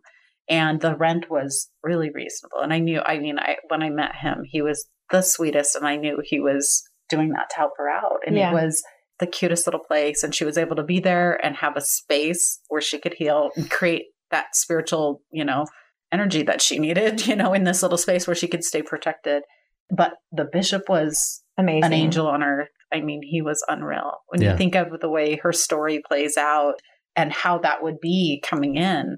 and 0.48 0.80
the 0.80 0.96
rent 0.96 1.30
was 1.30 1.70
really 1.82 2.10
reasonable 2.10 2.58
and 2.62 2.72
i 2.72 2.78
knew 2.78 3.00
i 3.00 3.18
mean 3.18 3.38
i 3.38 3.56
when 3.68 3.82
i 3.82 3.90
met 3.90 4.14
him 4.16 4.42
he 4.44 4.62
was 4.62 4.86
the 5.10 5.22
sweetest 5.22 5.74
and 5.76 5.86
i 5.86 5.96
knew 5.96 6.20
he 6.24 6.40
was 6.40 6.82
doing 7.08 7.30
that 7.30 7.50
to 7.50 7.56
help 7.56 7.72
her 7.78 7.88
out 7.88 8.20
and 8.26 8.36
Yeah. 8.36 8.50
it 8.50 8.54
was 8.54 8.82
the 9.20 9.26
cutest 9.26 9.66
little 9.66 9.80
place 9.80 10.22
and 10.22 10.34
she 10.34 10.44
was 10.44 10.58
able 10.58 10.76
to 10.76 10.82
be 10.82 11.00
there 11.00 11.38
and 11.44 11.56
have 11.56 11.76
a 11.76 11.80
space 11.80 12.60
where 12.68 12.80
she 12.80 12.98
could 12.98 13.14
heal 13.14 13.50
and 13.56 13.70
create 13.70 14.04
that 14.30 14.54
spiritual 14.54 15.22
you 15.30 15.44
know 15.44 15.66
energy 16.12 16.42
that 16.42 16.60
she 16.62 16.78
needed 16.78 17.26
you 17.28 17.36
know 17.36 17.52
in 17.54 17.64
this 17.64 17.82
little 17.82 17.98
space 17.98 18.26
where 18.26 18.34
she 18.34 18.48
could 18.48 18.64
stay 18.64 18.82
protected 18.82 19.42
but 19.90 20.12
the 20.32 20.46
bishop 20.50 20.88
was 20.88 21.42
Amazing. 21.56 21.84
an 21.84 21.92
angel 21.92 22.26
on 22.26 22.42
earth. 22.42 22.68
I 22.94 23.00
mean, 23.00 23.20
he 23.22 23.42
was 23.42 23.64
unreal. 23.68 24.18
When 24.28 24.40
Yeah. 24.40 24.52
you 24.52 24.56
think 24.58 24.74
of 24.76 24.88
the 25.00 25.10
way 25.10 25.36
her 25.42 25.52
story 25.52 26.00
plays 26.06 26.36
out 26.36 26.74
and 27.16 27.32
how 27.32 27.58
that 27.58 27.82
would 27.82 27.98
be 28.00 28.40
coming 28.42 28.76
in, 28.76 29.16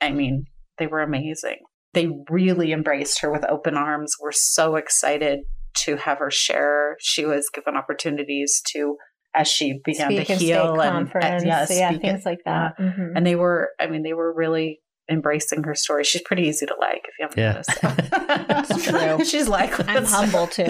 I 0.00 0.12
mean, 0.12 0.44
they 0.78 0.86
were 0.86 1.00
amazing. 1.02 1.56
They 1.92 2.08
really 2.30 2.72
embraced 2.72 3.20
her 3.20 3.30
with 3.32 3.44
open 3.50 3.76
arms. 3.76 4.14
We're 4.22 4.30
so 4.32 4.76
excited 4.76 5.40
to 5.84 5.96
have 5.96 6.18
her 6.18 6.30
share. 6.30 6.96
She 7.00 7.24
was 7.24 7.50
given 7.52 7.76
opportunities 7.76 8.62
to, 8.72 8.96
as 9.34 9.48
she 9.48 9.80
began 9.84 10.08
Speak 10.12 10.26
to 10.28 10.32
and 10.34 10.40
heal 10.42 10.74
state 10.76 10.86
and 10.88 11.10
conference. 11.10 11.44
yeah, 11.44 11.66
yeah, 11.68 11.88
speak 11.90 12.00
things 12.02 12.20
it. 12.24 12.28
like 12.28 12.38
that. 12.44 12.78
Mhm. 12.78 13.12
And 13.16 13.26
they 13.26 13.34
were, 13.34 13.70
I 13.80 13.88
mean, 13.88 14.02
they 14.02 14.12
were 14.14 14.32
really 14.34 14.80
embracing 15.10 15.64
her 15.64 15.74
story. 15.74 16.04
She's 16.04 16.22
pretty 16.22 16.42
easy 16.44 16.66
to 16.66 16.74
like 16.80 17.06
if 17.08 17.14
you 17.18 17.26
haven't 17.26 17.38
Yeah. 17.38 17.52
noticed. 17.52 18.70
It's 18.70 18.84
true. 18.88 19.24
She's 19.24 19.48
like, 19.48 19.88
I'm 19.88 20.04
humble 20.04 20.46
too. 20.46 20.64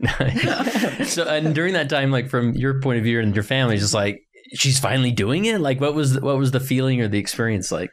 nice. 0.00 1.06
So, 1.16 1.24
and 1.24 1.54
during 1.54 1.74
that 1.74 1.88
time, 1.88 2.10
like 2.10 2.28
from 2.28 2.52
your 2.54 2.80
point 2.80 2.98
of 2.98 3.04
view 3.04 3.20
and 3.20 3.34
your 3.34 3.44
family, 3.44 3.78
just 3.78 3.94
like 3.94 4.20
she's 4.54 4.78
finally 4.78 5.12
doing 5.12 5.44
it. 5.44 5.60
Like, 5.60 5.80
what 5.80 5.94
was 5.94 6.20
what 6.20 6.36
was 6.38 6.50
the 6.50 6.60
feeling 6.60 7.00
or 7.00 7.08
the 7.08 7.18
experience 7.18 7.70
like? 7.70 7.90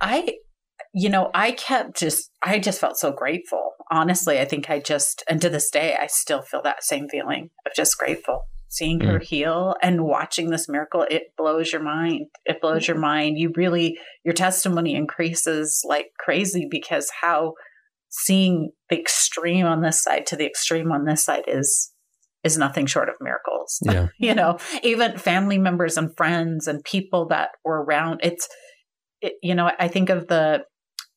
I, 0.00 0.34
you 0.94 1.08
know, 1.08 1.30
I 1.34 1.52
kept 1.52 1.96
just, 1.98 2.30
I 2.42 2.58
just 2.58 2.80
felt 2.80 2.98
so 2.98 3.12
grateful. 3.12 3.70
Honestly, 3.90 4.38
I 4.38 4.44
think 4.44 4.68
I 4.68 4.78
just, 4.80 5.24
and 5.28 5.40
to 5.40 5.48
this 5.48 5.70
day, 5.70 5.96
I 5.98 6.06
still 6.08 6.42
feel 6.42 6.60
that 6.62 6.84
same 6.84 7.08
feeling 7.08 7.50
of 7.66 7.72
just 7.74 7.96
grateful. 7.96 8.42
Seeing 8.68 9.00
mm. 9.00 9.06
her 9.06 9.18
heal 9.18 9.74
and 9.80 10.04
watching 10.04 10.50
this 10.50 10.68
miracle, 10.68 11.06
it 11.08 11.32
blows 11.36 11.72
your 11.72 11.82
mind. 11.82 12.26
It 12.44 12.60
blows 12.60 12.88
your 12.88 12.96
mm-hmm. 12.96 13.02
mind. 13.02 13.38
You 13.38 13.52
really, 13.54 13.98
your 14.24 14.34
testimony 14.34 14.94
increases 14.94 15.82
like 15.86 16.06
crazy 16.18 16.66
because 16.70 17.10
how 17.22 17.54
seeing 18.08 18.70
the 18.90 18.98
extreme 18.98 19.66
on 19.66 19.82
this 19.82 20.02
side 20.02 20.26
to 20.26 20.36
the 20.36 20.46
extreme 20.46 20.90
on 20.92 21.04
this 21.04 21.24
side 21.24 21.44
is 21.46 21.92
is 22.44 22.56
nothing 22.56 22.86
short 22.86 23.08
of 23.08 23.16
miracles. 23.20 23.78
Yeah, 23.82 24.08
you 24.18 24.34
know 24.34 24.58
even 24.82 25.18
family 25.18 25.58
members 25.58 25.96
and 25.96 26.16
friends 26.16 26.68
and 26.68 26.84
people 26.84 27.26
that 27.28 27.50
were 27.64 27.82
around 27.82 28.20
it's 28.22 28.48
it, 29.20 29.32
you 29.42 29.56
know 29.56 29.72
i 29.80 29.88
think 29.88 30.08
of 30.08 30.28
the 30.28 30.62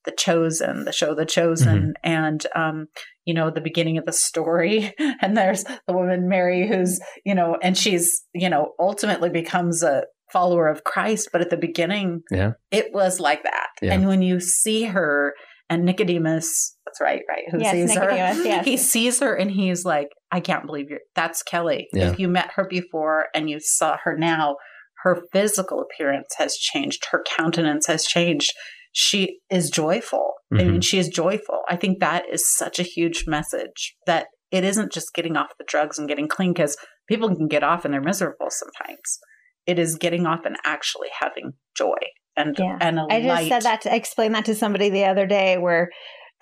the 0.05 0.11
chosen 0.11 0.85
the 0.85 0.91
show 0.91 1.13
the 1.13 1.21
mm-hmm. 1.21 1.27
chosen 1.27 1.93
and 2.03 2.47
um 2.55 2.87
you 3.29 3.33
know 3.35 3.49
the 3.51 3.61
beginning 3.69 3.97
of 3.99 4.05
the 4.05 4.11
story 4.29 4.93
and 5.21 5.37
there's 5.37 5.63
the 5.87 5.93
woman 5.99 6.27
mary 6.27 6.67
who's 6.67 6.99
you 7.29 7.35
know 7.35 7.49
and 7.61 7.77
she's 7.77 8.23
you 8.33 8.49
know 8.49 8.63
ultimately 8.79 9.29
becomes 9.29 9.83
a 9.83 10.03
follower 10.33 10.67
of 10.67 10.83
christ 10.83 11.29
but 11.31 11.41
at 11.41 11.49
the 11.51 11.57
beginning 11.67 12.21
Yeah. 12.31 12.51
it 12.71 12.87
was 12.91 13.19
like 13.19 13.43
that 13.43 13.67
Yeah. 13.83 13.93
and 13.93 14.07
when 14.07 14.21
you 14.29 14.39
see 14.39 14.83
her 14.85 15.33
and 15.69 15.85
nicodemus 15.85 16.75
that's 16.85 16.99
right 17.01 17.21
right 17.29 17.43
who 17.51 17.59
Yes, 17.61 17.73
sees 17.73 17.93
her 17.95 18.09
Nicodemus, 18.11 18.45
yes. 18.53 18.65
he 18.65 18.77
sees 18.77 19.19
her 19.19 19.33
and 19.35 19.51
he's 19.51 19.85
like 19.85 20.09
i 20.31 20.39
can't 20.39 20.65
believe 20.65 20.89
you're 20.89 21.01
that's 21.15 21.43
kelly 21.43 21.87
Yeah. 21.93 22.11
if 22.11 22.19
you 22.19 22.27
met 22.27 22.49
her 22.55 22.65
before 22.67 23.27
and 23.35 23.47
you 23.49 23.59
saw 23.61 23.97
her 24.03 24.17
now 24.17 24.55
her 25.03 25.21
physical 25.31 25.81
appearance 25.85 26.29
has 26.39 26.55
changed 26.55 27.05
her 27.11 27.23
countenance 27.37 27.85
has 27.87 28.05
changed 28.05 28.51
she 28.91 29.39
is 29.49 29.69
joyful 29.69 30.33
i 30.53 30.55
Mhm. 30.57 30.71
mean 30.71 30.81
she 30.81 30.97
is 30.97 31.07
joyful 31.09 31.61
i 31.69 31.75
think 31.75 31.99
that 31.99 32.23
is 32.31 32.43
such 32.55 32.79
a 32.79 32.83
huge 32.83 33.25
message 33.27 33.95
that 34.05 34.27
it 34.51 34.63
isn't 34.63 34.91
just 34.91 35.13
getting 35.13 35.37
off 35.37 35.51
the 35.59 35.65
drugs 35.67 35.99
and 35.99 36.07
getting 36.07 36.27
clean 36.27 36.53
because 36.53 36.75
people 37.07 37.33
can 37.35 37.47
get 37.47 37.63
off 37.63 37.85
and 37.85 37.93
they're 37.93 38.01
miserable 38.01 38.47
sometimes 38.49 39.19
it 39.67 39.77
is 39.77 39.95
getting 39.95 40.25
off 40.25 40.45
and 40.45 40.57
actually 40.65 41.09
having 41.19 41.53
joy 41.77 41.97
and 42.35 42.55
Yeah. 42.57 42.77
and 42.81 42.97
a 42.99 43.05
I 43.09 43.19
just 43.21 43.27
light. 43.27 43.49
said 43.49 43.61
that 43.63 43.81
to 43.81 43.95
explain 43.95 44.31
that 44.31 44.45
to 44.45 44.55
somebody 44.55 44.89
the 44.89 45.05
other 45.05 45.27
day 45.27 45.57
where 45.57 45.89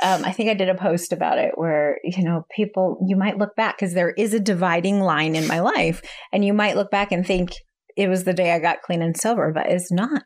um, 0.03 0.23
I 0.23 0.31
think 0.31 0.47
I 0.47 0.53
did 0.53 0.69
a 0.69 0.75
post 0.75 1.11
about 1.11 1.39
it 1.39 1.53
where, 1.55 1.97
you 2.03 2.23
know, 2.23 2.45
people, 2.55 3.03
you 3.07 3.15
might 3.17 3.39
look 3.39 3.55
back 3.55 3.77
because 3.79 3.95
there 3.95 4.11
is 4.11 4.31
a 4.31 4.39
dividing 4.39 4.99
line 4.99 5.35
in 5.35 5.47
my 5.47 5.59
life. 5.59 6.03
And 6.31 6.45
you 6.45 6.53
might 6.53 6.75
look 6.75 6.91
back 6.91 7.11
and 7.11 7.25
think 7.25 7.49
it 7.95 8.07
was 8.07 8.23
the 8.23 8.31
day 8.33 8.51
I 8.53 8.59
got 8.59 8.83
clean 8.83 9.01
and 9.01 9.17
sober, 9.17 9.51
but 9.51 9.65
it's 9.71 9.91
not. 9.91 10.21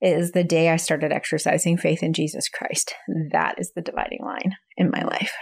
It 0.00 0.16
is 0.18 0.32
the 0.32 0.44
day 0.44 0.68
I 0.70 0.76
started 0.76 1.12
exercising 1.12 1.78
faith 1.78 2.02
in 2.02 2.12
Jesus 2.12 2.48
Christ. 2.48 2.94
That 3.32 3.54
is 3.58 3.72
the 3.74 3.82
dividing 3.82 4.20
line 4.24 4.52
in 4.76 4.90
my 4.90 5.02
life. 5.02 5.32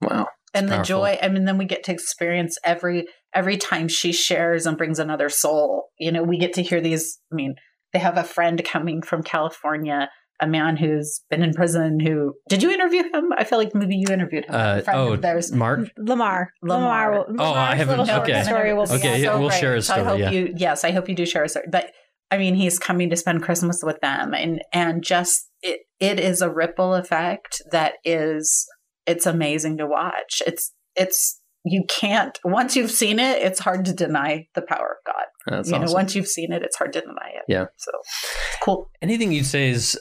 wow. 0.00 0.26
and 0.54 0.66
the 0.68 0.76
powerful. 0.76 0.84
joy 0.84 1.18
i 1.22 1.28
mean 1.28 1.44
then 1.44 1.58
we 1.58 1.64
get 1.64 1.84
to 1.84 1.92
experience 1.92 2.56
every 2.64 3.06
every 3.34 3.56
time 3.56 3.86
she 3.86 4.12
shares 4.12 4.66
and 4.66 4.76
brings 4.78 4.98
another 4.98 5.28
soul 5.28 5.90
you 5.98 6.10
know 6.10 6.22
we 6.24 6.38
get 6.38 6.52
to 6.54 6.62
hear 6.62 6.80
these 6.80 7.18
i 7.30 7.34
mean 7.36 7.54
they 7.92 7.98
have 8.00 8.16
a 8.16 8.24
friend 8.24 8.64
coming 8.64 9.00
from 9.02 9.22
california 9.22 10.08
a 10.40 10.46
man 10.48 10.76
who's 10.76 11.20
been 11.30 11.42
in 11.42 11.52
prison 11.52 12.00
who 12.00 12.34
did 12.48 12.62
you 12.62 12.70
interview 12.70 13.02
him? 13.12 13.30
I 13.36 13.44
feel 13.44 13.58
like 13.58 13.74
maybe 13.74 13.94
you 13.96 14.06
interviewed 14.10 14.46
him. 14.46 14.54
Uh, 14.54 14.80
oh, 14.88 15.12
of 15.12 15.20
theirs. 15.20 15.52
Mark. 15.52 15.80
Lamar. 15.98 16.50
Lamar. 16.62 17.12
will- 17.12 17.26
Oh, 17.38 17.52
I 17.52 17.74
haven't- 17.74 18.08
okay. 18.08 18.42
Story 18.44 18.72
will 18.72 18.90
Okay, 18.90 19.16
on. 19.16 19.20
yeah, 19.20 19.38
we'll 19.38 19.50
share 19.50 19.74
his 19.74 19.86
So 19.86 19.92
I 19.92 19.96
story, 19.98 20.08
hope 20.08 20.18
yeah. 20.18 20.30
you 20.30 20.54
yes, 20.56 20.82
I 20.82 20.92
hope 20.92 21.10
you 21.10 21.14
do 21.14 21.26
share 21.26 21.42
his 21.42 21.52
story. 21.52 21.66
But 21.70 21.90
I 22.30 22.38
mean 22.38 22.54
he's 22.54 22.78
coming 22.78 23.10
to 23.10 23.16
spend 23.16 23.42
Christmas 23.42 23.80
with 23.82 24.00
them 24.00 24.34
and 24.34 24.62
and 24.72 25.02
just 25.02 25.48
it 25.62 25.80
it 25.98 26.18
is 26.20 26.40
a 26.42 26.50
ripple 26.50 26.94
effect 26.94 27.60
that 27.72 27.94
is 28.04 28.66
it's 29.06 29.26
amazing 29.26 29.78
to 29.78 29.86
watch. 29.86 30.42
It's 30.46 30.72
it's 30.96 31.40
you 31.64 31.84
can't 31.88 32.38
once 32.44 32.76
you've 32.76 32.90
seen 32.90 33.18
it, 33.18 33.42
it's 33.42 33.60
hard 33.60 33.84
to 33.86 33.92
deny 33.92 34.46
the 34.54 34.62
power 34.62 34.96
of 34.98 35.12
God. 35.12 35.24
That's 35.46 35.70
you 35.70 35.78
know, 35.78 35.92
once 35.92 36.14
you've 36.14 36.28
seen 36.28 36.52
it, 36.52 36.62
it's 36.62 36.76
hard 36.76 36.92
to 36.94 37.00
deny 37.00 37.30
it. 37.34 37.42
Yeah. 37.48 37.66
So 37.76 37.90
cool. 38.62 38.90
Anything 39.02 39.32
you'd 39.32 39.46
say 39.46 39.70
is 39.70 39.98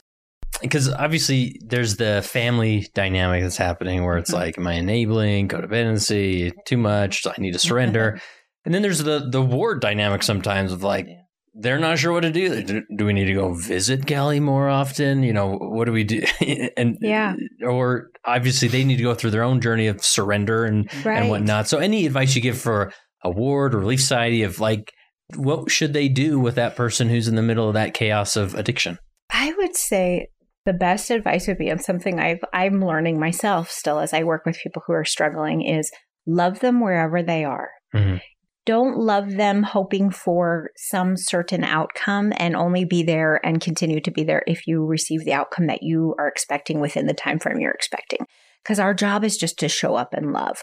because 0.62 0.90
obviously 0.90 1.60
there's 1.66 1.96
the 1.98 2.22
family 2.26 2.88
dynamic 2.94 3.44
that's 3.44 3.56
happening 3.58 4.04
where 4.04 4.18
it's 4.18 4.32
Mhm. 4.32 4.36
like, 4.36 4.58
am 4.58 4.68
I 4.68 4.74
enabling 4.74 5.48
codependency 5.48 6.52
too 6.66 6.78
much? 6.78 7.26
I 7.26 7.34
need 7.38 7.54
to 7.54 7.60
surrender. 7.60 8.20
and 8.66 8.74
then 8.74 8.82
there's 8.82 9.00
the 9.04 9.28
the 9.30 9.42
ward 9.42 9.82
dynamic 9.82 10.24
sometimes 10.24 10.72
of 10.72 10.84
like 10.84 11.08
Yeah. 11.08 11.22
They're 11.62 11.80
not 11.80 12.00
sure 12.00 12.14
what 12.14 12.22
to 12.22 12.32
do. 12.32 12.64
Do, 12.64 12.84
do 12.96 13.06
we 13.06 13.14
need 13.14 13.26
to 13.26 13.34
go 13.34 13.54
visit 13.54 14.06
Kelly 14.06 14.40
more 14.40 14.70
often? 14.70 15.24
You 15.24 15.34
know, 15.34 15.58
what 15.58 15.86
do 15.86 15.92
we 15.92 16.04
do? 16.04 16.24
and 16.78 16.98
Yeah. 17.02 17.36
or 17.66 18.12
obviously 18.26 18.68
they 18.70 18.84
need 18.84 18.98
to 18.98 19.04
go 19.04 19.14
through 19.14 19.32
their 19.32 19.44
own 19.44 19.60
journey 19.60 19.88
of 19.88 20.04
surrender 20.04 20.64
and 20.66 20.90
Right. 21.06 21.18
and 21.20 21.30
whatnot. 21.30 21.68
So, 21.68 21.78
any 21.80 22.06
advice 22.06 22.36
you 22.36 22.42
give 22.42 22.58
for 22.58 22.92
a 23.24 23.30
ward 23.30 23.76
or 23.76 23.80
relief 23.80 24.00
society 24.00 24.44
of 24.44 24.60
like, 24.60 24.94
what 25.36 25.70
should 25.70 25.94
they 25.94 26.08
do 26.08 26.40
with 26.40 26.56
that 26.56 26.76
person 26.76 27.10
who's 27.10 27.28
in 27.28 27.36
the 27.36 27.42
middle 27.42 27.68
of 27.68 27.74
that 27.74 27.94
chaos 27.94 28.36
of 28.36 28.56
addiction? 28.56 28.98
I 29.32 29.54
would 29.58 29.76
say 29.76 30.28
the 30.66 30.74
best 30.74 31.10
advice 31.12 31.48
would 31.48 31.58
be, 31.58 31.70
and 31.70 31.82
something 31.82 32.20
I've, 32.20 32.40
I'm 32.54 32.84
learning 32.84 33.20
myself 33.20 33.70
still 33.70 34.00
as 34.00 34.14
I 34.14 34.24
work 34.24 34.46
with 34.46 34.58
people 34.64 34.82
who 34.88 34.94
are 34.94 35.06
struggling, 35.06 35.62
is 35.62 35.92
love 36.26 36.60
them 36.62 36.80
wherever 36.80 37.22
they 37.22 37.44
are. 37.44 37.70
Mhm. 37.94 38.22
Don't 38.70 39.00
love 39.00 39.32
them 39.32 39.64
hoping 39.64 40.12
for 40.12 40.70
some 40.78 41.18
certain 41.18 41.64
outcome 41.64 42.32
and 42.38 42.56
only 42.56 42.86
be 42.86 43.02
there 43.02 43.44
and 43.44 43.60
continue 43.60 44.00
to 44.00 44.12
be 44.12 44.24
there 44.24 44.44
if 44.46 44.68
you 44.68 44.86
receive 44.86 45.26
the 45.26 45.34
outcome 45.34 45.66
that 45.66 45.82
you 45.82 46.14
are 46.20 46.28
expecting 46.28 46.80
within 46.80 47.08
the 47.08 47.16
time 47.16 47.40
frame 47.40 47.60
you're 47.60 47.72
expecting. 47.72 48.20
Because 48.64 48.78
our 48.78 48.94
job 48.94 49.24
is 49.24 49.38
just 49.38 49.58
to 49.58 49.70
show 49.70 49.96
up 49.96 50.14
and 50.14 50.34
love. 50.34 50.62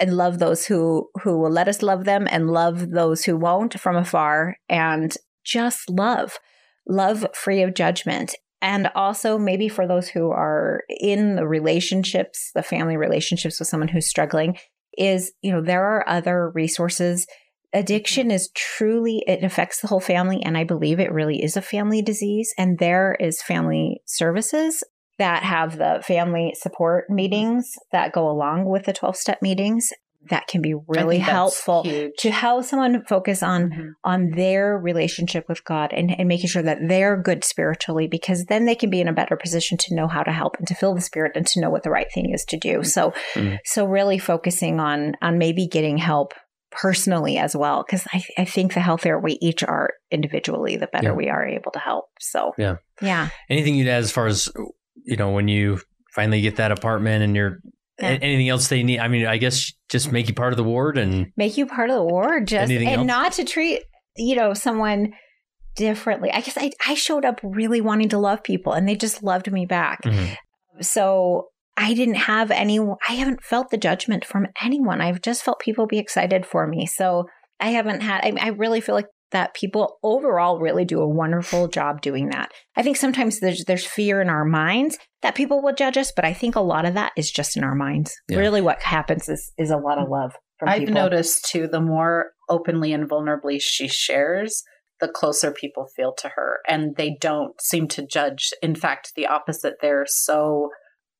And 0.00 0.16
love 0.16 0.38
those 0.38 0.66
who 0.66 1.08
who 1.24 1.40
will 1.40 1.50
let 1.50 1.66
us 1.66 1.82
love 1.82 2.04
them 2.04 2.28
and 2.30 2.52
love 2.52 2.90
those 2.90 3.24
who 3.24 3.36
won't 3.36 3.80
from 3.80 3.96
afar 3.96 4.54
and 4.68 5.16
just 5.44 5.90
love 5.90 6.38
love 6.86 7.26
free 7.34 7.64
of 7.64 7.74
judgment. 7.74 8.36
And 8.62 8.92
also, 8.94 9.38
maybe 9.38 9.68
for 9.68 9.88
those 9.88 10.08
who 10.08 10.30
are 10.30 10.82
in 10.88 11.34
the 11.34 11.48
relationships, 11.48 12.52
the 12.54 12.62
family 12.62 12.96
relationships 12.96 13.58
with 13.58 13.66
someone 13.66 13.88
who's 13.88 14.08
struggling, 14.08 14.56
is, 14.96 15.32
you 15.42 15.50
know, 15.50 15.62
there 15.62 15.84
are 15.84 16.08
other 16.08 16.50
resources. 16.50 17.26
Addiction 17.72 18.30
is 18.30 18.50
truly, 18.54 19.22
it 19.26 19.44
affects 19.44 19.80
the 19.80 19.86
whole 19.88 20.00
family. 20.00 20.42
And 20.42 20.56
I 20.56 20.64
believe 20.64 20.98
it 20.98 21.12
really 21.12 21.42
is 21.42 21.56
a 21.56 21.62
family 21.62 22.02
disease. 22.02 22.52
And 22.58 22.78
there 22.78 23.16
is 23.20 23.42
family 23.42 24.00
services 24.06 24.82
that 25.18 25.42
have 25.42 25.76
the 25.78 26.02
family 26.04 26.54
support 26.58 27.08
meetings 27.10 27.72
that 27.92 28.12
go 28.12 28.28
along 28.28 28.64
with 28.64 28.84
the 28.84 28.92
12 28.92 29.16
step 29.16 29.42
meetings 29.42 29.90
that 30.28 30.46
can 30.46 30.60
be 30.60 30.74
really 30.86 31.18
helpful 31.18 31.82
huge. 31.82 32.12
to 32.18 32.30
help 32.30 32.62
someone 32.64 33.02
focus 33.06 33.42
on 33.42 33.70
Mhm. 33.70 33.88
on 34.04 34.30
their 34.32 34.76
relationship 34.76 35.46
with 35.48 35.64
God 35.64 35.92
and, 35.94 36.10
and 36.18 36.28
making 36.28 36.48
sure 36.48 36.62
that 36.62 36.76
they're 36.88 37.16
good 37.16 37.42
spiritually 37.42 38.06
because 38.06 38.44
then 38.46 38.66
they 38.66 38.74
can 38.74 38.90
be 38.90 39.00
in 39.00 39.08
a 39.08 39.14
better 39.14 39.36
position 39.36 39.78
to 39.78 39.94
know 39.94 40.06
how 40.08 40.22
to 40.22 40.30
help 40.30 40.56
and 40.58 40.66
to 40.68 40.74
feel 40.74 40.94
the 40.94 41.00
spirit 41.00 41.32
and 41.36 41.46
to 41.46 41.60
know 41.60 41.70
what 41.70 41.84
the 41.84 41.90
right 41.90 42.08
thing 42.12 42.32
is 42.34 42.44
to 42.46 42.58
do. 42.58 42.82
So 42.84 43.12
Mhm. 43.34 43.58
so 43.64 43.86
really 43.86 44.18
focusing 44.18 44.78
on 44.78 45.14
on 45.22 45.38
maybe 45.38 45.66
getting 45.66 45.96
help 45.96 46.34
personally 46.70 47.36
as 47.38 47.56
well 47.56 47.82
because 47.84 48.06
I, 48.12 48.22
I 48.38 48.44
think 48.44 48.74
the 48.74 48.80
healthier 48.80 49.18
we 49.18 49.38
each 49.40 49.62
are 49.64 49.90
individually 50.10 50.76
the 50.76 50.86
better 50.86 51.08
Yeah. 51.08 51.14
we 51.14 51.28
are 51.28 51.44
able 51.46 51.72
to 51.72 51.78
help 51.80 52.06
so 52.20 52.52
Yeah. 52.58 52.76
yeah 53.02 53.28
Anything 53.48 53.74
you'd 53.74 53.88
add 53.88 54.02
as 54.02 54.12
far 54.12 54.26
as, 54.26 54.48
you 55.04 55.16
know, 55.16 55.30
when 55.30 55.48
you 55.48 55.80
finally 56.14 56.40
get 56.40 56.56
that 56.56 56.70
apartment 56.72 57.24
and 57.24 57.34
you're, 57.34 57.58
Yeah. 58.00 58.18
anything 58.22 58.48
else 58.48 58.68
they 58.68 58.82
need? 58.82 59.00
I 59.00 59.08
mean, 59.08 59.26
I 59.26 59.36
guess 59.36 59.72
just 59.88 60.12
make 60.12 60.28
you 60.28 60.34
part 60.34 60.52
of 60.52 60.56
the 60.56 60.64
ward 60.64 60.96
and 60.98 61.26
make 61.36 61.56
you 61.56 61.66
part 61.66 61.90
of 61.90 61.96
the 61.96 62.04
ward 62.04 62.46
just 62.46 62.70
and 62.70 62.86
else? 62.88 63.06
not 63.06 63.32
to 63.32 63.44
treat 63.44 63.82
you 64.16 64.34
know 64.36 64.54
someone 64.54 65.12
differently 65.76 66.30
i 66.32 66.40
guess 66.40 66.56
I, 66.58 66.72
I 66.86 66.94
showed 66.94 67.24
up 67.24 67.40
really 67.44 67.80
wanting 67.80 68.08
to 68.10 68.18
love 68.18 68.42
people 68.42 68.72
and 68.72 68.88
they 68.88 68.96
just 68.96 69.22
loved 69.22 69.50
me 69.50 69.66
back 69.66 70.02
Mhm. 70.04 70.36
so 70.80 71.46
i 71.76 71.94
didn't 71.94 72.14
have 72.16 72.50
any 72.50 72.78
i 73.08 73.12
haven't 73.12 73.42
felt 73.42 73.70
the 73.70 73.76
judgment 73.76 74.24
from 74.24 74.46
anyone 74.62 75.00
i've 75.00 75.20
just 75.22 75.42
felt 75.42 75.60
people 75.60 75.86
be 75.86 75.98
excited 75.98 76.44
for 76.46 76.66
me 76.66 76.86
so 76.86 77.24
i 77.60 77.70
haven't 77.70 78.00
had 78.02 78.20
i, 78.24 78.32
I 78.40 78.48
really 78.48 78.80
feel 78.80 78.94
like 78.94 79.08
that 79.32 79.54
people 79.54 79.98
overall 80.02 80.58
really 80.58 80.84
do 80.84 81.00
a 81.00 81.08
wonderful 81.08 81.68
job 81.68 82.00
doing 82.02 82.30
that 82.30 82.50
i 82.76 82.82
think 82.82 82.96
sometimes 82.96 83.40
there's 83.40 83.64
there's 83.66 83.86
fear 83.86 84.20
in 84.20 84.28
our 84.28 84.44
minds 84.44 84.98
that 85.22 85.34
people 85.34 85.62
will 85.62 85.74
judge 85.74 85.96
us 85.96 86.12
but 86.14 86.24
i 86.24 86.32
think 86.32 86.56
a 86.56 86.60
lot 86.60 86.84
of 86.84 86.94
that 86.94 87.12
is 87.16 87.30
just 87.30 87.56
in 87.56 87.62
our 87.64 87.74
minds 87.74 88.12
Yeah. 88.28 88.38
really 88.38 88.60
what 88.60 88.82
happens 88.82 89.28
is 89.28 89.52
is 89.56 89.70
a 89.70 89.76
lot 89.76 89.98
of 89.98 90.08
love 90.08 90.32
from 90.58 90.68
I've 90.68 90.80
people. 90.80 90.94
noticed 90.94 91.46
too, 91.46 91.68
the 91.68 91.80
more 91.80 92.32
openly 92.50 92.92
and 92.92 93.08
vulnerably 93.08 93.58
she 93.62 93.88
shares, 93.88 94.62
the 95.00 95.08
closer 95.08 95.50
people 95.52 95.86
feel 95.96 96.12
to 96.18 96.28
her. 96.34 96.58
And 96.68 96.96
they 96.96 97.16
don't 97.18 97.58
seem 97.62 97.88
to 97.88 98.06
judge. 98.06 98.50
In 98.62 98.74
fact, 98.74 99.12
the 99.16 99.26
opposite. 99.26 99.76
They're 99.80 100.04
so, 100.06 100.68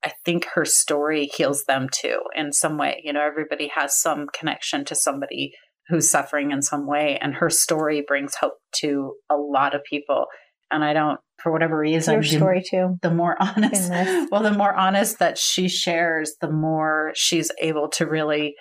I 0.05 0.13
think 0.25 0.47
her 0.55 0.65
story 0.65 1.27
heals 1.35 1.65
them 1.65 1.89
too 1.93 2.21
in 2.35 2.53
some 2.53 2.79
way. 2.79 3.01
You 3.05 3.13
know, 3.13 3.21
everybody 3.23 3.71
has 3.75 4.01
some 4.01 4.27
connection 4.33 4.85
to 4.87 4.95
somebody 4.95 5.53
who's 5.89 6.09
suffering 6.11 6.53
in 6.53 6.63
some 6.63 6.87
way. 6.87 7.19
And 7.21 7.35
her 7.35 7.51
story 7.51 8.03
brings 8.07 8.35
hope 8.37 8.55
to 8.77 9.15
a 9.31 9.37
lot 9.37 9.75
of 9.75 9.83
people. 9.85 10.27
And 10.71 10.85
I 10.85 10.93
don't, 10.93 11.19
for 11.43 11.51
whatever 11.53 11.77
reason, 11.79 12.15
your 12.15 12.23
the- 12.23 12.29
story 12.29 12.63
too 12.69 12.97
the 13.03 13.11
more 13.11 13.37
honest 13.41 13.91
well 14.31 14.43
the 14.43 14.53
more 14.53 14.75
honest 14.75 15.19
that 15.19 15.37
she 15.39 15.69
shares 15.69 16.35
the 16.41 16.51
more 16.51 17.13
she's 17.15 17.51
able 17.61 17.89
to 17.89 18.05
really 18.07 18.55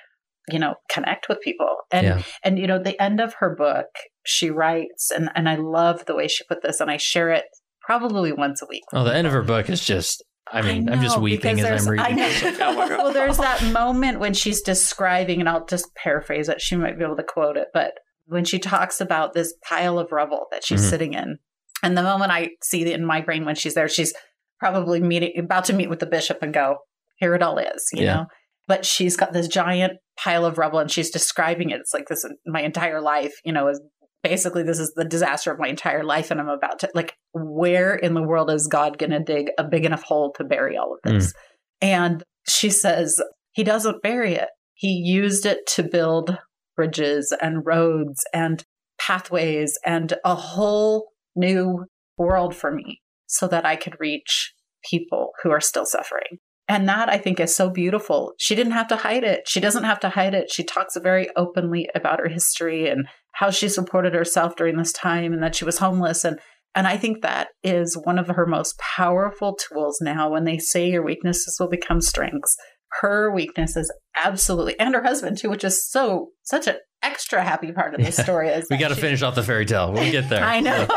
you 0.50 0.58
know 0.58 0.76
connect 0.90 1.28
with 1.28 1.40
people 1.42 1.76
and 1.92 2.06
Yeah. 2.08 2.22
and 2.44 2.58
you 2.58 2.68
know 2.68 2.82
the 2.82 3.00
end 3.02 3.20
of 3.20 3.34
her 3.40 3.54
book 3.54 3.88
she 4.26 4.50
writes 4.50 5.12
and 5.12 5.30
and 5.36 5.50
i 5.50 5.56
love 5.56 6.06
the 6.06 6.16
way 6.16 6.28
she 6.30 6.44
put 6.46 6.62
this 6.64 6.80
and 6.80 6.90
i 6.90 6.96
share 6.98 7.30
it 7.32 7.44
probably 7.82 8.32
once 8.32 8.62
a 8.62 8.66
week 8.70 8.84
oh, 8.94 9.04
the 9.04 9.14
end 9.14 9.28
of 9.28 9.34
her 9.34 9.42
book 9.44 9.70
is 9.70 9.84
just, 9.84 10.24
I 10.52 10.62
mean, 10.62 10.90
I 10.90 10.94
I'm 10.94 11.02
just 11.02 11.20
weeping 11.20 11.60
as 11.60 11.66
I'm 11.66 11.86
there's- 11.86 11.88
I 11.88 11.92
reading. 11.92 12.16
know. 12.18 12.26
It's 12.28 12.44
like, 12.44 12.60
my 12.60 12.88
God. 12.90 12.98
well 12.98 13.14
there's 13.14 13.38
that 13.48 13.64
moment 13.72 14.20
when 14.20 14.34
she's 14.34 14.62
describing 14.62 15.40
and 15.40 15.48
i'll 15.50 15.66
just 15.66 15.94
paraphrase 15.96 16.50
it 16.50 16.62
she 16.62 16.76
might 16.76 16.98
be 16.98 17.04
able 17.06 17.16
to 17.18 17.24
quote 17.24 17.58
it 17.58 17.68
but 17.74 17.94
when 18.26 18.46
she 18.46 18.60
talks 18.60 19.00
about 19.02 19.34
this 19.34 19.54
pile 19.64 19.98
of 20.00 20.12
rubble 20.12 20.46
that 20.52 20.64
she's 20.64 20.82
Mhm. 20.86 20.90
sitting 20.90 21.14
in 21.14 21.38
and 21.84 21.98
the 21.98 22.04
moment 22.04 22.32
i 22.32 22.50
see 22.64 22.82
it 22.82 22.88
in 23.00 23.06
my 23.06 23.22
brain 23.22 23.46
when 23.46 23.56
she's 23.56 23.74
there 23.76 23.88
she's 23.88 24.14
probably 24.60 25.00
meeting 25.00 25.34
about 25.38 25.66
to 25.66 25.74
meet 25.74 25.90
with 25.90 26.00
the 26.00 26.06
bishop 26.06 26.40
and 26.42 26.54
go 26.54 26.78
here 27.18 27.34
it 27.36 27.42
all 27.44 27.58
is 27.58 27.88
you 27.94 28.04
Yeah. 28.04 28.14
know 28.16 28.26
but 28.68 28.86
she's 28.86 29.16
got 29.18 29.34
this 29.34 29.48
giant 29.48 29.94
pile 30.18 30.46
of 30.46 30.58
rubble 30.58 30.80
and 30.80 30.92
she's 30.92 31.10
describing 31.10 31.70
it 31.70 31.80
it's 31.80 31.94
like 31.94 32.08
this 32.08 32.26
my 32.46 32.62
entire 32.62 33.02
life 33.02 33.34
you 33.46 33.54
know 33.54 33.68
is 33.68 33.80
basically 34.24 34.64
this 34.64 34.80
is 34.80 34.94
the 34.96 35.06
disaster 35.06 35.52
of 35.52 35.60
my 35.60 35.68
entire 35.68 36.04
life 36.04 36.32
and 36.32 36.40
i'm 36.40 36.50
about 36.50 36.80
to 36.80 36.90
like 36.94 37.16
where 37.34 37.96
in 37.96 38.14
the 38.14 38.24
world 38.24 38.50
is 38.50 38.68
god 38.68 38.98
going 38.98 39.12
to 39.12 39.20
dig 39.20 39.50
a 39.58 39.64
big 39.64 39.86
enough 39.86 40.04
hole 40.04 40.32
to 40.34 40.44
bury 40.44 40.78
all 40.78 40.94
of 40.94 41.00
this 41.04 41.34
and 41.82 42.24
she 42.48 42.70
says 42.70 43.22
he 43.52 43.64
doesn't 43.64 44.02
bury 44.02 44.34
it 44.34 44.50
he 44.74 44.90
used 44.90 45.46
it 45.46 45.60
to 45.68 45.84
build 45.84 46.38
bridges 46.76 47.34
and 47.42 47.66
roads 47.66 48.24
and 48.34 48.64
pathways 49.00 49.78
and 49.86 50.14
a 50.26 50.36
whole 50.36 51.10
new 51.36 51.86
world 52.18 52.56
for 52.56 52.72
me 52.72 53.02
so 53.28 53.48
that 53.48 53.66
i 53.66 53.76
could 53.76 53.96
reach 54.00 54.54
people 54.90 55.32
who 55.44 55.52
are 55.52 55.62
still 55.62 55.86
suffering 55.86 56.40
and 56.70 56.88
that 56.88 57.10
I 57.10 57.18
think 57.18 57.40
is 57.40 57.54
so 57.54 57.72
beautiful. 57.72 58.34
She 58.38 58.54
didn't 58.54 58.74
have 58.74 58.88
to 58.90 58.96
hide 58.96 59.24
it. 59.24 59.48
She 59.48 59.60
doesn't 59.60 59.86
have 59.86 60.00
to 60.02 60.10
hide 60.10 60.36
it. 60.36 60.52
She 60.52 60.64
talks 60.64 60.96
very 61.02 61.28
openly 61.36 61.90
about 61.96 62.20
her 62.20 62.28
history 62.30 62.88
and 62.88 63.08
how 63.40 63.50
she 63.50 63.70
supported 63.70 64.14
herself 64.14 64.56
during 64.58 64.76
this 64.78 64.92
time 64.92 65.32
and 65.34 65.42
that 65.42 65.56
she 65.56 65.64
was 65.66 65.78
homeless. 65.80 66.26
And 66.26 66.38
and 66.76 66.86
I 66.88 66.98
think 66.98 67.22
that 67.22 67.48
is 67.64 67.98
one 68.04 68.20
of 68.20 68.28
her 68.28 68.46
most 68.46 68.78
powerful 68.78 69.56
tools 69.56 69.98
now 70.02 70.30
when 70.30 70.44
they 70.44 70.58
say 70.60 70.90
your 70.90 71.04
weaknesses 71.04 71.56
will 71.60 71.70
become 71.70 72.02
strengths. 72.02 72.56
Her 73.02 73.32
weaknesses 73.34 73.92
absolutely 74.24 74.80
and 74.80 74.94
her 74.94 75.04
husband 75.04 75.38
too, 75.38 75.50
which 75.50 75.64
is 75.64 75.90
so 75.90 76.30
such 76.44 76.68
an 76.68 76.76
extra 77.02 77.44
happy 77.44 77.72
part 77.72 77.94
of 77.94 78.00
the 78.00 78.06
Yeah. 78.06 78.24
story 78.24 78.50
is 78.50 78.68
we 78.70 78.78
got 78.78 78.90
to 78.90 78.96
she- 78.96 79.02
finish 79.02 79.22
off 79.22 79.36
the 79.36 79.44
fairy 79.44 79.66
tale. 79.66 79.94
We'll 79.94 80.12
get 80.12 80.28
there. 80.30 80.44
I 80.56 80.60
know. 80.60 80.88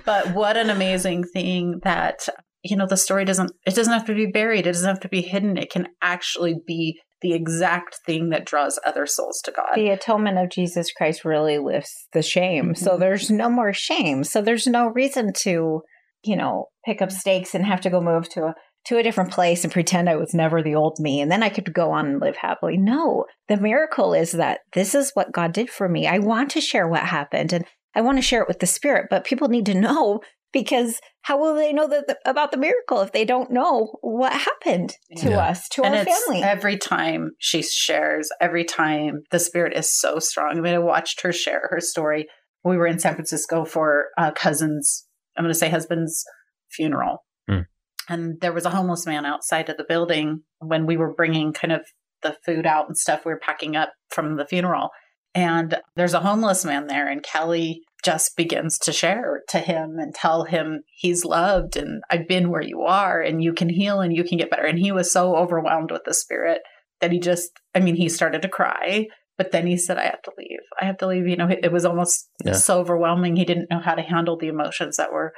But 0.04 0.34
what 0.34 0.56
an 0.56 0.70
amazing 0.70 1.24
thing 1.32 1.80
that 1.82 2.28
you 2.62 2.76
know 2.76 2.86
the 2.86 2.96
story 2.96 3.24
doesn't 3.24 3.50
it 3.66 3.74
doesn't 3.74 3.92
have 3.92 4.06
to 4.06 4.14
be 4.14 4.26
buried. 4.26 4.66
It 4.66 4.72
doesn't 4.72 4.88
have 4.88 5.00
to 5.00 5.08
be 5.08 5.22
hidden. 5.22 5.56
It 5.56 5.70
can 5.70 5.88
actually 6.00 6.54
be 6.66 7.00
the 7.22 7.32
exact 7.32 7.98
thing 8.04 8.28
that 8.30 8.44
draws 8.44 8.78
other 8.86 9.06
souls 9.06 9.40
to 9.44 9.52
God. 9.52 9.74
the 9.74 9.88
atonement 9.90 10.38
of 10.38 10.50
Jesus 10.50 10.92
Christ 10.92 11.24
really 11.24 11.58
lifts 11.58 12.06
the 12.12 12.22
shame. 12.22 12.74
So 12.74 12.96
Mhm. 12.96 13.00
there's 13.00 13.30
no 13.30 13.48
more 13.48 13.72
shame. 13.72 14.22
So 14.24 14.42
there's 14.42 14.66
no 14.66 14.88
reason 14.88 15.32
to 15.44 15.82
you 16.24 16.34
know, 16.34 16.66
pick 16.84 17.00
up 17.00 17.12
stakes 17.12 17.54
and 17.54 17.64
have 17.64 17.80
to 17.82 17.90
go 17.90 18.00
move 18.00 18.28
to 18.30 18.46
a 18.46 18.54
to 18.86 18.96
a 18.98 19.02
different 19.02 19.30
place 19.32 19.62
and 19.64 19.72
pretend 19.72 20.08
I 20.08 20.16
was 20.16 20.32
never 20.34 20.60
the 20.62 20.74
old 20.74 20.98
me 20.98 21.20
and 21.20 21.30
then 21.30 21.42
I 21.42 21.48
could 21.48 21.72
go 21.72 21.92
on 21.92 22.06
and 22.06 22.20
live 22.20 22.36
happily. 22.36 22.76
No, 22.76 23.26
the 23.48 23.56
miracle 23.56 24.12
is 24.14 24.32
that 24.32 24.60
this 24.72 24.94
is 24.94 25.10
what 25.14 25.32
God 25.32 25.52
did 25.52 25.70
for 25.70 25.88
me. 25.88 26.06
I 26.06 26.18
want 26.18 26.50
to 26.52 26.60
share 26.60 26.88
what 26.88 27.02
happened 27.02 27.52
and 27.52 27.64
I 27.94 28.00
want 28.00 28.18
to 28.18 28.22
share 28.22 28.42
it 28.42 28.48
with 28.48 28.58
the 28.60 28.66
spirit, 28.66 29.06
but 29.08 29.24
people 29.24 29.48
need 29.48 29.66
to 29.66 29.74
know 29.74 30.20
because 30.56 31.00
how 31.20 31.38
will 31.38 31.54
they 31.54 31.70
know 31.70 31.86
that 31.86 32.06
the, 32.06 32.16
about 32.24 32.50
the 32.50 32.56
miracle 32.56 33.02
if 33.02 33.12
they 33.12 33.26
don't 33.26 33.50
know 33.50 33.98
what 34.00 34.32
happened 34.32 34.94
to 35.18 35.28
yeah. 35.28 35.50
us, 35.50 35.68
to 35.68 35.82
and 35.84 35.94
our 35.94 36.04
family? 36.06 36.42
Every 36.42 36.78
time 36.78 37.32
she 37.38 37.62
shares, 37.62 38.30
every 38.40 38.64
time 38.64 39.24
the 39.30 39.38
spirit 39.38 39.76
is 39.76 39.94
so 39.94 40.18
strong. 40.18 40.56
I 40.56 40.60
mean, 40.62 40.72
I 40.72 40.78
watched 40.78 41.20
her 41.20 41.30
share 41.30 41.68
her 41.70 41.80
story. 41.80 42.26
We 42.64 42.78
were 42.78 42.86
in 42.86 42.98
San 42.98 43.12
Francisco 43.12 43.66
for 43.66 44.06
a 44.16 44.32
cousin's, 44.32 45.06
I'm 45.36 45.44
going 45.44 45.52
to 45.52 45.58
say 45.58 45.68
husband's 45.68 46.24
funeral. 46.70 47.26
Hmm. 47.46 47.60
And 48.08 48.40
there 48.40 48.54
was 48.54 48.64
a 48.64 48.70
homeless 48.70 49.04
man 49.04 49.26
outside 49.26 49.68
of 49.68 49.76
the 49.76 49.84
building 49.86 50.40
when 50.60 50.86
we 50.86 50.96
were 50.96 51.12
bringing 51.12 51.52
kind 51.52 51.72
of 51.72 51.82
the 52.22 52.34
food 52.46 52.64
out 52.64 52.86
and 52.86 52.96
stuff 52.96 53.26
we 53.26 53.32
were 53.32 53.38
packing 53.38 53.76
up 53.76 53.92
from 54.08 54.36
the 54.36 54.46
funeral. 54.46 54.88
And 55.34 55.76
there's 55.96 56.14
a 56.14 56.20
homeless 56.20 56.64
man 56.64 56.86
there, 56.86 57.10
and 57.10 57.22
Kelly 57.22 57.82
just 58.06 58.36
begins 58.36 58.78
to 58.78 58.92
share 58.92 59.42
to 59.48 59.58
him 59.58 59.96
and 59.98 60.14
tell 60.14 60.44
him 60.44 60.84
he's 60.94 61.24
loved 61.24 61.76
and 61.76 62.04
I've 62.08 62.28
been 62.28 62.50
where 62.50 62.62
you 62.62 62.82
are 62.82 63.20
and 63.20 63.42
you 63.42 63.52
can 63.52 63.68
heal 63.68 64.00
and 64.00 64.14
you 64.14 64.22
can 64.22 64.38
get 64.38 64.48
better. 64.48 64.64
And 64.64 64.78
he 64.78 64.92
was 64.92 65.10
so 65.10 65.34
overwhelmed 65.34 65.90
with 65.90 66.02
the 66.06 66.14
spirit 66.14 66.60
that 67.00 67.10
he 67.10 67.18
just, 67.18 67.50
I 67.74 67.80
mean, 67.80 67.96
he 67.96 68.08
started 68.08 68.42
to 68.42 68.48
cry, 68.48 69.08
but 69.36 69.50
then 69.50 69.66
he 69.66 69.76
said, 69.76 69.98
I 69.98 70.04
have 70.04 70.22
to 70.22 70.30
leave. 70.38 70.60
I 70.80 70.84
have 70.84 70.98
to 70.98 71.08
leave. 71.08 71.26
You 71.26 71.36
know, 71.36 71.48
it 71.50 71.72
was 71.72 71.84
almost 71.84 72.30
yeah. 72.44 72.52
so 72.52 72.78
overwhelming. 72.78 73.34
He 73.34 73.44
didn't 73.44 73.70
know 73.70 73.80
how 73.80 73.96
to 73.96 74.02
handle 74.02 74.38
the 74.38 74.46
emotions 74.46 74.98
that 74.98 75.12
were 75.12 75.32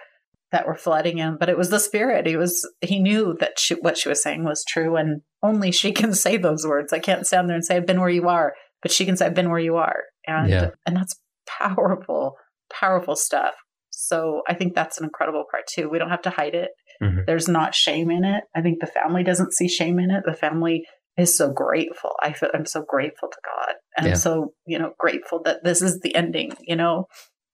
that 0.50 0.66
were 0.66 0.74
flooding 0.74 1.18
him 1.18 1.36
but 1.38 1.50
it 1.50 1.58
was 1.58 1.68
the 1.68 1.78
spirit 1.78 2.26
he 2.26 2.34
was 2.34 2.66
he 2.80 2.98
knew 2.98 3.36
that 3.38 3.58
she, 3.58 3.74
what 3.74 3.98
she 3.98 4.08
was 4.08 4.22
saying 4.22 4.44
was 4.44 4.64
true 4.66 4.96
and 4.96 5.20
only 5.42 5.70
she 5.70 5.92
can 6.00 6.14
say 6.14 6.38
those 6.38 6.66
words 6.66 6.90
i 6.90 6.98
can't 6.98 7.26
stand 7.26 7.50
there 7.50 7.54
and 7.54 7.62
say 7.62 7.76
i've 7.76 7.84
been 7.84 8.00
where 8.00 8.08
you 8.08 8.26
are 8.26 8.54
but 8.80 8.90
she 8.90 9.04
can 9.04 9.14
say 9.14 9.26
i've 9.26 9.34
been 9.34 9.50
where 9.50 9.58
you 9.58 9.76
are 9.76 10.04
and 10.26 10.48
yeah. 10.48 10.70
and 10.86 10.96
that's 10.96 11.20
powerful 11.46 12.36
powerful 12.72 13.16
stuff. 13.16 13.54
So 13.90 14.42
I 14.48 14.54
think 14.54 14.74
that's 14.74 14.98
an 14.98 15.04
incredible 15.04 15.44
part 15.50 15.64
too. 15.66 15.88
We 15.88 15.98
don't 15.98 16.10
have 16.10 16.22
to 16.22 16.30
hide 16.30 16.54
it. 16.54 16.70
Mm-hmm. 17.02 17.20
There's 17.26 17.48
not 17.48 17.74
shame 17.74 18.10
in 18.10 18.24
it. 18.24 18.44
I 18.54 18.62
think 18.62 18.80
the 18.80 18.86
family 18.86 19.22
doesn't 19.22 19.52
see 19.52 19.68
shame 19.68 19.98
in 19.98 20.10
it. 20.10 20.22
The 20.24 20.34
family 20.34 20.84
is 21.16 21.36
so 21.36 21.52
grateful. 21.52 22.12
I 22.22 22.32
feel 22.32 22.48
I'm 22.54 22.64
so 22.64 22.84
grateful 22.88 23.28
to 23.28 23.38
God. 23.44 23.74
And 23.96 24.06
yeah. 24.06 24.12
I'm 24.12 24.18
so, 24.18 24.52
you 24.66 24.78
know, 24.78 24.92
grateful 24.98 25.42
that 25.44 25.64
this 25.64 25.82
is 25.82 26.00
the 26.00 26.14
ending, 26.14 26.52
you 26.60 26.76
know. 26.76 27.06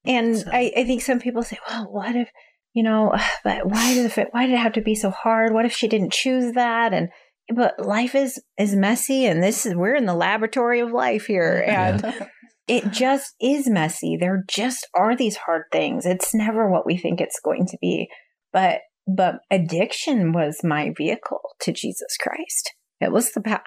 And 0.05 0.37
so. 0.39 0.51
I, 0.53 0.71
I 0.77 0.85
think 0.85 1.03
some 1.03 1.19
people 1.19 1.43
say, 1.43 1.59
well, 1.69 1.91
what 1.91 2.15
if, 2.15 2.29
you 2.75 2.83
know, 2.83 3.15
but 3.45 3.67
why 3.67 3.95
did 3.95 4.17
it 4.17 4.29
why 4.33 4.47
did 4.47 4.55
it 4.55 4.59
have 4.59 4.75
to 4.75 4.83
be 4.83 4.95
so 4.95 5.11
hard? 5.11 5.53
What 5.53 5.67
if 5.67 5.73
she 5.73 5.89
didn't 5.89 6.13
choose 6.13 6.53
that? 6.53 6.93
And 6.93 7.09
but 7.55 7.85
life 7.85 8.15
is 8.15 8.41
is 8.59 8.75
messy 8.77 9.27
and 9.27 9.43
this 9.43 9.67
is 9.67 9.75
we're 9.75 9.95
in 9.95 10.07
the 10.07 10.15
laboratory 10.15 10.81
of 10.81 10.93
life 10.93 11.27
here. 11.27 11.65
And 11.69 12.03
yeah 12.03 12.27
it 12.67 12.91
just 12.91 13.35
is 13.41 13.69
messy. 13.69 14.17
There 14.19 14.45
just 14.49 14.87
are 14.95 15.15
these 15.17 15.37
hard 15.37 15.65
things. 15.71 16.07
It's 16.07 16.35
never 16.35 16.71
what 16.71 16.87
we 16.87 16.97
think 16.97 17.21
it's 17.21 17.41
going 17.41 17.67
to 17.67 17.79
be. 17.81 18.09
But 18.53 18.81
but 19.07 19.41
addiction 19.51 20.33
was 20.33 20.61
my 20.65 20.93
vehicle 20.97 21.41
to 21.61 21.73
Jesus 21.73 22.17
Christ. 22.19 22.73
It 23.01 23.13
was 23.13 23.33
the 23.33 23.43
path. 23.43 23.61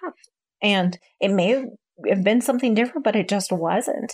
And 0.63 0.97
it 1.19 1.31
may 1.31 1.65
have 2.09 2.23
been 2.23 2.41
something 2.41 2.73
different, 2.73 3.03
but 3.03 3.15
it 3.15 3.29
just 3.29 3.51
wasn't. 3.51 4.13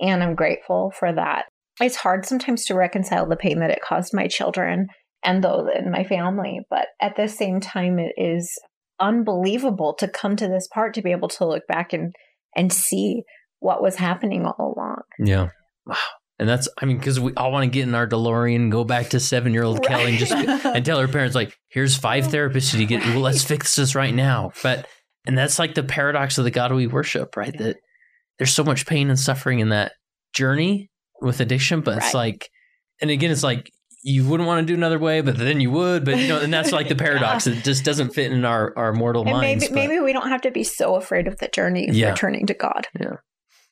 And 0.00 0.22
I'm 0.22 0.34
grateful 0.34 0.90
for 0.98 1.12
that. 1.12 1.44
It's 1.80 1.96
hard 1.96 2.24
sometimes 2.24 2.64
to 2.66 2.74
reconcile 2.74 3.28
the 3.28 3.36
pain 3.36 3.60
that 3.60 3.70
it 3.70 3.82
caused 3.86 4.14
my 4.14 4.28
children 4.28 4.86
and 5.22 5.44
those 5.44 5.68
in 5.78 5.90
my 5.90 6.04
family. 6.04 6.60
But 6.70 6.88
at 7.00 7.16
the 7.16 7.28
same 7.28 7.60
time, 7.60 7.98
it 7.98 8.14
is 8.16 8.58
unbelievable 8.98 9.94
to 9.98 10.08
come 10.08 10.36
to 10.36 10.48
this 10.48 10.68
part 10.72 10.94
to 10.94 11.02
be 11.02 11.12
able 11.12 11.28
to 11.28 11.46
look 11.46 11.66
back 11.66 11.92
and 11.92 12.14
and 12.54 12.72
see 12.72 13.22
what 13.62 13.80
was 13.80 13.96
happening 13.96 14.44
all 14.44 14.74
along. 14.76 15.02
Yeah. 15.18 15.50
Wow. 15.86 15.96
And 16.38 16.48
that's, 16.48 16.68
I 16.80 16.86
mean, 16.86 16.98
because 16.98 17.20
we 17.20 17.32
all 17.34 17.52
want 17.52 17.64
to 17.64 17.70
get 17.70 17.86
in 17.86 17.94
our 17.94 18.06
DeLorean, 18.06 18.70
go 18.70 18.82
back 18.82 19.10
to 19.10 19.20
seven 19.20 19.52
year 19.52 19.62
old 19.62 19.78
right. 19.78 19.86
Kelly 19.86 20.10
and 20.10 20.18
just 20.18 20.32
and 20.66 20.84
tell 20.84 20.98
her 20.98 21.06
parents, 21.06 21.36
like, 21.36 21.56
here's 21.68 21.96
five 21.96 22.24
therapists 22.24 22.76
to 22.76 22.84
get, 22.84 23.04
well, 23.06 23.20
let's 23.20 23.44
fix 23.44 23.76
this 23.76 23.94
right 23.94 24.12
now. 24.12 24.50
But, 24.62 24.88
and 25.26 25.38
that's 25.38 25.58
like 25.60 25.74
the 25.74 25.84
paradox 25.84 26.38
of 26.38 26.44
the 26.44 26.50
God 26.50 26.72
we 26.72 26.88
worship, 26.88 27.36
right? 27.36 27.56
That 27.56 27.76
there's 28.38 28.52
so 28.52 28.64
much 28.64 28.86
pain 28.86 29.08
and 29.08 29.18
suffering 29.18 29.60
in 29.60 29.68
that 29.68 29.92
journey 30.32 30.90
with 31.20 31.38
addiction, 31.38 31.80
but 31.82 31.92
right. 31.92 32.04
it's 32.04 32.14
like, 32.14 32.50
and 33.00 33.10
again, 33.10 33.30
it's 33.30 33.44
like, 33.44 33.70
you 34.04 34.26
wouldn't 34.26 34.48
want 34.48 34.66
to 34.66 34.66
do 34.66 34.74
another 34.74 34.98
way, 34.98 35.20
but 35.20 35.38
then 35.38 35.60
you 35.60 35.70
would. 35.70 36.04
But 36.04 36.18
you 36.18 36.26
know, 36.26 36.40
and 36.40 36.52
that's 36.52 36.72
like 36.72 36.88
the 36.88 36.94
paradox. 36.96 37.46
yeah. 37.46 37.52
It 37.52 37.62
just 37.62 37.84
doesn't 37.84 38.14
fit 38.14 38.32
in 38.32 38.44
our 38.44 38.76
our 38.76 38.92
mortal 38.92 39.22
and 39.22 39.30
minds. 39.30 39.70
Maybe, 39.70 39.74
maybe 39.74 40.00
we 40.00 40.12
don't 40.12 40.28
have 40.28 40.40
to 40.40 40.50
be 40.50 40.64
so 40.64 40.96
afraid 40.96 41.28
of 41.28 41.38
the 41.38 41.46
journey 41.46 41.88
yeah. 41.92 42.16
we're 42.20 42.46
to 42.46 42.54
God. 42.54 42.88
Yeah 42.98 43.18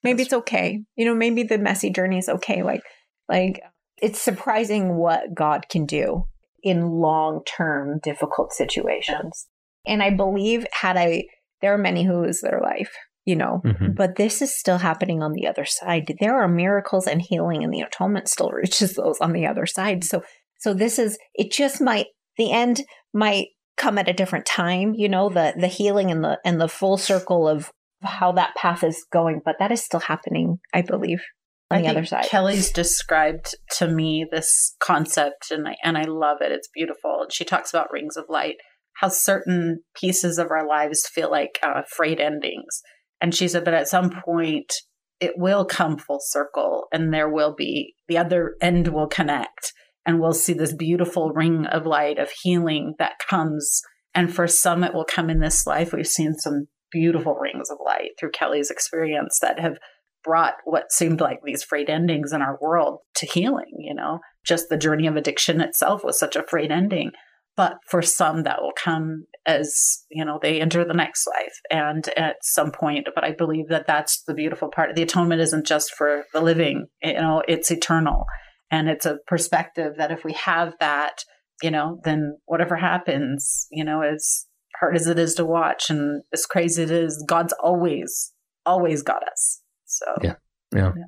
maybe 0.03 0.23
it's 0.23 0.33
okay. 0.33 0.81
You 0.97 1.05
know, 1.05 1.15
maybe 1.15 1.43
the 1.43 1.59
messy 1.59 1.91
journey 1.91 2.19
is 2.19 2.29
okay. 2.29 2.63
Like, 2.63 2.83
like 3.29 3.61
it's 3.99 4.21
surprising 4.21 4.97
what 4.97 5.35
God 5.35 5.69
can 5.69 5.87
do 5.87 6.25
in 6.63 6.91
long 6.91 7.43
term 7.45 8.01
difficult 8.03 8.53
situations. 8.53 9.47
And 9.87 10.03
I 10.03 10.11
believe, 10.11 10.67
had 10.73 10.97
I, 10.97 11.25
there 11.63 11.73
are 11.75 11.79
many 11.79 12.05
who 12.05 12.23
lose 12.23 12.41
their 12.41 12.61
life, 12.63 12.93
you 13.25 13.37
know, 13.37 13.63
mm-hmm. 13.65 13.93
but 13.93 14.17
this 14.17 14.43
is 14.43 14.59
still 14.59 14.79
happening 14.79 15.23
on 15.23 15.33
the 15.33 15.47
other 15.47 15.65
side. 15.65 16.15
There 16.21 16.41
are 16.43 16.49
miracles 16.49 17.07
and 17.07 17.23
healing, 17.23 17.65
and 17.65 17.73
the 17.73 17.81
atonement 17.81 18.29
still 18.29 18.51
reaches 18.51 18.95
those 18.95 19.19
on 19.21 19.33
the 19.33 19.47
other 19.47 19.67
side. 19.67 20.05
So, 20.05 20.23
so 20.59 20.75
this 20.75 20.99
is, 20.99 21.19
it 21.35 21.51
just 21.51 21.81
might, 21.81 22.07
the 22.37 22.53
end 22.53 22.83
might 23.15 23.49
come 23.77 23.97
at 23.97 24.09
a 24.09 24.15
different 24.15 24.45
time, 24.45 24.93
you 24.95 25.09
know, 25.09 25.31
the, 25.31 25.55
the 25.59 25.67
healing 25.67 26.11
and 26.11 26.23
the, 26.23 26.39
and 26.45 26.61
the 26.61 26.69
full 26.69 26.99
circle 26.99 27.49
of 27.49 27.71
how 28.03 28.33
that 28.33 28.55
path 28.57 28.83
is 28.85 29.05
going, 29.13 29.41
but 29.45 29.57
that 29.59 29.73
is 29.73 29.85
still 29.85 30.01
happening, 30.01 30.59
I 30.73 30.83
believe, 30.83 31.23
on 31.71 31.79
I 31.79 31.83
the 31.83 31.89
other 31.89 32.05
side. 32.05 32.25
Kelly's 32.25 32.71
described 32.71 33.55
to 33.79 33.89
me 33.89 34.27
this 34.31 34.75
concept, 34.81 35.51
and 35.51 35.69
I 35.69 35.77
and 35.83 35.99
I 35.99 36.05
love 36.05 36.39
it. 36.41 36.53
It's 36.53 36.69
beautiful. 36.75 37.23
And 37.23 37.33
she 37.33 37.45
talks 37.45 37.71
about 37.71 37.93
rings 37.93 38.17
of 38.17 38.25
light, 38.29 38.57
how 38.95 39.09
certain 39.09 39.83
pieces 39.95 40.39
of 40.39 40.51
our 40.51 40.67
lives 40.67 41.09
feel 41.09 41.31
like 41.31 41.59
uh, 41.63 41.83
frayed 41.89 42.21
endings. 42.21 42.83
And 43.21 43.35
she 43.35 43.49
said, 43.49 43.65
but 43.65 43.75
at 43.75 43.89
some 43.89 44.11
point, 44.25 44.73
it 45.21 45.33
will 45.37 45.67
come 45.67 45.99
full 45.99 46.21
circle, 46.23 46.87
and 46.93 47.13
there 47.13 47.29
will 47.29 47.55
be 47.55 47.95
the 48.09 48.17
other 48.17 48.57
end 48.63 48.89
will 48.89 49.09
connect, 49.09 49.75
and 50.07 50.19
we'll 50.19 50.33
see 50.33 50.55
this 50.55 50.75
beautiful 50.75 51.33
ring 51.33 51.67
of 51.67 51.85
light 51.85 52.19
of 52.19 52.31
healing 52.43 52.95
that 52.99 53.19
comes. 53.29 53.83
And 54.15 54.35
for 54.35 54.47
some, 54.49 54.83
it 54.83 54.95
will 54.95 55.05
come 55.05 55.31
in 55.31 55.41
this 55.41 55.67
life. 55.67 55.93
We've 55.93 56.07
seen 56.07 56.35
some 56.35 56.69
beautiful 56.91 57.35
rings 57.35 57.71
of 57.71 57.79
light 57.85 58.11
through 58.19 58.31
Kelly's 58.31 58.71
experience 58.71 59.39
that 59.41 59.61
have 59.61 59.79
brought 60.23 60.55
what 60.65 60.93
seemed 60.93 61.21
like 61.21 61.41
these 61.43 61.63
frayed 61.63 61.89
endings 61.89 62.33
in 62.33 62.43
our 62.43 62.59
world 62.61 62.99
to 63.17 63.27
healing, 63.27 63.73
you 63.79 63.95
know. 63.95 64.19
Just 64.45 64.69
the 64.69 64.77
journey 64.77 65.07
of 65.07 65.17
addiction 65.17 65.61
itself 65.61 66.05
was 66.05 66.19
such 66.19 66.37
a 66.37 66.43
frayed 66.43 66.71
ending. 66.71 67.13
But 67.57 67.75
for 67.89 68.01
some 68.01 68.45
that 68.45 68.63
will 68.63 68.73
come 68.73 69.27
as, 69.45 70.05
you 70.11 70.25
know, 70.25 70.39
they 70.41 70.61
enter 70.61 70.85
the 70.85 70.95
next 70.95 71.27
life 71.27 71.55
and 71.71 72.09
at 72.17 72.37
some 72.43 72.71
point, 72.71 73.09
but 73.15 73.25
I 73.25 73.33
believe 73.33 73.69
that 73.69 73.87
that's 73.87 74.23
the 74.23 74.35
beautiful 74.35 74.69
part. 74.69 74.95
The 74.95 75.03
atonement 75.03 75.41
isn't 75.41 75.67
just 75.67 75.95
for 75.95 76.25
the 76.33 76.41
living, 76.41 76.87
you 77.03 77.15
know, 77.15 77.43
it's 77.47 77.71
eternal. 77.71 78.25
And 78.71 78.89
it's 78.89 79.05
a 79.05 79.19
perspective 79.27 79.95
that 79.99 80.13
if 80.13 80.25
we 80.25 80.33
have 80.35 80.75
that, 80.81 81.25
you 81.63 81.71
know, 81.71 82.01
then 82.05 82.39
whatever 82.47 82.77
happens, 82.77 83.67
you 83.71 83.85
know, 83.85 84.03
is 84.03 84.47
hard 84.81 84.97
as 84.97 85.07
it 85.07 85.19
is 85.19 85.35
to 85.35 85.45
watch 85.45 85.91
and 85.91 86.23
as 86.33 86.47
crazy 86.47 86.83
it 86.83 86.91
is, 86.91 87.23
God's 87.29 87.55
always, 87.63 88.33
always 88.67 89.03
got 89.03 89.23
us. 89.29 89.61
So 89.85 90.07
yeah, 90.23 90.35
yeah. 90.75 90.93
yeah. 90.97 91.05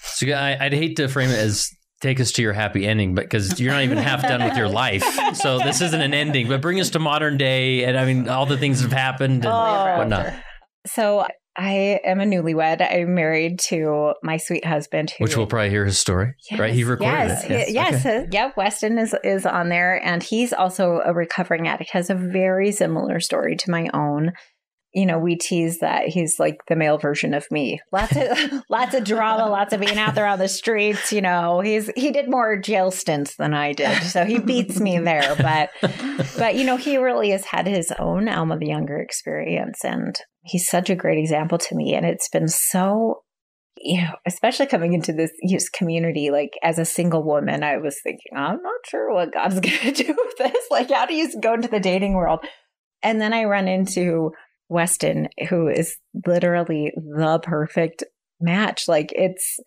So 0.00 0.28
I, 0.28 0.56
I'd 0.60 0.72
hate 0.72 0.96
to 0.96 1.08
frame 1.08 1.30
it 1.30 1.38
as 1.38 1.68
take 2.00 2.20
us 2.20 2.32
to 2.32 2.42
your 2.42 2.52
happy 2.52 2.86
ending, 2.86 3.14
but 3.14 3.24
because 3.24 3.58
you're 3.58 3.72
not 3.72 3.82
even 3.82 3.98
half 3.98 4.22
done 4.22 4.42
with 4.42 4.56
your 4.56 4.68
life, 4.84 5.04
so 5.34 5.58
this 5.58 5.80
isn't 5.80 6.00
an 6.00 6.14
ending. 6.14 6.48
But 6.48 6.60
bring 6.60 6.80
us 6.80 6.90
to 6.90 6.98
modern 6.98 7.36
day, 7.36 7.84
and 7.84 7.98
I 7.98 8.04
mean 8.04 8.28
all 8.28 8.46
the 8.46 8.58
things 8.58 8.80
that 8.80 8.90
have 8.90 8.98
happened 8.98 9.44
and 9.44 9.46
oh, 9.46 9.98
whatnot. 9.98 10.34
So 10.86 11.26
I 11.56 12.00
am 12.04 12.20
a 12.20 12.24
newlywed. 12.24 12.82
I'm 12.82 13.14
married 13.14 13.58
to 13.68 14.14
my 14.22 14.36
sweet 14.36 14.64
husband, 14.64 15.10
who, 15.10 15.24
which 15.24 15.36
we'll 15.36 15.46
probably 15.46 15.70
hear 15.70 15.86
his 15.86 15.98
story, 15.98 16.34
yes, 16.50 16.60
right? 16.60 16.72
He 16.72 16.84
recorded 16.84 17.12
yes, 17.12 17.44
it. 17.44 17.50
Yes, 17.50 17.70
yes, 17.70 18.06
okay. 18.06 18.18
Uh, 18.18 18.26
yeah. 18.30 18.50
Weston 18.56 18.98
is 18.98 19.14
is 19.24 19.46
on 19.46 19.70
there, 19.70 20.04
and 20.04 20.22
he's 20.22 20.52
also 20.52 21.00
a 21.04 21.14
recovering 21.14 21.66
addict. 21.66 21.90
Has 21.92 22.10
a 22.10 22.14
very 22.14 22.72
similar 22.72 23.20
story 23.20 23.56
to 23.56 23.70
my 23.70 23.88
own. 23.94 24.32
You 24.96 25.04
know, 25.04 25.18
we 25.18 25.36
tease 25.36 25.80
that 25.80 26.08
he's 26.08 26.40
like 26.40 26.56
the 26.68 26.74
male 26.74 26.96
version 26.96 27.34
of 27.34 27.46
me. 27.50 27.80
Lots 27.92 28.16
of 28.16 28.62
lots 28.70 28.94
of 28.94 29.04
drama, 29.04 29.50
lots 29.50 29.74
of 29.74 29.80
being 29.80 29.98
out 29.98 30.14
there 30.14 30.26
on 30.26 30.38
the 30.38 30.48
streets. 30.48 31.12
You 31.12 31.20
know, 31.20 31.60
he's 31.60 31.90
he 31.94 32.10
did 32.10 32.30
more 32.30 32.56
jail 32.56 32.90
stints 32.90 33.36
than 33.36 33.52
I 33.52 33.74
did, 33.74 34.02
so 34.04 34.24
he 34.24 34.38
beats 34.38 34.80
me 34.80 34.98
there. 34.98 35.36
But 35.36 35.70
but 36.38 36.56
you 36.56 36.64
know, 36.64 36.78
he 36.78 36.96
really 36.96 37.30
has 37.30 37.44
had 37.44 37.66
his 37.66 37.92
own 37.98 38.26
Alma 38.26 38.58
the 38.58 38.68
Younger 38.68 38.98
experience, 38.98 39.84
and 39.84 40.16
he's 40.42 40.66
such 40.66 40.88
a 40.88 40.96
great 40.96 41.18
example 41.18 41.58
to 41.58 41.74
me. 41.74 41.94
And 41.94 42.06
it's 42.06 42.30
been 42.30 42.48
so 42.48 43.22
you 43.78 44.00
know, 44.00 44.14
especially 44.26 44.66
coming 44.66 44.94
into 44.94 45.12
this 45.12 45.30
youth 45.42 45.70
community, 45.72 46.30
like 46.30 46.54
as 46.62 46.78
a 46.78 46.84
single 46.84 47.22
woman, 47.22 47.62
I 47.62 47.76
was 47.76 48.00
thinking, 48.02 48.32
I'm 48.34 48.62
not 48.62 48.80
sure 48.88 49.12
what 49.12 49.32
God's 49.32 49.60
going 49.60 49.78
to 49.78 49.92
do 49.92 50.16
with 50.16 50.36
this. 50.38 50.66
Like, 50.70 50.90
how 50.90 51.06
do 51.06 51.14
you 51.14 51.30
go 51.40 51.54
into 51.54 51.68
the 51.68 51.80
dating 51.80 52.14
world? 52.14 52.40
And 53.02 53.20
then 53.20 53.32
I 53.32 53.44
run 53.44 53.68
into 53.68 54.32
Weston, 54.68 55.28
who 55.48 55.68
is 55.68 55.96
literally 56.26 56.92
the 56.96 57.40
perfect 57.42 58.04
match. 58.40 58.88
Like, 58.88 59.12
it's, 59.14 59.58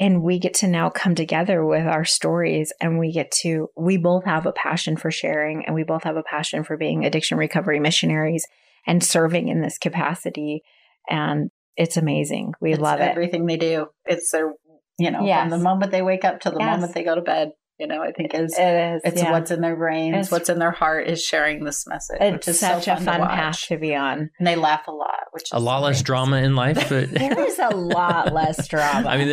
and 0.00 0.22
we 0.22 0.38
get 0.38 0.54
to 0.54 0.68
now 0.68 0.90
come 0.90 1.14
together 1.14 1.64
with 1.64 1.86
our 1.86 2.04
stories 2.04 2.72
and 2.80 2.98
we 2.98 3.12
get 3.12 3.30
to, 3.42 3.68
we 3.76 3.96
both 3.96 4.24
have 4.24 4.46
a 4.46 4.52
passion 4.52 4.96
for 4.96 5.10
sharing 5.10 5.64
and 5.66 5.74
we 5.74 5.84
both 5.84 6.04
have 6.04 6.16
a 6.16 6.22
passion 6.22 6.64
for 6.64 6.76
being 6.76 7.04
addiction 7.04 7.38
recovery 7.38 7.80
missionaries 7.80 8.46
and 8.86 9.02
serving 9.02 9.48
in 9.48 9.60
this 9.60 9.78
capacity. 9.78 10.62
And 11.08 11.50
it's 11.76 11.96
amazing. 11.96 12.54
We 12.60 12.72
it's 12.72 12.80
love 12.80 13.00
it. 13.00 13.04
Everything 13.04 13.46
they 13.46 13.56
do, 13.56 13.86
it's 14.04 14.30
their, 14.30 14.52
you 14.98 15.10
know, 15.10 15.24
Yes. 15.24 15.42
from 15.42 15.50
the 15.50 15.64
moment 15.64 15.92
they 15.92 16.02
wake 16.02 16.24
up 16.24 16.40
to 16.40 16.50
the 16.50 16.58
Yes. 16.58 16.76
moment 16.76 16.94
they 16.94 17.04
go 17.04 17.14
to 17.14 17.20
bed. 17.20 17.52
You 17.78 17.86
know, 17.86 18.02
I 18.02 18.10
think 18.10 18.34
is 18.34 18.56
It 18.58 18.62
is. 18.96 19.02
it's 19.04 19.22
yeah. 19.22 19.30
what's 19.30 19.52
in 19.52 19.60
their 19.60 19.76
brains, 19.76 20.14
It's- 20.14 20.30
what's 20.32 20.48
in 20.48 20.58
their 20.58 20.72
heart 20.72 21.06
is 21.08 21.22
sharing 21.22 21.64
this 21.64 21.86
message, 21.86 22.18
which 22.20 22.34
It's 22.34 22.48
is 22.48 22.60
such 22.60 22.84
so 22.86 22.92
a 22.94 22.96
fun, 22.96 23.04
fun 23.04 23.14
to 23.14 23.20
watch. 23.20 23.30
path 23.30 23.60
to 23.68 23.76
be 23.78 23.94
on. 23.94 24.30
And 24.38 24.46
they 24.46 24.56
laugh 24.56 24.88
a 24.88 24.90
lot, 24.90 25.14
which 25.30 25.44
is 25.44 25.50
A 25.52 25.60
lot 25.60 25.82
less 25.82 26.02
drama 26.02 26.38
in 26.38 26.56
life, 26.56 26.88
but 26.88 27.10
There 27.12 27.40
is 27.46 27.58
a 27.60 27.68
lot 27.76 28.32
less 28.34 28.66
drama. 28.66 29.08
I 29.08 29.16
mean, 29.16 29.28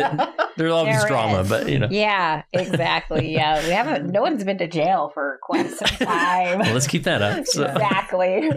there's 0.56 0.70
always 0.72 0.96
There 0.98 1.08
drama, 1.08 1.40
is. 1.40 1.48
but 1.48 1.68
you 1.68 1.80
know. 1.80 1.88
yeah, 1.90 2.42
exactly. 2.52 3.32
Yeah, 3.32 3.62
we 3.64 3.70
haven't. 3.70 4.10
No 4.16 4.22
one's 4.22 4.44
been 4.44 4.58
to 4.58 4.68
jail 4.68 5.10
for 5.12 5.38
quite 5.42 5.68
some 5.70 5.88
time. 6.06 6.60
Well, 6.60 6.72
let's 6.72 6.86
keep 6.86 7.02
that 7.02 7.22
up. 7.22 7.46
So, 7.46 7.64
exactly. 7.64 8.48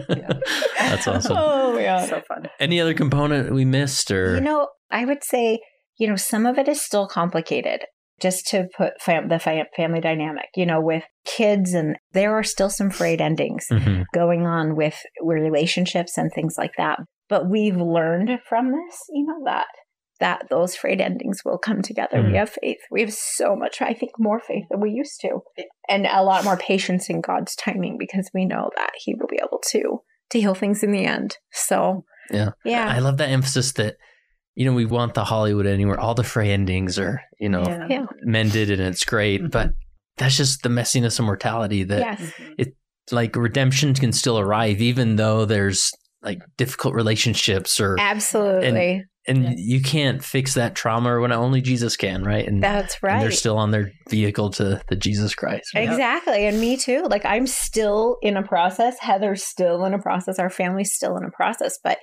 That's 0.78 1.08
awesome. 1.08 1.36
Oh 1.36 1.76
yeah. 1.78 2.06
so 2.06 2.20
fun. 2.28 2.46
any 2.60 2.80
other 2.80 2.94
component 2.94 3.52
we 3.52 3.64
missed, 3.64 4.10
or 4.10 4.34
You 4.36 4.40
know, 4.40 4.68
I 4.90 5.04
would 5.04 5.24
say, 5.24 5.60
you 5.98 6.06
know, 6.08 6.16
some 6.16 6.46
of 6.46 6.58
it 6.58 6.68
is 6.68 6.80
still 6.80 7.06
complicated. 7.08 7.80
Just 8.20 8.46
to 8.48 8.66
put 8.76 9.00
fam- 9.00 9.28
the 9.28 9.38
fam- 9.38 9.66
family 9.76 10.00
dynamic, 10.00 10.46
you 10.54 10.66
know, 10.66 10.80
with 10.80 11.04
kids, 11.24 11.72
and 11.74 11.96
there 12.12 12.34
are 12.38 12.42
still 12.42 12.70
some 12.70 12.90
frayed 12.90 13.20
endings 13.20 13.66
Mhm. 13.70 14.04
going 14.14 14.46
on 14.46 14.76
with 14.76 15.00
relationships 15.22 16.18
and 16.18 16.30
things 16.32 16.56
like 16.58 16.72
that. 16.76 16.98
But 17.28 17.48
we've 17.48 17.76
learned 17.76 18.40
from 18.48 18.72
this, 18.72 19.00
you 19.10 19.26
know, 19.26 19.42
that 19.44 19.66
that 20.18 20.48
those 20.50 20.76
frayed 20.76 21.00
endings 21.00 21.40
will 21.46 21.56
come 21.56 21.80
together. 21.80 22.18
Mhm. 22.18 22.32
We 22.32 22.36
have 22.36 22.50
faith. 22.50 22.76
We 22.90 23.00
have 23.00 23.12
so 23.14 23.56
much, 23.56 23.80
I 23.80 23.94
think, 23.94 24.10
more 24.18 24.38
faith 24.38 24.64
than 24.70 24.80
we 24.80 24.90
used 24.90 25.18
to, 25.22 25.40
and 25.88 26.04
a 26.06 26.22
lot 26.22 26.44
more 26.44 26.58
patience 26.58 27.08
in 27.08 27.22
God's 27.22 27.56
timing 27.56 27.96
because 27.98 28.30
we 28.34 28.44
know 28.44 28.68
that 28.76 28.90
He 28.96 29.14
will 29.14 29.28
be 29.28 29.40
able 29.42 29.60
to 29.68 30.02
to 30.32 30.38
heal 30.38 30.54
things 30.54 30.82
in 30.82 30.92
the 30.92 31.06
end. 31.06 31.38
So, 31.52 32.04
Yeah. 32.30 32.50
yeah, 32.66 32.86
I 32.94 32.98
love 32.98 33.16
that 33.16 33.30
emphasis 33.30 33.72
that 33.72 33.96
you 34.54 34.64
know 34.64 34.72
we 34.72 34.84
want 34.86 35.14
the 35.14 35.24
Hollywood 35.24 35.66
ending 35.66 35.88
where 35.88 36.00
all 36.00 36.14
the 36.14 36.24
fray 36.24 36.50
endings 36.50 36.98
are 36.98 37.20
you 37.38 37.48
know 37.48 37.62
Yeah. 37.66 37.86
yeah, 37.88 38.06
mended 38.22 38.70
and 38.70 38.80
it's 38.82 39.04
great, 39.04 39.42
Mhm. 39.42 39.50
but 39.50 39.72
that's 40.16 40.36
just 40.36 40.62
the 40.62 40.68
messiness 40.68 41.18
of 41.18 41.24
mortality 41.24 41.84
that 41.84 42.00
yes, 42.00 42.32
Mhm. 42.58 42.72
like 43.12 43.36
redemption 43.36 43.94
can 43.94 44.12
still 44.12 44.38
arrive 44.38 44.80
even 44.80 45.16
though 45.16 45.44
there's 45.44 45.90
like 46.22 46.40
difficult 46.58 46.94
relationships 46.94 47.80
or 47.80 47.96
absolutely. 47.98 49.04
and 49.26 49.44
Yeah. 49.44 49.54
you 49.56 49.80
can't 49.82 50.22
fix 50.22 50.54
that 50.54 50.74
trauma 50.74 51.18
when 51.20 51.32
only 51.32 51.60
Jesus 51.62 51.96
can, 51.96 52.24
right? 52.24 52.46
And, 52.46 52.62
That's 52.62 53.02
right 53.02 53.12
and 53.12 53.16
right. 53.18 53.22
they're 53.22 53.30
still 53.36 53.56
on 53.58 53.70
their 53.70 53.90
vehicle 54.10 54.50
to 54.50 54.80
the 54.88 54.96
Jesus 54.96 55.34
Christ. 55.34 55.74
right? 55.74 55.88
Exactly. 55.88 56.46
And 56.46 56.60
me 56.60 56.76
too. 56.76 57.02
Like 57.08 57.24
I'm 57.24 57.46
still 57.46 58.16
in 58.22 58.36
a 58.36 58.42
process. 58.42 58.98
Heather's 58.98 59.42
still 59.44 59.84
in 59.86 59.94
a 59.94 59.98
process. 59.98 60.38
Our 60.38 60.50
family's 60.50 60.92
still 60.94 61.16
in 61.16 61.24
a 61.24 61.30
process. 61.30 61.78
But 61.82 61.98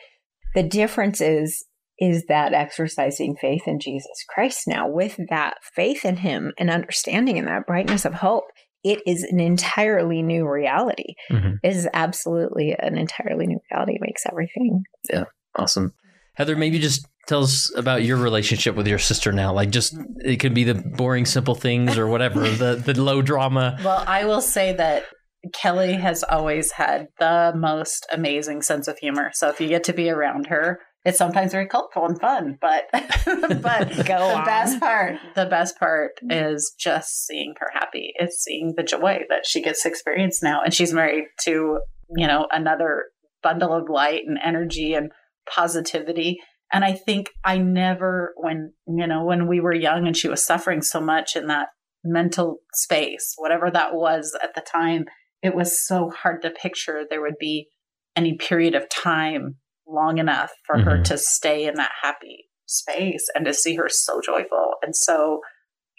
the 0.55 0.63
difference 0.63 1.21
is 1.21 1.63
is 1.99 2.25
that 2.27 2.53
exercising 2.53 3.35
faith 3.39 3.63
in 3.67 3.79
Jesus 3.79 4.23
Christ 4.29 4.67
now 4.67 4.87
with 4.87 5.19
that 5.29 5.55
faith 5.75 6.05
in 6.05 6.17
him 6.17 6.53
and 6.57 6.69
understanding 6.69 7.37
and 7.37 7.47
that 7.47 7.65
brightness 7.67 8.05
of 8.05 8.15
hope. 8.15 8.45
It 8.83 9.01
is 9.05 9.23
an 9.23 9.39
entirely 9.39 10.21
new 10.21 10.47
reality. 10.47 11.15
Mhm. 11.31 11.55
It 11.63 11.75
is 11.75 11.89
absolutely 11.93 12.75
an 12.77 12.97
entirely 12.97 13.47
new 13.47 13.59
reality. 13.71 13.95
It 13.95 14.01
makes 14.01 14.25
everything. 14.25 14.83
Yeah 15.11 15.25
awesome. 15.57 15.93
Heather, 16.35 16.55
maybe 16.55 16.79
just 16.79 17.07
tell 17.27 17.43
us 17.43 17.71
about 17.75 18.03
your 18.03 18.17
relationship 18.17 18.75
with 18.75 18.87
your 18.87 18.99
sister 18.99 19.31
now. 19.31 19.51
Like 19.53 19.71
just 19.71 19.95
it 20.19 20.37
could 20.37 20.53
be 20.53 20.63
the 20.63 20.75
boring 20.75 21.25
simple 21.25 21.55
things 21.55 21.97
or 21.97 22.07
whatever, 22.07 22.41
the 22.49 22.75
the 22.75 23.01
low 23.01 23.21
drama. 23.21 23.77
Well, 23.83 24.03
I 24.07 24.25
will 24.25 24.41
say 24.41 24.73
that 24.73 25.05
Kelly 25.53 25.93
has 25.93 26.23
always 26.23 26.71
had 26.73 27.07
the 27.19 27.53
most 27.55 28.05
amazing 28.11 28.61
sense 28.61 28.87
of 28.87 28.97
humor. 28.97 29.31
So 29.33 29.49
if 29.49 29.59
you 29.59 29.67
get 29.67 29.83
to 29.85 29.93
be 29.93 30.09
around 30.09 30.47
her, 30.47 30.79
it's 31.07 31.17
sometimes 31.17 31.53
very 31.53 31.67
colorful 31.67 32.05
and 32.05 32.19
fun. 32.19 32.57
But 32.59 32.89
but 32.91 33.89
Go 34.05 34.27
the 34.27 34.35
on. 34.35 34.45
best 34.45 34.79
part, 34.79 35.15
the 35.35 35.45
best 35.45 35.79
part 35.79 36.19
mm-hmm. 36.21 36.53
is 36.53 36.75
just 36.77 37.25
seeing 37.25 37.53
her 37.59 37.71
happy. 37.73 38.11
It's 38.15 38.43
seeing 38.43 38.73
the 38.75 38.83
joy 38.83 39.21
that 39.29 39.45
she 39.45 39.61
gets 39.61 39.83
to 39.83 39.89
experience 39.89 40.43
now, 40.43 40.61
and 40.61 40.73
she's 40.73 40.93
married 40.93 41.25
to 41.45 41.79
you 42.15 42.27
know 42.27 42.47
another 42.51 43.05
bundle 43.41 43.73
of 43.73 43.89
light 43.89 44.23
and 44.27 44.37
energy 44.43 44.93
and 44.93 45.11
positivity. 45.49 46.39
And 46.73 46.83
I 46.83 46.91
think 46.91 47.29
I 47.45 47.57
never, 47.57 48.33
when 48.35 48.73
you 48.85 49.07
know, 49.07 49.23
when 49.23 49.47
we 49.47 49.61
were 49.61 49.73
young 49.73 50.07
and 50.07 50.17
she 50.17 50.27
was 50.27 50.45
suffering 50.45 50.81
so 50.81 50.99
much 50.99 51.37
in 51.37 51.47
that 51.47 51.69
mental 52.03 52.57
space, 52.73 53.33
whatever 53.37 53.71
that 53.71 53.95
was 53.95 54.37
at 54.43 54.55
the 54.55 54.61
time, 54.61 55.05
it 55.41 55.55
was 55.55 55.81
so 55.81 56.09
hard 56.09 56.41
to 56.41 56.49
picture 56.49 57.05
there 57.09 57.21
would 57.21 57.37
be 57.39 57.69
any 58.17 58.35
period 58.35 58.75
of 58.75 58.89
time 58.89 59.55
long 59.87 60.17
enough 60.17 60.51
for 60.65 60.79
her 60.79 60.97
Mhm. 60.97 61.03
to 61.05 61.17
stay 61.17 61.65
in 61.65 61.75
that 61.75 61.91
happy 62.01 62.49
space 62.65 63.27
and 63.33 63.45
to 63.45 63.53
see 63.53 63.75
her 63.75 63.87
so 63.89 64.19
joyful 64.21 64.73
and 64.81 64.95
so, 64.95 65.41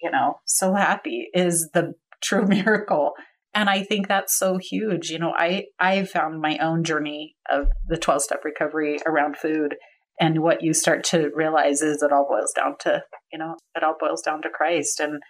you 0.03 0.11
know, 0.11 0.41
so 0.45 0.75
happy 0.75 1.29
is 1.35 1.71
the 1.73 1.95
true 2.23 2.47
miracle. 2.47 3.15
And 3.55 3.71
I 3.71 3.83
think 3.83 4.07
that's 4.09 4.37
so 4.37 4.59
huge. 4.59 5.11
You 5.11 5.19
know, 5.19 5.33
I 5.35 5.67
I 5.81 6.05
found 6.05 6.41
my 6.41 6.59
own 6.59 6.85
journey 6.85 7.37
of 7.51 7.69
the 7.89 7.97
12 7.97 8.23
step 8.23 8.45
recovery 8.45 8.99
around 9.07 9.37
food 9.39 9.77
and 10.21 10.41
what 10.43 10.63
you 10.63 10.75
start 10.75 11.05
to 11.05 11.31
realize 11.35 11.81
is 11.81 12.03
it 12.03 12.13
all 12.13 12.27
boils 12.29 12.53
down 12.55 12.77
to, 12.81 13.03
you 13.33 13.39
know, 13.39 13.55
it 13.75 13.83
all 13.83 13.95
boils 13.99 14.21
down 14.23 14.43
to 14.43 14.51
Christ 14.51 15.01
and 15.01 15.21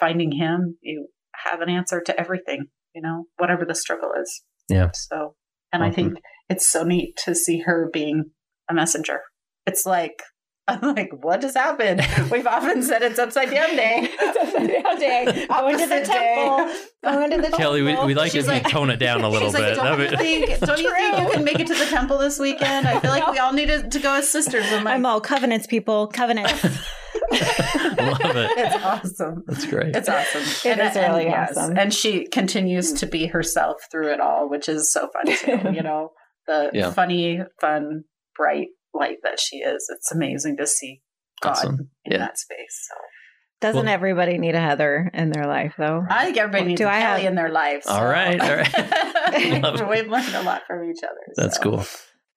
finding 0.00 0.32
him, 0.32 0.78
you 0.80 1.08
have 1.44 1.60
an 1.60 1.68
answer 1.68 2.00
to 2.00 2.18
everything, 2.18 2.66
you 2.94 3.02
know, 3.02 3.24
whatever 3.36 3.64
the 3.64 3.74
struggle 3.74 4.10
is. 4.20 4.42
Yeah. 4.68 4.90
So, 4.94 5.34
and 5.72 5.82
I 5.84 5.90
think 5.90 6.14
it's 6.48 6.68
so 6.68 6.82
neat 6.84 7.16
to 7.24 7.34
see 7.34 7.60
her 7.60 7.88
being 7.92 8.30
a 8.70 8.74
messenger. 8.74 9.20
It's 9.66 9.84
like, 9.86 10.22
I'm 10.68 10.80
like, 10.94 11.10
what 11.22 11.40
just 11.40 11.56
happened? 11.56 12.06
We've 12.30 12.46
often 12.46 12.82
said 12.82 13.00
it's 13.02 13.18
upside 13.18 13.50
down 13.50 13.74
day. 13.76 14.08
It's 14.20 14.36
upside 14.36 14.68
down 14.82 14.98
day. 14.98 15.24
Going 15.24 15.34
to 15.36 15.46
the 15.46 15.52
Opposite 15.54 15.88
day. 15.88 16.34
temple. 16.34 16.74
Going 17.04 17.30
to 17.30 17.36
the 17.36 17.42
temple 17.44 17.58
Kelly, 17.58 17.82
we, 17.82 17.88
temple. 17.92 18.06
we 18.06 18.14
like 18.14 18.32
She's 18.32 18.44
if 18.46 18.54
you 18.54 18.60
like- 18.62 18.68
tone 18.70 18.90
it 18.90 18.96
down 18.98 19.22
a 19.22 19.28
little 19.30 19.48
She's 19.48 19.54
like, 19.54 19.74
bit. 19.74 19.76
don't 19.76 20.00
you 20.00 20.16
think? 20.16 20.60
Don't 20.60 20.78
you 20.80 20.92
think 20.94 21.18
you 21.20 21.30
can 21.30 21.44
make 21.44 21.58
it 21.60 21.66
to 21.68 21.74
the 21.74 21.86
temple 21.86 22.18
this 22.18 22.38
weekend? 22.38 22.86
I 22.86 23.00
feel 23.00 23.10
like 23.10 23.26
we 23.30 23.38
all 23.38 23.52
needed 23.54 23.92
to 23.92 23.98
go 23.98 24.14
as 24.14 24.28
sisters. 24.30 24.66
I'm 24.68 24.84
like, 24.84 24.94
I'm 24.94 25.06
all 25.06 25.20
covenants, 25.22 25.66
people. 25.66 26.06
Covenants. 26.08 26.62
Love 27.30 28.36
it. 28.36 28.50
it's 28.58 28.84
awesome. 28.84 29.44
That's 29.46 29.66
great. 29.66 29.94
It's 29.94 30.08
awesome. 30.08 30.42
It 30.70 30.78
is 30.78 30.94
really 30.96 31.28
awesome. 31.28 31.76
And 31.78 31.92
she 31.92 32.26
continues 32.26 32.92
to 32.94 33.06
be 33.06 33.26
herself 33.26 33.76
through 33.90 34.12
it 34.12 34.20
all, 34.20 34.48
which 34.48 34.68
is 34.68 34.92
so 34.92 35.08
fun 35.12 35.34
too. 35.36 35.72
you 35.74 35.82
know, 35.82 36.10
the 36.48 36.70
Yeah. 36.74 36.90
funny, 36.92 37.40
fun, 37.60 38.02
bright 38.36 38.68
light 38.92 39.18
that 39.22 39.38
she 39.38 39.58
is. 39.58 39.86
It's 39.94 40.10
amazing 40.10 40.56
to 40.56 40.66
see 40.66 41.02
God 41.40 41.50
Awesome. 41.50 41.90
in 42.04 42.12
Yeah. 42.12 42.18
that 42.18 42.38
space. 42.38 42.88
So 42.90 42.94
Doesn't 43.60 43.86
Well- 43.86 43.92
everybody 43.94 44.38
need 44.38 44.54
a 44.54 44.60
Heather 44.60 45.10
in 45.12 45.30
their 45.30 45.44
life, 45.46 45.74
though? 45.76 46.04
I 46.08 46.24
think 46.26 46.36
everybody 46.36 46.64
needs 46.66 46.80
Do 46.80 46.86
a 46.86 46.90
I 46.90 47.00
Kelly 47.00 47.22
have- 47.22 47.30
in 47.30 47.34
their 47.36 47.48
lives. 47.50 47.86
All 47.88 48.04
right, 48.06 48.40
all 48.40 48.54
right. 48.56 48.72
Love 49.62 49.80
it. 49.80 49.88
We've 49.88 50.08
learned 50.08 50.32
a 50.34 50.42
lot 50.42 50.62
from 50.66 50.88
each 50.88 51.02
other. 51.02 51.18
That's 51.36 51.56
so. 51.56 51.62
cool. 51.62 51.84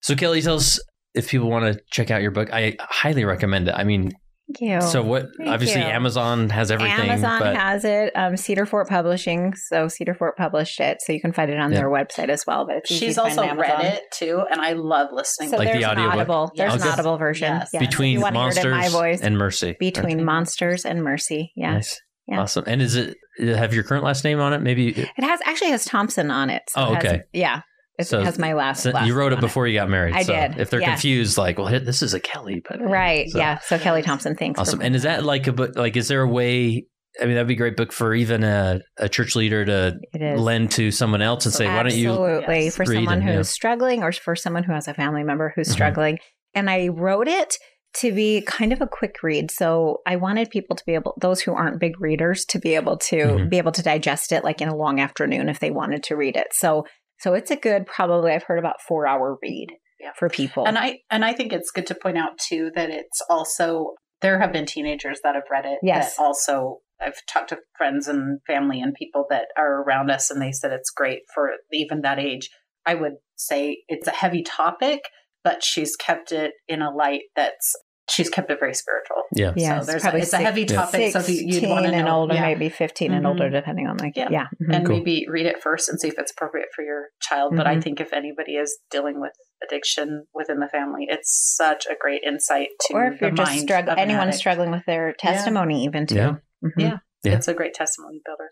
So 0.02 0.16
Kelly, 0.16 0.42
tell 0.42 0.56
us 0.56 0.80
if 1.14 1.30
people 1.30 1.48
want 1.52 1.72
to 1.72 1.80
check 1.92 2.10
out 2.10 2.24
your 2.24 2.32
book. 2.32 2.50
I 2.52 2.76
highly 2.80 3.24
recommend 3.24 3.68
it. 3.68 3.76
I 3.78 3.84
mean, 3.84 4.14
Thank 4.54 4.62
you. 4.62 4.82
so 4.82 5.02
what? 5.04 5.28
thank 5.38 5.50
Obviously, 5.50 5.82
you. 5.82 5.88
Amazon 5.88 6.50
has 6.50 6.72
everything. 6.72 7.10
Amazon 7.10 7.40
but 7.40 7.56
has 7.56 7.86
it. 7.86 8.12
Um, 8.16 8.36
Cedar 8.38 8.66
Fort 8.66 8.88
Publishing. 8.90 9.54
So 9.56 9.88
Cedar 9.88 10.14
Fort 10.14 10.36
published 10.38 10.80
it. 10.80 11.02
So 11.02 11.14
you 11.14 11.22
can 11.22 11.32
find 11.34 11.50
it 11.52 11.58
on 11.60 11.72
Yeah. 11.72 11.80
their 11.80 11.90
website 11.90 12.30
as 12.30 12.46
well. 12.46 12.66
But 12.66 12.78
it's 12.78 12.92
easy 12.92 13.06
She's 13.08 13.16
to 13.16 13.22
find 13.22 13.40
also 13.40 13.56
read 13.56 13.86
it 13.86 14.04
too, 14.14 14.44
and 14.52 14.60
I 14.62 14.74
love 14.74 15.10
listening. 15.12 15.50
So 15.50 15.58
to 15.58 15.60
Like 15.60 15.70
it. 15.70 15.74
the 15.74 15.80
there's 15.80 15.92
an 15.92 16.00
audiobook? 16.00 16.14
audible. 16.16 16.52
There's 16.56 16.74
an 16.76 16.82
audible 16.84 17.18
version. 17.18 17.54
Yes. 17.54 17.70
Yeah. 17.74 17.82
If 17.84 17.90
between 17.90 18.14
you 18.14 18.22
want 18.22 18.36
to 18.36 18.40
hear 18.42 18.50
it 18.50 18.58
in 18.66 18.72
monsters 18.72 18.94
my 18.94 19.00
voice. 19.00 19.22
and 19.22 19.38
mercy. 19.38 19.76
between 19.80 20.16
Okay. 20.18 20.24
monsters 20.24 20.86
and 20.86 21.04
mercy. 21.04 21.52
Yeah. 21.56 21.74
Nice. 21.76 22.02
Yeah. 22.28 22.42
Awesome. 22.42 22.64
And 22.68 22.82
is 22.82 22.96
it 22.96 23.18
have 23.40 23.74
your 23.74 23.84
current 23.84 24.04
last 24.04 24.24
name 24.24 24.40
on 24.40 24.54
it? 24.54 24.62
Maybe 24.62 24.90
It 24.90 25.10
has 25.24 25.40
actually 25.46 25.72
has 25.72 25.86
Thompson 25.86 26.30
on 26.32 26.50
it. 26.50 26.62
So 26.70 26.82
Oh, 26.82 26.94
it 26.94 26.96
has- 27.04 27.06
okay. 27.14 27.22
yeah. 27.34 27.62
It 28.00 28.06
So- 28.08 28.24
has 28.24 28.40
my 28.40 28.54
last. 28.54 28.84
so 28.84 28.92
last 28.92 29.06
you 29.08 29.14
wrote 29.14 29.32
it 29.32 29.36
on 29.36 29.42
before 29.42 29.68
you 29.68 29.76
got 29.78 29.90
married. 29.90 30.16
I 30.16 30.24
so 30.24 30.34
did, 30.34 30.60
If 30.60 30.70
they're 30.70 30.80
yeah. 30.82 30.92
confused, 30.92 31.38
like, 31.38 31.58
well, 31.58 31.68
this 31.68 32.02
is 32.02 32.14
a 32.14 32.20
Kelly, 32.20 32.62
but 32.68 32.82
Right. 32.82 33.30
So- 33.30 33.38
Yeah. 33.38 33.60
So 33.60 33.78
Kelly 33.78 34.02
Thompson. 34.02 34.36
Thanks. 34.36 34.58
for 34.58 34.62
Awesome. 34.62 34.82
And 34.82 34.96
is 34.96 35.04
that 35.04 35.24
like 35.24 35.48
a 35.48 35.54
book? 35.54 35.76
Like, 35.76 35.96
is 35.98 36.08
there 36.08 36.22
a 36.22 36.28
way? 36.28 36.86
I 37.22 37.26
mean, 37.26 37.34
that'd 37.34 37.48
be 37.48 37.56
a 37.56 37.58
great 37.58 37.76
book 37.76 37.92
for 37.92 38.14
even 38.16 38.44
a, 38.46 38.80
a 38.98 39.10
church 39.10 39.36
leader 39.36 39.66
to 39.66 40.00
lend 40.38 40.72
to 40.72 40.92
someone 40.92 41.22
else 41.22 41.46
and 41.46 41.54
say, 41.54 41.66
"Why 41.68 41.84
don't 41.84 41.94
you?" 41.94 42.10
Absolutely. 42.12 42.64
Yes. 42.66 42.76
For 42.78 42.84
read 42.86 42.96
someone 42.96 43.14
and, 43.16 43.24
who's 43.24 43.36
yeah. 43.36 43.52
struggling 43.52 44.02
or 44.04 44.14
for 44.14 44.36
someone 44.36 44.64
who 44.64 44.72
has 44.74 44.88
a 44.88 44.94
family 44.94 45.24
member 45.24 45.52
who's 45.54 45.68
Mhm. 45.68 45.74
struggling. 45.74 46.20
And 46.56 46.70
I 46.70 46.88
wrote 46.88 47.28
it 47.28 47.58
to 47.96 48.14
be 48.14 48.42
kind 48.48 48.72
of 48.72 48.80
a 48.80 48.88
quick 48.88 49.18
read. 49.24 49.52
So 49.52 49.98
I 50.08 50.16
wanted 50.16 50.50
people 50.50 50.78
to 50.78 50.84
be 50.86 50.94
able, 50.94 51.14
those 51.20 51.42
who 51.42 51.54
aren't 51.54 51.82
big 51.82 52.00
readers, 52.00 52.46
to 52.46 52.60
be 52.60 52.76
able 52.76 52.96
to 52.98 53.16
Mhm. 53.18 53.50
be 53.50 53.58
able 53.58 53.74
to 53.74 53.84
digest 53.84 54.32
it 54.32 54.46
like 54.46 54.62
in 54.62 54.70
a 54.70 54.76
long 54.76 55.02
afternoon 55.02 55.50
if 55.50 55.60
they 55.60 55.72
wanted 55.72 56.04
to 56.04 56.16
read 56.16 56.38
it. 56.38 56.48
So 56.54 56.86
so 57.22 57.34
it's 57.34 57.52
a 57.52 57.56
good, 57.56 57.86
probably 57.86 58.32
I've 58.32 58.44
heard 58.44 58.60
about 58.60 58.82
four 58.88 59.08
hour 59.08 59.38
read 59.42 59.68
Yeah. 60.00 60.12
for 60.18 60.28
people. 60.30 60.68
And 60.68 60.78
I 60.78 61.00
and 61.10 61.24
I 61.24 61.34
think 61.34 61.54
it's 61.54 61.72
good 61.72 61.88
to 61.88 61.96
point 61.96 62.18
out 62.18 62.38
too 62.38 62.72
that 62.76 62.90
it's 62.90 63.22
also 63.30 63.94
there 64.22 64.40
have 64.40 64.52
been 64.52 64.66
teenagers 64.66 65.20
that 65.24 65.36
have 65.36 65.46
read 65.52 65.66
it. 65.66 65.80
Yes. 65.84 66.18
Also 66.20 66.80
I've 67.00 67.18
talked 67.32 67.50
to 67.50 67.60
friends 67.78 68.08
and 68.08 68.40
family 68.46 68.82
and 68.82 68.94
people 68.94 69.26
that 69.30 69.46
are 69.58 69.82
around 69.84 70.12
us 70.12 70.30
and 70.30 70.42
they 70.42 70.52
said 70.52 70.72
it's 70.72 70.92
great 70.92 71.22
for 71.34 71.52
even 71.72 72.02
that 72.02 72.20
age. 72.20 72.50
I 72.86 72.96
would 72.96 73.14
say 73.36 73.84
it's 73.88 74.08
a 74.08 74.12
heavy 74.12 74.44
topic, 74.44 75.02
but 75.44 75.64
she's 75.64 75.96
kept 75.96 76.32
it 76.32 76.52
in 76.68 76.82
a 76.82 76.92
light 76.92 77.22
that's 77.36 77.76
she's 78.12 78.30
kept 78.30 78.52
it 78.52 78.60
very 78.60 78.74
spiritual. 78.74 79.24
Yeah. 79.34 79.54
yeah, 79.56 79.80
so 79.80 79.86
there's 79.92 80.02
probably 80.02 80.22
it's 80.22 80.34
a 80.34 80.38
heavy 80.38 80.66
topic. 80.66 81.14
So 81.14 81.20
if 81.20 81.30
you, 81.30 81.36
you'd 81.48 81.70
want 81.70 81.86
to 81.86 81.94
and 81.94 82.06
know, 82.06 82.18
older, 82.18 82.34
yeah. 82.34 82.42
maybe 82.42 82.70
15 82.70 83.14
and 83.14 83.26
older, 83.26 83.50
Mhm. 83.50 83.54
depending 83.54 83.88
on 83.88 83.98
like, 83.98 84.14
yeah. 84.18 84.28
Yeah. 84.30 84.48
mhm. 84.62 84.76
and 84.76 84.86
Cool. 84.86 84.98
maybe 84.98 85.26
read 85.30 85.46
it 85.46 85.62
first 85.62 85.88
and 85.90 86.00
see 86.00 86.10
if 86.10 86.16
it's 86.18 86.32
appropriate 86.32 86.68
for 86.76 86.84
your 86.84 87.06
child. 87.22 87.56
But 87.56 87.66
I 87.68 87.76
Mhm. 87.78 87.84
think 87.84 88.02
if 88.02 88.12
anybody 88.14 88.54
is 88.54 88.78
dealing 88.92 89.20
with 89.22 89.32
addiction 89.66 90.26
within 90.34 90.60
the 90.60 90.68
family, 90.68 91.08
it's 91.10 91.32
such 91.58 91.86
a 91.86 91.96
great 92.00 92.22
insight 92.26 92.68
to 92.88 92.94
or 92.94 93.06
if 93.06 93.22
you're 93.22 93.30
the 93.32 93.38
just 93.38 93.52
mind 93.52 93.62
struggling, 93.62 93.94
of 93.94 93.98
anyone 94.00 94.24
addict. 94.28 94.38
struggling 94.38 94.72
with 94.72 94.86
their 94.86 95.14
testimony, 95.14 95.84
even 95.86 96.06
too. 96.06 96.16
Yeah. 96.16 96.36
Mhm. 96.64 96.72
Yeah. 96.78 96.98
Yeah. 97.24 97.36
It's 97.36 97.48
a 97.48 97.54
great 97.54 97.74
testimony 97.74 98.20
builder. 98.26 98.50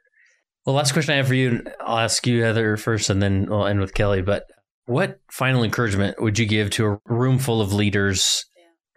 Well, 0.66 0.76
last 0.76 0.92
question 0.94 1.14
I 1.14 1.18
have 1.18 1.28
for 1.28 1.34
you, 1.36 1.50
and 1.50 1.74
I'll 1.82 2.00
ask 2.00 2.26
you, 2.28 2.44
Heather, 2.44 2.78
first, 2.78 3.10
and 3.10 3.22
then 3.22 3.48
we'll 3.50 3.66
end 3.66 3.80
with 3.80 3.94
Kelly. 3.94 4.22
But 4.22 4.46
what 4.86 5.20
final 5.32 5.64
encouragement 5.64 6.22
would 6.22 6.38
you 6.38 6.46
give 6.46 6.70
to 6.72 6.86
a 6.86 7.00
room 7.06 7.40
full 7.40 7.62
of 7.62 7.74
leaders, 7.74 8.46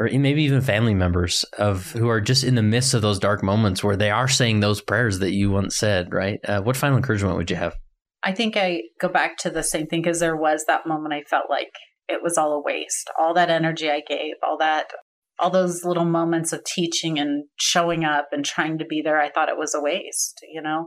or 0.02 0.18
maybe 0.18 0.42
even 0.42 0.60
family 0.60 0.94
members 0.94 1.44
of 1.58 1.92
who 1.92 2.08
are 2.08 2.20
just 2.20 2.42
in 2.42 2.56
the 2.56 2.62
midst 2.62 2.94
of 2.94 3.02
those 3.02 3.18
dark 3.18 3.42
moments 3.42 3.84
where 3.84 3.96
they 3.96 4.10
are 4.10 4.28
saying 4.28 4.60
those 4.60 4.80
prayers 4.80 5.20
that 5.20 5.32
you 5.32 5.50
once 5.50 5.76
said? 5.76 6.12
Right? 6.12 6.40
Uh, 6.44 6.60
what 6.60 6.76
final 6.76 6.96
encouragement 6.96 7.36
would 7.36 7.50
you 7.50 7.56
have? 7.56 7.76
I 8.22 8.32
think 8.32 8.56
I 8.56 8.82
go 9.00 9.08
back 9.08 9.36
to 9.38 9.50
the 9.50 9.62
same 9.62 9.86
thing 9.86 10.02
because 10.02 10.20
there 10.20 10.36
was 10.36 10.64
that 10.66 10.86
moment 10.86 11.14
I 11.14 11.22
felt 11.22 11.50
like 11.50 11.72
it 12.08 12.22
was 12.22 12.36
all 12.36 12.52
a 12.52 12.60
waste. 12.60 13.10
All 13.18 13.34
that 13.34 13.50
energy 13.50 13.90
I 13.90 14.02
gave, 14.06 14.34
all 14.42 14.58
that, 14.58 14.90
all 15.38 15.50
those 15.50 15.84
little 15.84 16.04
moments 16.04 16.52
of 16.52 16.64
teaching 16.64 17.18
and 17.18 17.44
showing 17.56 18.04
up 18.04 18.28
and 18.32 18.44
trying 18.44 18.78
to 18.78 18.84
be 18.84 19.02
there, 19.02 19.20
I 19.20 19.30
thought 19.30 19.48
it 19.48 19.58
was 19.58 19.74
a 19.74 19.80
waste, 19.80 20.40
you 20.52 20.62
know? 20.62 20.86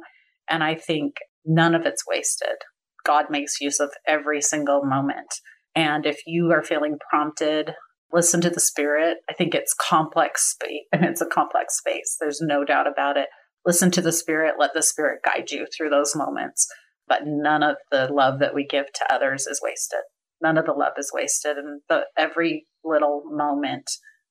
And 0.50 0.64
I 0.64 0.76
think 0.76 1.16
none 1.46 1.76
of 1.76 1.86
it's 1.86 2.04
wasted. 2.08 2.58
God 3.06 3.26
makes 3.30 3.62
use 3.62 3.80
of 3.80 3.92
every 4.08 4.42
single 4.42 4.84
moment. 4.84 5.34
And 5.76 6.06
if 6.06 6.22
you 6.26 6.52
are 6.52 6.64
feeling 6.64 6.98
prompted, 7.10 7.74
listen 8.16 8.42
to 8.42 8.50
the 8.50 8.60
spirit. 8.60 9.18
I 9.30 9.34
think 9.34 9.54
it's 9.54 9.76
complex 9.76 10.56
and 10.92 11.06
it's 11.06 11.22
a 11.22 11.28
complex 11.28 11.78
space. 11.78 12.16
There's 12.20 12.42
no 12.42 12.64
doubt 12.64 12.88
about 12.88 13.18
it. 13.18 13.28
Listen 13.66 13.92
to 13.92 14.02
the 14.02 14.12
spirit, 14.12 14.56
let 14.58 14.74
the 14.74 14.82
spirit 14.82 15.22
guide 15.24 15.52
you 15.52 15.68
through 15.76 15.90
those 15.90 16.16
moments 16.16 16.68
but 17.08 17.22
none 17.26 17.64
of 17.64 17.78
the 17.92 18.08
love 18.12 18.40
that 18.40 18.54
we 18.54 18.66
give 18.66 18.92
to 18.94 19.14
others 19.14 19.48
is 19.48 19.62
wasted. 19.62 20.02
None 20.42 20.58
of 20.58 20.66
the 20.66 20.74
love 20.74 20.94
is 20.98 21.12
wasted, 21.14 21.58
and 21.58 21.82
the, 21.90 22.06
every 22.18 22.68
little 22.84 23.24
moment 23.26 23.90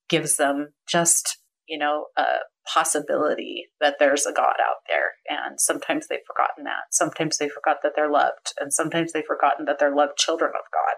gives 0.08 0.36
them 0.36 0.74
just 0.86 1.38
you 1.66 1.78
know 1.78 2.06
a 2.16 2.24
possibility 2.72 3.64
that 3.80 3.96
there's 3.98 4.26
a 4.26 4.32
God 4.32 4.56
out 4.60 4.82
there. 4.88 5.12
And 5.28 5.60
sometimes 5.60 6.06
they've 6.08 6.18
forgotten 6.26 6.64
that. 6.64 6.92
Sometimes 6.92 7.38
they 7.38 7.48
forgot 7.48 7.78
that 7.82 7.92
they're 7.96 8.10
loved, 8.10 8.52
and 8.58 8.72
sometimes 8.72 9.12
they've 9.12 9.24
forgotten 9.24 9.64
that 9.66 9.78
they're 9.78 9.94
loved 9.94 10.18
children 10.18 10.52
of 10.54 10.64
God. 10.72 10.96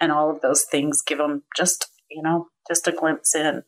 And 0.00 0.12
all 0.12 0.30
of 0.30 0.40
those 0.40 0.64
things 0.64 1.02
give 1.04 1.18
them 1.18 1.42
just 1.56 1.88
you 2.14 2.22
know 2.22 2.46
just 2.68 2.86
a 2.88 2.92
glimpse 2.92 3.34
in. 3.34 3.62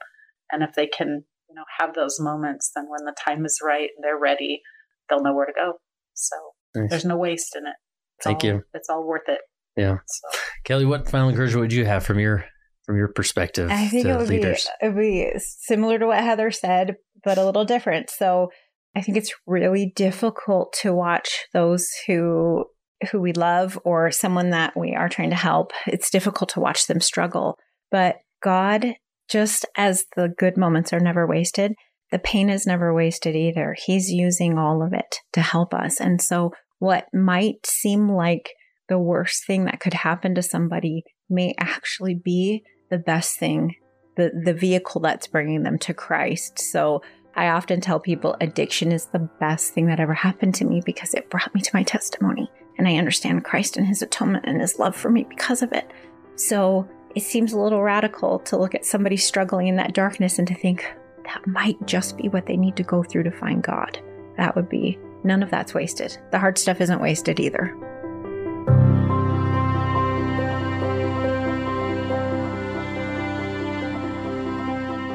And 0.53 0.63
if 0.63 0.75
they 0.75 0.87
can 0.87 1.25
you 1.49 1.55
know 1.55 1.65
have 1.79 1.95
those 1.95 2.19
moments, 2.21 2.71
then 2.75 2.87
when 2.89 3.05
the 3.05 3.15
time 3.19 3.45
is 3.45 3.61
right 3.65 3.91
and 3.97 4.03
they're 4.05 4.19
ready, 4.19 4.63
they'll 5.09 5.23
know 5.23 5.35
where 5.35 5.47
to 5.47 5.53
go. 5.53 5.75
So 6.15 6.37
Nice. 6.75 6.91
there's 6.91 7.05
no 7.05 7.17
waste 7.17 7.57
in 7.57 7.67
it. 7.67 7.75
It's 8.19 8.25
Thank 8.25 8.45
all- 8.45 8.51
you. 8.51 8.63
It's 8.75 8.89
all 8.89 9.07
worth 9.07 9.29
it. 9.29 9.41
Yeah. 9.77 9.99
So 10.07 10.39
Kelly, 10.65 10.87
what 10.87 11.09
final 11.09 11.29
encouragement 11.29 11.61
would 11.63 11.73
you 11.73 11.85
have 11.85 12.05
from 12.05 12.19
your 12.19 12.45
from 12.85 12.97
your 12.97 13.09
perspective 13.09 13.69
I 13.71 13.89
think 13.89 14.05
to 14.05 14.13
it 14.13 14.19
would 14.19 14.29
leaders? 14.29 14.69
be, 14.81 14.87
it 14.87 14.95
would 14.95 15.01
be 15.01 15.33
similar 15.39 15.99
to 15.99 16.07
what 16.07 16.23
Heather 16.23 16.51
said, 16.53 16.97
but 17.25 17.37
a 17.37 17.45
little 17.45 17.65
different. 17.65 18.11
So 18.11 18.51
I 18.95 19.03
think 19.03 19.19
it's 19.19 19.35
really 19.47 19.93
difficult 19.97 20.73
to 20.83 20.95
watch 20.95 21.47
those 21.53 21.87
who 22.07 22.65
who 23.11 23.21
we 23.21 23.33
love 23.35 23.79
or 23.85 24.11
someone 24.11 24.51
that 24.51 24.75
we 24.75 24.95
are 24.95 25.09
trying 25.11 25.29
to 25.31 25.37
help. 25.37 25.73
It's 25.87 26.09
difficult 26.11 26.49
to 26.51 26.61
watch 26.61 26.87
them 26.87 27.01
struggle. 27.01 27.59
But 27.91 28.17
God, 28.47 28.95
just 29.29 29.67
as 29.77 30.05
the 30.15 30.29
good 30.29 30.57
moments 30.57 30.93
are 30.93 31.01
never 31.01 31.27
wasted, 31.27 31.75
the 32.13 32.21
pain 32.21 32.49
is 32.49 32.65
never 32.65 32.95
wasted 32.95 33.35
either. 33.35 33.75
He's 33.77 34.09
using 34.09 34.57
all 34.57 34.85
of 34.85 34.93
it 34.93 35.17
to 35.33 35.41
help 35.41 35.75
us. 35.75 36.01
And 36.01 36.23
so 36.23 36.53
what 36.79 37.09
might 37.13 37.67
seem 37.67 38.09
like 38.09 38.51
the 38.89 39.01
worst 39.01 39.45
thing 39.49 39.65
that 39.65 39.81
could 39.81 39.95
happen 39.95 40.37
to 40.37 40.43
somebody 40.43 41.03
may 41.29 41.57
actually 41.59 42.15
be 42.15 42.63
the 42.89 42.99
best 42.99 43.37
thing, 43.37 43.75
the, 44.17 44.31
the 44.45 44.55
vehicle 44.55 45.01
that's 45.01 45.27
bringing 45.27 45.65
them 45.65 45.77
to 45.81 45.93
Christ. 45.93 46.61
So 46.61 47.03
I 47.35 47.49
often 47.49 47.81
tell 47.81 47.99
people 47.99 48.37
addiction 48.41 48.93
is 48.93 49.07
the 49.07 49.29
best 49.41 49.75
thing 49.75 49.89
that 49.89 49.99
ever 49.99 50.15
happened 50.15 50.55
to 50.57 50.65
me 50.65 50.83
because 50.87 51.15
it 51.15 51.31
brought 51.31 51.53
me 51.53 51.63
to 51.63 51.71
my 51.75 51.83
testimony. 51.83 52.49
And 52.79 52.87
I 52.87 52.95
understand 52.95 53.45
Christ 53.45 53.77
and 53.77 53.89
his 53.89 54.03
atonement 54.03 54.45
and 54.47 54.61
his 54.61 54.79
love 54.79 54.95
for 54.95 55.11
me 55.11 55.27
because 55.29 55.63
of 55.63 55.73
it. 55.73 55.91
So 56.37 56.89
it 57.17 57.23
seems 57.23 57.55
a 57.55 57.59
little 57.59 57.83
radical 57.83 58.41
to 58.41 58.59
look 58.59 58.75
at 58.75 58.85
somebody 58.85 59.17
struggling 59.17 59.69
in 59.69 59.77
that 59.77 59.95
darkness 59.95 60.39
and 60.39 60.47
to 60.47 60.55
think 60.55 60.85
that 61.25 61.47
might 61.47 61.79
just 61.87 62.19
be 62.19 62.29
what 62.29 62.45
they 62.45 62.59
need 62.59 62.77
to 62.77 62.83
go 62.83 63.03
through 63.03 63.23
to 63.23 63.31
find 63.31 63.63
God. 63.63 63.99
That 64.37 64.55
would 64.55 64.69
be 64.69 64.99
none 65.25 65.43
of 65.43 65.51
that's 65.51 65.73
wasted. 65.73 66.17
The 66.31 66.39
hard 66.39 66.59
stuff 66.59 66.79
isn't 66.79 67.01
wasted 67.01 67.41
either. 67.41 67.75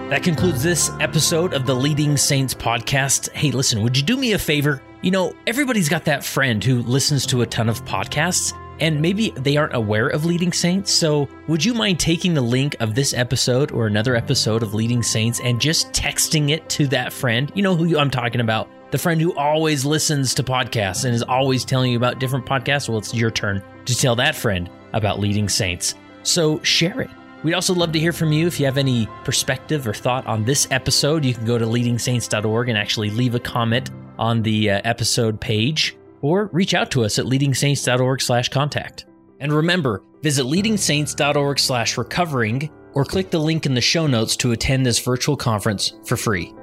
That 0.09 0.23
concludes 0.23 0.63
this 0.63 0.89
episode 0.99 1.53
of 1.53 1.67
the 1.67 1.75
Leading 1.75 2.17
Saints 2.17 2.55
podcast. 2.55 3.29
Hey, 3.29 3.51
listen, 3.51 3.83
would 3.83 3.95
you 3.95 4.03
do 4.03 4.17
me 4.17 4.33
a 4.33 4.39
favor? 4.39 4.81
You 5.03 5.11
know, 5.11 5.35
everybody's 5.45 5.87
got 5.87 6.05
that 6.05 6.25
friend 6.25 6.63
who 6.63 6.81
listens 6.81 7.27
to 7.27 7.43
a 7.43 7.45
ton 7.45 7.69
of 7.69 7.85
podcasts, 7.85 8.53
and 8.81 8.99
maybe 8.99 9.29
they 9.37 9.55
aren't 9.55 9.75
aware 9.75 10.07
of 10.07 10.25
Leading 10.25 10.51
Saints. 10.51 10.91
So, 10.91 11.29
would 11.47 11.63
you 11.63 11.73
mind 11.73 11.99
taking 11.99 12.33
the 12.33 12.41
link 12.41 12.75
of 12.79 12.95
this 12.95 13.13
episode 13.13 13.71
or 13.71 13.87
another 13.87 14.15
episode 14.15 14.63
of 14.63 14.73
Leading 14.73 15.03
Saints 15.03 15.39
and 15.41 15.61
just 15.61 15.93
texting 15.93 16.49
it 16.49 16.67
to 16.69 16.87
that 16.87 17.13
friend? 17.13 17.51
You 17.55 17.61
know 17.61 17.75
who 17.75 17.97
I'm 17.97 18.09
talking 18.09 18.41
about. 18.41 18.69
The 18.91 18.97
friend 18.97 19.21
who 19.21 19.33
always 19.35 19.85
listens 19.85 20.33
to 20.33 20.43
podcasts 20.43 21.05
and 21.05 21.13
is 21.13 21.23
always 21.23 21.63
telling 21.63 21.91
you 21.91 21.97
about 21.97 22.19
different 22.19 22.45
podcasts. 22.45 22.89
Well, 22.89 22.97
it's 22.97 23.13
your 23.13 23.31
turn 23.31 23.63
to 23.85 23.95
tell 23.95 24.15
that 24.17 24.35
friend 24.35 24.69
about 24.91 25.19
Leading 25.19 25.47
Saints. 25.47 25.95
So, 26.23 26.61
share 26.63 26.99
it. 26.99 27.09
We'd 27.43 27.53
also 27.53 27.73
love 27.73 27.91
to 27.93 27.99
hear 27.99 28.13
from 28.13 28.31
you. 28.31 28.47
If 28.47 28.59
you 28.59 28.65
have 28.65 28.77
any 28.77 29.07
perspective 29.23 29.87
or 29.87 29.93
thought 29.93 30.27
on 30.27 30.43
this 30.43 30.67
episode, 30.71 31.23
you 31.23 31.33
can 31.33 31.45
go 31.45 31.57
to 31.57 31.65
leadingsaints.org 31.65 32.69
and 32.69 32.77
actually 32.77 33.09
leave 33.11 33.35
a 33.35 33.39
comment 33.39 33.89
on 34.19 34.43
the 34.43 34.69
uh, 34.69 34.81
episode 34.83 35.39
page 35.39 35.95
or 36.21 36.49
reach 36.53 36.73
out 36.73 36.91
to 36.91 37.03
us 37.03 37.19
at 37.19 37.25
leadingsaints.org 37.25 38.21
slash 38.21 38.49
contact. 38.49 39.05
And 39.39 39.51
remember, 39.51 40.03
visit 40.21 40.45
leadingsaints.org 40.45 41.59
slash 41.59 41.97
recovering 41.97 42.69
or 42.93 43.05
click 43.05 43.31
the 43.31 43.39
link 43.39 43.65
in 43.65 43.73
the 43.73 43.81
show 43.81 44.07
notes 44.07 44.35
to 44.37 44.51
attend 44.51 44.85
this 44.85 44.99
virtual 44.99 45.35
conference 45.35 45.93
for 46.05 46.17
free. 46.17 46.53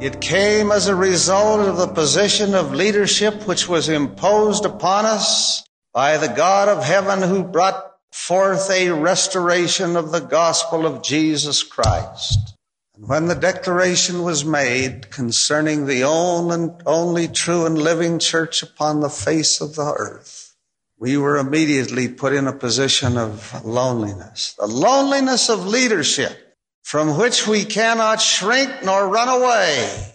It 0.00 0.22
came 0.22 0.72
as 0.72 0.88
a 0.88 0.94
result 0.94 1.60
of 1.60 1.76
the 1.76 1.88
position 1.88 2.54
of 2.54 2.72
leadership 2.72 3.46
which 3.46 3.68
was 3.68 3.90
imposed 3.90 4.64
upon 4.64 5.04
us 5.04 5.62
by 5.92 6.16
the 6.16 6.28
God 6.28 6.70
of 6.70 6.82
heaven 6.82 7.20
who 7.20 7.44
brought 7.44 7.89
forth 8.12 8.70
a 8.70 8.90
restoration 8.90 9.96
of 9.96 10.10
the 10.12 10.20
gospel 10.20 10.86
of 10.86 11.02
Jesus 11.02 11.62
Christ. 11.62 12.56
And 12.94 13.08
when 13.08 13.26
the 13.26 13.34
declaration 13.34 14.22
was 14.22 14.44
made 14.44 15.10
concerning 15.10 15.86
the 15.86 16.02
only, 16.04 17.28
true 17.28 17.66
and 17.66 17.78
living 17.78 18.18
church 18.18 18.62
upon 18.62 19.00
the 19.00 19.08
face 19.08 19.60
of 19.60 19.74
the 19.74 19.94
earth, 19.96 20.54
we 20.98 21.16
were 21.16 21.38
immediately 21.38 22.08
put 22.08 22.34
in 22.34 22.46
a 22.46 22.52
position 22.52 23.16
of 23.16 23.64
loneliness, 23.64 24.54
the 24.58 24.66
loneliness 24.66 25.48
of 25.48 25.66
leadership 25.66 26.56
from 26.82 27.16
which 27.16 27.46
we 27.46 27.64
cannot 27.64 28.20
shrink 28.20 28.70
nor 28.84 29.08
run 29.08 29.28
away, 29.28 30.12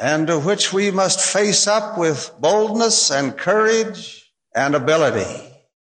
and 0.00 0.26
to 0.26 0.40
which 0.40 0.72
we 0.72 0.90
must 0.90 1.20
face 1.20 1.68
up 1.68 1.96
with 1.96 2.32
boldness 2.40 3.12
and 3.12 3.36
courage 3.36 4.32
and 4.56 4.74
ability. 4.74 5.53